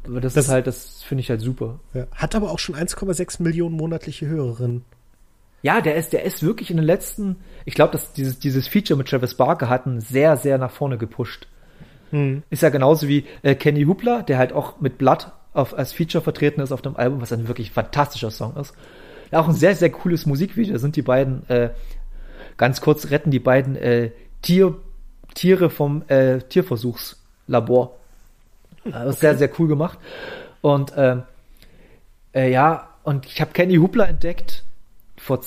Aber 0.08 0.22
das, 0.22 0.34
das 0.34 0.46
ist 0.46 0.52
halt, 0.52 0.66
das 0.66 0.97
finde 1.08 1.22
ich 1.22 1.30
halt 1.30 1.42
super. 1.42 1.80
Ja. 1.94 2.08
Hat 2.14 2.36
aber 2.36 2.52
auch 2.52 2.60
schon 2.60 2.76
1,6 2.76 3.42
Millionen 3.42 3.76
monatliche 3.76 4.28
Hörerinnen. 4.28 4.84
Ja, 5.64 5.82
der 5.82 5.96
ist, 5.96 6.14
der 6.14 6.24
ist 6.24 6.44
wirklich 6.44 6.70
in 6.70 6.78
den 6.78 6.86
letzten, 6.86 7.38
ich 7.66 7.74
glaube, 7.74 7.92
dass 7.92 8.14
dieses, 8.14 8.40
dieses 8.40 8.68
Feature 8.68 8.98
mit 8.98 9.08
Travis 9.08 9.36
Barker 9.36 9.70
hat 9.70 9.88
einen 9.88 10.02
sehr, 10.02 10.38
sehr 10.38 10.58
nach 10.58 10.72
vorne 10.72 10.98
gepusht. 10.98 11.48
Hm. 12.12 12.44
Ist 12.50 12.62
ja 12.62 12.70
genauso 12.70 13.08
wie 13.08 13.26
äh, 13.42 13.56
Kenny 13.56 13.84
Hoopla, 13.86 14.22
der 14.22 14.38
halt 14.38 14.54
auch 14.54 14.80
mit 14.80 14.98
Blood 14.98 15.32
auf, 15.54 15.78
als 15.78 15.94
Feature 15.94 16.24
vertreten 16.24 16.62
ist 16.62 16.72
auf 16.72 16.82
dem 16.82 16.96
Album, 16.96 17.22
was 17.22 17.34
ein 17.34 17.48
wirklich 17.48 17.72
fantastischer 17.72 18.32
Song 18.32 18.56
ist. 18.58 18.74
Auch 19.32 19.48
ein 19.48 19.56
sehr, 19.56 19.76
sehr 19.76 19.90
cooles 19.90 20.26
Musikvideo. 20.26 20.74
Da 20.74 20.80
sind 20.80 20.96
die 20.96 21.02
beiden, 21.02 21.50
äh, 21.50 21.72
ganz 22.56 22.80
kurz 22.80 23.10
retten 23.10 23.32
die 23.32 23.40
beiden 23.40 23.76
äh, 23.76 24.12
Tier, 24.42 24.76
Tiere 25.34 25.70
vom 25.70 26.04
äh, 26.08 26.40
Tierversuchslabor. 26.40 27.98
Das 28.86 28.94
okay. 28.94 29.10
ist 29.10 29.20
sehr, 29.20 29.38
sehr 29.38 29.50
cool 29.60 29.68
gemacht. 29.68 30.00
Und 30.62 30.96
äh, 30.98 31.18
äh, 32.34 32.52
ja, 32.52 32.90
und 33.04 33.26
ich 33.26 33.42
habe 33.42 33.52
Kenny 33.52 33.76
Hoopla 33.76 34.06
entdeckt 34.06 34.64
vor 35.18 35.42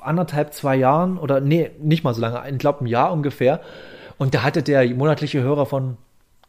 anderthalb, 0.00 0.54
zwei 0.54 0.76
Jahren 0.76 1.18
oder 1.18 1.40
nee, 1.40 1.70
nicht 1.80 2.04
mal 2.04 2.14
so 2.14 2.20
lange, 2.20 2.42
ich 2.50 2.58
glaube 2.58 2.84
ein 2.84 2.86
Jahr 2.86 3.12
ungefähr. 3.12 3.60
Und 4.16 4.34
da 4.34 4.42
hatte 4.42 4.62
der 4.62 4.88
monatliche 4.94 5.42
Hörer 5.42 5.66
von 5.66 5.96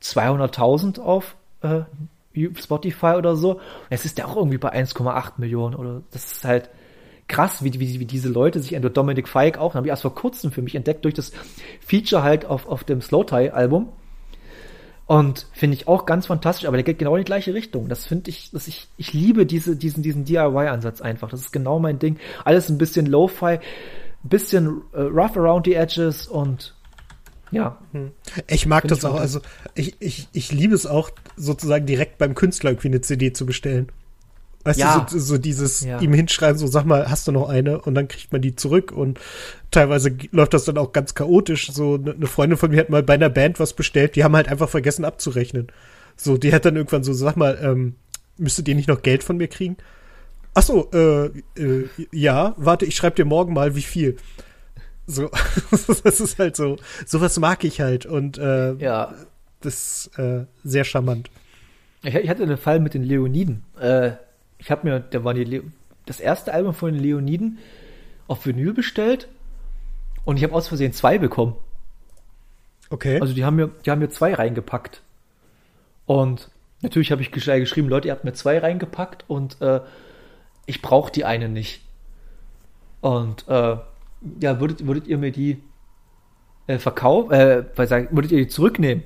200.000 0.02 1.00
auf 1.00 1.36
äh, 1.62 1.82
Spotify 2.56 3.16
oder 3.18 3.36
so. 3.36 3.60
Jetzt 3.90 4.06
ist 4.06 4.18
der 4.18 4.28
auch 4.28 4.36
irgendwie 4.36 4.58
bei 4.58 4.74
1,8 4.74 5.34
Millionen 5.38 5.76
oder 5.76 6.02
das 6.12 6.32
ist 6.32 6.46
halt 6.46 6.70
krass, 7.28 7.64
wie, 7.64 7.80
wie, 7.80 8.00
wie 8.00 8.06
diese 8.06 8.30
Leute 8.30 8.60
sich, 8.60 8.74
entweder 8.74 8.94
Dominic 8.94 9.28
Feig 9.28 9.58
auch, 9.58 9.76
habe 9.76 9.88
ich 9.88 9.92
erst 9.92 10.02
vor 10.02 10.16
kurzem 10.16 10.52
für 10.52 10.62
mich 10.62 10.76
entdeckt 10.76 11.06
durch 11.06 11.14
das 11.14 11.32
Feature 11.80 12.24
halt 12.24 12.46
auf, 12.46 12.68
auf 12.68 12.84
dem 12.84 13.02
Slow 13.02 13.24
Tie 13.24 13.52
Album. 13.52 13.90
Und 15.10 15.48
finde 15.54 15.76
ich 15.76 15.88
auch 15.88 16.06
ganz 16.06 16.28
fantastisch, 16.28 16.68
aber 16.68 16.78
der 16.78 16.84
geht 16.84 17.00
genau 17.00 17.16
in 17.16 17.22
die 17.22 17.26
gleiche 17.26 17.56
Richtung. 17.56 17.90
Das 17.90 18.06
finde 18.06 18.30
ich, 18.30 18.52
dass 18.52 18.68
ich, 18.68 18.90
ich 18.96 19.12
liebe 19.12 19.48
diese, 19.48 19.76
diesen, 19.76 20.04
diesen 20.04 20.24
DIY-Ansatz 20.24 21.02
einfach. 21.02 21.32
Das 21.32 21.40
ist 21.40 21.52
genau 21.52 21.80
mein 21.80 21.98
Ding. 21.98 22.20
Alles 22.46 22.70
ein 22.70 22.78
bisschen 22.78 23.08
Lo-Fi, 23.08 23.58
bisschen 24.22 24.84
äh, 24.94 25.02
rough 25.02 25.36
around 25.36 25.66
the 25.66 25.74
edges 25.74 26.28
und 26.28 26.76
ja. 27.50 27.80
Hm. 27.92 28.12
Ich 28.46 28.68
mag 28.68 28.88
das 28.88 29.04
auch. 29.04 29.20
Also 29.20 29.40
ich, 29.74 29.96
ich, 30.00 30.28
ich 30.32 30.52
liebe 30.52 30.76
es 30.76 30.86
auch, 30.86 31.10
sozusagen 31.36 31.88
direkt 31.88 32.20
beim 32.20 32.36
Künstler 32.36 32.70
irgendwie 32.70 32.90
eine 32.90 33.02
CD 33.02 33.34
zu 33.34 33.48
bestellen. 33.48 33.92
Weißt 34.66 34.80
ja. 34.80 35.00
du, 35.00 35.18
so, 35.18 35.20
so 35.20 35.38
dieses 35.38 35.82
ja. 35.82 36.00
ihm 36.00 36.14
hinschreiben, 36.14 36.58
so 36.58 36.68
sag 36.68 36.84
mal, 36.84 37.10
hast 37.10 37.28
du 37.28 37.32
noch 37.32 37.48
eine? 37.48 37.80
Und 37.82 37.96
dann 37.96 38.08
kriegt 38.08 38.32
man 38.34 38.42
die 38.42 38.56
zurück 38.56 38.92
und 38.92 39.20
teilweise 39.72 40.16
läuft 40.32 40.54
das 40.54 40.66
dann 40.66 40.78
auch 40.78 40.92
ganz 40.92 41.16
chaotisch. 41.16 41.72
So 41.72 41.96
eine 41.96 42.16
ne 42.16 42.28
Freundin 42.28 42.58
von 42.58 42.72
mir 42.72 42.82
hat 42.82 42.90
mal 42.90 43.04
bei 43.04 43.14
einer 43.14 43.30
Band 43.30 43.60
was 43.60 43.74
bestellt, 43.74 44.16
die 44.16 44.24
haben 44.24 44.36
halt 44.36 44.50
einfach 44.50 44.70
vergessen 44.70 45.06
abzurechnen. 45.06 45.68
So, 46.18 46.38
die 46.38 46.54
hat 46.54 46.66
dann 46.66 46.76
irgendwann 46.76 47.04
so, 47.04 47.14
sag 47.14 47.38
mal, 47.38 47.58
ähm, 47.62 47.96
müsstet 48.38 48.68
ihr 48.68 48.76
nicht 48.76 48.90
noch 48.90 49.02
Geld 49.02 49.24
von 49.24 49.38
mir 49.38 49.48
kriegen? 49.48 49.78
Ach 50.54 50.64
so, 50.64 50.90
äh, 50.92 51.28
äh, 51.58 51.88
ja, 52.12 52.54
warte, 52.58 52.86
ich 52.86 52.96
schreibe 52.96 53.16
dir 53.16 53.26
morgen 53.26 53.54
mal, 53.54 53.76
wie 53.76 53.82
viel. 53.82 54.18
So, 55.08 55.30
das 56.04 56.20
ist 56.20 56.38
halt 56.38 56.56
so, 56.56 56.78
sowas 57.06 57.40
mag 57.40 57.64
ich 57.64 57.80
halt 57.80 58.06
und 58.06 58.38
äh, 58.38 58.74
ja. 58.74 59.14
das 59.62 60.08
ist 60.08 60.20
äh, 60.20 60.46
sehr 60.64 60.84
charmant. 60.84 61.30
Ich, 62.04 62.14
ich, 62.14 62.30
hatte 62.30 62.44
einen 62.44 62.58
Fall 62.58 62.80
mit 62.80 62.94
den 62.94 63.04
Leoniden. 63.04 63.64
Äh, 63.80 64.12
ich 64.60 64.70
habe 64.70 64.88
mir, 64.88 65.00
da 65.00 65.24
war 65.24 65.34
die 65.34 65.44
Le 65.44 65.64
das 66.06 66.20
erste 66.20 66.54
Album 66.54 66.74
von 66.74 66.92
den 66.92 67.02
Leoniden 67.02 67.60
auf 68.28 68.46
Vinyl 68.46 68.74
bestellt 68.74 69.28
und 70.26 70.38
ich 70.38 70.44
habe 70.44 70.54
aus 70.56 70.68
Versehen 70.68 70.92
zwei 70.92 71.18
bekommen. 71.18 71.56
Okay. 72.90 73.20
Also 73.22 73.34
die 73.34 73.46
haben 73.46 73.56
mir, 73.56 73.70
die 73.86 73.92
haben 73.92 74.00
mir 74.00 74.10
zwei 74.10 74.34
reingepackt. 74.34 75.04
Und 76.06 76.50
natürlich 76.82 77.12
habe 77.12 77.22
ich 77.22 77.32
geschrieben, 77.32 77.90
Leute, 77.90 78.08
ihr 78.08 78.14
habt 78.14 78.24
mir 78.24 78.34
zwei 78.34 78.58
reingepackt 78.58 79.26
und 79.28 79.62
äh, 79.62 79.82
ich 80.66 80.82
brauche 80.82 81.12
die 81.12 81.26
eine 81.26 81.48
nicht. 81.48 81.84
Und 83.02 83.48
äh, 83.48 83.78
ja, 84.42 84.60
würdet, 84.60 84.86
würdet 84.88 85.08
ihr 85.08 85.20
mir 85.20 85.32
die 85.32 85.62
äh, 86.68 86.80
verkaufen, 86.80 87.32
äh, 87.32 87.64
würdet 87.76 88.32
ihr 88.32 88.40
die 88.40 88.48
zurücknehmen? 88.48 89.04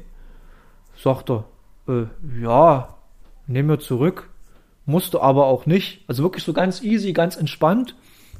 Sagt 0.97 1.29
er, 1.29 1.45
äh, 1.87 2.05
ja, 2.41 2.95
nehmen 3.47 3.69
wir 3.69 3.79
zurück. 3.79 4.29
Musste 4.85 5.21
aber 5.21 5.45
auch 5.45 5.65
nicht. 5.65 6.03
Also 6.07 6.23
wirklich 6.23 6.43
so 6.43 6.53
ganz 6.53 6.81
easy, 6.81 7.13
ganz 7.13 7.37
entspannt. 7.37 7.95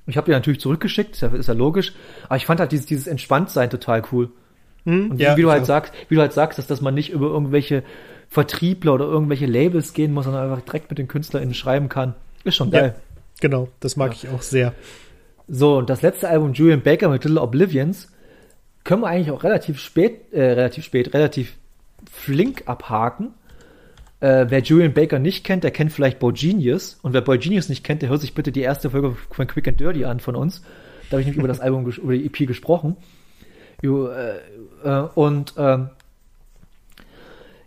Ich 0.06 0.18
habe 0.18 0.26
die 0.26 0.32
natürlich 0.32 0.60
zurückgeschickt, 0.60 1.12
ist 1.16 1.22
ja, 1.22 1.30
ist 1.30 1.48
ja 1.48 1.54
logisch. 1.54 1.94
Aber 2.26 2.36
ich 2.36 2.46
fand 2.46 2.60
halt 2.60 2.72
dieses, 2.72 2.86
dieses 2.86 3.08
Entspanntsein 3.08 3.70
total 3.70 4.04
cool. 4.12 4.30
Hm, 4.86 5.12
und 5.12 5.20
ja, 5.20 5.38
wie 5.38 5.42
du 5.44 5.52
halt 5.52 5.66
sagst, 5.66 5.94
wie 6.10 6.16
du 6.16 6.22
halt 6.22 6.34
sagst, 6.34 6.60
dass, 6.60 6.68
dass 6.68 6.82
man 6.82 6.94
nicht 6.94 7.12
über 7.12 7.28
irgendwelche 7.28 7.84
Vertriebler 8.28 8.94
oder 8.94 9.06
irgendwelche 9.06 9.46
Labels 9.46 9.94
gehen 9.94 10.14
muss, 10.14 10.26
sondern 10.26 10.50
einfach 10.50 10.66
direkt 10.66 10.90
mit 10.90 10.98
den 10.98 11.08
KünstlerInnen 11.08 11.54
schreiben 11.54 11.88
kann. 11.88 12.16
Ist 12.44 12.56
schon 12.56 12.72
geil. 12.72 12.96
Ja, 12.98 13.02
genau, 13.40 13.70
das 13.80 13.96
mag 13.96 14.12
ja. 14.12 14.18
ich 14.30 14.36
auch 14.36 14.42
sehr. 14.42 14.74
So, 15.48 15.78
und 15.78 15.90
das 15.90 16.02
letzte 16.02 16.30
Album 16.30 16.54
Julian 16.54 16.82
Baker 16.82 17.10
mit 17.10 17.24
Little 17.24 17.42
Oblivions 17.42 18.12
können 18.84 19.02
wir 19.02 19.08
eigentlich 19.08 19.32
auch 19.32 19.44
relativ 19.44 19.80
spät, 19.80 20.34
äh, 20.34 20.42
relativ 20.42 20.84
spät, 20.84 21.14
relativ 21.14 21.56
flink 22.12 22.64
abhaken. 22.66 23.34
Äh, 24.24 24.50
wer 24.50 24.62
Julian 24.62 24.94
Baker 24.94 25.20
nicht 25.20 25.44
kennt, 25.44 25.66
der 25.66 25.72
kennt 25.72 25.92
vielleicht 25.92 26.20
Boy 26.20 26.32
Genius. 26.32 26.98
Und 27.02 27.12
wer 27.12 27.20
Boy 27.20 27.38
Genius 27.38 27.68
nicht 27.68 27.84
kennt, 27.84 28.02
der 28.02 28.08
hört 28.08 28.22
sich 28.22 28.34
bitte 28.34 28.54
die 28.54 28.62
erste 28.62 28.90
Folge 28.90 29.18
von 29.30 29.48
Quick 29.48 29.68
and 29.68 29.82
Dirty 29.82 30.06
an 30.06 30.22
von 30.22 30.38
uns. 30.38 30.62
Da 31.10 31.16
habe 31.16 31.22
ich 31.22 31.28
nämlich 31.28 31.40
über 31.40 31.50
das 31.50 31.60
Album, 31.60 31.86
über 31.86 32.14
die 32.14 32.26
EP 32.26 32.48
gesprochen. 32.48 32.96
Äh, 33.84 33.88
äh, 33.88 35.08
und 35.16 35.54
ähm, 35.58 35.90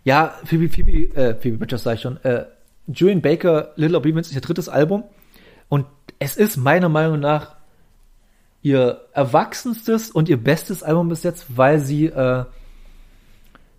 ja, 0.03 0.33
Phoebe, 0.45 0.67
Phoebe, 0.69 1.15
äh, 1.15 1.35
Phoebe 1.35 1.59
Bridgers 1.59 1.83
sag 1.83 1.93
ich 1.93 2.01
schon, 2.01 2.17
äh, 2.23 2.45
Julian 2.87 3.21
Baker, 3.21 3.73
Little 3.75 3.97
Oblivions 3.97 4.29
ist 4.29 4.33
ihr 4.33 4.41
drittes 4.41 4.67
Album. 4.67 5.03
Und 5.69 5.85
es 6.17 6.37
ist 6.37 6.57
meiner 6.57 6.89
Meinung 6.89 7.19
nach 7.19 7.55
ihr 8.63 9.01
erwachsenstes 9.13 10.09
und 10.09 10.27
ihr 10.27 10.37
bestes 10.37 10.81
Album 10.81 11.07
bis 11.09 11.21
jetzt, 11.21 11.55
weil 11.55 11.79
sie 11.81 12.07
äh, 12.07 12.45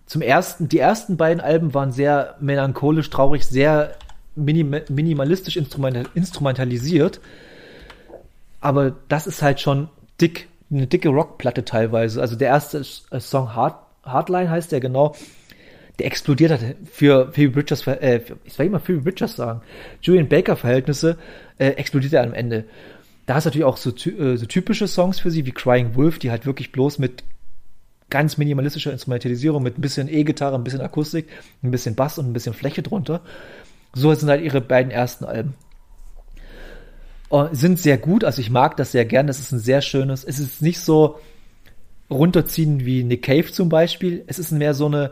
zum 0.09 0.23
ersten, 0.23 0.67
die 0.67 0.79
ersten 0.79 1.17
beiden 1.17 1.39
Alben 1.39 1.75
waren 1.75 1.91
sehr 1.91 2.35
melancholisch, 2.39 3.11
traurig, 3.11 3.45
sehr 3.45 3.95
minim 4.35 4.75
minimalistisch 4.89 5.55
instrumental 5.55 6.07
instrumentalisiert. 6.15 7.21
Aber 8.59 8.95
das 9.07 9.27
ist 9.27 9.43
halt 9.43 9.59
schon 9.59 9.87
dick, 10.19 10.47
eine 10.71 10.87
dicke 10.87 11.09
Rockplatte 11.09 11.63
teilweise. 11.63 12.21
Also 12.21 12.35
der 12.35 12.47
erste 12.47 12.83
äh, 13.11 13.19
Song 13.19 13.53
Hard, 13.53 13.75
Hardline 14.03 14.49
heißt 14.49 14.71
der 14.71 14.79
genau. 14.79 15.15
Der 15.99 16.07
explodiert 16.07 16.53
hat 16.53 16.61
für 16.91 17.31
Phoebe 17.31 17.53
Bridgers, 17.53 17.85
äh, 17.85 18.21
ich 18.45 18.53
soll 18.53 18.65
immer 18.65 18.79
Phoebe 18.79 19.01
Bridgers 19.01 19.35
sagen, 19.35 19.61
Julian 20.01 20.27
Baker 20.27 20.55
Verhältnisse, 20.55 21.19
äh, 21.59 21.67
explodiert 21.73 22.13
er 22.13 22.23
am 22.23 22.33
Ende. 22.33 22.65
Da 23.27 23.37
ist 23.37 23.45
natürlich 23.45 23.65
auch 23.65 23.77
so, 23.77 23.91
äh, 23.91 24.37
so 24.37 24.47
typische 24.47 24.87
Songs 24.87 25.19
für 25.19 25.29
sie 25.29 25.45
wie 25.45 25.51
Crying 25.51 25.93
Wolf, 25.93 26.17
die 26.17 26.31
halt 26.31 26.47
wirklich 26.47 26.71
bloß 26.71 26.97
mit 26.97 27.23
ganz 28.09 28.37
minimalistischer 28.37 28.91
Instrumentalisierung, 28.91 29.63
mit 29.63 29.77
ein 29.77 29.81
bisschen 29.81 30.07
E-Gitarre, 30.07 30.55
ein 30.55 30.63
bisschen 30.63 30.81
Akustik, 30.81 31.27
ein 31.63 31.71
bisschen 31.71 31.95
Bass 31.95 32.17
und 32.17 32.27
ein 32.27 32.33
bisschen 32.33 32.53
Fläche 32.53 32.81
drunter. 32.81 33.21
So 33.93 34.13
sind 34.13 34.29
halt 34.29 34.41
ihre 34.41 34.61
beiden 34.61 34.91
ersten 34.91 35.25
Alben. 35.25 35.55
Und 37.29 37.55
sind 37.55 37.79
sehr 37.79 37.97
gut, 37.97 38.23
also 38.23 38.41
ich 38.41 38.49
mag 38.49 38.75
das 38.77 38.91
sehr 38.91 39.05
gern, 39.05 39.27
das 39.27 39.39
ist 39.39 39.51
ein 39.51 39.59
sehr 39.59 39.81
schönes, 39.81 40.23
es 40.23 40.39
ist 40.39 40.61
nicht 40.63 40.79
so 40.79 41.19
runterziehen 42.09 42.85
wie 42.85 43.03
Nick 43.03 43.23
Cave 43.23 43.51
zum 43.51 43.69
Beispiel, 43.69 44.23
es 44.25 44.39
ist 44.39 44.51
mehr 44.51 44.73
so 44.73 44.87
eine 44.87 45.11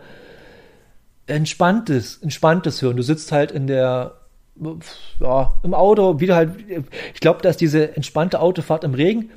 entspanntes, 1.27 2.17
entspanntes 2.17 2.81
Hören. 2.81 2.97
Du 2.97 3.03
sitzt 3.03 3.31
halt 3.31 3.51
in 3.51 3.67
der 3.67 4.15
ja, 5.19 5.53
im 5.63 5.73
Auto, 5.73 6.19
wieder 6.19 6.35
halt, 6.35 6.51
ich 7.13 7.19
glaube, 7.19 7.41
dass 7.41 7.57
diese 7.57 7.95
entspannte 7.95 8.39
Autofahrt 8.39 8.83
im 8.83 8.93
Regen, 8.93 9.29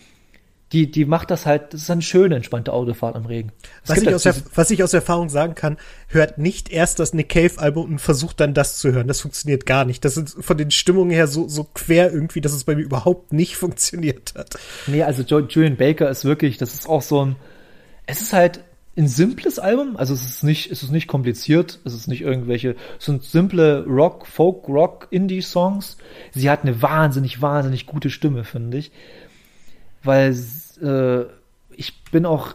die, 0.73 0.91
die 0.91 1.05
macht 1.05 1.31
das 1.31 1.47
halt, 1.47 1.75
das 1.75 1.83
ist 1.83 1.91
eine 1.91 2.03
schöne, 2.03 2.37
entspannte 2.37 2.73
Autofahrt 2.73 3.17
im 3.17 3.27
Regen. 3.27 3.51
Was 3.87 3.99
ich, 3.99 4.15
aus 4.15 4.25
was 4.55 4.71
ich 4.71 4.83
aus 4.85 4.95
Erfahrung 4.95 5.29
sagen 5.29 5.57
kann, 5.57 5.79
hört 6.09 6.39
nicht 6.39 6.71
erst 6.71 7.01
das 7.01 7.13
Nick 7.13 7.31
Cave 7.31 7.59
Album 7.59 7.93
und 7.93 7.99
versucht 8.01 8.39
dann 8.39 8.55
das 8.55 8.79
zu 8.79 8.93
hören. 8.93 9.09
Das 9.09 9.21
funktioniert 9.21 9.67
gar 9.67 9.85
nicht. 9.85 10.05
Das 10.05 10.17
ist 10.17 10.37
von 10.41 10.57
den 10.57 10.71
Stimmungen 10.71 11.11
her 11.11 11.27
so, 11.27 11.49
so 11.49 11.65
quer 11.65 12.13
irgendwie, 12.13 12.41
dass 12.41 12.53
es 12.53 12.65
bei 12.65 12.77
mir 12.77 12.83
überhaupt 12.83 13.33
nicht 13.33 13.57
funktioniert 13.61 14.35
hat. 14.37 14.59
Nee, 14.87 15.03
also 15.03 15.23
Julian 15.23 15.77
Baker 15.77 16.09
ist 16.09 16.25
wirklich, 16.25 16.57
das 16.57 16.75
ist 16.75 16.89
auch 16.89 17.03
so 17.03 17.25
ein, 17.25 17.37
es 18.07 18.21
ist 18.21 18.33
halt, 18.33 18.61
ein 18.97 19.09
simples 19.09 19.59
Album, 19.59 19.97
also 19.97 20.13
es 20.13 20.25
ist 20.25 20.43
nicht, 20.43 20.71
es 20.71 20.83
ist 20.83 20.91
nicht 20.91 21.07
kompliziert, 21.07 21.79
es 21.85 21.95
ist 21.95 22.09
nicht 22.09 22.23
irgendwelche, 22.23 22.77
es 22.99 23.07
sind 23.07 23.23
simple 23.23 23.85
Rock, 23.87 24.27
Folk, 24.27 24.69
Rock, 24.69 25.09
Indie-Songs. 25.11 25.97
Sie 26.33 26.51
hat 26.51 26.63
eine 26.63 26.83
wahnsinnig, 26.83 27.41
wahnsinnig 27.41 27.87
gute 27.87 28.11
Stimme, 28.11 28.45
finde 28.45 28.79
ich. 28.79 28.91
Weil 30.03 30.35
äh, 30.83 31.25
ich 31.71 32.03
bin 32.11 32.27
auch 32.27 32.55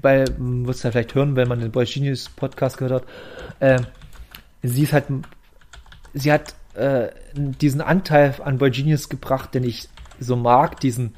bei, 0.00 0.24
wirst 0.38 0.84
du 0.84 0.88
ja 0.88 0.92
vielleicht 0.92 1.14
hören, 1.14 1.36
wenn 1.36 1.48
man 1.48 1.60
den 1.60 1.72
Boy 1.72 1.84
Genius 1.84 2.28
Podcast 2.28 2.78
gehört 2.78 3.02
hat, 3.02 3.08
äh, 3.60 3.82
sie 4.62 4.84
ist 4.84 4.92
halt, 4.92 5.06
sie 6.14 6.32
hat 6.32 6.54
äh, 6.74 7.08
diesen 7.34 7.80
Anteil 7.80 8.34
an 8.44 8.58
Boy 8.58 8.70
Genius 8.70 9.08
gebracht, 9.08 9.54
den 9.54 9.64
ich 9.64 9.88
so 10.20 10.36
mag, 10.36 10.80
diesen 10.80 11.14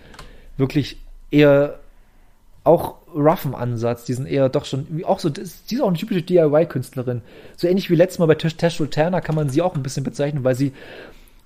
wirklich 0.57 0.99
eher 1.31 1.79
auch 2.65 2.97
roughen 3.15 3.55
Ansatz, 3.55 4.05
diesen 4.05 4.27
eher 4.27 4.49
doch 4.49 4.65
schon, 4.65 5.05
auch 5.05 5.21
so, 5.21 5.31
sie 5.33 5.75
ist 5.75 5.81
auch 5.81 5.89
eine 5.89 5.97
typische 5.97 6.23
DIY-Künstlerin. 6.23 7.23
So 7.57 7.69
ähnlich 7.69 7.91
wie 7.91 7.95
letztes 7.95 8.19
Mal 8.19 8.27
bei 8.27 8.35
Tash 8.35 8.77
Turner 8.79 9.21
kann 9.21 9.35
man 9.35 9.51
sie 9.51 9.63
auch 9.63 9.75
ein 9.77 9.83
bisschen 9.83 10.05
bezeichnen, 10.05 10.43
weil 10.43 10.55
sie 10.55 10.73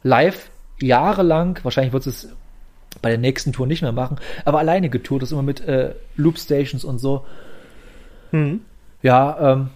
live 0.03 0.51
jahrelang, 0.81 1.59
wahrscheinlich 1.65 1.93
wird 1.93 2.07
es 2.07 2.29
bei 3.01 3.11
der 3.11 3.19
nächsten 3.19 3.53
Tour 3.53 3.67
nicht 3.67 3.83
mehr 3.83 3.93
machen, 3.93 4.19
aber 4.45 4.59
alleine 4.59 4.91
getourt 4.91 5.23
ist, 5.23 5.33
immer 5.33 5.43
mit 5.43 5.61
äh, 5.61 5.95
Loop-Stations 6.17 6.85
und 6.85 6.99
so. 6.99 7.25
Mhm. 8.33 8.61
Ja, 9.03 9.53
ähm, 9.53 9.71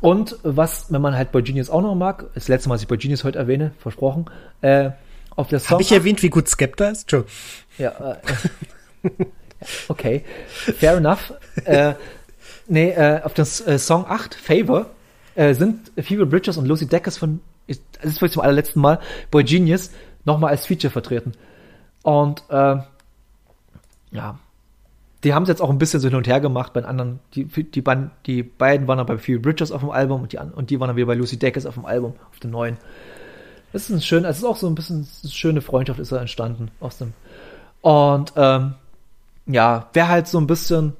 und 0.00 0.36
was, 0.42 0.92
wenn 0.92 1.00
man 1.00 1.16
halt 1.16 1.30
Boy 1.30 1.42
Genius 1.42 1.70
auch 1.70 1.80
noch 1.80 1.94
mag, 1.94 2.26
das 2.34 2.48
letzte 2.48 2.68
Mal, 2.68 2.74
dass 2.74 2.82
ich 2.82 2.88
Boy 2.88 2.98
Genius 2.98 3.22
heute 3.22 3.38
erwähne, 3.38 3.72
versprochen, 3.78 4.26
äh, 4.60 4.90
auf 5.36 5.48
der 5.48 5.60
Song. 5.60 5.70
Habe 5.70 5.82
ich 5.82 5.92
erwähnt, 5.92 6.22
wie 6.22 6.28
gut 6.28 6.48
Skepta 6.48 6.88
ist? 6.88 7.10
Joe. 7.10 7.24
Ja, 7.78 8.18
äh, 9.04 9.08
okay. 9.88 10.24
Fair 10.48 10.96
enough. 10.96 11.32
äh, 11.64 11.94
nee, 12.66 12.90
äh, 12.90 13.22
auf 13.22 13.34
das 13.34 13.64
äh, 13.66 13.78
Song 13.78 14.04
8, 14.06 14.34
Favor, 14.34 14.86
äh, 15.36 15.54
sind 15.54 15.92
Phoebe 16.02 16.26
Bridges 16.26 16.56
und 16.56 16.66
Lucy 16.66 16.86
Deckers 16.86 17.16
von, 17.16 17.40
das 17.68 17.78
ist 18.02 18.18
vielleicht 18.18 18.34
zum 18.34 18.42
allerletzten 18.42 18.82
Mal, 18.82 18.98
Boy 19.30 19.44
Genius 19.44 19.90
nochmal 20.24 20.50
als 20.50 20.66
Feature 20.66 20.90
vertreten. 20.90 21.32
Und 22.02 22.42
äh, 22.48 22.76
ja, 24.10 24.38
die 25.24 25.34
haben 25.34 25.44
es 25.44 25.48
jetzt 25.48 25.62
auch 25.62 25.70
ein 25.70 25.78
bisschen 25.78 26.00
so 26.00 26.08
hin 26.08 26.16
und 26.16 26.26
her 26.26 26.40
gemacht 26.40 26.72
bei 26.72 26.80
den 26.80 26.88
anderen. 26.88 27.20
Die, 27.34 27.44
die, 27.44 27.84
die 28.26 28.42
beiden 28.42 28.88
waren 28.88 28.98
dann 28.98 29.06
bei 29.06 29.18
Phoebe 29.18 29.40
Bridges 29.40 29.70
auf 29.70 29.80
dem 29.80 29.90
Album 29.90 30.22
und 30.22 30.32
die, 30.32 30.38
und 30.38 30.70
die 30.70 30.80
waren 30.80 30.88
dann 30.88 30.96
wieder 30.96 31.06
bei 31.06 31.14
Lucy 31.14 31.38
Deckers 31.38 31.66
auf 31.66 31.74
dem 31.74 31.86
Album, 31.86 32.14
auf 32.30 32.40
dem 32.40 32.50
neuen. 32.50 32.76
Das 33.72 33.88
ist 33.88 33.96
ein 33.96 34.02
schön, 34.02 34.24
es 34.24 34.38
ist 34.38 34.44
auch 34.44 34.56
so 34.56 34.66
ein 34.66 34.74
bisschen 34.74 35.06
eine 35.22 35.32
schöne 35.32 35.60
Freundschaft 35.60 35.98
ist 35.98 36.12
da 36.12 36.18
entstanden 36.18 36.70
aus 36.80 36.98
dem. 36.98 37.14
Und 37.80 38.32
ähm, 38.36 38.74
ja, 39.46 39.88
wer 39.92 40.08
halt 40.08 40.28
so 40.28 40.38
ein 40.38 40.46
bisschen 40.46 40.94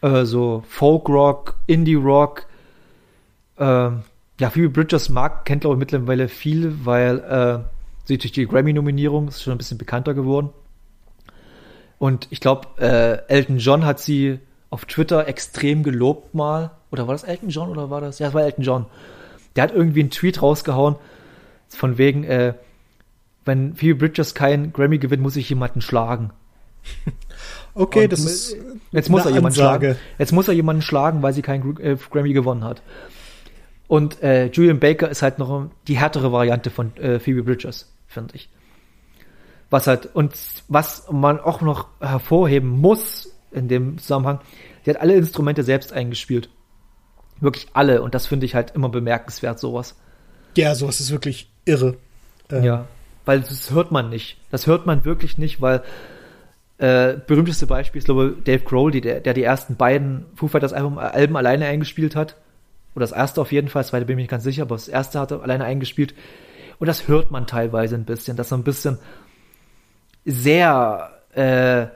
äh, 0.00 0.24
so 0.24 0.64
Folk 0.68 1.08
Rock, 1.08 1.56
Indie 1.66 1.94
Rock, 1.94 2.46
ähm, 3.58 4.02
ja, 4.40 4.50
Phoebe 4.50 4.70
Bridges 4.70 5.10
mag, 5.10 5.44
kennt 5.44 5.60
glaube 5.60 5.76
ich 5.76 5.78
mittlerweile 5.78 6.28
viel, 6.28 6.74
weil 6.84 7.18
äh, 7.18 7.79
durch 8.18 8.32
die 8.32 8.46
Grammy-Nominierung 8.46 9.28
ist 9.28 9.42
schon 9.42 9.52
ein 9.52 9.58
bisschen 9.58 9.78
bekannter 9.78 10.14
geworden. 10.14 10.50
Und 11.98 12.28
ich 12.30 12.40
glaube, 12.40 12.68
äh, 12.78 13.32
Elton 13.32 13.58
John 13.58 13.84
hat 13.84 14.00
sie 14.00 14.38
auf 14.70 14.84
Twitter 14.86 15.28
extrem 15.28 15.82
gelobt 15.82 16.34
mal. 16.34 16.70
Oder 16.90 17.06
war 17.06 17.14
das 17.14 17.24
Elton 17.24 17.50
John 17.50 17.68
oder 17.68 17.90
war 17.90 18.00
das? 18.00 18.18
Ja, 18.18 18.28
es 18.28 18.34
war 18.34 18.42
Elton 18.42 18.64
John. 18.64 18.86
Der 19.54 19.64
hat 19.64 19.72
irgendwie 19.72 20.00
einen 20.00 20.10
Tweet 20.10 20.42
rausgehauen, 20.42 20.96
von 21.68 21.98
wegen, 21.98 22.24
äh, 22.24 22.54
wenn 23.44 23.74
Phoebe 23.74 23.98
Bridges 23.98 24.34
kein 24.34 24.72
Grammy 24.72 24.98
gewinnt, 24.98 25.22
muss 25.22 25.36
ich 25.36 25.48
jemanden 25.48 25.80
schlagen. 25.80 26.30
Okay, 27.72 28.04
Und 28.04 28.12
das 28.12 28.24
ist. 28.24 28.56
Jetzt 28.90 29.10
muss 29.10 29.24
er 29.24 29.30
jemanden 29.30 29.54
schlagen. 29.56 29.96
Jetzt 30.18 30.32
muss 30.32 30.48
er 30.48 30.54
jemanden 30.54 30.82
schlagen, 30.82 31.22
weil 31.22 31.32
sie 31.32 31.40
kein 31.40 31.76
äh, 31.78 31.96
Grammy 32.10 32.32
gewonnen 32.32 32.64
hat. 32.64 32.82
Und 33.86 34.22
äh, 34.22 34.46
Julian 34.46 34.80
Baker 34.80 35.08
ist 35.08 35.22
halt 35.22 35.38
noch 35.38 35.70
die 35.86 35.96
härtere 35.96 36.32
Variante 36.32 36.70
von 36.70 36.96
äh, 36.96 37.18
Phoebe 37.20 37.42
Bridges, 37.42 37.92
finde 38.10 38.34
ich. 38.34 38.50
Was 39.70 39.86
halt, 39.86 40.14
und 40.14 40.34
was 40.68 41.06
man 41.10 41.38
auch 41.38 41.60
noch 41.60 41.86
hervorheben 42.00 42.68
muss 42.68 43.32
in 43.52 43.68
dem 43.68 43.98
Zusammenhang, 43.98 44.40
die 44.84 44.90
hat 44.90 45.00
alle 45.00 45.14
Instrumente 45.14 45.62
selbst 45.62 45.92
eingespielt. 45.92 46.50
Wirklich 47.40 47.68
alle. 47.72 48.02
Und 48.02 48.14
das 48.14 48.26
finde 48.26 48.46
ich 48.46 48.54
halt 48.54 48.72
immer 48.72 48.88
bemerkenswert, 48.88 49.58
sowas. 49.58 49.96
Ja, 50.56 50.74
sowas 50.74 51.00
ist 51.00 51.12
wirklich 51.12 51.48
irre. 51.64 51.96
Ähm. 52.50 52.64
Ja, 52.64 52.86
weil 53.24 53.40
das 53.40 53.70
hört 53.70 53.92
man 53.92 54.10
nicht. 54.10 54.38
Das 54.50 54.66
hört 54.66 54.86
man 54.86 55.04
wirklich 55.04 55.38
nicht, 55.38 55.60
weil 55.60 55.82
äh, 56.78 57.14
berühmteste 57.26 57.66
Beispiel 57.66 58.00
ist, 58.00 58.06
glaube 58.06 58.34
ich, 58.38 58.44
Dave 58.44 58.64
Grohl, 58.64 58.90
der, 58.90 59.20
der 59.20 59.34
die 59.34 59.44
ersten 59.44 59.76
beiden 59.76 60.26
Foo 60.34 60.48
Fighters 60.48 60.72
Album, 60.72 60.98
Alben 60.98 61.36
alleine 61.36 61.66
eingespielt 61.66 62.16
hat. 62.16 62.36
Oder 62.96 63.04
das 63.04 63.12
erste 63.12 63.40
auf 63.40 63.52
jeden 63.52 63.68
Fall, 63.68 63.82
das 63.82 63.90
zweite 63.90 64.06
bin 64.06 64.18
ich 64.18 64.24
nicht 64.24 64.30
ganz 64.30 64.42
sicher, 64.42 64.62
aber 64.62 64.74
das 64.74 64.88
erste 64.88 65.20
hat 65.20 65.30
er 65.30 65.42
alleine 65.42 65.64
eingespielt. 65.64 66.14
Und 66.80 66.86
das 66.86 67.06
hört 67.06 67.30
man 67.30 67.46
teilweise 67.46 67.94
ein 67.94 68.06
bisschen, 68.06 68.36
dass 68.36 68.48
so 68.48 68.56
ein 68.56 68.64
bisschen 68.64 68.98
sehr, 70.24 71.10
äh, 71.34 71.86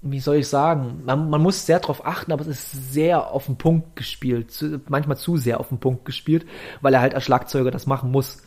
wie 0.00 0.20
soll 0.20 0.36
ich 0.36 0.48
sagen, 0.48 1.02
man, 1.04 1.28
man 1.28 1.42
muss 1.42 1.66
sehr 1.66 1.80
darauf 1.80 2.06
achten, 2.06 2.32
aber 2.32 2.40
es 2.42 2.48
ist 2.48 2.92
sehr 2.92 3.30
auf 3.30 3.44
den 3.44 3.56
Punkt 3.56 3.94
gespielt, 3.94 4.50
zu, 4.50 4.80
manchmal 4.88 5.18
zu 5.18 5.36
sehr 5.36 5.60
auf 5.60 5.68
den 5.68 5.78
Punkt 5.78 6.06
gespielt, 6.06 6.46
weil 6.80 6.94
er 6.94 7.02
halt 7.02 7.14
als 7.14 7.24
Schlagzeuger 7.24 7.70
das 7.70 7.86
machen 7.86 8.10
muss, 8.10 8.42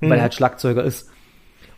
mhm. 0.00 0.10
weil 0.10 0.12
er 0.12 0.16
mhm. 0.18 0.22
halt 0.22 0.34
Schlagzeuger 0.34 0.84
ist. 0.84 1.10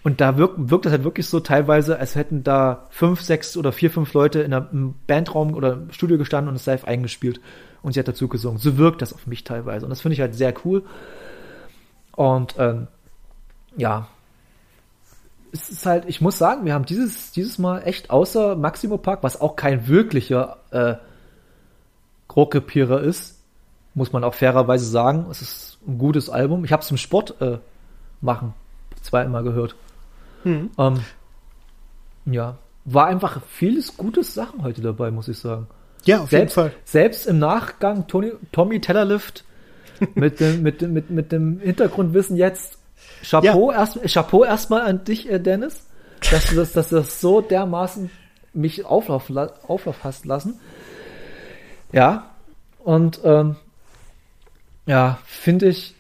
Und 0.03 0.21
da 0.21 0.37
wirkt, 0.37 0.55
wirkt 0.71 0.87
das 0.87 0.93
halt 0.93 1.05
wirklich 1.05 1.29
so 1.29 1.39
teilweise, 1.39 1.99
als 1.99 2.17
hätten 2.17 2.43
da 2.43 2.87
fünf, 2.91 3.21
sechs 3.21 3.57
oder 3.57 3.71
vier, 3.71 3.91
fünf 3.93 4.13
Leute 4.15 4.41
in 4.41 4.53
einem 4.53 4.95
Bandraum 5.07 5.55
oder 5.55 5.75
im 5.75 5.93
Studio 5.93 6.19
gestanden 6.19 6.49
und 6.49 6.57
es 6.57 6.67
live 6.67 6.87
eingespielt 6.87 7.41
und 7.83 7.93
sie 7.93 8.01
hat 8.01 8.09
dazu 8.09 8.27
gesungen. 8.27 8.59
So 8.59 8.79
wirkt 8.79 9.01
das 9.01 9.13
auf 9.13 9.29
mich 9.29 9.45
teilweise 9.45 9.87
und 9.87 9.91
das 9.91 10.01
finde 10.01 10.15
ich 10.15 10.21
halt 10.21 10.35
sehr 10.35 10.55
cool. 10.65 10.83
Und 12.21 12.57
ähm, 12.59 12.87
ja, 13.79 14.07
es 15.53 15.71
ist 15.71 15.87
halt, 15.87 16.05
ich 16.07 16.21
muss 16.21 16.37
sagen, 16.37 16.67
wir 16.67 16.75
haben 16.75 16.85
dieses, 16.85 17.33
dieses 17.33 17.57
Mal 17.57 17.81
echt 17.87 18.11
außer 18.11 18.57
Maximo 18.57 18.99
Park, 18.99 19.23
was 19.23 19.41
auch 19.41 19.57
kein 19.57 19.89
wirklicher 19.89 20.59
äh, 20.71 20.97
Rockepierer 22.37 23.01
ist, 23.01 23.41
muss 23.95 24.13
man 24.13 24.23
auch 24.23 24.35
fairerweise 24.35 24.85
sagen. 24.85 25.29
Es 25.31 25.41
ist 25.41 25.79
ein 25.89 25.97
gutes 25.97 26.29
Album. 26.29 26.67
Ich 26.67 26.73
habe 26.73 26.83
es 26.83 26.91
im 26.91 26.99
Sport 26.99 27.41
äh, 27.41 27.57
machen 28.21 28.53
zweimal 29.01 29.43
gehört. 29.43 29.75
Hm. 30.43 30.69
Ähm, 30.77 31.01
ja, 32.27 32.59
war 32.85 33.07
einfach 33.07 33.41
vieles 33.49 33.97
gutes 33.97 34.35
Sachen 34.35 34.63
heute 34.63 34.83
dabei, 34.83 35.11
muss 35.11 35.29
ich 35.29 35.39
sagen. 35.39 35.69
Ja, 36.05 36.21
auf 36.21 36.29
selbst, 36.29 36.55
jeden 36.55 36.69
Fall. 36.69 36.79
Selbst 36.85 37.27
im 37.27 37.39
Nachgang 37.39 38.09
Tony, 38.09 38.33
Tommy 38.53 38.79
Tellerlift 38.79 39.45
mit 40.15 40.41
dem, 40.41 40.63
mit, 40.63 40.83
mit, 40.83 41.11
mit 41.11 41.33
dem 41.33 41.61
Hintergrundwissen 41.61 42.37
jetzt 42.37 42.79
Chapeau, 43.23 43.71
ja. 43.71 43.79
erst, 43.79 44.01
Chapeau 44.13 44.45
erstmal 44.45 44.83
an 44.83 45.05
dich, 45.05 45.31
äh, 45.31 45.39
Dennis, 45.39 45.87
dass 46.31 46.47
du 46.47 46.57
das, 46.57 46.73
dass 46.73 46.89
du 46.91 46.97
das 46.97 47.21
so 47.21 47.41
dermaßen 47.41 48.11
mich 48.53 48.85
auflaufen, 48.85 49.37
auflaufen 49.39 50.05
hast 50.05 50.27
lassen. 50.27 50.59
Ja, 51.93 52.31
und 52.79 53.21
ähm, 53.25 53.57
ja, 54.87 55.19
finde 55.25 55.69
ich 55.69 55.95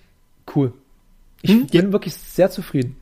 cool. 0.55 0.73
Ich 1.43 1.53
hm? 1.53 1.67
bin 1.67 1.93
wirklich 1.93 2.15
sehr 2.15 2.51
zufrieden. 2.51 2.97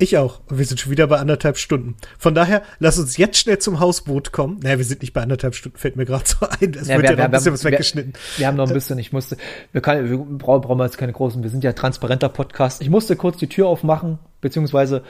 Ich 0.00 0.16
auch. 0.16 0.40
Und 0.46 0.58
wir 0.58 0.64
sind 0.64 0.78
schon 0.78 0.92
wieder 0.92 1.08
bei 1.08 1.18
anderthalb 1.18 1.58
Stunden. 1.58 1.96
Von 2.18 2.32
daher, 2.32 2.62
lass 2.78 3.00
uns 3.00 3.16
jetzt 3.16 3.36
schnell 3.36 3.58
zum 3.58 3.80
Hausboot 3.80 4.30
kommen. 4.30 4.60
Naja, 4.62 4.78
wir 4.78 4.84
sind 4.84 5.02
nicht 5.02 5.12
bei 5.12 5.22
anderthalb 5.22 5.56
Stunden, 5.56 5.76
fällt 5.76 5.96
mir 5.96 6.06
gerade 6.06 6.24
so 6.24 6.36
ein. 6.60 6.72
Es 6.74 6.86
ja, 6.86 6.96
wird 6.96 7.02
wir, 7.02 7.10
ja 7.10 7.16
noch 7.16 7.24
ein 7.24 7.30
bisschen 7.32 7.52
was 7.52 7.64
weggeschnitten. 7.64 8.12
Wir, 8.12 8.38
wir, 8.38 8.46
haben 8.46 8.56
noch 8.56 8.68
ein 8.68 8.74
bisschen, 8.74 8.98
ich 8.98 9.12
musste, 9.12 9.36
wir, 9.72 9.80
kann, 9.80 10.08
wir 10.08 10.16
brauchen, 10.16 10.60
brauchen 10.62 10.80
jetzt 10.80 10.98
keine 10.98 11.12
großen, 11.12 11.42
wir 11.42 11.50
sind 11.50 11.64
ja 11.64 11.72
transparenter 11.72 12.28
Podcast. 12.28 12.80
Ich 12.80 12.90
musste 12.90 13.16
kurz 13.16 13.38
die 13.38 13.48
Tür 13.48 13.66
aufmachen, 13.66 14.20
beziehungsweise 14.40 15.02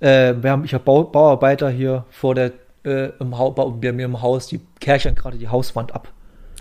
äh, 0.00 0.34
wir 0.38 0.50
haben, 0.50 0.64
ich 0.64 0.74
habe 0.74 0.84
Bau, 0.84 1.04
Bauarbeiter 1.04 1.70
hier 1.70 2.04
vor 2.10 2.34
der, 2.34 2.52
äh, 2.84 3.12
im 3.18 3.30
bei 3.30 3.92
mir 3.92 4.04
im 4.04 4.20
Haus, 4.20 4.48
die 4.48 4.60
kärchern 4.80 5.14
gerade 5.14 5.38
die 5.38 5.48
Hauswand 5.48 5.94
ab. 5.94 6.12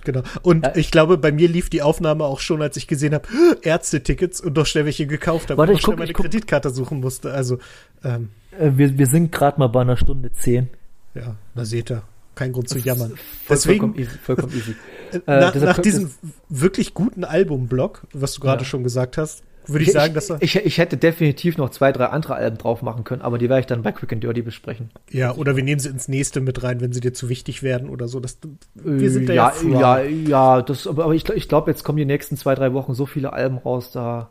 Genau. 0.05 0.21
Und 0.41 0.65
ja. 0.65 0.75
ich 0.75 0.91
glaube, 0.91 1.17
bei 1.17 1.31
mir 1.31 1.49
lief 1.49 1.69
die 1.69 1.81
Aufnahme 1.81 2.23
auch 2.23 2.39
schon, 2.39 2.61
als 2.61 2.77
ich 2.77 2.87
gesehen 2.87 3.13
habe, 3.13 3.27
Ärzte-Tickets 3.61 4.39
und 4.39 4.55
doch 4.55 4.65
schnell 4.65 4.85
welche 4.85 5.07
gekauft 5.07 5.49
habe 5.49 5.57
Warte, 5.57 5.73
und 5.73 5.77
ich 5.79 5.83
schnell 5.83 5.97
meine 5.97 6.13
Kreditkarte 6.13 6.69
suchen 6.69 7.01
musste. 7.01 7.33
Also 7.33 7.57
ähm, 8.03 8.29
äh, 8.57 8.71
wir, 8.75 8.97
wir 8.97 9.07
sind 9.07 9.31
gerade 9.31 9.59
mal 9.59 9.67
bei 9.67 9.81
einer 9.81 9.97
Stunde 9.97 10.31
zehn. 10.31 10.69
Ja, 11.13 11.35
da 11.53 11.65
seht 11.65 11.91
ihr. 11.91 12.03
Kein 12.35 12.51
Grund 12.51 12.67
zu 12.67 12.77
jammern. 12.77 13.11
Voll, 13.11 13.17
Deswegen, 13.55 13.79
vollkommen 13.79 13.99
easy. 13.99 14.17
Vollkommen 14.21 14.53
easy. 14.53 14.75
äh, 15.13 15.19
nach, 15.39 15.55
nach 15.55 15.79
diesem 15.79 16.11
wirklich 16.49 16.93
guten 16.93 17.23
Albumblock, 17.23 18.03
was 18.11 18.33
du 18.33 18.41
gerade 18.41 18.63
ja. 18.63 18.65
schon 18.65 18.83
gesagt 18.83 19.17
hast, 19.17 19.43
würde 19.67 19.83
ich, 19.83 19.89
ich 19.89 19.93
sagen, 19.93 20.13
dass 20.13 20.29
er. 20.29 20.41
Ich, 20.41 20.55
ich 20.55 20.77
hätte 20.77 20.97
definitiv 20.97 21.57
noch 21.57 21.69
zwei, 21.69 21.91
drei 21.91 22.05
andere 22.05 22.35
Alben 22.35 22.57
drauf 22.57 22.81
machen 22.81 23.03
können, 23.03 23.21
aber 23.21 23.37
die 23.37 23.49
werde 23.49 23.61
ich 23.61 23.65
dann 23.65 23.81
bei 23.81 23.91
Quick 23.91 24.13
and 24.13 24.23
Dirty 24.23 24.41
besprechen. 24.41 24.91
Ja, 25.11 25.33
oder 25.35 25.55
wir 25.55 25.63
nehmen 25.63 25.79
sie 25.79 25.89
ins 25.89 26.07
nächste 26.07 26.41
mit 26.41 26.63
rein, 26.63 26.81
wenn 26.81 26.93
sie 26.93 26.99
dir 26.99 27.13
zu 27.13 27.29
wichtig 27.29 27.63
werden 27.63 27.89
oder 27.89 28.07
so. 28.07 28.19
Das, 28.19 28.37
wir 28.73 29.11
sind 29.11 29.29
da 29.29 29.33
ja, 29.33 29.53
ja, 29.63 29.99
ja, 29.99 30.03
ja, 30.03 30.61
das, 30.61 30.87
aber 30.87 31.13
ich, 31.13 31.27
ich 31.29 31.47
glaube, 31.47 31.71
jetzt 31.71 31.83
kommen 31.83 31.97
die 31.97 32.05
nächsten 32.05 32.37
zwei, 32.37 32.55
drei 32.55 32.73
Wochen 32.73 32.93
so 32.93 33.05
viele 33.05 33.33
Alben 33.33 33.57
raus, 33.57 33.91
da. 33.91 34.29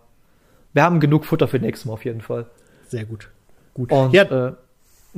Wir 0.73 0.82
haben 0.82 0.98
genug 0.98 1.24
Futter 1.24 1.47
für 1.47 1.59
nächstes 1.59 1.86
Mal 1.86 1.93
auf 1.93 2.05
jeden 2.05 2.20
Fall. 2.20 2.47
Sehr 2.89 3.05
gut. 3.05 3.28
Gut. 3.74 3.93
Und, 3.93 4.12
ja, 4.12 4.23
äh, 4.23 4.52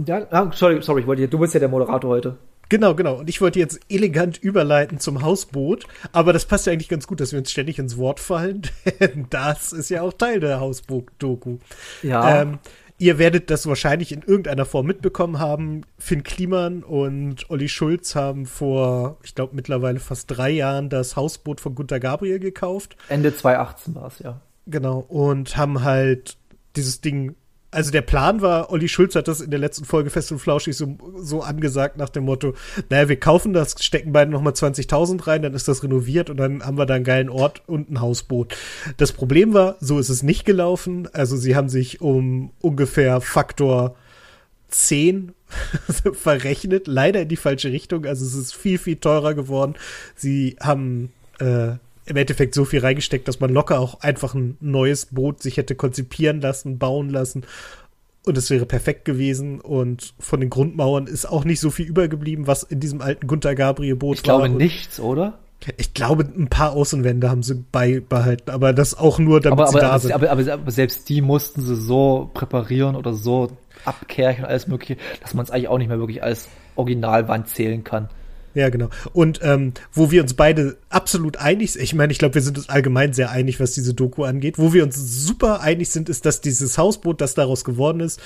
ja, 0.05 0.27
ah, 0.31 0.51
sorry, 0.53 0.83
sorry, 0.83 1.01
ich 1.01 1.07
wollte, 1.07 1.27
du 1.29 1.39
bist 1.39 1.55
ja 1.55 1.61
der 1.61 1.71
Moderator 1.71 2.11
heute. 2.11 2.37
Genau, 2.69 2.95
genau. 2.95 3.17
Und 3.17 3.29
ich 3.29 3.41
wollte 3.41 3.59
jetzt 3.59 3.81
elegant 3.89 4.39
überleiten 4.39 4.99
zum 4.99 5.23
Hausboot, 5.23 5.87
aber 6.13 6.33
das 6.33 6.47
passt 6.47 6.67
ja 6.67 6.73
eigentlich 6.73 6.89
ganz 6.89 7.07
gut, 7.07 7.21
dass 7.21 7.33
wir 7.33 7.39
uns 7.39 7.51
ständig 7.51 7.79
ins 7.79 7.97
Wort 7.97 8.21
fallen, 8.21 8.63
denn 9.01 9.27
das 9.31 9.73
ist 9.73 9.89
ja 9.89 10.03
auch 10.03 10.13
Teil 10.13 10.41
der 10.41 10.61
Hausboot-Doku. 10.61 11.59
Ja. 12.03 12.43
Ähm, 12.43 12.59
ihr 12.99 13.19
werdet 13.19 13.51
das 13.51 13.67
wahrscheinlich 13.67 14.13
in 14.13 14.23
irgendeiner 14.23 14.65
Form 14.65 14.87
mitbekommen 14.87 15.39
haben. 15.39 15.83
Finn 15.99 16.23
Kliman 16.23 16.83
und 16.83 17.49
Olli 17.51 17.69
Schulz 17.69 18.15
haben 18.15 18.47
vor, 18.47 19.19
ich 19.23 19.35
glaube, 19.35 19.55
mittlerweile 19.55 20.01
fast 20.01 20.31
drei 20.31 20.51
Jahren 20.51 20.89
das 20.89 21.17
Hausboot 21.17 21.61
von 21.61 21.75
Gunter 21.75 22.01
Gabriel 22.01 22.39
gekauft. 22.39 22.97
Ende 23.09 23.35
2018 23.35 23.95
war 23.95 24.07
es, 24.07 24.19
ja. 24.19 24.41
Genau, 24.67 24.99
und 24.99 25.57
haben 25.57 25.85
halt 25.85 26.37
dieses 26.75 27.01
Ding 27.01 27.37
also 27.71 27.91
der 27.91 28.03
Plan 28.03 28.43
war, 28.43 28.71
Olli 28.71 28.89
Schulz 28.89 29.15
hat 29.15 29.29
das 29.29 29.41
in 29.41 29.51
der 29.51 29.59
letzten 29.59 29.85
Folge 29.85 30.11
Fest 30.11 30.33
und 30.33 30.39
Flauschig 30.39 30.77
so, 30.77 30.97
so 31.17 31.43
angesagt 31.43 31.97
nach 31.97 32.09
dem 32.09 32.25
Motto, 32.25 32.55
naja, 32.89 33.09
wir 33.09 33.19
kaufen 33.19 33.53
das, 33.53 33.75
stecken 33.85 34.13
beide 34.13 34.31
nochmal 34.31 34.53
20.000 34.53 35.27
rein, 35.27 35.43
dann 35.43 35.55
ist 35.55 35.69
das 35.69 35.83
renoviert 35.83 36.31
und 36.31 36.37
dann 36.37 36.65
haben 36.65 36.79
wir 36.79 36.87
da 36.87 36.95
einen 36.95 37.05
geilen 37.05 37.29
Ort 37.29 37.63
und 37.67 37.91
ein 37.91 38.01
Hausboot. 38.01 38.57
Das 38.97 39.13
Problem 39.13 39.53
war, 39.53 39.77
so 39.81 39.99
ist 39.99 40.09
es 40.09 40.23
nicht 40.23 40.45
gelaufen. 40.45 41.09
Also 41.13 41.37
sie 41.37 41.57
haben 41.57 41.69
sich 41.69 42.01
um 42.01 42.51
ungefähr 42.61 43.21
Faktor 43.21 43.97
10 44.69 45.33
verrechnet, 46.13 46.87
leider 46.87 47.23
in 47.23 47.29
die 47.29 47.37
falsche 47.37 47.73
Richtung. 47.73 48.07
Also 48.07 48.25
es 48.25 48.35
ist 48.35 48.55
viel, 48.55 48.79
viel 48.79 48.97
teurer 48.97 49.35
geworden. 49.35 49.75
Sie 50.15 50.57
haben 50.61 51.13
äh, 51.41 51.75
im 52.07 52.16
Endeffekt 52.16 52.55
so 52.55 52.65
viel 52.65 52.81
reingesteckt, 52.81 53.28
dass 53.28 53.41
man 53.41 53.53
locker 53.53 53.81
auch 53.81 54.01
einfach 54.01 54.35
ein 54.35 54.57
neues 54.61 55.07
Boot 55.07 55.43
sich 55.43 55.57
hätte 55.57 55.74
konzipieren 55.74 56.41
lassen, 56.41 56.78
bauen 56.78 57.11
lassen. 57.11 57.45
Und 58.24 58.39
es 58.39 58.51
wäre 58.51 58.66
perfekt 58.66 59.05
gewesen. 59.05 59.61
Und 59.61 60.15
von 60.19 60.41
den 60.41 60.51
Grundmauern 60.51 61.07
ist 61.07 61.27
auch 61.27 61.45
nicht 61.45 61.61
so 61.61 61.70
viel 61.70 61.87
übergeblieben, 61.87 62.47
was 62.47 62.62
in 62.62 62.81
diesem 62.81 63.01
alten 63.01 63.27
Gunter 63.27 63.55
Gabriel 63.55 63.97
Boot 63.97 64.11
war. 64.11 64.15
Ich 64.16 64.23
glaube 64.23 64.49
nichts, 64.49 65.01
oder? 65.01 65.39
Ich 65.78 65.95
glaube, 65.95 66.24
ein 66.24 66.49
paar 66.49 66.73
Außenwände 66.73 67.31
haben 67.31 67.43
sie 67.43 67.55
beibehalten, 67.55 68.51
aber 68.51 68.73
das 68.73 68.97
auch 68.97 69.19
nur, 69.19 69.41
damit 69.41 69.59
aber, 69.59 69.69
sie 69.69 69.78
aber, 69.78 69.81
da 69.81 69.91
aber, 69.91 69.99
sind. 69.99 70.12
Aber, 70.12 70.31
aber, 70.31 70.53
aber, 70.53 70.70
selbst 70.70 71.09
die 71.09 71.23
mussten 71.23 71.62
sie 71.62 71.74
so 71.74 72.31
präparieren 72.35 72.95
oder 72.95 73.15
so 73.15 73.51
abkerchen 73.85 74.45
und 74.45 74.51
alles 74.51 74.69
mögliche, 74.69 74.97
dass 75.23 75.35
man 75.35 75.45
es 75.45 75.51
eigentlich 75.51 75.69
auch 75.69 75.78
nicht 75.78 75.89
mehr 75.89 75.99
wirklich 75.99 76.23
als 76.23 76.49
Originalwand 76.77 77.49
zählen 77.49 77.83
kann. 77.83 78.11
Ja, 78.57 78.70
genau. 78.70 78.89
Und 79.12 79.41
ähm, 79.43 79.74
wo 79.93 80.11
wir 80.11 80.23
uns 80.23 80.33
beide 80.33 80.78
absolut 80.89 81.37
einig 81.37 81.73
sind, 81.73 81.83
ich 81.83 81.95
meine, 81.95 82.11
ich 82.11 82.19
glaube, 82.19 82.37
wir 82.37 82.41
sind 82.41 82.57
uns 82.57 82.70
allgemein 82.70 83.12
sehr 83.12 83.31
einig, 83.31 83.61
was 83.61 83.73
diese 83.73 83.93
Doku 83.93 84.24
angeht. 84.24 84.59
Wo 84.59 84.73
wir 84.73 84.83
uns 84.83 84.97
super 84.97 85.61
einig 85.61 85.91
sind, 85.91 86.09
ist, 86.09 86.24
dass 86.24 86.41
dieses 86.41 86.78
Hausboot, 86.78 87.20
das 87.20 87.35
daraus 87.35 87.65
geworden 87.65 88.01
ist, 88.01 88.19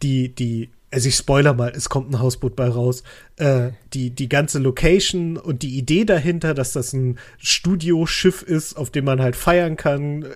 die, 0.00 0.32
die, 0.32 0.70
also 0.92 1.08
ich 1.08 1.16
spoiler 1.16 1.52
mal, 1.52 1.72
es 1.74 1.88
kommt 1.88 2.12
ein 2.12 2.20
Hausboot 2.20 2.54
bei 2.54 2.68
raus, 2.68 3.02
äh, 3.38 3.70
die, 3.92 4.10
die 4.10 4.28
ganze 4.28 4.60
Location 4.60 5.36
und 5.36 5.62
die 5.62 5.76
Idee 5.76 6.04
dahinter, 6.04 6.54
dass 6.54 6.72
das 6.72 6.92
ein 6.92 7.18
Studioschiff 7.38 8.42
ist, 8.42 8.76
auf 8.76 8.90
dem 8.90 9.04
man 9.04 9.20
halt 9.20 9.34
feiern 9.34 9.76
kann, 9.76 10.26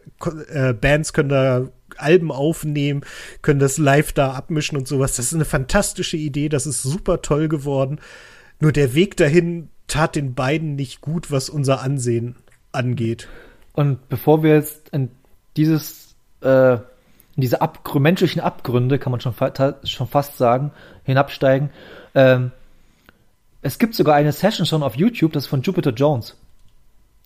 äh, 0.49 0.73
Bands 0.73 1.13
können 1.13 1.29
da 1.29 1.69
Alben 1.99 2.33
aufnehmen, 2.33 3.03
können 3.43 3.61
das 3.61 3.79
live 3.79 4.13
da 4.13 4.33
abmischen 4.33 4.77
und 4.77 4.89
sowas. 4.89 5.15
Das 5.15 5.27
ist 5.27 5.35
eine 5.35 5.45
fantastische 5.45 6.17
Idee, 6.17 6.49
das 6.49 6.67
ist 6.67 6.83
super 6.83 7.23
toll 7.23 7.47
geworden. 7.47 8.01
Nur 8.61 8.73
der 8.73 8.95
Weg 8.95 9.17
dahin 9.17 9.69
tat 9.87 10.17
den 10.17 10.35
beiden 10.35 10.77
nicht 10.77 11.01
gut, 11.01 11.31
was 11.31 11.49
unser 11.49 11.83
Ansehen 11.83 12.37
angeht. 12.73 13.29
Und 13.73 14.09
bevor 14.09 14.43
wir 14.43 14.55
jetzt 14.55 14.89
in 14.91 15.11
dieses, 15.57 16.17
äh, 16.41 16.75
in 16.75 16.81
diese 17.37 17.61
Abgr 17.61 18.01
menschlichen 18.01 18.41
Abgründe, 18.41 18.99
kann 18.99 19.11
man 19.11 19.21
schon, 19.21 19.35
fa 19.35 19.53
schon 19.85 20.09
fast 20.09 20.39
sagen, 20.39 20.73
hinabsteigen, 21.05 21.71
ähm, 22.15 22.53
es 23.63 23.79
gibt 23.79 23.95
sogar 23.95 24.15
eine 24.15 24.33
Session 24.33 24.65
schon 24.65 24.83
auf 24.83 24.97
YouTube, 24.97 25.33
das 25.33 25.45
ist 25.45 25.51
von 25.51 25.63
Jupiter 25.63 25.91
Jones. 25.91 26.37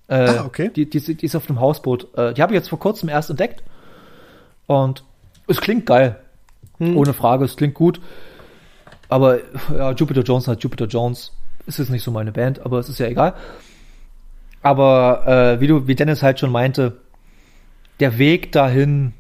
Äh, 0.09 0.29
ah, 0.29 0.45
okay. 0.45 0.71
Die, 0.75 0.89
die, 0.89 1.01
die, 1.15 1.27
ist 1.27 1.37
auf 1.37 1.47
dem 1.47 1.61
Hausboot. 1.61 2.17
Äh, 2.17 2.35
die 2.35 2.43
habe 2.43 2.53
ich 2.53 2.59
jetzt 2.59 2.69
vor 2.69 2.81
kurzem 2.81 3.09
erst 3.09 3.31
entdeckt. 3.31 3.63
Und 4.67 5.05
es 5.47 5.61
klingt 5.61 5.87
geil. 5.87 6.19
Hm. 6.79 6.97
Ohne 6.97 7.13
Frage, 7.13 7.45
es 7.45 7.57
klingt 7.57 7.75
gut. 7.75 8.01
Aber 9.11 9.39
ja, 9.77 9.91
Jupiter 9.93 10.23
Jones 10.23 10.49
hat 10.49 10.63
Jupiter 10.63 10.87
Jones. 10.87 11.33
Ist 11.67 11.79
jetzt 11.79 11.91
nicht 11.91 12.03
so 12.03 12.11
meine 12.11 12.33
Band, 12.33 12.65
aber 12.65 12.79
es 12.79 12.89
ist 12.89 12.99
ja 12.99 13.07
egal. 13.07 13.35
Aber 14.63 15.27
äh, 15.27 15.61
wie 15.61 15.67
du, 15.67 15.87
wie 15.87 15.95
Dennis 15.95 16.23
halt 16.23 16.39
schon 16.39 16.53
meinte, 16.53 16.99
der 17.99 18.19
Weg 18.19 18.53
dahin 18.53 19.13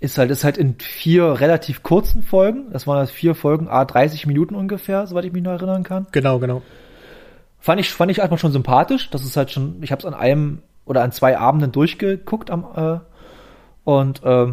ist 0.00 0.18
halt, 0.18 0.30
ist 0.30 0.44
halt 0.44 0.58
in 0.58 0.78
vier 0.78 1.40
relativ 1.40 1.82
kurzen 1.82 2.22
Folgen. 2.22 2.70
Das 2.72 2.86
waren 2.86 2.98
halt 2.98 3.10
vier 3.10 3.34
Folgen, 3.34 3.68
a 3.68 3.84
30 3.84 4.26
Minuten 4.26 4.54
ungefähr, 4.54 5.06
soweit 5.06 5.24
ich 5.24 5.32
mich 5.32 5.42
noch 5.42 5.52
erinnern 5.52 5.82
kann. 5.82 6.06
Genau, 6.12 6.38
genau. 6.38 6.62
Fand 7.58 7.80
ich, 7.80 7.90
fand 7.90 8.10
ich 8.10 8.22
einfach 8.22 8.38
schon 8.38 8.52
sympathisch. 8.52 9.10
Das 9.10 9.24
ist 9.24 9.36
halt 9.36 9.50
schon, 9.50 9.82
ich 9.82 9.90
habe 9.90 10.00
es 10.00 10.06
an 10.06 10.14
einem 10.14 10.62
oder 10.84 11.02
an 11.02 11.12
zwei 11.12 11.36
Abenden 11.36 11.72
durchgeguckt 11.72 12.50
am 12.50 12.64
äh, 12.76 13.00
und 13.84 14.22
äh, 14.22 14.52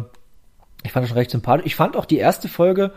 ich 0.82 0.92
fand 0.92 1.04
das 1.04 1.08
schon 1.08 1.18
recht 1.18 1.30
sympathisch. 1.30 1.66
Ich 1.66 1.76
fand 1.76 1.96
auch 1.96 2.06
die 2.06 2.18
erste 2.18 2.48
Folge 2.48 2.90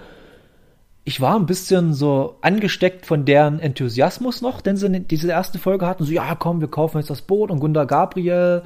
ich 1.07 1.21
war 1.21 1.39
ein 1.39 1.45
bisschen 1.45 1.93
so 1.93 2.35
angesteckt 2.41 3.05
von 3.05 3.23
deren 3.23 3.61
Enthusiasmus 3.61 4.41
noch, 4.41 4.59
denn 4.59 4.75
sie 4.75 4.89
diese 4.99 5.29
erste 5.29 5.57
Folge 5.57 5.87
hatten, 5.87 6.03
so, 6.03 6.11
ja, 6.11 6.35
komm, 6.35 6.59
wir 6.59 6.67
kaufen 6.67 6.97
jetzt 6.97 7.09
das 7.09 7.21
Boot 7.21 7.49
und 7.49 7.61
Gunda 7.61 7.85
Gabriel 7.85 8.63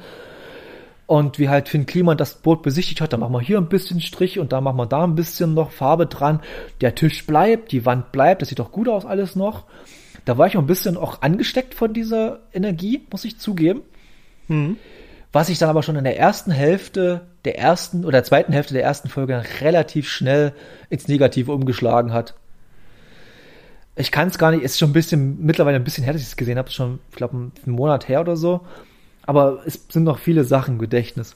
und 1.06 1.38
wie 1.38 1.48
halt 1.48 1.68
Finn 1.68 1.86
Kliman 1.86 2.16
das 2.16 2.34
Boot 2.34 2.64
besichtigt 2.64 3.00
hat, 3.00 3.12
dann 3.12 3.20
machen 3.20 3.34
wir 3.34 3.40
hier 3.40 3.58
ein 3.58 3.68
bisschen 3.68 4.00
Strich 4.00 4.40
und 4.40 4.52
da 4.52 4.60
machen 4.60 4.76
wir 4.76 4.86
da 4.86 5.04
ein 5.04 5.14
bisschen 5.14 5.54
noch 5.54 5.70
Farbe 5.70 6.06
dran. 6.06 6.40
Der 6.80 6.96
Tisch 6.96 7.24
bleibt, 7.28 7.70
die 7.70 7.86
Wand 7.86 8.10
bleibt, 8.10 8.42
das 8.42 8.48
sieht 8.48 8.58
doch 8.58 8.72
gut 8.72 8.88
aus 8.88 9.06
alles 9.06 9.36
noch. 9.36 9.66
Da 10.24 10.36
war 10.36 10.48
ich 10.48 10.56
auch 10.56 10.62
ein 10.62 10.66
bisschen 10.66 10.96
auch 10.96 11.22
angesteckt 11.22 11.74
von 11.74 11.92
dieser 11.92 12.40
Energie, 12.52 13.02
muss 13.12 13.24
ich 13.24 13.38
zugeben. 13.38 13.82
Mhm. 14.48 14.78
Was 15.32 15.46
sich 15.46 15.58
dann 15.58 15.70
aber 15.70 15.82
schon 15.82 15.96
in 15.96 16.04
der 16.04 16.18
ersten 16.18 16.50
Hälfte 16.50 17.22
der 17.44 17.58
ersten 17.58 18.04
oder 18.04 18.22
zweiten 18.22 18.52
Hälfte 18.52 18.74
der 18.74 18.84
ersten 18.84 19.08
Folge 19.08 19.42
relativ 19.60 20.08
schnell 20.08 20.52
ins 20.90 21.08
Negative 21.08 21.52
umgeschlagen 21.52 22.12
hat. 22.12 22.34
Ich 23.96 24.10
kann 24.10 24.28
es 24.28 24.38
gar 24.38 24.50
nicht, 24.50 24.62
ist 24.62 24.78
schon 24.78 24.90
ein 24.90 24.94
bisschen, 24.94 25.44
mittlerweile 25.44 25.76
ein 25.76 25.84
bisschen 25.84 26.04
her, 26.04 26.12
dass 26.12 26.22
ich 26.22 26.28
es 26.28 26.36
gesehen 26.36 26.58
habe, 26.58 26.70
schon, 26.70 26.98
ich 27.10 27.16
glaube, 27.16 27.36
einen 27.36 27.52
Monat 27.66 28.08
her 28.08 28.20
oder 28.20 28.36
so. 28.36 28.60
Aber 29.24 29.62
es 29.66 29.86
sind 29.88 30.04
noch 30.04 30.18
viele 30.18 30.44
Sachen 30.44 30.74
im 30.74 30.78
Gedächtnis. 30.78 31.34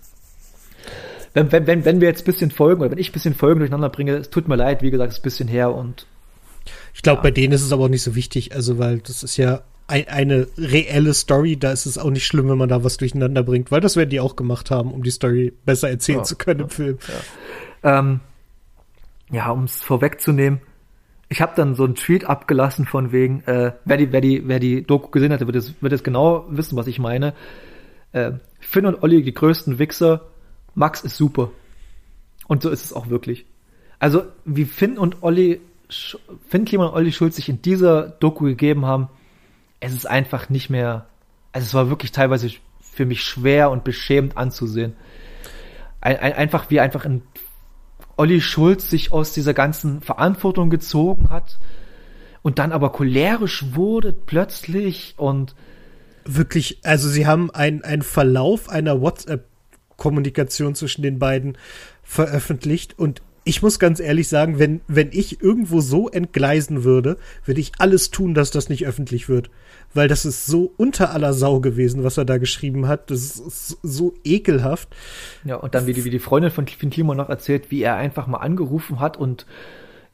Wenn, 1.34 1.52
wenn, 1.52 1.66
wenn, 1.66 1.84
wenn 1.84 2.00
wir 2.00 2.08
jetzt 2.08 2.22
ein 2.22 2.32
bisschen 2.32 2.50
Folgen 2.50 2.80
oder 2.80 2.90
wenn 2.90 2.98
ich 2.98 3.10
ein 3.10 3.12
bisschen 3.12 3.34
Folgen 3.34 3.60
durcheinander 3.60 3.90
bringe, 3.90 4.16
es 4.16 4.30
tut 4.30 4.48
mir 4.48 4.56
leid, 4.56 4.82
wie 4.82 4.90
gesagt, 4.90 5.10
es 5.10 5.18
ist 5.18 5.20
ein 5.20 5.24
bisschen 5.24 5.48
her 5.48 5.74
und. 5.74 6.06
Ich 6.94 7.02
glaube, 7.02 7.18
ja. 7.18 7.22
bei 7.24 7.30
denen 7.30 7.52
ist 7.52 7.62
es 7.62 7.72
aber 7.72 7.84
auch 7.84 7.88
nicht 7.88 8.02
so 8.02 8.14
wichtig, 8.14 8.54
also 8.54 8.78
weil 8.78 8.98
das 8.98 9.22
ist 9.22 9.36
ja 9.36 9.62
ein, 9.88 10.08
eine 10.08 10.48
reelle 10.58 11.14
Story, 11.14 11.56
da 11.56 11.72
ist 11.72 11.86
es 11.86 11.98
auch 11.98 12.10
nicht 12.10 12.26
schlimm, 12.26 12.48
wenn 12.48 12.58
man 12.58 12.68
da 12.68 12.82
was 12.82 12.96
durcheinander 12.96 13.42
bringt, 13.42 13.70
weil 13.70 13.80
das 13.80 13.96
werden 13.96 14.10
die 14.10 14.20
auch 14.20 14.36
gemacht 14.36 14.70
haben, 14.70 14.92
um 14.92 15.02
die 15.02 15.10
Story 15.10 15.52
besser 15.64 15.88
erzählen 15.88 16.18
ja, 16.18 16.24
zu 16.24 16.36
können 16.36 16.60
im 16.60 16.70
Film. 16.70 16.98
Ja, 17.82 17.98
ähm, 17.98 18.20
ja 19.30 19.50
um 19.50 19.64
es 19.64 19.82
vorwegzunehmen, 19.82 20.60
ich 21.28 21.40
habe 21.40 21.52
dann 21.56 21.74
so 21.74 21.84
einen 21.84 21.94
Tweet 21.94 22.24
abgelassen 22.24 22.86
von 22.86 23.10
wegen, 23.12 23.42
äh, 23.46 23.72
wer 23.84 23.96
die, 23.96 24.12
wer 24.12 24.20
die, 24.20 24.46
wer 24.46 24.60
die 24.60 24.82
Doku 24.82 25.10
gesehen 25.10 25.32
hat, 25.32 25.44
wird 25.44 25.56
es, 25.56 25.74
wird 25.80 25.92
es 25.92 26.04
genau 26.04 26.46
wissen, 26.48 26.76
was 26.76 26.86
ich 26.86 26.98
meine. 26.98 27.34
Äh, 28.12 28.32
Finn 28.60 28.86
und 28.86 29.02
Olli, 29.02 29.22
die 29.22 29.34
größten 29.34 29.78
Wichser, 29.78 30.28
Max 30.74 31.02
ist 31.02 31.16
super. 31.16 31.50
Und 32.46 32.62
so 32.62 32.70
ist 32.70 32.84
es 32.84 32.92
auch 32.92 33.08
wirklich. 33.08 33.44
Also, 33.98 34.22
wie 34.44 34.66
Finn 34.66 34.98
und 34.98 35.22
Olli, 35.22 35.60
Finn 36.48 36.64
Kliman 36.64 36.88
und 36.88 36.94
Olli 36.94 37.10
Schulz 37.10 37.36
sich 37.36 37.48
in 37.48 37.60
dieser 37.60 38.08
Doku 38.08 38.44
gegeben 38.44 38.86
haben, 38.86 39.08
es 39.80 39.92
ist 39.92 40.06
einfach 40.06 40.48
nicht 40.48 40.70
mehr, 40.70 41.06
also 41.52 41.66
es 41.66 41.74
war 41.74 41.88
wirklich 41.88 42.12
teilweise 42.12 42.50
für 42.80 43.06
mich 43.06 43.22
schwer 43.22 43.70
und 43.70 43.84
beschämend 43.84 44.36
anzusehen. 44.36 44.94
Ein, 46.00 46.16
ein, 46.16 46.32
einfach 46.32 46.70
wie 46.70 46.80
einfach 46.80 47.04
ein 47.04 47.22
Olli 48.16 48.40
Schulz 48.40 48.88
sich 48.88 49.12
aus 49.12 49.32
dieser 49.32 49.54
ganzen 49.54 50.00
Verantwortung 50.00 50.70
gezogen 50.70 51.28
hat 51.28 51.58
und 52.42 52.58
dann 52.58 52.72
aber 52.72 52.92
cholerisch 52.92 53.74
wurde 53.74 54.12
plötzlich 54.12 55.14
und 55.18 55.54
wirklich, 56.24 56.78
also 56.82 57.08
sie 57.08 57.26
haben 57.26 57.50
einen 57.50 58.02
Verlauf 58.02 58.68
einer 58.68 59.00
WhatsApp-Kommunikation 59.00 60.74
zwischen 60.74 61.02
den 61.02 61.18
beiden 61.18 61.58
veröffentlicht 62.02 62.98
und 62.98 63.20
ich 63.44 63.62
muss 63.62 63.78
ganz 63.78 64.00
ehrlich 64.00 64.28
sagen, 64.28 64.58
wenn, 64.58 64.80
wenn 64.88 65.10
ich 65.12 65.40
irgendwo 65.40 65.80
so 65.80 66.08
entgleisen 66.08 66.82
würde, 66.82 67.16
würde 67.44 67.60
ich 67.60 67.72
alles 67.78 68.10
tun, 68.10 68.34
dass 68.34 68.50
das 68.50 68.68
nicht 68.68 68.86
öffentlich 68.86 69.28
wird. 69.28 69.50
Weil 69.96 70.08
das 70.08 70.24
ist 70.24 70.46
so 70.46 70.72
unter 70.76 71.12
aller 71.12 71.32
Sau 71.32 71.60
gewesen, 71.60 72.04
was 72.04 72.18
er 72.18 72.24
da 72.24 72.38
geschrieben 72.38 72.86
hat. 72.86 73.10
Das 73.10 73.38
ist 73.38 73.78
so 73.82 74.14
ekelhaft. 74.24 74.88
Ja, 75.44 75.56
und 75.56 75.74
dann, 75.74 75.86
wie 75.86 75.94
die, 75.94 76.04
wie 76.04 76.10
die 76.10 76.18
Freundin 76.18 76.50
von 76.50 76.66
Finn 76.66 76.90
Kliman 76.90 77.16
noch 77.16 77.28
erzählt, 77.28 77.70
wie 77.70 77.82
er 77.82 77.96
einfach 77.96 78.26
mal 78.26 78.38
angerufen 78.38 79.00
hat 79.00 79.16
und 79.16 79.46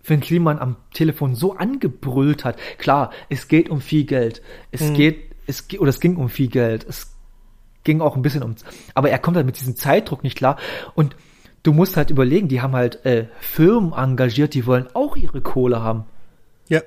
Finn 0.00 0.20
Kliman 0.20 0.58
am 0.58 0.76
Telefon 0.94 1.34
so 1.34 1.54
angebrüllt 1.56 2.44
hat. 2.44 2.56
Klar, 2.78 3.10
es 3.28 3.48
geht 3.48 3.68
um 3.68 3.80
viel 3.80 4.04
Geld. 4.04 4.40
Es 4.70 4.82
mhm. 4.82 4.94
geht, 4.94 5.30
es, 5.46 5.66
oder 5.78 5.90
es 5.90 6.00
ging 6.00 6.16
um 6.16 6.28
viel 6.28 6.48
Geld. 6.48 6.86
Es 6.88 7.12
ging 7.84 8.00
auch 8.00 8.16
ein 8.16 8.22
bisschen 8.22 8.42
ums, 8.42 8.64
aber 8.94 9.10
er 9.10 9.18
kommt 9.18 9.36
halt 9.36 9.46
mit 9.46 9.58
diesem 9.58 9.76
Zeitdruck 9.76 10.22
nicht 10.22 10.36
klar 10.36 10.56
und 10.94 11.16
du 11.62 11.72
musst 11.72 11.96
halt 11.96 12.10
überlegen, 12.10 12.48
die 12.48 12.60
haben 12.60 12.74
halt 12.74 13.04
äh, 13.04 13.26
Firmen 13.40 13.92
engagiert, 13.92 14.54
die 14.54 14.66
wollen 14.66 14.86
auch 14.94 15.16
ihre 15.16 15.40
Kohle 15.40 15.82
haben. 15.82 16.04
Ja. 16.68 16.80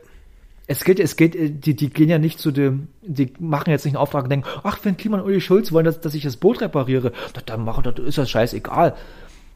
Es 0.67 0.83
geht, 0.83 0.99
es 0.99 1.15
geht, 1.15 1.35
äh, 1.35 1.51
die, 1.51 1.75
die 1.75 1.89
gehen 1.89 2.09
ja 2.09 2.17
nicht 2.17 2.39
zu 2.39 2.51
dem, 2.51 2.87
die 3.01 3.33
machen 3.39 3.69
jetzt 3.69 3.85
nicht 3.85 3.95
einen 3.95 4.01
Auftrag 4.01 4.23
und 4.23 4.29
denken, 4.29 4.47
ach, 4.63 4.79
wenn 4.83 4.97
Klima 4.97 5.17
und 5.17 5.25
Uli 5.25 5.41
Schulz 5.41 5.71
wollen, 5.71 5.85
dass, 5.85 6.01
dass 6.01 6.15
ich 6.15 6.23
das 6.23 6.37
Boot 6.37 6.61
repariere, 6.61 7.11
dann 7.45 7.63
machen, 7.63 7.83
das 7.83 7.99
ist 8.05 8.17
das 8.17 8.29
scheißegal. 8.29 8.95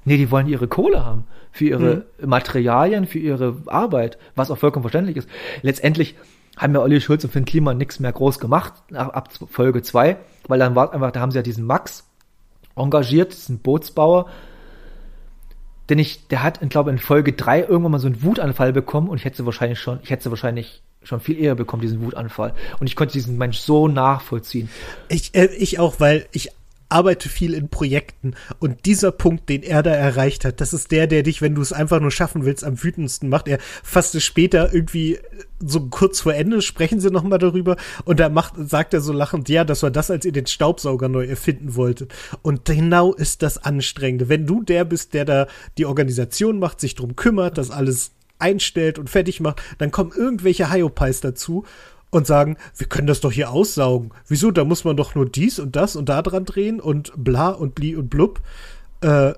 Nee, 0.06 0.18
die 0.18 0.32
wollen 0.32 0.48
ihre 0.48 0.68
Kohle 0.68 1.06
haben. 1.06 1.26
Für 1.52 1.66
ihre 1.66 2.06
mhm. 2.22 2.30
Materialien, 2.30 3.08
für 3.08 3.20
ihre 3.20 3.58
Arbeit, 3.66 4.18
was 4.36 4.52
auch 4.52 4.58
vollkommen 4.58 4.84
verständlich 4.84 5.18
ist. 5.18 5.30
Letztendlich 5.62 6.16
haben 6.58 6.74
ja 6.74 6.82
Olli 6.82 7.02
Schulz 7.02 7.24
und 7.24 7.32
Finn 7.32 7.46
Kliman 7.46 7.78
nichts 7.78 8.00
mehr 8.00 8.12
groß 8.12 8.40
gemacht, 8.40 8.74
ab, 8.94 9.16
ab 9.16 9.30
Folge 9.50 9.82
zwei, 9.82 10.18
weil 10.48 10.60
dann 10.60 10.76
war 10.76 10.94
einfach, 10.94 11.12
da 11.12 11.22
haben 11.22 11.32
sie 11.32 11.38
ja 11.38 11.42
diesen 11.42 11.66
Max 11.66 12.06
engagiert, 12.76 13.34
diesen 13.34 13.60
Bootsbauer, 13.60 14.28
denn 15.90 15.98
ich, 15.98 16.28
der 16.28 16.44
hat, 16.44 16.62
ich 16.62 16.70
glaube, 16.70 16.92
in 16.92 17.00
Folge 17.00 17.34
drei 17.34 17.62
irgendwann 17.62 17.94
mal 17.94 18.00
so 18.00 18.08
einen 18.08 18.22
Wutanfall 18.24 18.74
bekommen 18.74 19.10
und 19.10 19.18
ich 19.18 19.26
hätte 19.26 19.46
wahrscheinlich 19.46 19.80
schon, 19.80 20.00
ich 20.04 20.12
hätte 20.12 20.30
wahrscheinlich 20.30 20.84
schon 21.10 21.20
viel 21.20 21.40
eher 21.40 21.56
bekommen, 21.56 21.82
diesen 21.82 22.02
Wutanfall. 22.02 22.54
Und 22.80 22.88
ich 22.88 22.96
konnte 22.96 23.14
diesen 23.14 23.38
Mensch 23.38 23.58
so 23.58 23.88
nachvollziehen. 23.88 24.70
Ich, 25.10 25.36
äh, 25.36 25.48
ich 25.58 25.80
auch, 25.80 26.00
weil 26.00 26.28
ich 26.32 26.52
arbeite 26.90 27.30
viel 27.30 27.54
in 27.54 27.70
Projekten 27.70 28.34
und 28.58 28.86
dieser 28.88 29.12
Punkt, 29.12 29.48
den 29.48 29.62
er 29.62 29.84
da 29.84 29.92
erreicht 29.92 30.44
hat, 30.44 30.60
das 30.60 30.74
ist 30.74 30.92
der, 30.92 31.06
der 31.06 31.22
dich, 31.22 31.40
wenn 31.40 31.54
du 31.54 31.62
es 31.62 31.72
einfach 31.72 32.00
nur 32.00 32.10
schaffen 32.10 32.46
willst, 32.46 32.64
am 32.64 32.84
wütendsten 32.84 33.30
macht. 33.30 33.48
Er 33.48 33.60
fasst 33.84 34.16
es 34.16 34.24
später 34.24 34.74
irgendwie 34.74 35.20
so 35.60 35.82
kurz 35.82 36.22
vor 36.22 36.34
Ende, 36.34 36.64
sprechen 36.64 37.00
sie 37.00 37.12
nochmal 37.12 37.38
darüber 37.38 37.76
und 38.06 38.20
da 38.20 38.30
macht, 38.30 38.56
sagt 38.58 38.96
er 38.96 39.02
so 39.02 39.14
lachend, 39.14 39.50
ja, 39.50 39.64
das 39.64 39.84
war 39.84 39.92
das, 39.92 40.10
als 40.10 40.26
ihr 40.26 40.32
den 40.32 40.48
Staubsauger 40.48 41.10
neu 41.10 41.26
erfinden 41.26 41.76
wolltet. 41.76 42.12
Und 42.42 42.66
genau 42.66 43.14
ist 43.14 43.44
das 43.44 43.64
Anstrengende. 43.64 44.28
Wenn 44.28 44.48
du 44.48 44.64
der 44.64 44.84
bist, 44.84 45.14
der 45.14 45.26
da 45.26 45.48
die 45.78 45.86
Organisation 45.86 46.58
macht, 46.58 46.82
sich 46.82 46.96
drum 46.96 47.16
kümmert, 47.16 47.60
das 47.60 47.70
alles 47.70 48.12
einstellt 48.40 49.00
und 49.00 49.10
fertig 49.10 49.40
macht, 49.40 49.62
dann 49.78 49.92
kommen 49.92 50.12
irgendwelche 50.16 50.72
Hyopies 50.72 51.22
dazu 51.22 51.66
und 52.10 52.26
sagen, 52.26 52.58
wir 52.76 52.88
können 52.88 53.08
das 53.08 53.22
doch 53.22 53.32
hier 53.32 53.52
aussaugen. 53.52 54.12
Wieso? 54.28 54.52
Da 54.52 54.64
muss 54.64 54.84
man 54.84 54.98
doch 54.98 55.16
nur 55.16 55.28
dies 55.28 55.60
und 55.60 55.76
das 55.76 55.96
und 55.96 56.10
da 56.10 56.22
dran 56.22 56.46
drehen 56.46 56.80
und 56.80 57.12
bla 57.16 57.50
und 57.50 57.76
bli 57.76 57.96
und 57.96 58.10
blub. 58.10 58.42
Äh, 59.02 59.34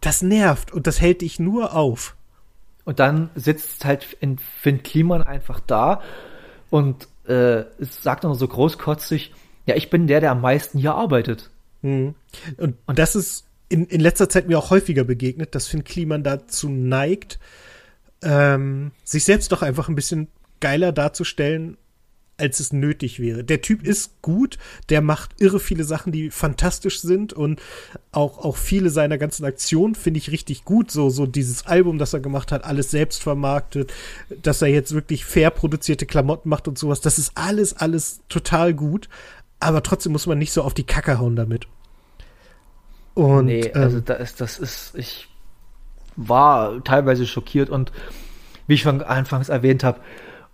das 0.00 0.22
nervt 0.22 0.72
und 0.72 0.86
das 0.86 1.00
hält 1.00 1.20
dich 1.20 1.38
nur 1.38 1.74
auf. 1.74 2.16
Und 2.84 2.98
dann 2.98 3.30
sitzt 3.34 3.84
halt 3.84 4.16
in 4.20 4.38
Finn 4.38 4.82
Kliman 4.82 5.22
einfach 5.22 5.60
da 5.60 6.00
und 6.70 7.06
äh, 7.26 7.64
sagt 7.78 8.24
dann 8.24 8.34
so 8.34 8.48
großkotzig, 8.48 9.32
ja, 9.66 9.76
ich 9.76 9.90
bin 9.90 10.06
der, 10.06 10.20
der 10.20 10.32
am 10.32 10.40
meisten 10.40 10.78
hier 10.78 10.94
arbeitet. 10.94 11.50
Mhm. 11.82 12.14
Und, 12.56 12.76
und 12.86 12.98
das 12.98 13.14
ist 13.14 13.44
in, 13.68 13.86
in 13.86 14.00
letzter 14.00 14.28
Zeit 14.28 14.48
mir 14.48 14.58
auch 14.58 14.70
häufiger 14.70 15.04
begegnet, 15.04 15.54
dass 15.54 15.68
Finn 15.68 15.84
Kliman 15.84 16.24
dazu 16.24 16.68
neigt, 16.68 17.38
ähm, 18.22 18.92
sich 19.04 19.24
selbst 19.24 19.52
doch 19.52 19.62
einfach 19.62 19.88
ein 19.88 19.94
bisschen 19.94 20.28
geiler 20.60 20.92
darzustellen, 20.92 21.76
als 22.40 22.58
es 22.58 22.72
nötig 22.72 23.20
wäre. 23.20 23.44
Der 23.44 23.60
Typ 23.60 23.86
ist 23.86 24.22
gut, 24.22 24.58
der 24.88 25.02
macht 25.02 25.40
irre 25.40 25.60
viele 25.60 25.84
Sachen, 25.84 26.10
die 26.10 26.30
fantastisch 26.30 27.00
sind 27.00 27.32
und 27.32 27.60
auch, 28.12 28.38
auch 28.38 28.56
viele 28.56 28.90
seiner 28.90 29.18
ganzen 29.18 29.44
Aktionen 29.44 29.94
finde 29.94 30.18
ich 30.18 30.30
richtig 30.30 30.64
gut. 30.64 30.90
So, 30.90 31.10
so 31.10 31.26
dieses 31.26 31.66
Album, 31.66 31.98
das 31.98 32.14
er 32.14 32.20
gemacht 32.20 32.50
hat, 32.50 32.64
alles 32.64 32.90
selbst 32.90 33.22
vermarktet, 33.22 33.92
dass 34.42 34.62
er 34.62 34.68
jetzt 34.68 34.94
wirklich 34.94 35.24
fair 35.24 35.50
produzierte 35.50 36.06
Klamotten 36.06 36.48
macht 36.48 36.66
und 36.66 36.78
sowas. 36.78 37.00
Das 37.00 37.18
ist 37.18 37.32
alles, 37.34 37.76
alles 37.76 38.20
total 38.28 38.74
gut. 38.74 39.08
Aber 39.60 39.82
trotzdem 39.82 40.12
muss 40.12 40.26
man 40.26 40.38
nicht 40.38 40.52
so 40.52 40.62
auf 40.62 40.72
die 40.72 40.84
Kacke 40.86 41.18
hauen 41.18 41.36
damit. 41.36 41.66
Und, 43.12 43.46
nee, 43.46 43.70
also 43.72 43.98
ähm, 43.98 44.04
da 44.06 44.14
ist, 44.14 44.40
das 44.40 44.58
ist, 44.58 44.94
ich 44.94 45.28
war 46.16 46.82
teilweise 46.84 47.26
schockiert 47.26 47.70
und 47.70 47.92
wie 48.66 48.74
ich 48.74 48.82
schon 48.82 49.02
anfangs 49.02 49.48
erwähnt 49.48 49.84
habe, 49.84 50.00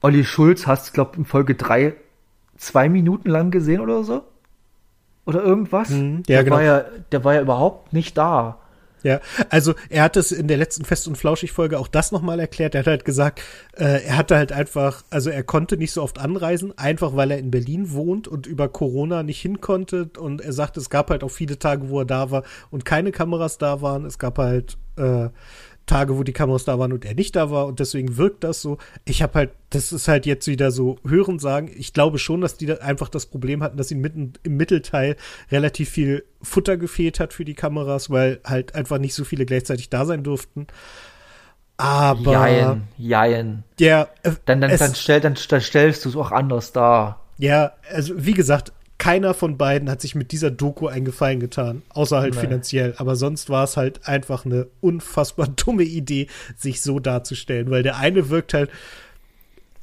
Olli 0.01 0.25
Schulz 0.25 0.67
hast, 0.67 0.93
glaube 0.95 1.17
in 1.17 1.25
Folge 1.25 1.55
3 1.55 1.95
zwei 2.57 2.89
Minuten 2.89 3.29
lang 3.29 3.51
gesehen 3.51 3.81
oder 3.81 4.03
so. 4.05 4.23
Oder 5.25 5.43
irgendwas. 5.43 5.91
Mhm, 5.91 6.23
ja, 6.29 6.37
der, 6.37 6.45
genau. 6.45 6.57
war 6.57 6.63
ja, 6.63 6.85
der 7.13 7.25
war 7.25 7.35
ja 7.35 7.41
überhaupt 7.41 7.93
nicht 7.93 8.17
da. 8.17 8.59
Ja, 9.07 9.21
also 9.51 9.75
er 9.89 10.03
hat 10.03 10.17
es 10.17 10.33
in 10.33 10.49
der 10.49 10.57
letzten 10.57 10.85
Fest- 10.85 11.07
und 11.07 11.17
Flauschig-Folge 11.17 11.79
auch 11.79 11.87
das 11.87 12.11
nochmal 12.11 12.41
erklärt. 12.41 12.75
Er 12.75 12.81
hat 12.81 12.89
halt 12.89 13.05
gesagt, 13.05 13.41
äh, 13.77 14.05
er 14.05 14.17
hatte 14.17 14.35
halt 14.35 14.51
einfach, 14.51 15.05
also 15.11 15.31
er 15.31 15.45
konnte 15.45 15.77
nicht 15.77 15.93
so 15.93 16.03
oft 16.03 16.19
anreisen, 16.19 16.77
einfach 16.77 17.15
weil 17.15 17.31
er 17.31 17.39
in 17.39 17.53
Berlin 17.53 17.93
wohnt 17.93 18.27
und 18.27 18.49
über 18.49 18.69
Corona 18.69 19.23
nicht 19.23 19.41
hin 19.41 19.61
konnte. 19.61 20.11
Und 20.19 20.41
er 20.41 20.53
sagte, 20.53 20.81
es 20.81 20.91
gab 20.91 21.11
halt 21.11 21.23
auch 21.23 21.31
viele 21.31 21.57
Tage, 21.57 21.89
wo 21.89 22.01
er 22.01 22.05
da 22.05 22.33
war 22.33 22.43
und 22.73 22.85
keine 22.85 23.13
Kameras 23.13 23.59
da 23.59 23.81
waren. 23.81 24.05
Es 24.07 24.19
gab 24.19 24.39
halt 24.39 24.77
äh, 24.97 25.29
Tage, 25.87 26.19
wo 26.19 26.25
die 26.25 26.33
Kameras 26.33 26.65
da 26.65 26.79
waren 26.79 26.93
und 26.93 27.05
er 27.05 27.15
nicht 27.15 27.37
da 27.37 27.51
war 27.51 27.67
und 27.67 27.81
deswegen 27.81 28.17
wirkt 28.17 28.45
das 28.45 28.61
so. 28.61 28.79
Ich 29.05 29.23
habe 29.23 29.35
halt, 29.35 29.51
das 29.71 29.93
ist 29.93 30.09
halt 30.09 30.27
jetzt 30.27 30.47
wieder 30.49 30.73
so 30.73 30.99
hören 31.07 31.39
sagen. 31.39 31.71
Ich 31.77 31.93
glaube 31.93 32.19
schon, 32.19 32.41
dass 32.41 32.57
die 32.57 32.67
da 32.67 32.75
einfach 32.75 33.09
das 33.09 33.27
Problem 33.27 33.63
hatten, 33.63 33.77
dass 33.77 33.91
ihnen 33.91 34.01
mitten 34.01 34.33
im 34.43 34.57
Mittelteil 34.57 35.17
relativ 35.51 35.89
viel 35.89 36.25
Futter 36.43 36.77
gefehlt 36.77 37.21
hat 37.21 37.33
für 37.33 37.45
die 37.45 37.55
Kameras, 37.55 38.11
weil 38.11 38.41
halt 38.45 38.75
einfach 38.75 38.99
nicht 38.99 39.15
so 39.15 39.25
viele 39.25 39.47
gleichzeitig 39.47 39.89
da 39.89 40.05
sein 40.05 40.25
durften. 40.25 40.67
Aber 41.77 42.33
Jein, 42.33 42.89
jein. 42.97 43.65
Ja, 43.79 44.09
äh, 44.23 44.33
dann, 44.47 44.61
dann, 44.61 44.77
dann, 44.77 44.95
stell, 44.95 45.21
dann, 45.21 45.37
dann 45.49 45.61
stellst 45.61 46.05
du 46.05 46.09
es 46.09 46.17
auch 46.17 46.33
anders 46.33 46.73
dar. 46.73 47.21
Ja, 47.39 47.73
also 47.93 48.15
wie 48.17 48.33
gesagt, 48.33 48.73
keiner 48.99 49.35
von 49.35 49.59
beiden 49.59 49.91
hat 49.91 50.01
sich 50.01 50.15
mit 50.15 50.33
dieser 50.33 50.51
Doku 50.51 50.87
einen 50.89 51.05
Gefallen 51.05 51.41
getan, 51.41 51.83
außer 51.91 52.19
halt 52.19 52.35
Nein. 52.35 52.45
finanziell. 52.45 52.95
Aber 52.97 53.17
sonst 53.17 53.51
war 53.51 53.65
es 53.65 53.77
halt 53.77 54.09
einfach 54.09 54.47
eine 54.47 54.69
unfassbar 54.81 55.49
dumme 55.57 55.85
Idee, 55.85 56.29
sich 56.57 56.81
so 56.81 56.99
darzustellen, 56.99 57.71
weil 57.71 57.83
der 57.83 57.99
eine 57.99 58.31
wirkt 58.31 58.55
halt, 58.55 58.71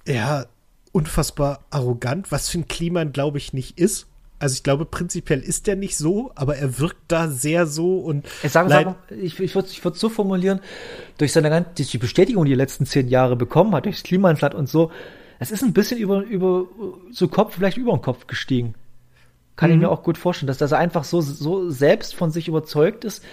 ja, 0.07 0.45
unfassbar 0.91 1.59
arrogant, 1.69 2.31
was 2.31 2.49
für 2.49 2.59
ein 2.59 2.67
Klima, 2.67 3.03
glaube 3.03 3.37
ich, 3.37 3.53
nicht 3.53 3.79
ist. 3.79 4.07
Also 4.39 4.55
ich 4.55 4.63
glaube, 4.63 4.85
prinzipiell 4.85 5.39
ist 5.39 5.67
der 5.67 5.77
nicht 5.77 5.95
so, 5.95 6.31
aber 6.35 6.57
er 6.57 6.77
wirkt 6.77 6.99
da 7.07 7.29
sehr 7.29 7.65
so 7.65 7.99
und. 7.99 8.27
Ich, 8.43 8.51
sage, 8.51 8.69
sage, 8.69 8.95
ich, 9.09 9.39
ich 9.39 9.55
würde 9.55 9.69
würd 9.81 9.97
so 9.97 10.09
formulieren, 10.09 10.59
durch 11.17 11.31
seine 11.31 11.49
ganze 11.49 11.83
die 11.83 11.97
Bestätigung, 11.97 12.43
die 12.43 12.53
er 12.53 12.57
letzten 12.57 12.85
zehn 12.85 13.07
Jahre 13.07 13.37
bekommen 13.37 13.73
hat, 13.73 13.85
durchs 13.85 14.03
Klimansland 14.03 14.53
und 14.53 14.67
so, 14.67 14.91
es 15.39 15.51
ist 15.51 15.63
ein 15.63 15.71
bisschen 15.71 15.97
über, 15.97 16.23
über 16.23 16.67
so 17.11 17.27
Kopf, 17.27 17.55
vielleicht 17.55 17.77
über 17.77 17.91
den 17.91 18.01
Kopf 18.01 18.27
gestiegen. 18.27 18.75
Kann 19.55 19.69
mhm. 19.69 19.75
ich 19.75 19.81
mir 19.81 19.89
auch 19.89 20.03
gut 20.03 20.17
vorstellen, 20.17 20.47
dass, 20.47 20.57
dass 20.57 20.71
er 20.71 20.79
einfach 20.79 21.03
so, 21.03 21.21
so 21.21 21.69
selbst 21.69 22.15
von 22.15 22.31
sich 22.31 22.47
überzeugt 22.47 23.05
ist, 23.05 23.23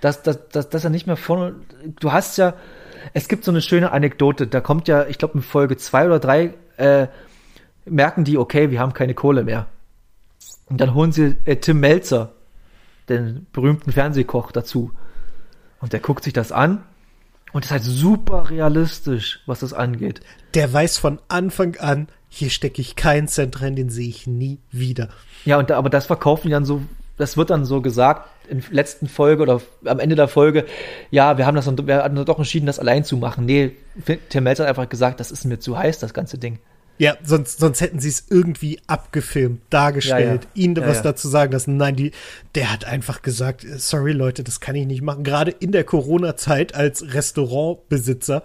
dass, 0.00 0.22
dass, 0.22 0.48
dass, 0.48 0.68
dass 0.68 0.84
er 0.84 0.90
nicht 0.90 1.06
mehr 1.06 1.16
von. 1.16 1.62
Du 2.00 2.12
hast 2.12 2.36
ja, 2.38 2.54
es 3.12 3.28
gibt 3.28 3.44
so 3.44 3.50
eine 3.50 3.62
schöne 3.62 3.92
Anekdote, 3.92 4.46
da 4.46 4.60
kommt 4.60 4.88
ja, 4.88 5.06
ich 5.06 5.18
glaube, 5.18 5.34
in 5.34 5.42
Folge 5.42 5.76
zwei 5.76 6.06
oder 6.06 6.18
drei 6.18 6.54
äh, 6.76 7.08
merken 7.84 8.24
die, 8.24 8.38
okay, 8.38 8.70
wir 8.70 8.80
haben 8.80 8.94
keine 8.94 9.14
Kohle 9.14 9.44
mehr. 9.44 9.66
Und 10.66 10.80
dann 10.80 10.94
holen 10.94 11.12
sie 11.12 11.36
äh, 11.44 11.56
Tim 11.56 11.80
Melzer, 11.80 12.32
den 13.08 13.46
berühmten 13.52 13.92
Fernsehkoch, 13.92 14.52
dazu. 14.52 14.92
Und 15.80 15.92
der 15.92 16.00
guckt 16.00 16.24
sich 16.24 16.32
das 16.32 16.52
an 16.52 16.82
und 17.54 17.64
ist 17.64 17.70
halt 17.70 17.84
super 17.84 18.50
realistisch, 18.50 19.40
was 19.46 19.60
das 19.60 19.72
angeht. 19.72 20.20
Der 20.54 20.70
weiß 20.70 20.98
von 20.98 21.20
Anfang 21.28 21.76
an, 21.76 22.08
hier 22.28 22.50
stecke 22.50 22.82
ich 22.82 22.96
keinen 22.96 23.28
Cent 23.28 23.62
rein, 23.62 23.76
den 23.76 23.90
sehe 23.90 24.08
ich 24.08 24.26
nie 24.26 24.58
wieder. 24.72 25.08
Ja, 25.44 25.58
und 25.58 25.70
da, 25.70 25.78
aber 25.78 25.88
das 25.88 26.06
verkaufen 26.06 26.48
die 26.48 26.52
dann 26.52 26.64
so, 26.64 26.82
das 27.16 27.36
wird 27.36 27.50
dann 27.50 27.64
so 27.64 27.80
gesagt 27.80 28.28
in 28.48 28.60
der 28.60 28.72
letzten 28.72 29.06
Folge 29.06 29.44
oder 29.44 29.62
am 29.84 30.00
Ende 30.00 30.16
der 30.16 30.26
Folge, 30.26 30.66
ja, 31.12 31.38
wir 31.38 31.46
haben 31.46 31.54
das 31.54 31.66
wir 31.66 32.02
haben 32.02 32.24
doch 32.24 32.38
entschieden, 32.38 32.66
das 32.66 32.80
allein 32.80 33.04
zu 33.04 33.16
machen. 33.16 33.46
Nee, 33.46 33.70
Tim 34.28 34.44
Melzer 34.44 34.64
hat 34.64 34.70
einfach 34.70 34.88
gesagt, 34.88 35.20
das 35.20 35.30
ist 35.30 35.44
mir 35.44 35.60
zu 35.60 35.78
heiß, 35.78 36.00
das 36.00 36.12
ganze 36.12 36.38
Ding. 36.38 36.58
Ja, 36.96 37.16
sonst, 37.24 37.58
sonst 37.58 37.80
hätten 37.80 37.98
sie 37.98 38.08
es 38.08 38.26
irgendwie 38.30 38.80
abgefilmt, 38.86 39.60
dargestellt, 39.70 40.44
ja, 40.44 40.50
ja. 40.54 40.64
ihnen 40.64 40.76
ja, 40.76 40.86
was 40.86 41.02
dazu 41.02 41.28
sagen 41.28 41.52
lassen. 41.52 41.76
Nein, 41.76 41.96
die, 41.96 42.12
der 42.54 42.72
hat 42.72 42.84
einfach 42.84 43.22
gesagt, 43.22 43.66
sorry 43.78 44.12
Leute, 44.12 44.44
das 44.44 44.60
kann 44.60 44.76
ich 44.76 44.86
nicht 44.86 45.02
machen. 45.02 45.24
Gerade 45.24 45.50
in 45.50 45.72
der 45.72 45.82
Corona-Zeit 45.82 46.74
als 46.74 47.14
Restaurantbesitzer 47.14 48.44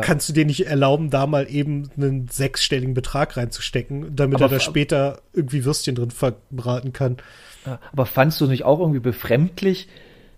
kannst 0.00 0.30
du 0.30 0.32
dir 0.32 0.46
nicht 0.46 0.66
erlauben, 0.66 1.10
da 1.10 1.26
mal 1.26 1.46
eben 1.50 1.90
einen 1.96 2.28
sechsstelligen 2.28 2.94
Betrag 2.94 3.36
reinzustecken, 3.36 4.16
damit 4.16 4.36
aber 4.36 4.46
er 4.46 4.58
da 4.58 4.60
später 4.60 5.20
irgendwie 5.34 5.66
Würstchen 5.66 5.94
drin 5.94 6.10
verbraten 6.10 6.94
kann. 6.94 7.18
aber 7.92 8.06
fandst 8.06 8.40
du 8.40 8.46
nicht 8.46 8.64
auch 8.64 8.80
irgendwie 8.80 9.00
befremdlich, 9.00 9.88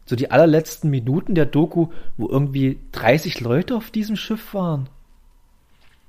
so 0.04 0.16
die 0.16 0.32
allerletzten 0.32 0.90
Minuten 0.90 1.36
der 1.36 1.46
Doku, 1.46 1.88
wo 2.16 2.28
irgendwie 2.28 2.80
30 2.92 3.40
Leute 3.40 3.76
auf 3.76 3.90
diesem 3.90 4.16
Schiff 4.16 4.52
waren? 4.52 4.88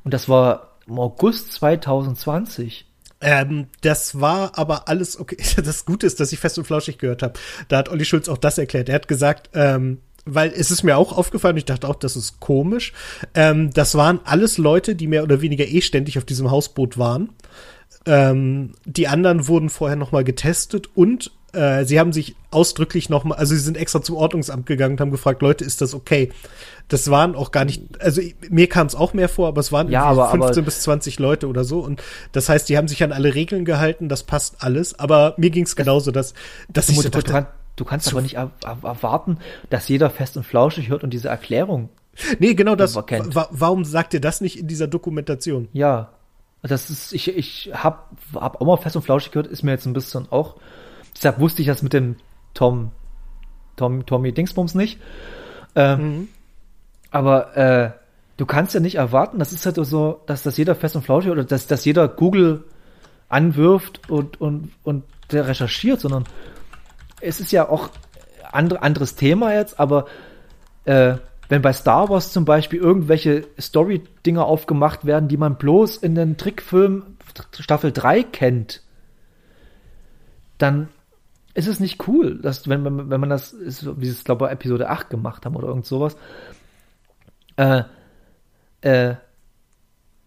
Und 0.03 0.14
das 0.14 0.30
war 0.30 0.76
im 0.88 0.99
August 0.99 1.51
2020. 1.53 2.85
Ähm, 3.19 3.68
das 3.81 4.22
war 4.22 4.57
aber 4.57 4.88
alles 4.88 5.19
okay. 5.19 5.38
Das 5.64 5.85
Gute 5.85 6.05
ist, 6.05 6.19
dass 6.19 6.31
ich 6.31 6.39
fest 6.39 6.57
und 6.57 6.65
flauschig 6.65 6.97
gehört 6.97 7.23
habe. 7.23 7.34
Da 7.68 7.77
hat 7.77 7.89
Olli 7.89 8.05
Schulz 8.05 8.30
auch 8.30 8.38
das 8.38 8.57
erklärt. 8.57 8.89
Er 8.89 8.95
hat 8.95 9.07
gesagt, 9.07 9.49
ähm, 9.53 9.99
weil 10.26 10.51
es 10.51 10.72
ist 10.72 10.84
mir 10.84 10.97
auch 10.97 11.18
aufgefallen, 11.18 11.57
ich 11.57 11.65
dachte 11.65 11.88
auch, 11.88 11.95
das 11.95 12.15
ist 12.15 12.39
komisch. 12.39 12.93
Ähm, 13.34 13.72
das 13.73 13.95
waren 13.95 14.19
alles 14.23 14.57
Leute, 14.57 14.95
die 14.95 15.07
mehr 15.07 15.23
oder 15.23 15.41
weniger 15.41 15.65
eh 15.65 15.81
ständig 15.81 16.18
auf 16.18 16.26
diesem 16.26 16.51
Hausboot 16.51 16.97
waren. 16.97 17.30
Ähm, 18.05 18.73
die 18.85 19.07
anderen 19.07 19.47
wurden 19.47 19.69
vorher 19.69 19.97
noch 19.97 20.11
mal 20.11 20.23
getestet 20.23 20.89
und 20.95 21.31
äh, 21.53 21.85
sie 21.85 21.99
haben 21.99 22.14
sich 22.14 22.35
ausdrücklich 22.51 23.09
noch 23.09 23.23
mal, 23.23 23.35
also 23.35 23.55
sie 23.55 23.61
sind 23.61 23.77
extra 23.77 24.01
zum 24.01 24.15
Ordnungsamt 24.15 24.65
gegangen 24.65 24.93
und 24.93 25.01
haben 25.01 25.11
gefragt, 25.11 25.41
Leute, 25.41 25.64
ist 25.65 25.81
das 25.81 25.93
okay? 25.93 26.31
Das 26.88 27.11
waren 27.11 27.35
auch 27.35 27.51
gar 27.51 27.65
nicht, 27.65 28.01
also 28.01 28.22
mir 28.49 28.69
kam 28.69 28.88
es 28.88 28.95
auch 28.95 29.14
mehr 29.14 29.27
vor, 29.27 29.49
aber 29.49 29.59
es 29.59 29.73
waren 29.73 29.89
ja, 29.89 30.03
aber, 30.03 30.30
15 30.30 30.51
aber, 30.51 30.61
bis 30.65 30.81
20 30.81 31.19
Leute 31.19 31.47
oder 31.47 31.65
so. 31.65 31.80
Und 31.80 32.01
das 32.31 32.47
heißt, 32.47 32.69
die 32.69 32.77
haben 32.77 32.88
sich 32.88 33.03
an 33.03 33.11
alle 33.11 33.35
Regeln 33.35 33.65
gehalten, 33.65 34.07
das 34.07 34.23
passt 34.23 34.64
alles. 34.64 34.97
Aber 34.97 35.34
mir 35.38 35.49
ging 35.49 35.65
es 35.65 35.76
genauso, 35.76 36.11
dass, 36.11 36.34
dass 36.69 36.88
ich 36.88 36.95
so 36.95 37.09
dachte, 37.09 37.31
dran, 37.31 37.47
Du 37.77 37.85
kannst 37.85 38.11
aber 38.11 38.22
nicht 38.22 38.34
er 38.34 38.51
erwarten, 38.64 39.38
dass 39.69 39.88
jeder 39.88 40.09
fest 40.09 40.35
und 40.35 40.43
flauschig 40.43 40.89
hört 40.89 41.03
und 41.03 41.11
diese 41.11 41.30
Erklärung. 41.30 41.89
Nee, 42.39 42.55
genau 42.55 42.76
das. 42.76 42.95
Wa 42.95 43.47
warum 43.51 43.85
sagt 43.85 44.15
ihr 44.15 44.19
das 44.19 44.41
nicht 44.41 44.59
in 44.59 44.68
dieser 44.68 44.88
Dokumentation? 44.88 45.69
Ja. 45.73 46.09
Das 46.64 46.89
ist, 46.89 47.14
ich, 47.14 47.27
ich 47.27 47.72
hab, 47.72 48.11
hab 48.34 48.59
auch 48.59 48.65
mal 48.65 48.77
fest 48.77 48.95
und 48.95 49.03
flauschig 49.03 49.31
gehört, 49.31 49.45
ist 49.45 49.61
mir 49.61 49.72
jetzt 49.72 49.85
ein 49.85 49.93
bisschen 49.93 50.27
auch. 50.31 50.55
Deshalb 51.15 51.39
wusste 51.39 51.61
ich 51.61 51.68
das 51.68 51.84
mit 51.84 51.93
dem 51.93 52.15
Tom, 52.55 52.91
Tom, 53.76 54.07
Tommy 54.07 54.31
Dingsbums 54.31 54.73
nicht. 54.73 54.99
Ähm, 55.76 56.01
mhm. 56.01 56.27
Aber 57.11 57.57
äh, 57.57 57.91
du 58.38 58.45
kannst 58.45 58.73
ja 58.73 58.79
nicht 58.79 58.95
erwarten, 58.95 59.39
das 59.39 59.51
ist 59.51 59.65
halt 59.65 59.75
so, 59.75 60.21
dass 60.25 60.43
das 60.43 60.57
jeder 60.57 60.75
fest 60.75 60.95
und 60.95 61.03
flauschig 61.03 61.31
oder 61.31 61.43
dass, 61.43 61.67
dass 61.67 61.85
jeder 61.85 62.07
Google 62.07 62.63
anwirft 63.29 64.09
und, 64.09 64.39
und, 64.39 64.71
und 64.84 65.03
der 65.31 65.47
recherchiert, 65.47 65.99
sondern 65.99 66.25
es 67.19 67.39
ist 67.39 67.51
ja 67.51 67.67
auch 67.67 67.89
andre, 68.51 68.81
anderes 68.81 69.15
Thema 69.15 69.53
jetzt, 69.53 69.79
aber 69.79 70.05
äh, 70.85 71.15
wenn 71.49 71.61
bei 71.61 71.73
Star 71.73 72.09
Wars 72.09 72.31
zum 72.31 72.45
Beispiel 72.45 72.79
irgendwelche 72.79 73.47
Story-Dinger 73.59 74.45
aufgemacht 74.45 75.05
werden, 75.05 75.29
die 75.29 75.38
man 75.38 75.55
bloß 75.55 75.97
in 75.97 76.15
den 76.15 76.38
Trickfilm 76.38 77.03
Staffel 77.59 77.91
3 77.91 78.23
kennt, 78.23 78.81
dann 80.57 80.89
ist 81.53 81.67
es 81.67 81.79
nicht 81.79 82.07
cool, 82.07 82.39
dass, 82.39 82.67
wenn, 82.67 82.84
wenn, 82.84 83.09
wenn 83.09 83.19
man 83.19 83.29
das, 83.29 83.53
ist, 83.53 83.99
wie 83.99 84.05
sie 84.05 84.11
es, 84.11 84.23
glaube 84.23 84.45
ich, 84.45 84.51
Episode 84.51 84.89
8 84.89 85.09
gemacht 85.09 85.45
haben 85.45 85.55
oder 85.55 85.67
irgend 85.67 85.85
sowas, 85.85 86.17
äh, 87.57 87.84
äh, 88.81 89.15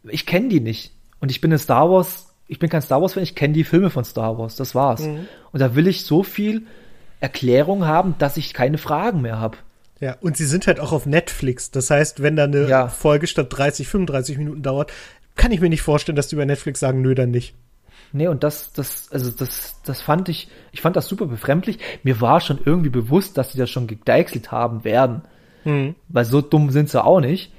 ich 0.04 0.26
kenne 0.26 0.48
die 0.48 0.60
nicht. 0.60 0.92
Und 1.20 1.30
ich 1.30 1.40
bin 1.40 1.52
ein 1.52 1.58
Star 1.58 1.90
Wars, 1.90 2.34
ich 2.46 2.58
bin 2.58 2.70
kein 2.70 2.82
Star 2.82 3.00
Wars-Fan, 3.00 3.22
ich 3.22 3.34
kenne 3.34 3.54
die 3.54 3.64
Filme 3.64 3.90
von 3.90 4.04
Star 4.04 4.38
Wars, 4.38 4.56
das 4.56 4.74
war's. 4.74 5.02
Mhm. 5.02 5.28
Und 5.52 5.60
da 5.60 5.74
will 5.74 5.86
ich 5.86 6.04
so 6.04 6.22
viel 6.22 6.66
Erklärung 7.20 7.86
haben, 7.86 8.14
dass 8.18 8.36
ich 8.36 8.54
keine 8.54 8.78
Fragen 8.78 9.20
mehr 9.20 9.38
habe. 9.38 9.58
Ja, 10.00 10.16
und 10.20 10.36
sie 10.36 10.46
sind 10.46 10.66
halt 10.66 10.80
auch 10.80 10.92
auf 10.92 11.04
Netflix. 11.04 11.70
Das 11.70 11.90
heißt, 11.90 12.22
wenn 12.22 12.36
da 12.36 12.44
eine 12.44 12.66
ja. 12.68 12.88
Folge 12.88 13.26
statt 13.26 13.48
30, 13.50 13.86
35 13.86 14.38
Minuten 14.38 14.62
dauert, 14.62 14.92
kann 15.36 15.52
ich 15.52 15.60
mir 15.60 15.68
nicht 15.68 15.82
vorstellen, 15.82 16.16
dass 16.16 16.28
die 16.28 16.36
bei 16.36 16.46
Netflix 16.46 16.80
sagen, 16.80 17.02
nö, 17.02 17.14
dann 17.14 17.30
nicht. 17.30 17.54
Nee, 18.12 18.26
und 18.26 18.42
das, 18.42 18.72
das, 18.72 19.12
also 19.12 19.30
das, 19.30 19.76
das 19.84 20.00
fand 20.00 20.28
ich, 20.28 20.48
ich 20.72 20.80
fand 20.80 20.96
das 20.96 21.06
super 21.06 21.26
befremdlich. 21.26 21.78
Mir 22.02 22.20
war 22.20 22.40
schon 22.40 22.58
irgendwie 22.64 22.90
bewusst, 22.90 23.38
dass 23.38 23.52
sie 23.52 23.58
das 23.58 23.70
schon 23.70 23.86
gedeichselt 23.86 24.50
haben 24.50 24.84
werden. 24.84 25.22
Mhm. 25.64 25.94
Weil 26.08 26.24
so 26.24 26.40
dumm 26.40 26.70
sind 26.70 26.88
sie 26.88 27.02
auch 27.02 27.20
nicht. 27.20 27.52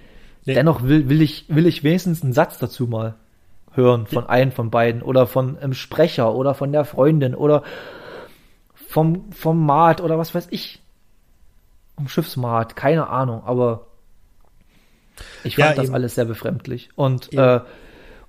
Nee. 0.45 0.55
Dennoch 0.55 0.83
will, 0.83 1.09
will 1.09 1.21
ich, 1.21 1.45
will 1.49 1.65
ich 1.65 1.83
wenigstens 1.83 2.23
einen 2.23 2.33
Satz 2.33 2.57
dazu 2.57 2.87
mal 2.87 3.15
hören 3.73 4.05
von 4.05 4.27
einem 4.27 4.51
von 4.51 4.69
beiden 4.69 5.01
oder 5.01 5.27
von 5.27 5.57
einem 5.57 5.73
Sprecher 5.73 6.33
oder 6.35 6.53
von 6.53 6.71
der 6.71 6.83
Freundin 6.83 7.35
oder 7.35 7.63
vom, 8.73 9.31
vom 9.31 9.65
Mat 9.65 10.01
oder 10.01 10.17
was 10.17 10.35
weiß 10.35 10.47
ich. 10.51 10.81
Um 11.95 12.07
Schiffsmat, 12.07 12.75
keine 12.75 13.07
Ahnung, 13.07 13.43
aber 13.45 13.87
ich 15.43 15.55
fand 15.55 15.77
ja, 15.77 15.83
das 15.83 15.91
alles 15.91 16.15
sehr 16.15 16.25
befremdlich. 16.25 16.89
Und, 16.95 17.33
äh, 17.33 17.61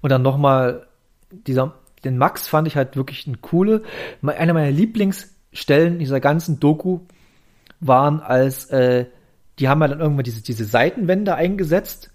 und 0.01 0.11
dann 0.11 0.23
nochmal, 0.23 0.86
dieser, 1.31 1.74
den 2.05 2.19
Max 2.19 2.49
fand 2.49 2.69
ich 2.69 2.77
halt 2.77 2.97
wirklich 2.97 3.27
ein 3.27 3.40
coole. 3.40 3.82
Einer 4.23 4.53
meiner 4.53 4.70
Lieblingsstellen 4.70 5.99
dieser 5.99 6.20
ganzen 6.20 6.61
Doku 6.61 7.01
waren 7.81 8.20
als, 8.20 8.66
äh, 8.66 9.07
die 9.59 9.69
haben 9.69 9.81
ja 9.81 9.89
dann 9.89 10.01
irgendwann 10.01 10.24
diese, 10.24 10.43
diese 10.43 10.65
Seitenwände 10.65 11.35
eingesetzt 11.35 12.11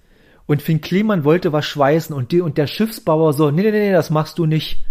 und 0.45 0.61
Finn 0.61 0.81
Kliman 0.81 1.23
wollte 1.23 1.53
was 1.53 1.65
schweißen 1.65 2.15
und 2.15 2.31
die, 2.31 2.41
und 2.41 2.57
der 2.57 2.67
Schiffsbauer 2.67 3.33
so, 3.33 3.51
nee, 3.51 3.63
nee, 3.63 3.71
nee, 3.71 3.91
das 3.91 4.09
machst 4.09 4.39
du 4.39 4.45
nicht. 4.45 4.85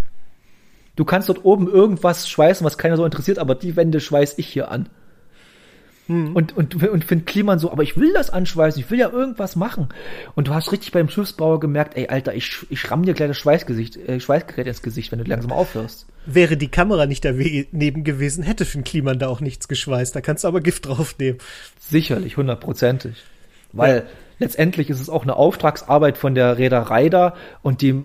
Du 0.97 1.05
kannst 1.05 1.28
dort 1.28 1.44
oben 1.44 1.68
irgendwas 1.68 2.28
schweißen, 2.28 2.64
was 2.64 2.78
keiner 2.78 2.97
so 2.97 3.05
interessiert, 3.05 3.39
aber 3.39 3.55
die 3.55 3.77
Wände 3.77 4.01
schweiß 4.01 4.39
ich 4.39 4.47
hier 4.47 4.70
an. 4.70 4.89
Hm. 6.06 6.36
Und, 6.36 6.56
und, 6.56 6.82
und 6.82 7.04
Finn 7.04 7.24
Kliman 7.24 7.58
so, 7.58 7.72
aber 7.72 7.82
ich 7.82 7.96
will 7.96 8.12
das 8.12 8.30
anschweißen, 8.30 8.80
ich 8.80 8.90
will 8.90 8.98
ja 8.98 9.10
irgendwas 9.10 9.56
machen. 9.56 9.88
Und 10.34 10.48
du 10.48 10.54
hast 10.54 10.70
richtig 10.70 10.92
beim 10.92 11.08
Schiffsbauer 11.08 11.58
gemerkt, 11.58 11.96
ey, 11.96 12.08
Alter, 12.08 12.34
ich, 12.34 12.64
ich 12.70 12.90
ramm 12.90 13.04
dir 13.04 13.14
gleich 13.14 13.28
das 13.28 13.38
Schweißgesicht, 13.38 13.96
äh, 13.96 14.20
Schweißgerät 14.20 14.66
ins 14.66 14.82
Gesicht, 14.82 15.10
wenn 15.10 15.18
du 15.18 15.24
langsam 15.24 15.50
aufhörst. 15.52 16.06
Wäre 16.24 16.56
die 16.56 16.68
Kamera 16.68 17.06
nicht 17.06 17.24
daneben 17.24 18.04
gewesen, 18.04 18.44
hätte 18.44 18.64
Finn 18.64 18.84
Kliman 18.84 19.18
da 19.18 19.28
auch 19.28 19.40
nichts 19.40 19.66
geschweißt. 19.66 20.14
Da 20.14 20.20
kannst 20.20 20.44
du 20.44 20.48
aber 20.48 20.60
Gift 20.60 20.86
draufnehmen. 20.86 21.40
Sicherlich, 21.80 22.36
hundertprozentig. 22.36 23.24
Weil 23.72 23.96
ja. 23.96 24.02
letztendlich 24.38 24.90
ist 24.90 25.00
es 25.00 25.10
auch 25.10 25.24
eine 25.24 25.34
Auftragsarbeit 25.34 26.18
von 26.18 26.34
der 26.34 26.56
Reederei 26.56 27.08
da 27.08 27.34
und 27.62 27.82
die 27.82 28.04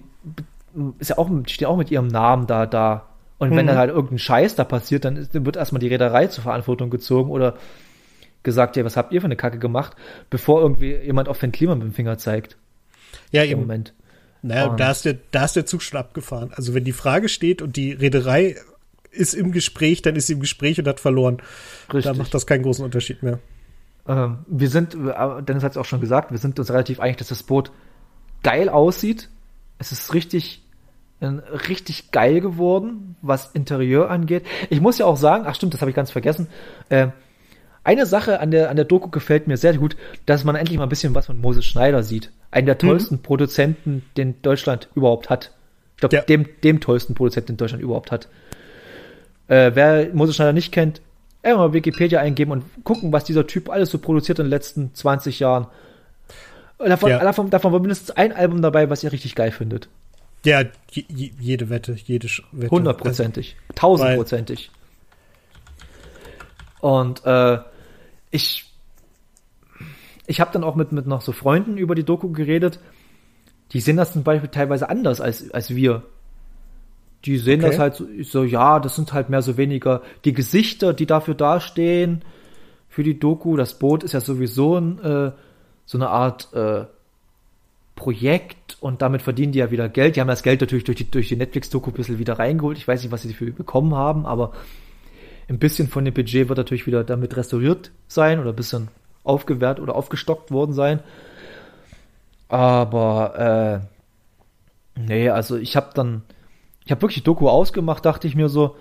ist 0.99 1.09
ja 1.09 1.17
auch, 1.17 1.29
steht 1.47 1.67
auch 1.67 1.77
mit 1.77 1.91
ihrem 1.91 2.07
Namen 2.07 2.47
da, 2.47 2.65
da. 2.65 3.07
Und 3.37 3.51
wenn 3.51 3.65
mhm. 3.65 3.69
dann 3.69 3.77
halt 3.77 3.89
irgendein 3.89 4.19
Scheiß 4.19 4.55
da 4.55 4.63
passiert, 4.63 5.03
dann 5.05 5.27
wird 5.33 5.55
erstmal 5.55 5.79
die 5.79 5.87
Reederei 5.87 6.27
zur 6.27 6.43
Verantwortung 6.43 6.89
gezogen 6.89 7.31
oder 7.31 7.55
gesagt, 8.43 8.75
ja, 8.75 8.85
was 8.85 8.97
habt 8.97 9.13
ihr 9.13 9.21
für 9.21 9.25
eine 9.25 9.35
Kacke 9.35 9.59
gemacht, 9.59 9.95
bevor 10.29 10.61
irgendwie 10.61 10.95
jemand 10.95 11.29
auf 11.29 11.39
den 11.39 11.51
Klima 11.51 11.75
mit 11.75 11.83
dem 11.83 11.93
Finger 11.93 12.17
zeigt. 12.17 12.57
Ja, 13.31 13.43
im 13.43 13.59
Moment. 13.59 13.93
Naja, 14.41 14.75
da 14.75 14.91
ist, 14.91 15.05
der, 15.05 15.17
da 15.29 15.45
ist 15.45 15.55
der 15.55 15.65
Zug 15.65 15.83
schon 15.83 15.99
abgefahren. 15.99 16.51
Also 16.55 16.73
wenn 16.73 16.83
die 16.83 16.93
Frage 16.93 17.29
steht 17.29 17.61
und 17.61 17.75
die 17.75 17.91
Reederei 17.91 18.55
ist 19.11 19.33
im 19.33 19.51
Gespräch, 19.51 20.01
dann 20.01 20.15
ist 20.15 20.27
sie 20.27 20.33
im 20.33 20.39
Gespräch 20.39 20.79
und 20.79 20.87
hat 20.87 20.99
verloren. 20.99 21.37
Richtig. 21.93 22.03
Da 22.03 22.13
macht 22.13 22.33
das 22.33 22.47
keinen 22.47 22.63
großen 22.63 22.83
Unterschied 22.83 23.21
mehr. 23.21 23.39
Ähm, 24.07 24.39
wir 24.47 24.69
sind, 24.69 24.93
Dennis 24.93 25.63
hat 25.63 25.71
es 25.71 25.77
auch 25.77 25.85
schon 25.85 26.01
gesagt, 26.01 26.31
wir 26.31 26.39
sind 26.39 26.57
uns 26.57 26.71
relativ 26.71 26.99
einig, 26.99 27.17
dass 27.17 27.27
das 27.27 27.43
Boot 27.43 27.71
geil 28.41 28.69
aussieht. 28.69 29.29
Es 29.77 29.91
ist 29.91 30.13
richtig, 30.13 30.63
äh, 31.19 31.27
richtig 31.27 32.11
geil 32.11 32.41
geworden, 32.41 33.15
was 33.21 33.51
Interieur 33.51 34.09
angeht. 34.09 34.45
Ich 34.69 34.81
muss 34.81 34.97
ja 34.97 35.05
auch 35.05 35.17
sagen, 35.17 35.43
ach 35.45 35.53
stimmt, 35.53 35.75
das 35.75 35.81
habe 35.81 35.91
ich 35.91 35.95
ganz 35.95 36.09
vergessen. 36.09 36.47
Äh, 36.89 37.09
eine 37.83 38.05
Sache 38.05 38.39
an 38.39 38.51
der, 38.51 38.69
an 38.69 38.75
der 38.75 38.85
Doku 38.85 39.09
gefällt 39.09 39.47
mir 39.47 39.57
sehr 39.57 39.75
gut, 39.75 39.95
dass 40.25 40.43
man 40.43 40.55
endlich 40.55 40.77
mal 40.77 40.83
ein 40.83 40.89
bisschen 40.89 41.15
was 41.15 41.25
von 41.25 41.39
Moses 41.39 41.65
Schneider 41.65 42.03
sieht. 42.03 42.31
Einen 42.51 42.67
der 42.67 42.75
mhm. 42.75 42.79
tollsten 42.79 43.15
mhm. 43.15 43.21
Produzenten, 43.21 44.03
den 44.17 44.41
Deutschland 44.41 44.87
überhaupt 44.93 45.29
hat. 45.29 45.51
Ich 45.95 46.01
glaube, 46.01 46.15
ja. 46.15 46.21
dem, 46.21 46.47
dem 46.63 46.79
tollsten 46.79 47.15
Produzenten, 47.15 47.53
den 47.53 47.57
Deutschland 47.57 47.83
überhaupt 47.83 48.11
hat. 48.11 48.27
Äh, 49.47 49.71
wer 49.73 50.13
Moses 50.13 50.35
Schneider 50.35 50.53
nicht 50.53 50.71
kennt, 50.71 51.01
einfach 51.43 51.59
mal 51.59 51.73
Wikipedia 51.73 52.19
eingeben 52.19 52.51
und 52.51 52.63
gucken, 52.83 53.11
was 53.11 53.23
dieser 53.23 53.47
Typ 53.47 53.69
alles 53.69 53.89
so 53.89 53.97
produziert 53.97 54.39
in 54.39 54.45
den 54.45 54.51
letzten 54.51 54.93
20 54.93 55.39
Jahren. 55.39 55.67
Davon, 56.77 57.11
ja. 57.11 57.19
davon, 57.19 57.49
davon 57.49 57.73
war 57.73 57.79
mindestens 57.79 58.11
ein 58.11 58.31
Album 58.31 58.61
dabei, 58.61 58.89
was 58.89 59.03
ihr 59.03 59.11
richtig 59.11 59.35
geil 59.35 59.51
findet. 59.51 59.87
Ja, 60.43 60.63
jede 60.89 61.69
Wette, 61.69 61.93
jede 61.93 62.27
Wette. 62.51 62.71
Hundertprozentig, 62.71 63.55
tausendprozentig. 63.75 64.71
Und 66.79 67.23
äh, 67.25 67.59
ich, 68.31 68.65
ich 70.25 70.41
habe 70.41 70.51
dann 70.51 70.63
auch 70.63 70.75
mit, 70.75 70.91
mit 70.91 71.05
noch 71.05 71.21
so 71.21 71.31
Freunden 71.31 71.77
über 71.77 71.95
die 71.95 72.03
Doku 72.03 72.31
geredet. 72.31 72.79
Die 73.73 73.79
sehen 73.79 73.97
das 73.97 74.13
zum 74.13 74.23
Beispiel 74.23 74.49
teilweise 74.49 74.89
anders 74.89 75.21
als, 75.21 75.51
als 75.51 75.75
wir. 75.75 76.03
Die 77.25 77.37
sehen 77.37 77.61
okay. 77.61 77.69
das 77.69 77.79
halt 77.79 77.95
so, 77.95 78.07
so, 78.23 78.43
ja, 78.43 78.79
das 78.79 78.95
sind 78.95 79.13
halt 79.13 79.29
mehr 79.29 79.41
so 79.41 79.57
weniger 79.57 80.01
die 80.25 80.33
Gesichter, 80.33 80.93
die 80.93 81.05
dafür 81.05 81.35
dastehen 81.35 82.23
für 82.89 83.03
die 83.03 83.19
Doku. 83.19 83.55
Das 83.55 83.77
Boot 83.77 84.03
ist 84.03 84.13
ja 84.13 84.21
sowieso 84.21 84.77
ein, 84.77 84.99
äh, 84.99 85.31
so 85.85 85.97
eine 85.97 86.09
Art 86.09 86.51
äh, 86.53 86.85
Projekt 87.95 88.77
und 88.79 89.01
damit 89.03 89.21
verdienen 89.21 89.51
die 89.51 89.59
ja 89.59 89.69
wieder 89.69 89.87
Geld. 89.87 90.15
Die 90.15 90.21
haben 90.21 90.27
das 90.27 90.41
Geld 90.41 90.61
natürlich 90.61 90.85
durch 90.85 90.97
die, 90.97 91.11
durch 91.11 91.27
die 91.27 91.35
Netflix-Doku 91.35 91.91
ein 91.91 91.93
bisschen 91.93 92.17
wieder 92.17 92.39
reingeholt. 92.39 92.77
Ich 92.77 92.87
weiß 92.87 93.03
nicht, 93.03 93.11
was 93.11 93.21
sie 93.21 93.29
dafür 93.29 93.51
bekommen 93.51 93.93
haben, 93.93 94.25
aber 94.25 94.53
ein 95.51 95.59
bisschen 95.59 95.89
von 95.89 96.05
dem 96.05 96.13
Budget 96.13 96.47
wird 96.47 96.57
natürlich 96.57 96.87
wieder 96.87 97.03
damit 97.03 97.35
restauriert 97.35 97.91
sein 98.07 98.39
oder 98.39 98.51
ein 98.51 98.55
bisschen 98.55 98.87
aufgewertet 99.23 99.83
oder 99.83 99.95
aufgestockt 99.95 100.49
worden 100.49 100.73
sein. 100.73 101.01
Aber 102.47 103.83
äh, 104.95 104.99
nee, 104.99 105.29
also 105.29 105.57
ich 105.57 105.75
habe 105.75 105.91
dann, 105.93 106.23
ich 106.85 106.91
habe 106.91 107.01
wirklich 107.01 107.23
Doku 107.23 107.49
ausgemacht, 107.49 108.05
dachte 108.05 108.27
ich 108.27 108.35
mir 108.35 108.49
so, 108.49 108.75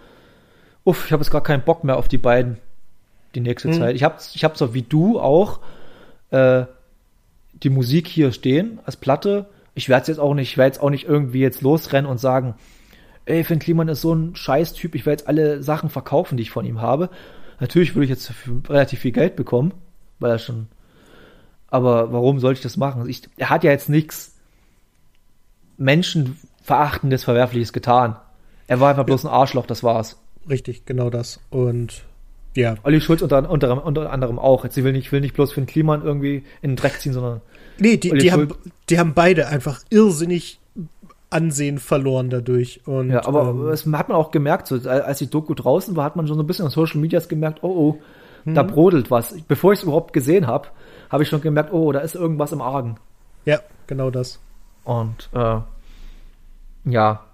uff, 0.85 1.07
ich 1.07 1.13
habe 1.13 1.23
jetzt 1.23 1.31
gar 1.31 1.43
keinen 1.43 1.65
Bock 1.65 1.83
mehr 1.83 1.97
auf 1.97 2.09
die 2.09 2.19
beiden 2.19 2.59
die 3.35 3.41
nächste 3.41 3.69
mhm. 3.69 3.75
Zeit. 3.75 3.97
Ich 3.97 4.05
habe 4.05 4.17
ich 4.33 4.45
hab 4.45 4.57
so 4.57 4.73
wie 4.73 4.83
du 4.83 5.19
auch 5.21 5.59
äh, 6.31 6.65
die 7.53 7.71
Musik 7.71 8.07
hier 8.07 8.33
stehen 8.33 8.79
als 8.85 8.97
Platte. 8.97 9.47
Ich 9.75 9.89
werde 9.89 10.09
jetzt 10.09 10.19
auch 10.19 10.35
nicht, 10.35 10.53
ich 10.53 10.57
werde 10.57 10.75
jetzt 10.75 10.83
auch 10.83 10.91
nicht 10.91 11.07
irgendwie 11.07 11.41
jetzt 11.41 11.63
losrennen 11.63 12.11
und 12.11 12.19
sagen, 12.19 12.55
ey, 13.27 13.45
Finn 13.45 13.59
Kliman 13.59 13.89
ist 13.89 14.01
so 14.01 14.15
ein 14.15 14.35
Scheiß-Typ, 14.35 14.95
ich 14.95 15.07
werde 15.07 15.21
jetzt 15.21 15.29
alle 15.29 15.63
Sachen 15.63 15.91
verkaufen, 15.91 16.37
die 16.37 16.43
ich 16.43 16.51
von 16.51 16.67
ihm 16.67 16.81
habe. 16.81 17.11
Natürlich 17.61 17.95
würde 17.95 18.05
ich 18.05 18.11
jetzt 18.11 18.33
relativ 18.69 19.01
viel 19.01 19.13
Geld 19.13 19.37
bekommen, 19.37 19.73
weil 20.19 20.33
er 20.33 20.39
schon. 20.39 20.69
Aber 21.69 22.13
warum 22.13 22.41
sollte 22.41 22.59
ich 22.59 22.63
das 22.63 22.77
machen? 22.77 23.09
Ich, 23.09 23.23
er 23.37 23.51
hat 23.51 23.63
ja 23.63 23.71
jetzt 23.71 23.89
nichts 23.89 24.37
Menschenverachtendes, 25.77 27.25
Verwerfliches 27.25 27.73
getan. 27.73 28.17
Er 28.67 28.81
war 28.81 28.91
einfach 28.91 29.05
bloß 29.05 29.25
ein 29.25 29.31
Arschloch, 29.31 29.67
das 29.67 29.83
war's. 29.83 30.21
Richtig, 30.49 30.85
genau 30.87 31.11
das. 31.11 31.41
Und 31.51 32.05
ja. 32.57 32.77
Olli 32.83 33.01
Schulz 33.01 33.23
unter, 33.23 33.49
unter, 33.49 33.85
unter 33.85 34.13
anderem 34.13 34.39
auch. 34.39 34.65
Jetzt 34.65 34.77
will 34.77 34.93
nicht, 34.93 35.13
will 35.13 35.21
nicht 35.21 35.35
bloß 35.35 35.55
den 35.55 35.67
Kliman 35.67 36.03
irgendwie 36.03 36.45
in 36.63 36.73
den 36.73 36.77
Dreck 36.77 37.01
ziehen, 37.01 37.13
sondern. 37.13 37.41
Nee, 37.79 37.97
die, 37.97 38.11
die 38.11 38.33
haben, 38.33 38.49
die 38.89 38.99
haben 38.99 39.15
beide 39.15 39.49
einfach 39.49 39.81
irrsinnig 39.91 40.60
Ansehen 41.31 41.79
verloren 41.79 42.29
dadurch. 42.29 42.81
Und, 42.87 43.11
ja, 43.11 43.25
aber 43.25 43.51
ähm, 43.51 43.67
das 43.69 43.87
hat 43.87 44.09
man 44.09 44.17
auch 44.17 44.33
gemerkt, 44.33 44.67
so, 44.67 44.77
als 44.89 45.19
die 45.19 45.31
Doku 45.31 45.55
draußen 45.55 45.95
war, 45.97 46.05
hat 46.05 46.17
man 46.17 46.27
schon 46.27 46.37
so 46.37 46.43
ein 46.43 46.47
bisschen 46.47 46.67
auf 46.67 46.73
Social 46.73 47.01
Medias 47.01 47.29
gemerkt, 47.29 47.61
oh 47.63 47.69
oh, 47.69 47.99
mhm. 48.45 48.55
da 48.55 48.65
brodelt 48.65 49.11
was. 49.11 49.35
Bevor 49.47 49.73
ich 49.73 49.79
es 49.79 49.85
überhaupt 49.85 50.13
gesehen 50.13 50.47
habe, 50.49 50.69
habe 51.09 51.23
ich 51.23 51.29
schon 51.29 51.41
gemerkt, 51.41 51.73
oh, 51.73 51.93
da 51.93 52.01
ist 52.01 52.17
irgendwas 52.17 52.53
im 52.53 52.61
Argen. 52.61 52.97
Ja, 53.45 53.61
genau 53.87 54.11
das. 54.11 54.41
Und 54.85 55.31
äh, 55.33 55.61
ja. 56.85 57.25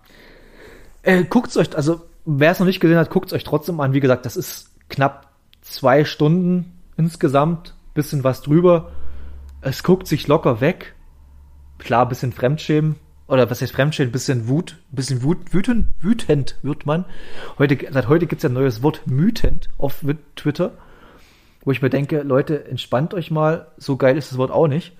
Äh, 1.02 1.24
guckt's 1.24 1.56
euch, 1.56 1.74
also 1.74 2.02
wer 2.26 2.50
es 2.50 2.58
noch 2.58 2.66
nicht 2.66 2.80
gesehen 2.80 2.98
hat, 2.98 3.10
guckt's 3.10 3.32
euch 3.32 3.44
trotzdem 3.44 3.80
an. 3.80 3.92
Wie 3.92 4.00
gesagt, 4.00 4.26
das 4.26 4.36
ist 4.36 4.72
knapp 4.88 5.30
zwei 5.62 6.04
Stunden 6.04 6.72
insgesamt, 6.96 7.74
bisschen 7.94 8.24
was 8.24 8.42
drüber. 8.42 8.90
Es 9.62 9.82
guckt 9.82 10.06
sich 10.06 10.28
locker 10.28 10.60
weg. 10.60 10.94
Klar, 11.78 12.08
bisschen 12.08 12.32
Fremdschämen. 12.32 12.96
Oder 13.28 13.50
was 13.50 13.60
heißt 13.60 13.72
Fremdschämen? 13.72 14.12
Bisschen 14.12 14.48
Wut. 14.48 14.76
Bisschen 14.90 15.22
Wut, 15.22 15.52
wütend, 15.52 15.88
wütend 16.00 16.56
wird 16.62 16.86
man. 16.86 17.04
Heute, 17.58 17.78
seit 17.90 18.08
heute 18.08 18.26
gibt's 18.26 18.44
ja 18.44 18.50
ein 18.50 18.54
neues 18.54 18.82
Wort, 18.82 19.02
mütend 19.06 19.68
auf 19.78 20.04
Twitter. 20.36 20.72
Wo 21.64 21.72
ich 21.72 21.82
mir 21.82 21.90
denke, 21.90 22.22
Leute, 22.22 22.66
entspannt 22.66 23.14
euch 23.14 23.30
mal. 23.30 23.72
So 23.76 23.96
geil 23.96 24.16
ist 24.16 24.30
das 24.30 24.38
Wort 24.38 24.52
auch 24.52 24.68
nicht. 24.68 24.92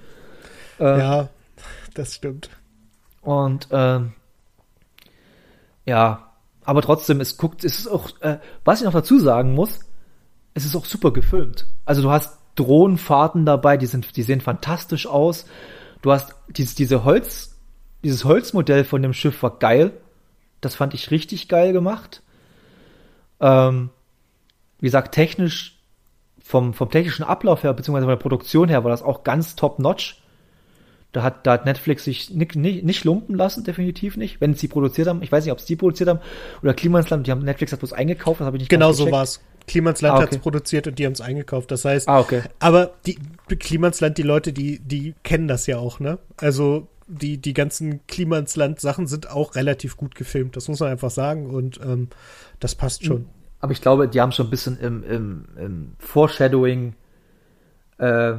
Äh, 0.80 0.98
ja, 0.98 1.28
das 1.94 2.14
stimmt. 2.14 2.50
Und 3.22 3.68
ähm, 3.70 4.12
ja, 5.84 6.32
aber 6.64 6.82
trotzdem, 6.82 7.20
es 7.20 7.36
guckt, 7.36 7.64
es 7.64 7.78
ist 7.78 7.86
auch, 7.86 8.10
äh, 8.20 8.38
was 8.64 8.80
ich 8.80 8.84
noch 8.84 8.92
dazu 8.92 9.20
sagen 9.20 9.54
muss, 9.54 9.80
es 10.54 10.64
ist 10.64 10.74
auch 10.74 10.84
super 10.84 11.12
gefilmt. 11.12 11.66
Also 11.84 12.02
du 12.02 12.10
hast 12.10 12.38
Drohnenfahrten 12.56 13.46
dabei, 13.46 13.76
die 13.76 13.86
sind, 13.86 14.16
die 14.16 14.22
sehen 14.24 14.40
fantastisch 14.40 15.06
aus. 15.06 15.46
Du 16.02 16.10
hast 16.10 16.34
dieses, 16.48 16.74
diese 16.74 17.04
Holz, 17.04 17.55
dieses 18.06 18.24
Holzmodell 18.24 18.84
von 18.84 19.02
dem 19.02 19.12
Schiff 19.12 19.42
war 19.42 19.58
geil. 19.58 19.90
Das 20.60 20.76
fand 20.76 20.94
ich 20.94 21.10
richtig 21.10 21.48
geil 21.48 21.72
gemacht. 21.72 22.22
Ähm, 23.40 23.90
wie 24.78 24.86
gesagt, 24.86 25.12
technisch, 25.12 25.80
vom, 26.40 26.72
vom 26.72 26.88
technischen 26.88 27.24
Ablauf 27.24 27.64
her, 27.64 27.74
beziehungsweise 27.74 28.04
von 28.04 28.12
der 28.12 28.22
Produktion 28.22 28.68
her, 28.68 28.84
war 28.84 28.92
das 28.92 29.02
auch 29.02 29.24
ganz 29.24 29.56
top 29.56 29.80
notch. 29.80 30.22
Da 31.10 31.24
hat, 31.24 31.46
da 31.46 31.54
hat 31.54 31.64
Netflix 31.64 32.04
sich 32.04 32.30
nicht, 32.30 32.54
nicht, 32.54 32.84
nicht 32.84 33.02
lumpen 33.02 33.34
lassen, 33.34 33.64
definitiv 33.64 34.16
nicht. 34.16 34.40
Wenn 34.40 34.54
sie 34.54 34.68
produziert 34.68 35.08
haben, 35.08 35.22
ich 35.22 35.32
weiß 35.32 35.44
nicht, 35.44 35.52
ob 35.52 35.58
es 35.58 35.64
die 35.64 35.74
produziert 35.74 36.08
haben 36.08 36.20
oder 36.62 36.74
Klimansland, 36.74 37.26
die 37.26 37.32
haben 37.32 37.42
Netflix 37.42 37.72
hat 37.72 37.80
bloß 37.80 37.92
eingekauft, 37.92 38.40
das 38.40 38.46
habe 38.46 38.56
ich 38.56 38.62
nicht 38.62 38.68
Genau 38.68 38.92
so 38.92 39.10
war's. 39.10 39.40
Klimansland 39.66 40.12
ah, 40.12 40.16
okay. 40.18 40.26
hat 40.26 40.32
es 40.32 40.38
produziert 40.38 40.86
und 40.86 40.98
die 40.98 41.06
haben 41.06 41.14
es 41.14 41.20
eingekauft. 41.20 41.72
Das 41.72 41.84
heißt, 41.84 42.08
ah, 42.08 42.20
okay. 42.20 42.42
aber 42.60 42.92
die 43.04 43.16
Klimansland, 43.48 44.16
die 44.16 44.22
Leute, 44.22 44.52
die, 44.52 44.78
die 44.78 45.14
kennen 45.24 45.48
das 45.48 45.66
ja 45.66 45.78
auch, 45.78 45.98
ne? 45.98 46.18
Also 46.36 46.86
die, 47.06 47.38
die 47.38 47.54
ganzen 47.54 48.06
Klimansland-Sachen 48.06 49.06
sind 49.06 49.30
auch 49.30 49.54
relativ 49.54 49.96
gut 49.96 50.14
gefilmt. 50.14 50.56
Das 50.56 50.68
muss 50.68 50.80
man 50.80 50.90
einfach 50.90 51.10
sagen 51.10 51.50
und 51.50 51.80
ähm, 51.80 52.08
das 52.60 52.74
passt 52.74 53.04
schon. 53.04 53.26
Aber 53.60 53.72
ich 53.72 53.80
glaube, 53.80 54.08
die 54.08 54.20
haben 54.20 54.32
schon 54.32 54.46
ein 54.46 54.50
bisschen 54.50 54.78
im, 54.78 55.02
im, 55.04 55.44
im 55.56 55.92
Foreshadowing 55.98 56.94
äh, 57.98 58.34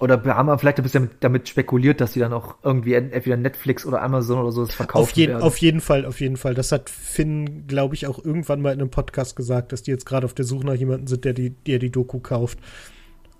oder 0.00 0.22
haben 0.24 0.46
wir 0.46 0.58
vielleicht 0.58 0.78
ein 0.78 0.82
bisschen 0.82 1.10
damit 1.20 1.48
spekuliert, 1.48 2.00
dass 2.00 2.14
sie 2.14 2.20
dann 2.20 2.32
auch 2.32 2.56
irgendwie 2.62 2.94
entweder 2.94 3.36
Netflix 3.36 3.84
oder 3.84 4.00
Amazon 4.00 4.38
oder 4.38 4.50
so 4.50 4.64
das 4.64 4.74
verkaufen 4.74 5.02
auf 5.02 5.10
jeden, 5.12 5.32
werden. 5.34 5.42
Auf 5.42 5.58
jeden 5.58 5.80
Fall, 5.82 6.06
auf 6.06 6.20
jeden 6.20 6.38
Fall. 6.38 6.54
Das 6.54 6.72
hat 6.72 6.88
Finn, 6.88 7.66
glaube 7.66 7.94
ich, 7.94 8.06
auch 8.06 8.24
irgendwann 8.24 8.62
mal 8.62 8.72
in 8.72 8.80
einem 8.80 8.90
Podcast 8.90 9.36
gesagt, 9.36 9.72
dass 9.72 9.82
die 9.82 9.90
jetzt 9.90 10.06
gerade 10.06 10.24
auf 10.24 10.32
der 10.32 10.46
Suche 10.46 10.64
nach 10.64 10.74
jemandem 10.74 11.06
sind, 11.06 11.26
der 11.26 11.34
die, 11.34 11.50
der 11.50 11.78
die 11.78 11.90
Doku 11.90 12.18
kauft. 12.18 12.58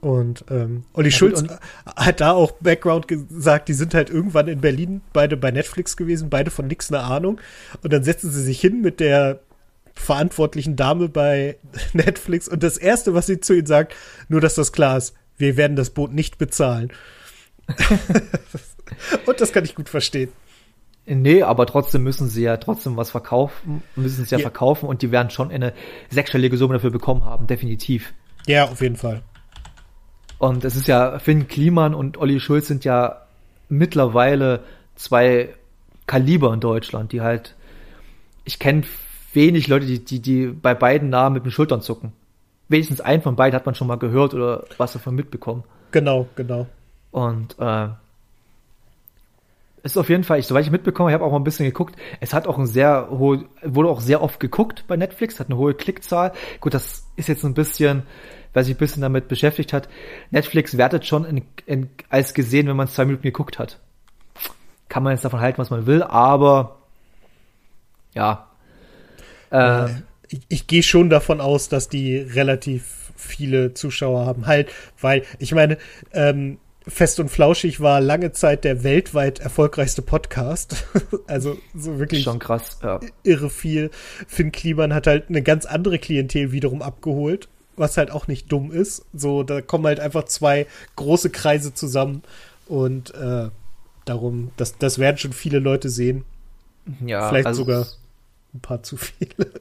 Und 0.00 0.44
ähm, 0.50 0.84
Olli 0.94 1.10
ja, 1.10 1.16
Schulz 1.16 1.42
und 1.42 1.50
hat 1.96 2.20
da 2.20 2.32
auch 2.32 2.52
Background 2.52 3.06
gesagt, 3.06 3.68
die 3.68 3.74
sind 3.74 3.92
halt 3.92 4.08
irgendwann 4.08 4.48
in 4.48 4.60
Berlin 4.60 5.02
beide 5.12 5.36
bei 5.36 5.50
Netflix 5.50 5.96
gewesen, 5.96 6.30
beide 6.30 6.50
von 6.50 6.66
nix 6.66 6.90
eine 6.90 7.02
Ahnung. 7.02 7.40
Und 7.82 7.92
dann 7.92 8.02
setzen 8.02 8.30
sie 8.30 8.42
sich 8.42 8.60
hin 8.60 8.80
mit 8.80 8.98
der 9.00 9.40
verantwortlichen 9.94 10.76
Dame 10.76 11.08
bei 11.08 11.56
Netflix 11.92 12.48
und 12.48 12.62
das 12.62 12.78
erste, 12.78 13.12
was 13.12 13.26
sie 13.26 13.40
zu 13.40 13.54
ihnen 13.54 13.66
sagt, 13.66 13.94
nur 14.28 14.40
dass 14.40 14.54
das 14.54 14.72
klar 14.72 14.96
ist, 14.96 15.14
wir 15.36 15.56
werden 15.56 15.76
das 15.76 15.90
Boot 15.90 16.12
nicht 16.12 16.38
bezahlen. 16.38 16.92
Und 19.26 19.40
das 19.40 19.52
kann 19.52 19.64
ich 19.64 19.74
gut 19.74 19.88
verstehen. 19.88 20.30
Nee, 21.06 21.42
aber 21.42 21.66
trotzdem 21.66 22.02
müssen 22.02 22.28
sie 22.28 22.42
ja 22.42 22.56
trotzdem 22.56 22.96
was 22.96 23.10
verkaufen, 23.10 23.82
müssen 23.96 24.24
sie 24.24 24.30
ja, 24.32 24.38
ja. 24.38 24.42
verkaufen 24.42 24.88
und 24.88 25.02
die 25.02 25.10
werden 25.10 25.30
schon 25.30 25.50
eine 25.50 25.72
sechsstellige 26.10 26.56
Summe 26.56 26.74
dafür 26.74 26.90
bekommen 26.90 27.24
haben, 27.24 27.46
definitiv. 27.46 28.12
Ja, 28.46 28.68
auf 28.68 28.80
jeden 28.80 28.96
Fall. 28.96 29.22
Und 30.40 30.64
es 30.64 30.74
ist 30.74 30.88
ja, 30.88 31.20
Finn 31.20 31.46
Kliman 31.46 31.94
und 31.94 32.18
Olli 32.18 32.40
Schulz 32.40 32.66
sind 32.66 32.84
ja 32.84 33.22
mittlerweile 33.68 34.64
zwei 34.96 35.54
Kaliber 36.08 36.52
in 36.52 36.58
Deutschland, 36.58 37.12
die 37.12 37.20
halt, 37.20 37.54
ich 38.44 38.58
kenne 38.58 38.82
wenig 39.32 39.68
Leute, 39.68 39.86
die, 39.86 40.04
die, 40.04 40.18
die 40.18 40.46
bei 40.48 40.74
beiden 40.74 41.10
Namen 41.10 41.34
mit 41.34 41.44
den 41.44 41.52
Schultern 41.52 41.80
zucken 41.80 42.12
wenigstens 42.70 43.00
einen 43.00 43.20
von 43.20 43.36
beiden 43.36 43.54
hat 43.54 43.66
man 43.66 43.74
schon 43.74 43.88
mal 43.88 43.98
gehört 43.98 44.32
oder 44.32 44.64
was 44.78 44.94
davon 44.94 45.14
mitbekommen. 45.14 45.64
Genau, 45.90 46.28
genau. 46.36 46.66
Und 47.10 47.56
äh, 47.58 47.88
ist 49.82 49.96
auf 49.96 50.08
jeden 50.08 50.24
Fall, 50.24 50.38
ich, 50.38 50.46
soweit 50.46 50.64
ich 50.64 50.70
mitbekomme, 50.70 51.10
ich 51.10 51.14
habe 51.14 51.24
auch 51.24 51.32
mal 51.32 51.38
ein 51.38 51.44
bisschen 51.44 51.66
geguckt, 51.66 51.96
es 52.20 52.34
hat 52.34 52.46
auch 52.46 52.58
ein 52.58 52.66
sehr 52.66 53.08
hohe, 53.10 53.46
wurde 53.62 53.88
auch 53.88 54.00
sehr 54.00 54.22
oft 54.22 54.40
geguckt 54.40 54.84
bei 54.86 54.96
Netflix, 54.96 55.40
hat 55.40 55.48
eine 55.48 55.56
hohe 55.56 55.74
Klickzahl. 55.74 56.32
Gut, 56.60 56.74
das 56.74 57.06
ist 57.16 57.28
jetzt 57.28 57.44
ein 57.44 57.54
bisschen, 57.54 58.02
wer 58.52 58.64
sich 58.64 58.74
ein 58.74 58.78
bisschen 58.78 59.02
damit 59.02 59.28
beschäftigt 59.28 59.72
hat. 59.72 59.88
Netflix 60.30 60.76
wertet 60.76 61.06
schon 61.06 61.24
in, 61.24 61.42
in, 61.66 61.90
als 62.08 62.34
gesehen, 62.34 62.68
wenn 62.68 62.76
man 62.76 62.86
es 62.86 62.94
zwei 62.94 63.04
Minuten 63.04 63.22
geguckt 63.22 63.58
hat. 63.58 63.80
Kann 64.88 65.02
man 65.02 65.12
jetzt 65.12 65.24
davon 65.24 65.40
halten, 65.40 65.58
was 65.58 65.70
man 65.70 65.86
will, 65.86 66.02
aber 66.02 66.78
ja. 68.14 68.48
Äh, 69.50 69.88
ich, 70.28 70.40
ich 70.48 70.66
gehe 70.66 70.82
schon 70.82 71.10
davon 71.10 71.40
aus, 71.40 71.68
dass 71.68 71.88
die 71.88 72.16
relativ 72.16 73.12
viele 73.16 73.74
Zuschauer 73.74 74.26
haben. 74.26 74.46
Halt, 74.46 74.70
weil, 75.00 75.22
ich 75.38 75.52
meine, 75.52 75.78
ähm, 76.12 76.58
Fest 76.88 77.20
und 77.20 77.28
Flauschig 77.28 77.80
war 77.80 78.00
lange 78.00 78.32
Zeit 78.32 78.64
der 78.64 78.82
weltweit 78.82 79.38
erfolgreichste 79.38 80.02
Podcast. 80.02 80.86
also 81.26 81.58
so 81.74 81.98
wirklich 81.98 82.22
schon 82.22 82.38
krass, 82.38 82.78
ja. 82.82 83.00
irre 83.22 83.50
viel. 83.50 83.90
Finn 84.26 84.50
Kliman 84.50 84.94
hat 84.94 85.06
halt 85.06 85.28
eine 85.28 85.42
ganz 85.42 85.66
andere 85.66 85.98
Klientel 85.98 86.52
wiederum 86.52 86.80
abgeholt, 86.80 87.48
was 87.76 87.96
halt 87.96 88.10
auch 88.10 88.28
nicht 88.28 88.50
dumm 88.50 88.72
ist. 88.72 89.04
So, 89.12 89.42
da 89.42 89.60
kommen 89.60 89.86
halt 89.86 90.00
einfach 90.00 90.24
zwei 90.24 90.66
große 90.96 91.30
Kreise 91.30 91.74
zusammen 91.74 92.22
und 92.66 93.14
äh, 93.14 93.50
darum, 94.06 94.50
das, 94.56 94.78
das 94.78 94.98
werden 94.98 95.18
schon 95.18 95.32
viele 95.32 95.58
Leute 95.58 95.90
sehen. 95.90 96.24
Ja, 97.04 97.28
vielleicht 97.28 97.46
also 97.46 97.62
sogar 97.62 97.86
ein 98.54 98.60
paar 98.60 98.82
zu 98.82 98.96
viele. 98.96 99.30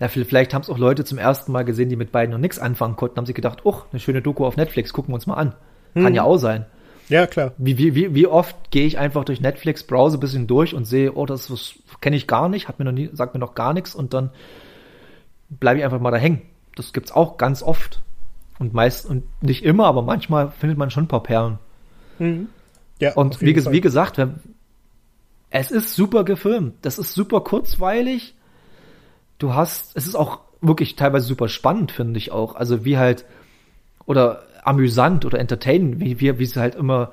Ja, 0.00 0.08
vielleicht 0.08 0.54
haben 0.54 0.62
es 0.62 0.70
auch 0.70 0.78
Leute 0.78 1.04
zum 1.04 1.18
ersten 1.18 1.52
Mal 1.52 1.62
gesehen, 1.62 1.90
die 1.90 1.96
mit 1.96 2.10
beiden 2.10 2.32
noch 2.32 2.38
nichts 2.38 2.58
anfangen 2.58 2.96
konnten, 2.96 3.18
haben 3.18 3.26
sich 3.26 3.34
gedacht, 3.34 3.58
oh, 3.64 3.82
eine 3.92 4.00
schöne 4.00 4.22
Doku 4.22 4.46
auf 4.46 4.56
Netflix, 4.56 4.94
gucken 4.94 5.12
wir 5.12 5.16
uns 5.16 5.26
mal 5.26 5.34
an. 5.34 5.54
Hm. 5.94 6.04
Kann 6.04 6.14
ja 6.14 6.22
auch 6.22 6.38
sein. 6.38 6.66
Ja, 7.08 7.26
klar. 7.26 7.52
Wie, 7.58 7.76
wie, 7.76 7.94
wie, 7.94 8.14
wie 8.14 8.26
oft 8.26 8.70
gehe 8.70 8.86
ich 8.86 8.98
einfach 8.98 9.24
durch 9.24 9.40
Netflix, 9.40 9.82
browse 9.82 10.16
ein 10.16 10.20
bisschen 10.20 10.46
durch 10.46 10.74
und 10.74 10.84
sehe, 10.84 11.12
oh, 11.12 11.26
das, 11.26 11.48
das 11.48 11.74
kenne 12.00 12.16
ich 12.16 12.26
gar 12.26 12.48
nicht, 12.48 12.68
hat 12.68 12.78
mir 12.78 12.84
noch 12.84 12.92
nie, 12.92 13.10
sagt 13.12 13.34
mir 13.34 13.40
noch 13.40 13.54
gar 13.54 13.74
nichts 13.74 13.94
und 13.94 14.14
dann 14.14 14.30
bleibe 15.48 15.78
ich 15.78 15.84
einfach 15.84 16.00
mal 16.00 16.12
da 16.12 16.18
hängen. 16.18 16.42
Das 16.76 16.92
gibt's 16.92 17.10
auch 17.10 17.36
ganz 17.36 17.62
oft. 17.62 18.00
Und 18.60 18.74
meist, 18.74 19.06
und 19.06 19.24
nicht 19.42 19.64
immer, 19.64 19.86
aber 19.86 20.02
manchmal 20.02 20.50
findet 20.50 20.78
man 20.78 20.90
schon 20.90 21.04
ein 21.04 21.08
paar 21.08 21.22
Perlen. 21.22 21.58
Mhm. 22.18 22.48
Ja, 23.00 23.14
und 23.14 23.40
wie, 23.40 23.56
wie 23.56 23.80
gesagt, 23.80 24.20
es 25.48 25.70
ist 25.70 25.96
super 25.96 26.24
gefilmt. 26.24 26.74
Das 26.82 26.98
ist 26.98 27.14
super 27.14 27.40
kurzweilig 27.40 28.34
du 29.40 29.54
hast, 29.54 29.96
es 29.96 30.06
ist 30.06 30.14
auch 30.14 30.40
wirklich 30.60 30.94
teilweise 30.94 31.26
super 31.26 31.48
spannend, 31.48 31.90
finde 31.90 32.18
ich 32.18 32.30
auch. 32.30 32.54
Also 32.54 32.84
wie 32.84 32.98
halt, 32.98 33.24
oder 34.06 34.44
amüsant 34.62 35.24
oder 35.24 35.38
entertainend, 35.38 36.00
wie, 36.00 36.20
wie, 36.20 36.38
wie 36.38 36.44
es 36.44 36.56
halt 36.56 36.74
immer, 36.74 37.12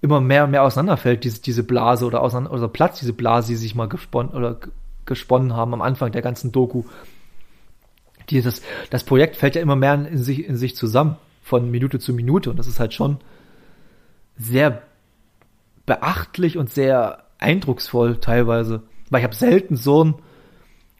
immer 0.00 0.20
mehr 0.20 0.44
und 0.44 0.50
mehr 0.50 0.62
auseinanderfällt, 0.62 1.24
diese, 1.24 1.42
diese 1.42 1.64
Blase 1.64 2.06
oder 2.06 2.22
auseinander, 2.22 2.52
oder 2.52 2.68
Platz, 2.68 3.00
diese 3.00 3.12
Blase, 3.12 3.48
die 3.48 3.56
sich 3.56 3.74
mal 3.74 3.88
gesponnen 3.88 4.32
oder 4.32 4.58
gesponnen 5.06 5.54
haben 5.54 5.74
am 5.74 5.82
Anfang 5.82 6.12
der 6.12 6.22
ganzen 6.22 6.52
Doku. 6.52 6.84
Dieses, 8.30 8.62
das 8.90 9.04
Projekt 9.04 9.36
fällt 9.36 9.54
ja 9.54 9.62
immer 9.62 9.76
mehr 9.76 9.94
in 9.94 10.18
sich, 10.18 10.46
in 10.46 10.56
sich 10.56 10.76
zusammen, 10.76 11.16
von 11.42 11.70
Minute 11.70 11.98
zu 11.98 12.14
Minute, 12.14 12.50
und 12.50 12.58
das 12.58 12.66
ist 12.66 12.80
halt 12.80 12.94
schon 12.94 13.18
sehr 14.36 14.82
beachtlich 15.84 16.56
und 16.56 16.70
sehr 16.70 17.24
eindrucksvoll 17.38 18.16
teilweise. 18.16 18.82
Weil 19.10 19.20
ich 19.20 19.24
habe 19.24 19.34
selten 19.34 19.76
so 19.76 20.04
ein 20.04 20.14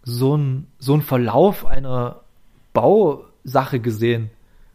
so 0.05 0.37
ein, 0.37 0.67
so 0.79 0.95
ein 0.95 1.03
Verlauf 1.03 1.67
einer 1.67 2.21
Bausache 2.73 3.81
gesehen. 3.81 4.31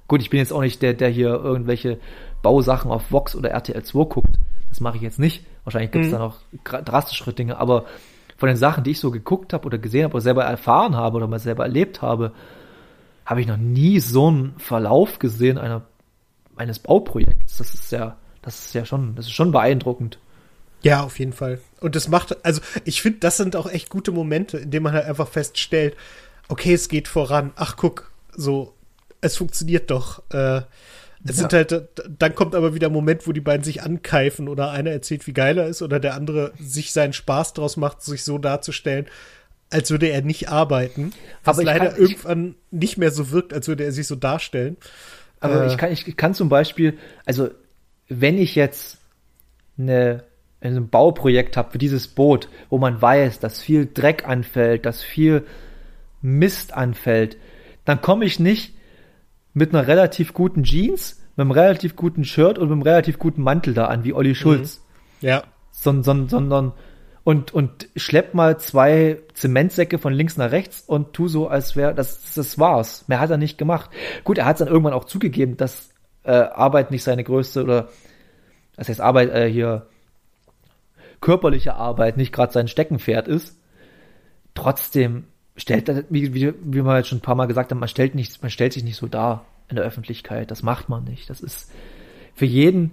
Gut, 0.10 0.22
ich 0.22 0.30
bin 0.30 0.40
jetzt 0.40 0.52
auch 0.52 0.62
nicht 0.62 0.82
der, 0.82 0.94
der 0.94 1.08
hier 1.08 1.30
irgendwelche 1.30 2.00
Bausachen 2.42 2.92
auf 2.92 3.12
Vox 3.12 3.36
oder 3.36 3.52
RTL 3.52 3.84
2 3.84 4.06
guckt. 4.06 4.40
Das 4.68 4.82
mache 4.82 4.98
ich 4.98 5.04
jetzt 5.04 5.20
nicht. 5.20 5.46
Wahrscheinlich 5.64 5.92
gibt 5.92 6.06
es 6.06 6.12
mhm. 6.12 6.16
da 6.16 6.20
noch 6.20 6.84
drastischere 6.84 7.32
Dinge, 7.32 7.58
aber 7.58 7.86
von 8.36 8.48
den 8.48 8.58
Sachen, 8.58 8.84
die 8.84 8.92
ich 8.92 9.00
so 9.00 9.12
geguckt 9.12 9.54
habe 9.54 9.66
oder 9.66 9.78
gesehen 9.78 10.06
habe 10.06 10.14
oder 10.16 10.22
selber 10.22 10.44
erfahren 10.44 10.96
habe 10.96 11.18
oder 11.18 11.28
mal 11.28 11.40
selber 11.40 11.64
erlebt 11.64 12.02
habe, 12.02 12.32
habe 13.24 13.42
ich 13.42 13.48
noch 13.48 13.58
nie 13.58 14.00
so 14.00 14.30
einen 14.30 14.56
Verlauf 14.58 15.20
gesehen 15.20 15.60
einer, 15.60 15.84
eines 16.56 16.80
Bauprojekts. 16.80 17.58
Das 17.58 17.76
ist 17.76 17.92
ja, 17.92 18.18
das 18.42 18.66
ist 18.66 18.74
ja 18.74 18.86
schon, 18.86 19.16
das 19.16 19.28
ist 19.28 19.34
schon 19.34 19.52
beeindruckend. 19.52 20.18
Ja, 20.82 21.04
auf 21.04 21.20
jeden 21.20 21.34
Fall. 21.34 21.60
Und 21.82 21.96
das 21.96 22.08
macht, 22.08 22.44
also 22.44 22.62
ich 22.86 23.04
finde, 23.04 23.20
das 23.20 23.38
sind 23.38 23.56
auch 23.56 23.70
echt 23.70 23.90
gute 23.90 24.12
Momente, 24.12 24.58
in 24.58 24.72
denen 24.72 24.84
man 24.84 24.94
halt 24.94 25.06
einfach 25.06 25.28
feststellt, 25.28 25.96
okay, 26.48 26.74
es 26.74 26.90
geht 26.90 27.08
voran. 27.08 27.52
Ach, 27.58 27.76
guck, 27.78 28.12
so, 28.32 28.74
es 29.22 29.38
funktioniert 29.38 29.92
doch. 29.92 30.24
Äh, 30.32 30.62
es 31.26 31.36
ja. 31.36 31.50
sind 31.50 31.54
halt, 31.54 31.90
dann 32.18 32.36
kommt 32.36 32.56
aber 32.56 32.74
wieder 32.74 32.88
ein 32.88 32.94
Moment, 32.94 33.28
wo 33.28 33.34
die 33.34 33.42
beiden 33.42 33.64
sich 33.64 33.82
ankeifen 33.84 34.48
oder 34.48 34.72
einer 34.72 34.92
erzählt, 34.92 35.28
wie 35.28 35.34
geil 35.34 35.58
er 35.58 35.68
ist 35.68 35.82
oder 35.82 36.00
der 36.00 36.14
andere 36.14 36.54
sich 36.60 36.94
seinen 36.94 37.12
Spaß 37.12 37.54
draus 37.54 37.76
macht, 37.76 38.02
sich 38.02 38.24
so 38.24 38.38
darzustellen, 38.38 39.08
als 39.70 39.92
würde 39.92 40.08
er 40.08 40.22
nicht 40.22 40.50
arbeiten. 40.50 41.12
Was 41.44 41.58
aber 41.58 41.66
leider 41.66 41.90
kann, 41.90 41.98
irgendwann 41.98 42.56
ich, 42.72 42.80
nicht 42.80 42.98
mehr 42.98 43.12
so 43.12 43.32
wirkt, 43.32 43.54
als 43.54 43.68
würde 43.68 43.84
er 43.84 43.92
sich 43.92 44.08
so 44.08 44.16
darstellen. 44.16 44.78
Aber 45.42 45.66
äh, 45.66 45.68
ich, 45.68 45.78
kann, 45.78 45.92
ich 45.92 46.16
kann 46.16 46.34
zum 46.34 46.48
Beispiel, 46.48 46.98
also 47.26 47.50
wenn 48.08 48.38
ich 48.38 48.56
jetzt 48.56 48.98
eine, 49.78 50.24
ein 50.62 50.90
Bauprojekt 50.90 51.58
habe 51.58 51.74
für 51.74 51.78
dieses 51.78 52.08
Boot, 52.08 52.48
wo 52.70 52.78
man 52.78 53.02
weiß, 53.02 53.40
dass 53.40 53.60
viel 53.60 53.90
Dreck 53.94 54.26
anfällt, 54.26 54.86
dass 54.86 55.04
viel 55.04 55.46
Mist 56.22 56.74
anfällt, 56.74 57.38
dann 57.84 58.02
komme 58.02 58.24
ich 58.24 58.40
nicht 58.40 58.74
mit 59.60 59.76
einer 59.76 59.88
relativ 59.88 60.34
guten 60.34 60.64
Jeans, 60.64 61.22
mit 61.36 61.44
einem 61.44 61.52
relativ 61.52 61.96
guten 61.96 62.24
Shirt 62.24 62.58
und 62.58 62.70
mit 62.70 62.74
einem 62.74 62.82
relativ 62.82 63.20
guten 63.20 63.44
Mantel 63.44 63.74
da 63.74 63.86
an, 63.86 64.04
wie 64.04 64.14
Olli 64.14 64.34
Schulz. 64.34 64.82
Mhm. 65.22 65.28
Ja. 65.28 65.44
Son, 65.72 66.02
son, 66.04 66.28
sondern 66.30 66.74
und, 67.24 67.54
und 67.54 67.90
schlepp 67.96 68.34
mal 68.34 68.58
zwei 68.58 69.20
Zementsäcke 69.34 70.00
von 70.00 70.14
links 70.14 70.38
nach 70.38 70.52
rechts 70.52 70.82
und 70.82 71.14
tu 71.14 71.28
so, 71.28 71.48
als 71.48 71.76
wäre 71.76 71.94
das, 71.94 72.34
das 72.34 72.58
war's. 72.58 73.08
Mehr 73.08 73.20
hat 73.20 73.30
er 73.30 73.38
nicht 73.38 73.58
gemacht. 73.58 73.92
Gut, 74.24 74.38
er 74.38 74.46
hat 74.46 74.60
dann 74.62 74.68
irgendwann 74.68 74.94
auch 74.94 75.06
zugegeben, 75.06 75.58
dass 75.58 75.90
äh, 76.24 76.32
Arbeit 76.32 76.90
nicht 76.92 77.04
seine 77.04 77.24
größte 77.24 77.64
oder 77.64 77.90
das 78.78 78.90
heißt 78.90 79.02
Arbeit 79.02 79.30
äh, 79.30 79.50
hier 79.50 79.88
körperliche 81.22 81.76
Arbeit 81.76 82.18
nicht 82.18 82.32
gerade 82.32 82.54
sein 82.54 82.68
Steckenpferd 82.70 83.28
ist. 83.28 83.60
Trotzdem 84.56 85.26
stellt, 85.60 86.06
wie, 86.10 86.34
wie, 86.34 86.54
wie 86.62 86.84
wir 86.84 86.98
jetzt 86.98 87.10
schon 87.10 87.20
ein 87.20 87.22
paar 87.22 87.36
Mal 87.36 87.46
gesagt 87.46 87.72
haben, 87.72 87.80
man 87.80 87.90
stellt, 87.90 88.16
nicht, 88.16 88.42
man 88.42 88.50
stellt 88.50 88.74
sich 88.74 88.84
nicht 88.84 88.96
so 88.96 89.08
dar 89.08 89.46
in 89.68 89.76
der 89.76 89.86
Öffentlichkeit. 89.86 90.50
Das 90.52 90.64
macht 90.64 90.90
man 90.90 91.04
nicht. 91.04 91.30
Das 91.30 91.42
ist 91.42 91.72
für 92.34 92.46
jeden, 92.46 92.92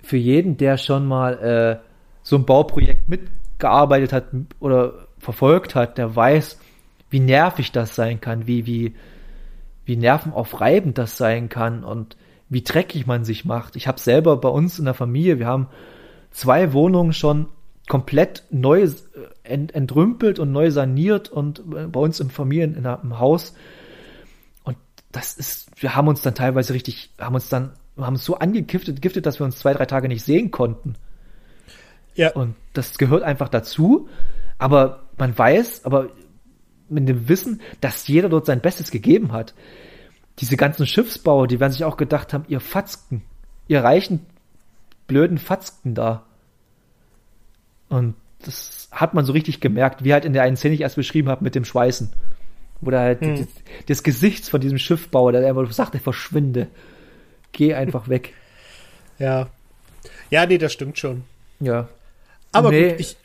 für 0.00 0.16
jeden, 0.16 0.56
der 0.56 0.76
schon 0.76 1.06
mal 1.06 1.38
äh, 1.82 1.86
so 2.22 2.36
ein 2.36 2.46
Bauprojekt 2.46 3.08
mitgearbeitet 3.08 4.12
hat 4.12 4.26
oder 4.60 5.08
verfolgt 5.18 5.74
hat, 5.74 5.98
der 5.98 6.14
weiß, 6.14 6.60
wie 7.10 7.20
nervig 7.20 7.72
das 7.72 7.94
sein 7.94 8.20
kann, 8.20 8.46
wie, 8.46 8.66
wie, 8.66 8.94
wie 9.84 9.96
nervenaufreibend 9.96 10.98
das 10.98 11.16
sein 11.16 11.48
kann 11.48 11.82
und 11.82 12.16
wie 12.48 12.62
dreckig 12.62 13.06
man 13.06 13.24
sich 13.24 13.44
macht. 13.44 13.76
Ich 13.76 13.88
habe 13.88 13.98
selber 13.98 14.36
bei 14.36 14.48
uns 14.48 14.78
in 14.78 14.84
der 14.84 14.94
Familie, 14.94 15.38
wir 15.38 15.46
haben 15.46 15.68
zwei 16.30 16.72
Wohnungen 16.72 17.12
schon 17.12 17.46
komplett 17.88 18.44
neu 18.50 18.82
äh, 18.82 18.88
ent, 19.48 19.74
entrümpelt 19.74 20.38
und 20.38 20.52
neu 20.52 20.70
saniert 20.70 21.28
und 21.28 21.60
äh, 21.74 21.86
bei 21.86 22.00
uns 22.00 22.20
im 22.20 22.30
Familien 22.30 22.74
in 22.74 22.82
der, 22.84 23.00
im 23.02 23.18
Haus. 23.18 23.54
Und 24.64 24.76
das 25.12 25.34
ist, 25.34 25.70
wir 25.82 25.94
haben 25.94 26.08
uns 26.08 26.22
dann 26.22 26.34
teilweise 26.34 26.74
richtig, 26.74 27.10
haben 27.18 27.34
uns 27.34 27.48
dann, 27.48 27.72
haben 27.96 28.14
uns 28.14 28.24
so 28.24 28.38
angegiftet, 28.38 29.02
giftet, 29.02 29.26
dass 29.26 29.40
wir 29.40 29.44
uns 29.44 29.58
zwei, 29.58 29.74
drei 29.74 29.86
Tage 29.86 30.08
nicht 30.08 30.24
sehen 30.24 30.50
konnten. 30.50 30.94
Ja. 32.14 32.32
Und 32.32 32.54
das 32.72 32.98
gehört 32.98 33.22
einfach 33.22 33.48
dazu. 33.48 34.08
Aber 34.58 35.04
man 35.16 35.36
weiß, 35.36 35.84
aber 35.84 36.10
mit 36.88 37.08
dem 37.08 37.28
Wissen, 37.28 37.60
dass 37.80 38.08
jeder 38.08 38.28
dort 38.28 38.46
sein 38.46 38.60
Bestes 38.60 38.90
gegeben 38.90 39.32
hat. 39.32 39.54
Diese 40.40 40.56
ganzen 40.56 40.86
Schiffsbauer, 40.86 41.46
die 41.46 41.60
werden 41.60 41.72
sich 41.72 41.84
auch 41.84 41.96
gedacht 41.96 42.32
haben, 42.32 42.44
ihr 42.48 42.60
Fatzken, 42.60 43.22
ihr 43.66 43.82
reichen 43.82 44.26
blöden 45.06 45.38
Fatzken 45.38 45.94
da. 45.94 46.24
Und 47.88 48.14
das 48.44 48.88
hat 48.90 49.14
man 49.14 49.24
so 49.24 49.32
richtig 49.32 49.60
gemerkt, 49.60 50.04
wie 50.04 50.12
halt 50.12 50.24
in 50.24 50.32
der 50.32 50.42
einen 50.42 50.56
Szene 50.56 50.74
ich 50.74 50.80
erst 50.80 50.96
beschrieben 50.96 51.28
habe 51.28 51.44
mit 51.44 51.54
dem 51.54 51.64
Schweißen. 51.64 52.10
Wo 52.80 52.90
da 52.90 53.00
halt 53.00 53.20
hm. 53.20 53.36
das, 53.36 53.48
das 53.86 54.02
Gesicht 54.02 54.48
von 54.48 54.60
diesem 54.60 54.78
Schiffbauer, 54.78 55.32
der 55.32 55.46
einfach 55.46 55.70
sagt, 55.72 55.94
er 55.94 56.00
verschwinde. 56.00 56.68
Geh 57.52 57.74
einfach 57.74 58.08
weg. 58.08 58.34
Ja. 59.18 59.48
Ja, 60.30 60.46
nee, 60.46 60.58
das 60.58 60.72
stimmt 60.72 60.98
schon. 60.98 61.24
Ja. 61.60 61.88
Aber 62.52 62.70
nee, 62.70 62.90
gut, 62.90 63.00
ich, 63.00 63.16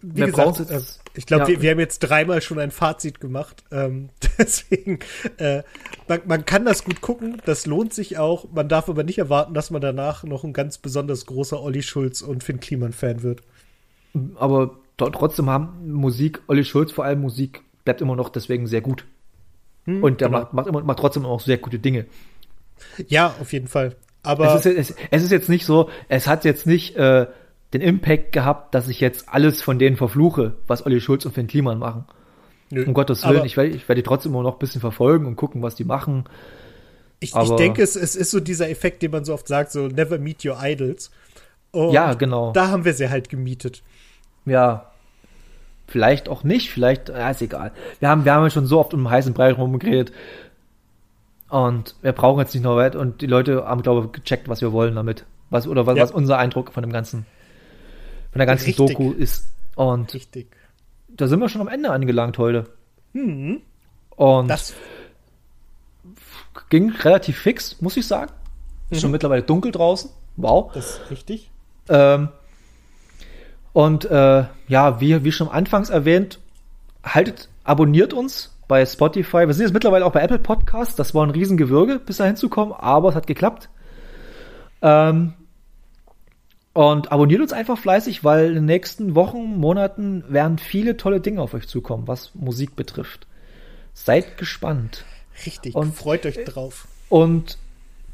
wie 0.00 0.22
gesagt, 0.22 0.70
äh, 0.70 0.80
ich 1.14 1.26
glaube, 1.26 1.42
ja. 1.42 1.48
wir, 1.48 1.62
wir, 1.62 1.70
haben 1.72 1.78
jetzt 1.78 1.98
dreimal 1.98 2.40
schon 2.40 2.58
ein 2.58 2.70
Fazit 2.70 3.20
gemacht. 3.20 3.64
Ähm, 3.70 4.08
deswegen, 4.38 5.00
äh, 5.36 5.62
man, 6.08 6.20
man, 6.24 6.44
kann 6.46 6.64
das 6.64 6.84
gut 6.84 7.02
gucken, 7.02 7.42
das 7.44 7.66
lohnt 7.66 7.92
sich 7.92 8.16
auch. 8.16 8.46
Man 8.50 8.68
darf 8.68 8.88
aber 8.88 9.04
nicht 9.04 9.18
erwarten, 9.18 9.52
dass 9.52 9.70
man 9.70 9.82
danach 9.82 10.24
noch 10.24 10.42
ein 10.42 10.54
ganz 10.54 10.78
besonders 10.78 11.26
großer 11.26 11.60
Olli 11.60 11.82
Schulz 11.82 12.22
und 12.22 12.42
Finn 12.42 12.60
Kliman-Fan 12.60 13.22
wird 13.22 13.42
aber 14.36 14.76
trotzdem 14.96 15.48
haben 15.48 15.92
Musik, 15.92 16.42
Olli 16.46 16.64
Schulz 16.64 16.92
vor 16.92 17.04
allem 17.04 17.20
Musik, 17.20 17.62
bleibt 17.84 18.00
immer 18.00 18.16
noch 18.16 18.28
deswegen 18.28 18.66
sehr 18.66 18.80
gut. 18.80 19.04
Hm, 19.84 20.02
und 20.02 20.20
der 20.20 20.28
genau. 20.28 20.40
macht, 20.40 20.52
macht, 20.52 20.66
immer, 20.66 20.82
macht 20.82 20.98
trotzdem 20.98 21.24
auch 21.24 21.40
sehr 21.40 21.58
gute 21.58 21.78
Dinge. 21.78 22.06
Ja, 23.08 23.34
auf 23.40 23.52
jeden 23.52 23.68
Fall. 23.68 23.96
Aber 24.22 24.54
es 24.54 24.66
ist, 24.66 24.90
es, 24.90 24.96
es 25.10 25.22
ist 25.22 25.32
jetzt 25.32 25.48
nicht 25.48 25.64
so, 25.64 25.88
es 26.08 26.26
hat 26.26 26.44
jetzt 26.44 26.66
nicht 26.66 26.96
äh, 26.96 27.26
den 27.72 27.80
Impact 27.80 28.32
gehabt, 28.32 28.74
dass 28.74 28.88
ich 28.88 29.00
jetzt 29.00 29.28
alles 29.28 29.62
von 29.62 29.78
denen 29.78 29.96
verfluche, 29.96 30.54
was 30.66 30.84
Olli 30.84 31.00
Schulz 31.00 31.24
und 31.24 31.32
Finn 31.32 31.46
Kliman 31.46 31.78
machen. 31.78 32.04
Nö, 32.70 32.84
um 32.84 32.94
Gottes 32.94 33.26
Willen, 33.26 33.44
ich 33.44 33.56
werde 33.56 33.70
ich 33.70 33.88
werd 33.88 33.98
die 33.98 34.02
trotzdem 34.02 34.32
immer 34.32 34.42
noch 34.42 34.54
ein 34.54 34.58
bisschen 34.58 34.80
verfolgen 34.80 35.26
und 35.26 35.36
gucken, 35.36 35.62
was 35.62 35.74
die 35.74 35.84
machen. 35.84 36.24
Ich, 37.18 37.34
ich 37.34 37.50
denke, 37.56 37.82
es, 37.82 37.96
es 37.96 38.16
ist 38.16 38.30
so 38.30 38.40
dieser 38.40 38.70
Effekt, 38.70 39.02
den 39.02 39.10
man 39.10 39.24
so 39.24 39.34
oft 39.34 39.48
sagt, 39.48 39.72
so 39.72 39.88
never 39.88 40.18
meet 40.18 40.44
your 40.44 40.58
idols. 40.62 41.10
Und 41.70 41.92
ja, 41.92 42.14
genau. 42.14 42.52
Da 42.52 42.68
haben 42.68 42.84
wir 42.84 42.94
sie 42.94 43.10
halt 43.10 43.28
gemietet 43.28 43.82
ja, 44.50 44.90
vielleicht 45.86 46.28
auch 46.28 46.44
nicht, 46.44 46.70
vielleicht, 46.70 47.08
ja, 47.08 47.30
ist 47.30 47.42
egal. 47.42 47.72
Wir 47.98 48.08
haben, 48.08 48.24
wir 48.24 48.34
haben 48.34 48.44
ja 48.44 48.50
schon 48.50 48.66
so 48.66 48.78
oft 48.78 48.94
um 48.94 49.00
den 49.00 49.10
heißen 49.10 49.34
Brei 49.34 49.52
rumgeredet. 49.52 50.12
Und 51.48 51.96
wir 52.02 52.12
brauchen 52.12 52.38
jetzt 52.40 52.54
nicht 52.54 52.62
noch 52.62 52.76
weit 52.76 52.94
und 52.94 53.22
die 53.22 53.26
Leute 53.26 53.64
haben, 53.66 53.82
glaube 53.82 54.06
ich, 54.06 54.12
gecheckt, 54.12 54.48
was 54.48 54.60
wir 54.60 54.72
wollen 54.72 54.94
damit. 54.94 55.24
Was, 55.50 55.66
oder 55.66 55.84
was, 55.86 55.96
ja. 55.96 56.04
was 56.04 56.12
unser 56.12 56.38
Eindruck 56.38 56.72
von 56.72 56.82
dem 56.82 56.92
ganzen, 56.92 57.26
von 58.30 58.38
der 58.38 58.46
ganzen 58.46 58.66
Richtig. 58.66 58.86
Doku 58.86 59.12
ist. 59.12 59.52
Und 59.74 60.14
Richtig. 60.14 60.46
da 61.08 61.26
sind 61.26 61.40
wir 61.40 61.48
schon 61.48 61.60
am 61.60 61.68
Ende 61.68 61.90
angelangt 61.90 62.38
heute. 62.38 62.66
Mhm. 63.12 63.62
Und 64.10 64.48
das 64.48 64.74
ging 66.68 66.90
relativ 66.90 67.38
fix, 67.38 67.80
muss 67.80 67.96
ich 67.96 68.06
sagen. 68.06 68.30
Ist 68.90 68.98
mhm. 68.98 69.00
schon 69.00 69.10
mittlerweile 69.10 69.42
dunkel 69.42 69.72
draußen. 69.72 70.10
Wow. 70.36 70.70
Das 70.72 70.90
ist 70.90 71.10
richtig. 71.10 71.50
Ähm, 71.88 72.28
und 73.72 74.04
äh, 74.04 74.44
ja, 74.68 75.00
wie, 75.00 75.24
wie 75.24 75.32
schon 75.32 75.48
anfangs 75.48 75.90
erwähnt, 75.90 76.38
haltet, 77.04 77.48
abonniert 77.64 78.12
uns 78.12 78.54
bei 78.68 78.84
Spotify. 78.84 79.46
Wir 79.46 79.54
sind 79.54 79.64
jetzt 79.64 79.74
mittlerweile 79.74 80.04
auch 80.06 80.12
bei 80.12 80.22
Apple 80.22 80.38
Podcasts. 80.38 80.96
Das 80.96 81.14
war 81.14 81.26
ein 81.26 81.30
Riesengewürge, 81.30 81.98
bis 81.98 82.18
dahin 82.18 82.36
zu 82.36 82.48
kommen, 82.48 82.72
aber 82.72 83.10
es 83.10 83.14
hat 83.14 83.26
geklappt. 83.26 83.68
Ähm, 84.82 85.34
und 86.72 87.10
abonniert 87.10 87.40
uns 87.40 87.52
einfach 87.52 87.78
fleißig, 87.78 88.22
weil 88.22 88.48
in 88.48 88.54
den 88.54 88.64
nächsten 88.66 89.14
Wochen, 89.14 89.56
Monaten 89.56 90.24
werden 90.28 90.58
viele 90.58 90.96
tolle 90.96 91.20
Dinge 91.20 91.42
auf 91.42 91.54
euch 91.54 91.66
zukommen, 91.66 92.06
was 92.06 92.32
Musik 92.34 92.76
betrifft. 92.76 93.26
Seid 93.92 94.38
gespannt. 94.38 95.04
Richtig, 95.44 95.74
und 95.74 95.94
freut 95.94 96.24
euch 96.26 96.44
drauf. 96.44 96.86
Und 97.08 97.58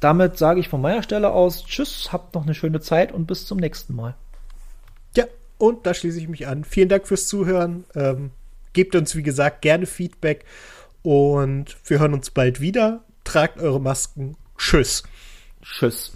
damit 0.01 0.39
sage 0.39 0.61
ich 0.61 0.69
von 0.69 0.81
meiner 0.81 1.03
Stelle 1.03 1.33
aus 1.33 1.65
Tschüss, 1.65 2.13
habt 2.13 2.35
noch 2.35 2.45
eine 2.45 2.55
schöne 2.55 2.81
Zeit 2.81 3.13
und 3.13 3.27
bis 3.27 3.47
zum 3.47 3.59
nächsten 3.59 3.95
Mal. 3.95 4.15
Und 5.59 5.87
da 5.87 5.95
schließe 5.95 6.19
ich 6.19 6.29
mich 6.29 6.47
an. 6.47 6.65
Vielen 6.65 6.89
Dank 6.89 7.07
fürs 7.07 7.27
Zuhören. 7.27 7.85
Ähm, 7.95 8.31
gebt 8.73 8.95
uns, 8.95 9.17
wie 9.17 9.23
gesagt, 9.23 9.63
gerne 9.63 9.87
Feedback. 9.87 10.45
Und 11.03 11.77
wir 11.85 11.99
hören 11.99 12.15
uns 12.15 12.31
bald 12.31 12.61
wieder. 12.61 13.05
Tragt 13.25 13.59
eure 13.59 13.81
Masken. 13.81 14.37
Tschüss. 14.59 15.03
Tschüss. 15.63 16.13